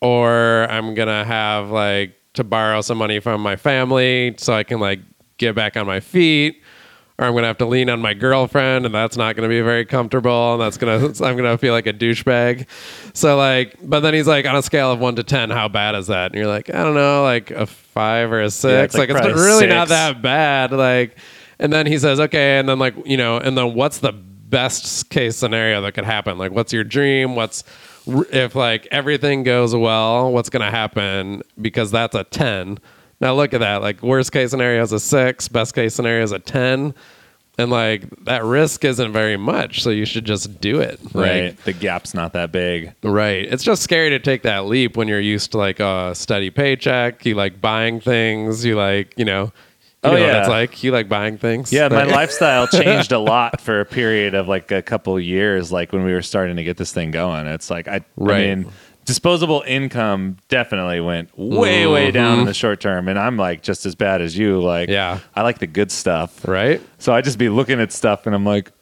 or 0.00 0.66
I'm 0.70 0.94
gonna 0.94 1.24
have 1.24 1.70
like 1.70 2.14
to 2.34 2.44
borrow 2.44 2.80
some 2.80 2.98
money 2.98 3.20
from 3.20 3.40
my 3.40 3.56
family 3.56 4.34
so 4.38 4.52
I 4.54 4.62
can 4.64 4.80
like 4.80 5.00
get 5.38 5.54
back 5.54 5.76
on 5.76 5.86
my 5.86 6.00
feet. 6.00 6.62
Or 7.18 7.26
I'm 7.26 7.34
gonna 7.34 7.48
have 7.48 7.58
to 7.58 7.66
lean 7.66 7.90
on 7.90 8.00
my 8.00 8.14
girlfriend, 8.14 8.86
and 8.86 8.94
that's 8.94 9.18
not 9.18 9.36
gonna 9.36 9.48
be 9.48 9.60
very 9.60 9.84
comfortable, 9.84 10.54
and 10.54 10.62
that's 10.62 10.78
gonna 10.78 11.06
I'm 11.22 11.36
gonna 11.36 11.58
feel 11.58 11.74
like 11.74 11.86
a 11.86 11.92
douchebag. 11.92 12.66
So 13.12 13.36
like, 13.36 13.76
but 13.82 14.00
then 14.00 14.14
he's 14.14 14.26
like, 14.26 14.46
on 14.46 14.56
a 14.56 14.62
scale 14.62 14.90
of 14.90 15.00
one 15.00 15.16
to 15.16 15.22
ten, 15.22 15.50
how 15.50 15.68
bad 15.68 15.94
is 15.96 16.06
that? 16.06 16.32
And 16.32 16.36
you're 16.36 16.48
like, 16.48 16.70
I 16.70 16.82
don't 16.82 16.94
know, 16.94 17.22
like 17.22 17.50
a 17.50 17.66
five 17.66 18.32
or 18.32 18.40
a 18.40 18.50
six. 18.50 18.94
it's 18.94 18.98
like 18.98 19.10
like 19.10 19.24
it's 19.24 19.38
really 19.38 19.66
not 19.66 19.88
that 19.88 20.22
bad. 20.22 20.72
Like, 20.72 21.18
and 21.58 21.70
then 21.70 21.86
he 21.86 21.98
says, 21.98 22.20
okay, 22.20 22.58
and 22.58 22.66
then 22.66 22.78
like 22.78 22.94
you 23.04 23.18
know, 23.18 23.36
and 23.36 23.56
then 23.56 23.74
what's 23.74 23.98
the 23.98 24.12
best 24.12 25.10
case 25.10 25.36
scenario 25.36 25.82
that 25.82 25.92
could 25.92 26.06
happen? 26.06 26.38
Like, 26.38 26.52
what's 26.52 26.72
your 26.72 26.84
dream? 26.84 27.36
What's 27.36 27.64
if 28.06 28.54
like 28.54 28.88
everything 28.90 29.42
goes 29.42 29.74
well, 29.74 30.32
what's 30.32 30.50
gonna 30.50 30.70
happen? 30.70 31.42
Because 31.60 31.90
that's 31.90 32.14
a 32.14 32.24
ten. 32.24 32.78
Now 33.20 33.34
look 33.34 33.52
at 33.54 33.60
that. 33.60 33.82
Like 33.82 34.02
worst 34.02 34.32
case 34.32 34.50
scenario 34.50 34.82
is 34.82 34.92
a 34.92 35.00
six, 35.00 35.48
best 35.48 35.74
case 35.74 35.94
scenario 35.94 36.22
is 36.22 36.32
a 36.32 36.38
ten. 36.38 36.94
And 37.58 37.70
like 37.70 38.08
that 38.24 38.42
risk 38.44 38.84
isn't 38.84 39.12
very 39.12 39.36
much, 39.36 39.82
so 39.82 39.90
you 39.90 40.06
should 40.06 40.24
just 40.24 40.60
do 40.60 40.80
it. 40.80 40.98
Like, 41.14 41.30
right 41.30 41.64
the 41.64 41.74
gap's 41.74 42.14
not 42.14 42.32
that 42.32 42.52
big 42.52 42.94
Right. 43.02 43.44
It's 43.44 43.62
just 43.62 43.82
scary 43.82 44.08
to 44.10 44.18
take 44.18 44.42
that 44.42 44.64
leap 44.64 44.96
when 44.96 45.08
you're 45.08 45.20
used 45.20 45.52
to 45.52 45.58
like 45.58 45.78
a 45.78 46.14
steady 46.14 46.48
paycheck. 46.50 47.26
You 47.26 47.34
like 47.34 47.60
buying 47.60 48.00
things. 48.00 48.64
You 48.64 48.76
like, 48.76 49.12
you 49.18 49.26
know, 49.26 49.52
you 50.02 50.10
Oh, 50.10 50.14
know 50.14 50.20
what 50.20 50.26
yeah. 50.26 50.40
it's 50.40 50.48
like. 50.48 50.82
You 50.82 50.92
like 50.92 51.08
buying 51.08 51.36
things. 51.36 51.72
Yeah, 51.72 51.88
my 51.88 52.04
lifestyle 52.18 52.66
changed 52.66 53.12
a 53.12 53.18
lot 53.18 53.60
for 53.60 53.80
a 53.80 53.84
period 53.84 54.34
of 54.34 54.48
like 54.48 54.70
a 54.70 54.80
couple 54.82 55.18
years, 55.20 55.70
like 55.70 55.92
when 55.92 56.04
we 56.04 56.12
were 56.12 56.22
starting 56.22 56.56
to 56.56 56.64
get 56.64 56.78
this 56.78 56.92
thing 56.92 57.10
going. 57.10 57.46
It's 57.46 57.70
like 57.70 57.86
I, 57.86 58.00
Right. 58.16 58.50
I 58.50 58.54
mean, 58.54 58.72
disposable 59.04 59.62
income 59.66 60.38
definitely 60.48 61.00
went 61.00 61.36
way, 61.36 61.86
way 61.86 62.06
mm-hmm. 62.06 62.14
down 62.14 62.38
in 62.40 62.44
the 62.46 62.54
short 62.54 62.80
term, 62.80 63.08
and 63.08 63.18
I'm 63.18 63.36
like 63.36 63.62
just 63.62 63.84
as 63.84 63.94
bad 63.94 64.22
as 64.22 64.38
you. 64.38 64.60
Like, 64.60 64.88
Yeah. 64.88 65.18
I 65.34 65.42
like 65.42 65.58
the 65.58 65.66
good 65.66 65.90
stuff, 65.92 66.46
Right. 66.48 66.80
So 66.98 67.12
I 67.12 67.20
just 67.20 67.38
be 67.38 67.48
looking 67.50 67.80
at 67.80 67.92
stuff, 67.92 68.24
and 68.26 68.34
I'm 68.34 68.44
like, 68.46 68.72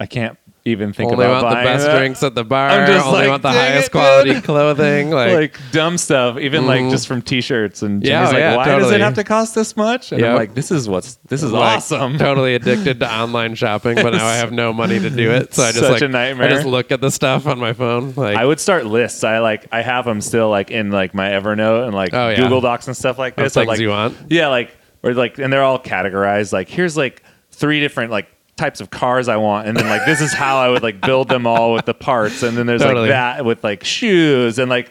I 0.00 0.06
can't 0.06 0.38
even 0.68 0.92
think 0.92 1.12
only 1.12 1.24
about 1.24 1.42
want 1.44 1.56
the 1.56 1.62
best 1.64 1.86
that. 1.86 1.98
drinks 1.98 2.22
at 2.22 2.34
the 2.34 2.44
bar. 2.44 2.70
I'm 2.70 2.86
just 2.86 3.06
only 3.06 3.18
like, 3.20 3.28
want 3.30 3.42
the 3.42 3.50
highest 3.52 3.88
it, 3.88 3.92
quality 3.92 4.32
dude." 4.34 4.44
clothing. 4.48 5.10
Like, 5.10 5.32
like 5.34 5.60
dumb 5.72 5.98
stuff, 5.98 6.38
even 6.38 6.66
like 6.66 6.82
Mhm. 6.82 6.90
just 6.90 7.06
from 7.08 7.22
T-shirts 7.22 7.82
and 7.82 8.02
Yeah, 8.04 8.24
like, 8.26 8.36
yeah, 8.36 8.56
why 8.56 8.78
does 8.78 8.90
it 8.90 9.00
have 9.00 9.14
to 9.14 9.24
cost 9.24 9.54
this 9.54 9.76
much? 9.76 10.12
And 10.12 10.24
I'm 10.24 10.36
like, 10.36 10.54
this 10.54 10.70
is 10.70 10.88
what's 10.88 11.16
this 11.28 11.42
is 11.42 11.52
like, 11.52 11.76
awesome. 11.78 12.18
Totally 12.18 12.54
addicted 12.54 13.00
to 13.00 13.12
online 13.12 13.54
shopping, 13.54 13.96
but 13.96 14.10
now 14.12 14.26
I 14.26 14.34
have 14.36 14.52
no 14.52 14.72
money 14.72 14.98
to 14.98 15.10
do 15.10 15.30
it. 15.30 15.54
So 15.54 15.62
I 15.64 15.72
just 15.72 15.80
Such 15.84 15.90
like 15.92 16.02
a 16.02 16.08
nightmare. 16.08 16.46
I 16.48 16.50
just 16.50 16.66
look 16.66 16.92
at 16.92 17.00
the 17.00 17.10
stuff 17.10 17.46
on 17.46 17.58
my 17.58 17.72
phone. 17.72 18.12
Like 18.16 18.36
I 18.36 18.44
would 18.44 18.60
start 18.60 18.86
lists. 18.86 19.24
I 19.24 19.38
like 19.40 19.66
I 19.72 19.82
have 19.82 20.04
them 20.04 20.20
still 20.20 20.48
like 20.50 20.70
in 20.70 20.90
like 20.90 21.14
my 21.14 21.28
Evernote 21.30 21.84
and 21.86 21.94
like 21.94 22.14
Oh, 22.14 22.28
yeah. 22.30 22.36
Google 22.36 22.60
Docs 22.60 22.86
and 22.86 22.96
stuff 22.96 23.18
like 23.18 23.36
this. 23.36 23.56
of, 23.56 23.60
things 23.62 23.68
like, 23.68 23.80
you 23.80 23.90
want? 23.90 24.16
Yeah, 24.28 24.48
like 24.48 24.76
or 25.02 25.14
like 25.14 25.38
and 25.38 25.52
they're 25.52 25.62
all 25.62 25.78
categorized. 25.78 26.52
Like 26.52 26.68
here's 26.68 26.96
like 26.96 27.22
three 27.52 27.80
different 27.80 28.10
like 28.10 28.28
types 28.58 28.80
of 28.82 28.90
cars 28.90 29.28
I 29.28 29.36
want, 29.38 29.66
and 29.68 29.76
then 29.76 29.88
like 29.88 30.04
this 30.04 30.20
is 30.20 30.32
how 30.34 30.58
I 30.58 30.68
would 30.68 30.82
like 30.82 31.00
build 31.00 31.28
them 31.28 31.46
all 31.46 31.72
with 31.72 31.86
the 31.86 31.94
parts, 31.94 32.42
and 32.42 32.56
then 32.56 32.66
there's 32.66 32.82
Totally. 32.82 33.02
like 33.08 33.10
that 33.10 33.44
with 33.44 33.64
like 33.64 33.84
shoes 33.84 34.58
and 34.58 34.68
like 34.68 34.90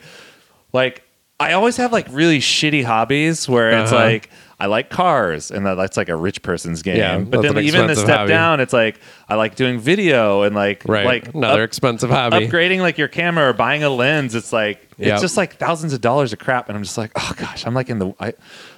like 0.74 1.04
I 1.40 1.54
always 1.54 1.78
have 1.78 1.92
like 1.92 2.08
really 2.10 2.40
shitty 2.40 2.84
hobbies 2.84 3.48
where 3.48 3.70
it's 3.84 3.92
Uh-huh. 3.92 4.04
like 4.04 4.30
I 4.60 4.66
like 4.66 4.90
cars, 4.90 5.52
and 5.52 5.68
that, 5.68 5.76
that's 5.76 5.98
like 5.98 6.10
a 6.10 6.16
rich 6.16 6.42
person's 6.42 6.82
game. 6.82 6.98
Yeah, 6.98 7.20
but 7.20 7.44
then 7.44 7.60
even 7.60 7.86
the 7.86 7.96
step 7.96 8.18
hobby. 8.22 8.30
down, 8.30 8.60
it's 8.60 8.74
like 8.74 9.00
I 9.30 9.36
like 9.36 9.54
doing 9.54 9.78
video 9.80 10.42
and 10.42 10.56
like 10.56 10.84
right, 10.88 11.06
like 11.06 11.36
another 11.36 11.62
up- 11.62 11.68
expensive 11.68 12.10
hobby. 12.10 12.38
upgrading 12.48 12.80
like 12.80 12.98
your 12.98 13.08
camera 13.08 13.50
or 13.50 13.54
buying 13.54 13.84
a 13.84 13.90
lens 13.90 14.34
it's 14.34 14.52
like 14.52 14.82
Yep. 15.00 15.14
it's 15.14 15.22
just 15.22 15.38
like 15.38 15.58
thousands 15.58 15.94
of 15.94 16.02
dollars 16.02 16.34
of 16.34 16.40
crap 16.40 16.70
and 16.70 16.76
i'm 16.76 16.82
just 16.84 16.98
like 16.98 17.12
oh 17.16 17.34
gosh 17.38 17.68
i'm 17.68 17.76
like 17.76 17.88
in 17.90 18.00
the 18.00 18.16
i, 18.20 18.34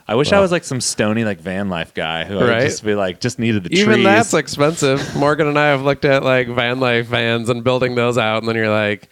I 0.05 0.15
wish 0.15 0.33
i 0.33 0.41
was 0.41 0.51
like 0.51 0.65
some 0.65 0.81
stony 0.81 1.23
like 1.23 1.39
van 1.39 1.69
life 1.69 1.93
guy 1.93 2.25
who 2.25 2.35
would 2.35 2.49
Right. 2.49 2.63
just 2.63 2.83
be 2.83 2.93
like 2.93 3.21
just 3.21 3.39
needed 3.39 3.63
the 3.63 3.73
Even 3.73 3.93
trees 3.93 4.03
that's 4.03 4.33
expensive. 4.33 5.15
Morgan 5.15 5.47
and 5.47 5.57
I 5.57 5.67
have 5.67 5.83
looked 5.83 6.03
at 6.03 6.23
like 6.23 6.49
van 6.49 6.81
life 6.81 7.05
vans 7.07 7.47
and 7.47 7.63
building 7.63 7.95
those 7.95 8.17
out, 8.17 8.39
and 8.39 8.49
then 8.49 8.57
you're 8.57 8.69
like, 8.69 9.07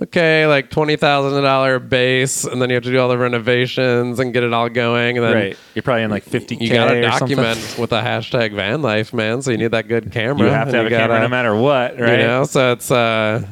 okay, 0.00 0.46
like 0.46 0.70
twenty 0.70 0.96
thousand 0.96 1.42
dollar 1.42 1.78
base, 1.78 2.44
and 2.44 2.60
then 2.62 2.70
you 2.70 2.74
have 2.74 2.84
to 2.84 2.90
do 2.90 2.98
all 2.98 3.08
the 3.08 3.18
renovations 3.18 4.18
and 4.18 4.32
get 4.32 4.42
it 4.44 4.52
all 4.52 4.68
going, 4.68 5.16
and 5.18 5.26
then 5.26 5.34
right 5.34 5.58
you're 5.74 5.82
probably 5.82 6.02
in 6.04 6.10
like 6.10 6.24
50k 6.24 6.60
you 6.60 6.74
or 6.76 7.10
something. 7.18 7.36
document 7.36 7.76
with 7.78 7.92
a 7.92 8.00
hashtag 8.00 8.54
van 8.54 8.82
life, 8.82 9.12
man. 9.12 9.42
So 9.42 9.50
you 9.50 9.58
need 9.58 9.72
that 9.72 9.88
good 9.88 10.12
camera. 10.12 10.46
you 10.46 10.52
have 10.52 10.70
to 10.70 10.76
have 10.76 10.86
a 10.86 10.90
camera 10.90 11.08
gotta- 11.08 11.20
no 11.22 11.28
matter 11.28 11.54
what 11.54 11.98
right 11.98 12.18
You 12.20 12.26
know, 12.26 12.44
so 12.44 12.72
it's 12.72 12.90
uh, 12.90 13.46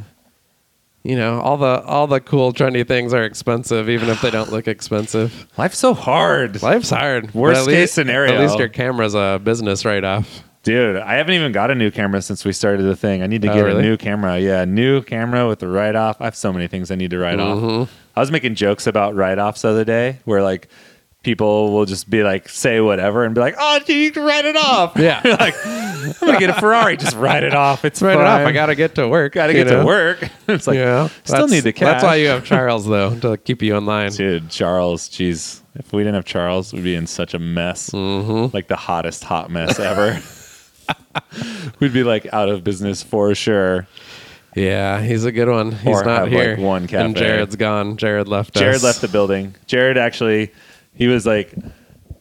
you 1.03 1.15
know, 1.15 1.41
all 1.41 1.57
the 1.57 1.83
all 1.85 2.09
the 2.09 2.19
cool 2.21 2.53
trendy 2.53 2.87
things 2.87 3.15
are 3.15 3.23
expensive, 3.23 3.89
even 3.89 4.09
if 4.09 4.21
they 4.23 4.31
don't 4.31 4.51
look 4.51 4.67
expensive. 4.67 5.47
life's 5.57 5.79
so 5.79 5.95
hard 5.95 6.61
Life's 6.63 6.91
hard. 6.91 7.33
Worst 7.35 7.61
case 7.67 7.67
least- 7.69 7.95
scenario. 7.95 8.33
At 8.35 8.41
least 8.41 8.59
your 8.59 8.69
camera's 8.69 9.15
a 9.15 9.41
business 9.43 9.85
write 9.85 10.03
off. 10.05 10.43
Dude 10.67 10.97
i 10.97 11.15
haven't 11.15 11.35
even 11.35 11.53
got 11.53 11.71
a 11.71 11.75
new 11.75 11.91
camera 11.91 12.21
since 12.21 12.45
we 12.45 12.53
started 12.53 12.83
the 12.83 12.97
thing 12.97 13.23
i 13.23 13.27
need 13.27 13.41
to 13.43 13.51
Oh, 13.51 13.55
get 13.55 13.61
really? 13.63 13.79
a 13.81 13.83
new 13.83 13.97
camera 13.97 14.39
yeah 14.39 14.65
new 14.65 15.01
camera 15.03 15.47
with 15.49 15.61
the 15.61 15.69
write-off 15.69 16.21
i 16.21 16.25
have 16.25 16.37
so 16.37 16.53
many 16.53 16.67
things 16.67 16.91
i 16.91 16.95
need 16.95 17.11
to 17.11 17.19
write 17.19 17.39
Mm-hmm. 17.39 17.83
off 17.83 17.93
i 18.17 18.21
was 18.21 18.31
making 18.31 18.55
jokes 18.57 18.87
about 18.87 19.15
write-offs 19.15 19.63
the 19.63 19.69
other 19.69 19.85
day 19.85 20.19
where 20.25 20.43
like 20.43 20.69
people 21.23 21.73
will 21.73 21.87
just 21.87 22.09
be 22.09 22.23
like 22.23 22.49
say 22.49 22.81
whatever 22.81 23.25
and 23.25 23.35
be 23.35 23.41
like 23.41 23.55
oh 23.59 23.79
dude, 23.87 23.97
you 23.97 24.11
can 24.13 24.23
write 24.23 24.45
it 24.45 24.57
off 24.57 24.93
Yeah. 24.97 25.21
like 25.41 25.55
i'm 25.67 26.13
gonna 26.21 26.39
get 26.39 26.51
a 26.51 26.55
ferrari 26.55 26.97
just 26.97 27.17
write 27.17 27.43
it 27.43 27.53
off 27.55 27.85
it's 27.85 28.01
Write 28.01 28.15
it 28.19 28.21
off. 28.25 28.47
I 28.47 28.53
gotta 28.53 28.75
get 28.77 28.95
to 28.97 29.09
work. 29.09 29.33
gotta 29.33 29.53
get 29.53 29.67
know? 29.67 29.81
to 29.81 29.87
work 29.87 30.23
it's 30.49 30.67
like 30.69 30.77
yeah, 30.77 31.09
still 31.25 31.49
need 31.49 31.61
the 31.61 31.73
cash 31.73 31.87
That's 31.87 32.05
why 32.05 32.17
you 32.17 32.29
have 32.29 32.45
Charles 32.45 32.87
though 32.87 33.19
to 33.21 33.37
keep 33.39 33.61
you 33.63 33.77
in 33.77 33.87
line. 33.87 34.11
dude 34.13 34.51
charles 34.51 35.09
jeez 35.09 35.63
if 35.75 35.93
we 35.93 36.03
didn't 36.03 36.15
have 36.15 36.25
charles 36.25 36.73
we'd 36.73 36.85
be 36.85 36.95
in 36.95 37.07
such 37.09 37.35
a 37.35 37.39
mess 37.41 37.91
Mm-hmm. 37.91 38.55
like 38.55 38.69
the 38.69 38.77
hottest 38.77 39.25
hot 39.25 39.51
mess 39.51 39.81
ever 39.81 40.21
we'd 41.81 41.93
be 41.93 42.03
like 42.05 42.33
out 42.33 42.49
of 42.49 42.63
business 42.65 43.03
for 43.03 43.35
sure 43.35 43.87
Yeah, 44.55 45.03
he's 45.03 45.25
a 45.25 45.33
good 45.33 45.49
one. 45.49 45.73
He's 45.73 45.87
Or 46.01 46.05
not 46.05 46.19
have, 46.21 46.33
like, 46.33 46.33
here. 46.33 46.57
one 46.57 46.87
cafe. 46.87 47.05
And 47.05 47.17
Jared's 47.17 47.57
gone. 47.57 47.97
Jared 47.99 48.27
left 48.29 48.55
Jared 48.55 48.77
us. 48.77 48.83
left 48.85 49.01
the 49.03 49.09
building. 49.09 49.55
Jared 49.67 49.99
actually, 49.99 50.51
he 50.95 51.09
was 51.09 51.27
like, 51.27 51.53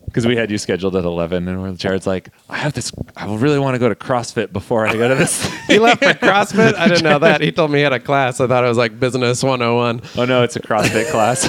because 0.06 0.28
we 0.28 0.36
had 0.36 0.50
you 0.52 0.58
scheduled 0.58 0.96
at 0.96 1.04
11, 1.06 1.48
and 1.48 1.62
we're- 1.62 1.76
Jared's 1.76 2.06
like, 2.08 2.30
I 2.50 2.58
have 2.58 2.74
this, 2.74 2.92
I 3.18 3.34
really 3.36 3.60
want 3.60 3.76
to 3.76 3.80
go 3.80 3.88
to 3.90 3.96
CrossFit 3.96 4.52
before 4.54 4.86
I 4.88 4.94
go 4.94 5.08
to 5.10 5.16
this. 5.16 5.46
He 5.68 5.80
left 5.80 6.04
for 6.04 6.14
CrossFit. 6.14 6.76
I 6.76 6.88
didn't 6.88 7.04
know 7.04 7.20
that. 7.20 7.42
He 7.42 7.52
told 7.52 7.72
me 7.72 7.80
he 7.80 7.84
had 7.84 7.92
a 7.94 8.00
class. 8.00 8.40
I 8.40 8.48
thought 8.48 8.64
it 8.64 8.68
was 8.68 8.78
like 8.78 9.00
business 9.00 9.42
101. 9.44 10.02
oh 10.18 10.26
no, 10.26 10.44
it's 10.44 10.56
a 10.56 10.60
CrossFit 10.62 11.10
class. 11.12 11.48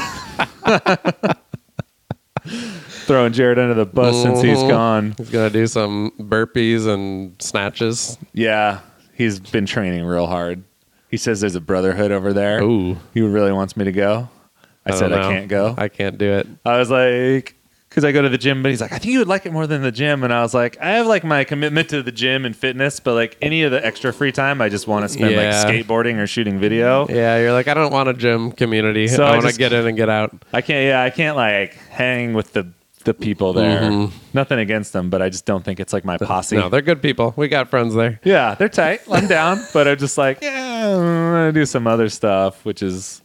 Throwing 3.07 3.33
Jared 3.33 3.59
under 3.59 3.75
the 3.75 3.87
bus 3.87 4.21
since 4.23 4.43
he's 4.43 4.59
Mhm. 4.59 4.69
gone. 4.69 5.15
He's 5.17 5.31
gonna 5.31 5.51
do 5.51 5.67
some 5.67 6.13
burpees 6.21 6.87
and 6.93 7.33
snatches. 7.39 8.19
Yeah, 8.35 8.79
he's 9.15 9.39
been 9.39 9.65
training 9.67 10.05
real 10.05 10.27
hard. 10.27 10.63
He 11.11 11.17
says 11.17 11.41
there's 11.41 11.55
a 11.55 11.61
brotherhood 11.61 12.11
over 12.11 12.33
there. 12.33 12.61
Ooh. 12.63 12.97
He 13.15 13.21
really 13.21 13.53
wants 13.53 13.77
me 13.77 13.85
to 13.85 13.93
go. 13.93 14.29
I, 14.85 14.91
don't 14.91 14.99
said 14.99 15.13
I 15.13 15.23
know. 15.23 15.31
can't 15.31 15.49
go. 15.49 15.75
I 15.79 15.89
can't 15.89 16.19
do 16.19 16.33
it. 16.33 16.47
I 16.65 16.79
was 16.79 16.91
like, 16.91 17.55
because 17.89 18.05
I 18.05 18.11
go 18.13 18.23
to 18.23 18.29
the 18.29 18.39
gym, 18.39 18.63
but 18.63 18.71
he's 18.71 18.81
like, 18.81 18.93
I 18.93 18.99
think 18.99 19.13
you 19.13 19.21
would 19.21 19.29
like 19.29 19.47
it 19.47 19.53
more 19.53 19.67
than 19.67 19.83
the 19.83 19.91
gym. 19.93 20.23
And 20.25 20.33
I 20.33 20.43
was 20.43 20.53
like, 20.53 20.77
I 20.81 20.91
have 20.97 21.07
like 21.07 21.23
my 21.25 21.45
commitment 21.45 21.89
to 21.91 22.03
the 22.03 22.13
gym 22.13 22.45
and 22.45 22.55
fitness, 22.55 22.99
but 23.01 23.15
like 23.15 23.37
any 23.41 23.63
of 23.63 23.71
the 23.71 23.85
extra 23.87 24.13
free 24.13 24.33
time, 24.33 24.61
I 24.61 24.69
just 24.69 24.87
want 24.89 25.05
to 25.05 25.09
spend 25.09 25.31
Yeah. 25.31 25.63
like 25.65 25.67
skateboarding 25.87 26.19
or 26.19 26.27
shooting 26.27 26.59
video. 26.59 27.07
Yeah, 27.09 27.39
you're 27.39 27.53
like, 27.53 27.69
I 27.69 27.75
don't 27.75 27.93
want 27.93 28.09
a 28.09 28.15
gym 28.15 28.51
community. 28.53 29.07
So 29.09 29.23
I 29.25 29.29
I 29.29 29.31
want 29.31 29.43
to 29.43 29.47
just- 29.49 29.59
get 29.61 29.73
in 29.73 29.87
and 29.87 29.97
get 29.97 30.09
out. 30.09 30.35
I 30.53 30.61
can't, 30.61 30.85
yeah, 30.85 31.03
I 31.03 31.11
can't 31.11 31.37
like 31.37 31.77
hang 31.91 32.35
with 32.35 32.53
the 32.53 32.67
the 33.07 33.15
people 33.15 33.55
there. 33.55 33.81
Mhm. 33.81 34.11
Nothing 34.35 34.59
against 34.59 34.93
them, 34.93 35.09
but 35.09 35.23
I 35.23 35.31
just 35.31 35.47
don't 35.47 35.65
think 35.65 35.81
it's 35.81 35.93
like 35.95 36.05
my 36.05 36.19
posse. 36.19 36.57
No, 36.57 36.69
they're 36.69 36.83
good 36.83 37.01
people. 37.01 37.33
We 37.37 37.49
got 37.49 37.71
friends 37.71 37.95
there. 37.95 38.21
yeah, 38.23 38.55
they're 38.55 38.69
tight. 38.69 39.01
I'm 39.11 39.27
down, 39.27 39.61
but 39.73 39.89
I'm 39.89 39.97
just 39.97 40.19
like, 40.19 40.39
yeah, 40.43 40.89
I'm 40.89 41.33
gonna 41.33 41.53
do 41.53 41.65
some 41.65 41.87
other 41.87 42.09
stuff, 42.11 42.65
which 42.67 42.83
is 42.83 43.23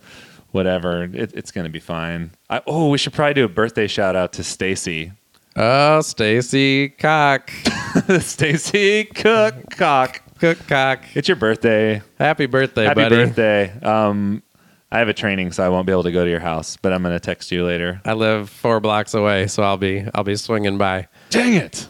whatever. 0.52 1.04
It, 1.12 1.34
it's 1.34 1.52
gonna 1.52 1.70
be 1.70 1.80
fine. 1.80 2.32
I, 2.50 2.62
oh, 2.66 2.90
we 2.90 2.98
should 2.98 3.14
probably 3.14 3.34
do 3.34 3.44
a 3.46 3.50
birthday 3.50 3.88
shout 3.88 4.16
out 4.16 4.32
to 4.34 4.44
Stacy. 4.44 5.12
Oh, 5.58 6.00
Stacy 6.02 6.90
Cock. 6.90 7.52
Stacy 8.20 9.04
Cook 9.04 9.56
Cock. 9.72 10.22
Cook 10.40 10.60
Cock. 10.68 11.04
It's 11.14 11.28
your 11.28 11.36
birthday. 11.36 12.02
Happy 12.18 12.46
birthday, 12.46 12.86
buddy. 12.88 13.02
Happy 13.02 13.16
buddy. 13.16 13.26
birthday. 13.26 13.80
Um, 13.82 14.44
I 14.92 15.00
have 15.00 15.08
a 15.08 15.14
training, 15.14 15.52
so 15.54 15.64
I 15.64 15.70
won't 15.70 15.86
be 15.86 15.92
able 15.94 16.04
to 16.04 16.12
go 16.12 16.24
to 16.26 16.30
your 16.30 16.40
house, 16.42 16.78
but 16.82 16.92
I'm 16.94 17.02
gonna 17.04 17.20
text 17.20 17.52
you 17.52 17.66
later. 17.66 18.02
I 18.06 18.14
live 18.14 18.50
four 18.50 18.80
blocks 18.80 19.14
away, 19.14 19.48
so 19.48 19.64
I'll 19.64 19.78
be 19.78 20.06
I'll 20.14 20.24
be 20.26 20.36
swinging 20.36 20.78
by. 20.78 21.08
Dang 21.30 21.54
it! 21.54 21.88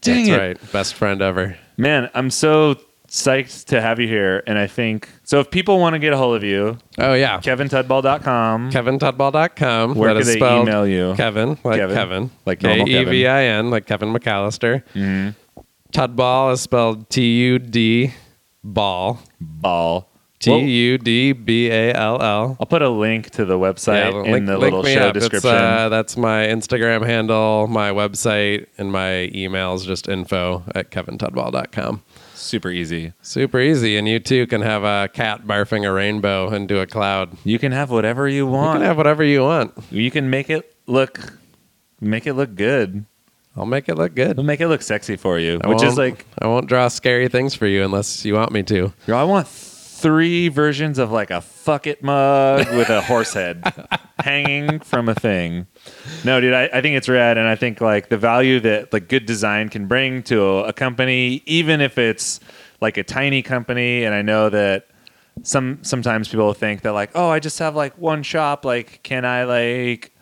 Dang 0.00 0.26
That's 0.26 0.28
it! 0.28 0.38
right. 0.38 0.72
Best 0.72 0.94
friend 0.94 1.20
ever. 1.20 1.56
Man, 1.76 2.08
I'm 2.14 2.30
so 2.30 2.76
psyched 3.08 3.66
to 3.66 3.80
have 3.80 3.98
you 4.00 4.06
here, 4.08 4.42
and 4.46 4.56
I 4.58 4.66
think 4.68 5.08
so. 5.24 5.40
If 5.40 5.50
people 5.50 5.78
want 5.80 5.94
to 5.94 5.98
get 5.98 6.12
a 6.12 6.16
hold 6.16 6.36
of 6.36 6.44
you, 6.44 6.78
Oh 6.98 7.14
yeah. 7.14 7.38
KevinTudball.com. 7.40 8.70
KevinTudball.com. 8.70 9.94
Where 9.96 10.14
That 10.14 10.20
is 10.20 10.26
they 10.28 10.36
spelled 10.36 10.68
email 10.68 10.86
you? 10.86 11.14
Kevin, 11.16 11.58
like 11.64 11.78
Kevin. 11.80 11.96
Kevin. 11.96 12.30
Like 12.46 12.62
normal 12.62 12.86
Kevin. 12.86 13.04
K-E-V-I-N, 13.06 13.70
like 13.70 13.86
Kevin 13.86 14.12
McAllister. 14.12 14.82
Mm-hmm. 14.94 15.60
Tudball 15.92 16.52
is 16.52 16.60
spelled 16.60 17.08
T-U-D 17.10 18.12
ball. 18.62 19.20
Ball. 19.40 20.08
Well, 20.46 20.60
T-U-D-B-A-L-L. 20.60 22.56
I'll 22.60 22.66
put 22.66 22.82
a 22.82 22.88
link 22.88 23.30
to 23.30 23.44
the 23.44 23.58
website 23.58 24.12
Yeah, 24.12 24.22
in 24.24 24.32
link- 24.32 24.46
the 24.46 24.52
link 24.58 24.62
little 24.62 24.82
me 24.82 24.94
show 24.94 25.08
up. 25.08 25.14
Description. 25.14 25.50
uh, 25.50 25.88
that's 25.88 26.16
my 26.16 26.46
Instagram 26.46 27.04
handle, 27.06 27.66
my 27.68 27.90
website, 27.90 28.66
and 28.78 28.90
my 28.92 29.30
emails. 29.34 29.84
just 29.84 30.08
info 30.08 30.62
at 30.74 30.90
kevintudball.com. 30.90 32.02
Super 32.34 32.70
easy. 32.70 33.12
Super 33.22 33.60
easy. 33.60 33.96
And 33.96 34.06
you 34.08 34.18
too 34.20 34.46
can 34.46 34.60
have 34.60 34.84
a 34.84 35.08
cat 35.12 35.46
barfing 35.46 35.86
a 35.88 35.92
rainbow 35.92 36.52
into 36.52 36.78
a 36.80 36.86
cloud. 36.86 37.30
You 37.44 37.58
can 37.58 37.72
have 37.72 37.90
whatever 37.90 38.28
you 38.28 38.46
want. 38.46 38.74
You 38.74 38.80
can 38.80 38.86
have 38.88 38.96
whatever 38.96 39.24
you 39.24 39.42
want. 39.42 39.72
you 39.90 40.10
can 40.10 40.28
make 40.30 40.50
it 40.50 40.74
look, 40.86 41.38
make 42.00 42.26
it 42.26 42.34
look 42.34 42.54
good. 42.54 43.04
I'll 43.56 43.66
make 43.66 43.88
it 43.88 43.94
look 43.94 44.14
good. 44.14 44.36
I'll 44.38 44.44
make 44.44 44.60
it 44.60 44.66
look 44.68 44.82
sexy 44.82 45.14
for 45.16 45.38
you, 45.38 45.60
I 45.62 45.68
which 45.68 45.76
is 45.82 45.96
won't- 45.96 45.98
like, 45.98 46.26
I 46.40 46.46
won't 46.48 46.66
draw 46.66 46.88
scary 46.88 47.28
things 47.28 47.54
for 47.54 47.66
you 47.66 47.84
unless 47.84 48.24
you 48.24 48.34
want 48.34 48.50
me 48.52 48.62
to. 48.64 48.92
yo, 49.06 49.16
I 49.16 49.22
want 49.24 49.46
three 49.96 50.48
versions 50.48 50.98
of 50.98 51.10
like 51.12 51.30
a 51.30 51.40
fuck 51.40 51.86
it 51.86 52.02
mug 52.02 52.66
with 52.76 52.90
a 52.90 53.00
horse 53.00 53.32
head 53.34 53.62
hanging 54.18 54.80
from 54.80 55.08
a 55.08 55.14
thing. 55.14 55.66
No, 56.24 56.40
dude, 56.40 56.52
I, 56.52 56.64
I 56.72 56.80
think 56.82 56.96
it's 56.96 57.08
rad, 57.08 57.38
and 57.38 57.46
I 57.48 57.54
think 57.54 57.80
like 57.80 58.08
the 58.08 58.18
value 58.18 58.60
that 58.60 58.92
like 58.92 59.08
good 59.08 59.24
design 59.26 59.68
can 59.68 59.86
bring 59.86 60.22
to 60.24 60.42
a, 60.42 60.64
a 60.64 60.72
company, 60.72 61.42
even 61.46 61.80
if 61.80 61.96
it's 61.98 62.40
like 62.80 62.96
a 62.96 63.04
tiny 63.04 63.40
company, 63.42 64.04
and 64.04 64.14
I 64.14 64.22
know 64.22 64.50
that 64.50 64.88
some 65.42 65.78
sometimes 65.82 66.28
people 66.28 66.52
think 66.54 66.82
that 66.82 66.92
like, 66.92 67.10
oh, 67.14 67.28
I 67.28 67.38
just 67.38 67.58
have 67.60 67.74
like 67.76 67.96
one 67.96 68.22
shop, 68.22 68.64
like, 68.64 69.00
can 69.04 69.24
I 69.24 69.44
like 69.44 70.12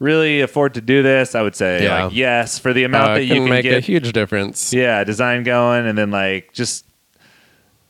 really 0.00 0.40
afford 0.40 0.74
to 0.74 0.80
do 0.80 1.02
this? 1.02 1.34
I 1.34 1.42
would 1.42 1.54
say 1.56 1.84
Yeah. 1.84 2.04
like 2.04 2.14
yes, 2.14 2.58
for 2.58 2.72
the 2.72 2.84
amount 2.84 3.10
Uh, 3.10 3.14
that 3.14 3.20
it 3.22 3.24
you 3.26 3.34
can 3.34 3.42
can 3.44 3.50
make 3.50 3.62
get. 3.62 3.76
a 3.78 3.80
huge 3.80 4.12
difference. 4.12 4.72
yeah 4.72 5.04
design 5.04 5.44
going 5.44 5.86
and 5.86 5.96
then 5.96 6.10
like 6.10 6.52
just 6.52 6.84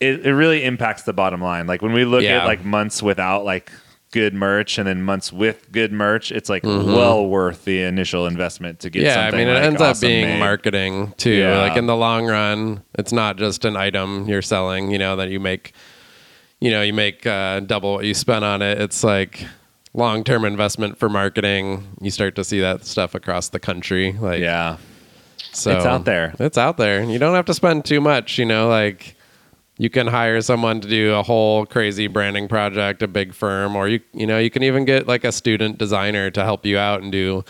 it, 0.00 0.26
it 0.26 0.34
really 0.34 0.64
impacts 0.64 1.02
the 1.02 1.12
bottom 1.12 1.40
line 1.42 1.66
like 1.66 1.82
when 1.82 1.92
we 1.92 2.04
look 2.04 2.22
Yeah. 2.22 2.38
at 2.42 2.46
like 2.46 2.64
months 2.64 3.02
without 3.02 3.44
like 3.44 3.70
good 4.12 4.34
merch 4.34 4.76
and 4.78 4.88
then 4.88 5.02
months 5.02 5.32
with 5.32 5.70
good 5.70 5.92
merch, 5.92 6.32
it's 6.32 6.48
like 6.48 6.64
well 6.64 7.26
worth 7.28 7.64
the 7.64 7.82
initial 7.82 8.26
investment 8.26 8.80
to 8.80 8.90
get. 8.90 9.00
Mm-hmm. 9.04 9.06
yeah, 9.06 9.26
I 9.26 9.30
mean, 9.30 9.46
it 9.48 9.54
like 9.54 9.62
ends 9.62 9.80
up 9.80 10.00
being 10.00 10.26
made. 10.26 10.38
marketing 10.40 11.14
too. 11.16 11.30
Yeah. 11.30 11.58
Like 11.58 11.76
in 11.76 11.86
the 11.86 11.94
long 11.94 12.26
run, 12.26 12.82
it's 12.98 13.12
not 13.12 13.36
just 13.36 13.64
an 13.64 13.76
item 13.76 14.26
you're 14.28 14.42
selling. 14.42 14.90
You 14.90 14.98
know 14.98 15.14
that 15.16 15.28
you 15.28 15.38
make, 15.38 15.74
you 16.60 16.70
know, 16.72 16.82
you 16.82 16.92
make 16.92 17.24
uh, 17.24 17.60
double 17.60 17.94
what 17.94 18.04
you 18.04 18.14
spent 18.14 18.44
on 18.44 18.62
it. 18.62 18.80
It's 18.80 19.04
like 19.04 19.46
long 19.94 20.24
term 20.24 20.44
investment 20.44 20.98
for 20.98 21.08
marketing. 21.08 21.86
You 22.00 22.10
start 22.10 22.34
to 22.34 22.42
see 22.42 22.60
that 22.60 22.84
stuff 22.86 23.14
across 23.14 23.50
the 23.50 23.60
country. 23.60 24.12
Like 24.12 24.40
Yeah, 24.40 24.78
so 25.52 25.76
It's 25.76 25.86
out 25.86 26.04
there. 26.04 26.34
It's 26.40 26.58
out 26.58 26.78
there. 26.78 27.04
You 27.04 27.20
don't 27.20 27.34
have 27.36 27.46
to 27.46 27.54
spend 27.54 27.84
too 27.84 28.00
much. 28.00 28.38
You 28.38 28.44
know, 28.46 28.68
like 28.68 29.14
you 29.80 29.88
can 29.88 30.06
hire 30.06 30.42
someone 30.42 30.78
to 30.82 30.86
do 30.86 31.14
a 31.14 31.22
whole 31.22 31.64
crazy 31.64 32.06
branding 32.06 32.48
project, 32.48 33.02
a 33.02 33.08
big 33.08 33.32
firm, 33.32 33.74
or 33.74 33.88
you 33.88 34.00
you 34.12 34.26
know 34.26 34.38
you 34.38 34.50
can 34.50 34.62
even 34.62 34.84
get 34.84 35.08
like 35.08 35.24
a 35.24 35.32
student 35.32 35.78
designer 35.78 36.30
to 36.30 36.44
help 36.44 36.66
you 36.66 36.76
out 36.76 37.00
and 37.00 37.10
do 37.10 37.42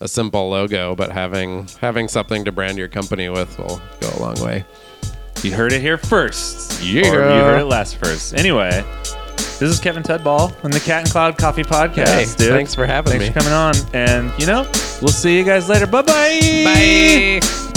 a 0.00 0.08
simple 0.08 0.50
logo. 0.50 0.96
But 0.96 1.12
having 1.12 1.68
having 1.80 2.08
something 2.08 2.44
to 2.44 2.50
brand 2.50 2.76
your 2.76 2.88
company 2.88 3.28
with 3.28 3.56
will 3.56 3.80
go 4.00 4.10
a 4.16 4.18
long 4.20 4.34
way. 4.44 4.64
you 5.44 5.54
heard 5.54 5.72
it 5.72 5.80
here 5.80 5.96
first. 5.96 6.82
Yeah. 6.82 7.04
you 7.04 7.12
heard 7.12 7.58
it 7.60 7.62
uh, 7.62 7.66
last 7.66 7.98
first. 7.98 8.34
Anyway, 8.34 8.84
this 9.36 9.62
is 9.62 9.78
Kevin 9.78 10.02
Tudball 10.02 10.56
from 10.56 10.72
the 10.72 10.80
Cat 10.80 11.02
and 11.02 11.10
Cloud 11.12 11.38
Coffee 11.38 11.62
Podcast. 11.62 12.08
Hey, 12.08 12.24
dude. 12.36 12.48
thanks 12.48 12.74
for 12.74 12.84
having 12.84 13.12
Thanks 13.12 13.26
me. 13.26 13.32
for 13.32 13.38
coming 13.38 13.52
on, 13.54 13.74
and 13.94 14.32
you 14.40 14.46
know 14.48 14.62
we'll 15.00 15.14
see 15.14 15.38
you 15.38 15.44
guys 15.44 15.68
later. 15.68 15.86
Bye 15.86 16.02
bye. 16.02 17.40
Bye. 17.40 17.72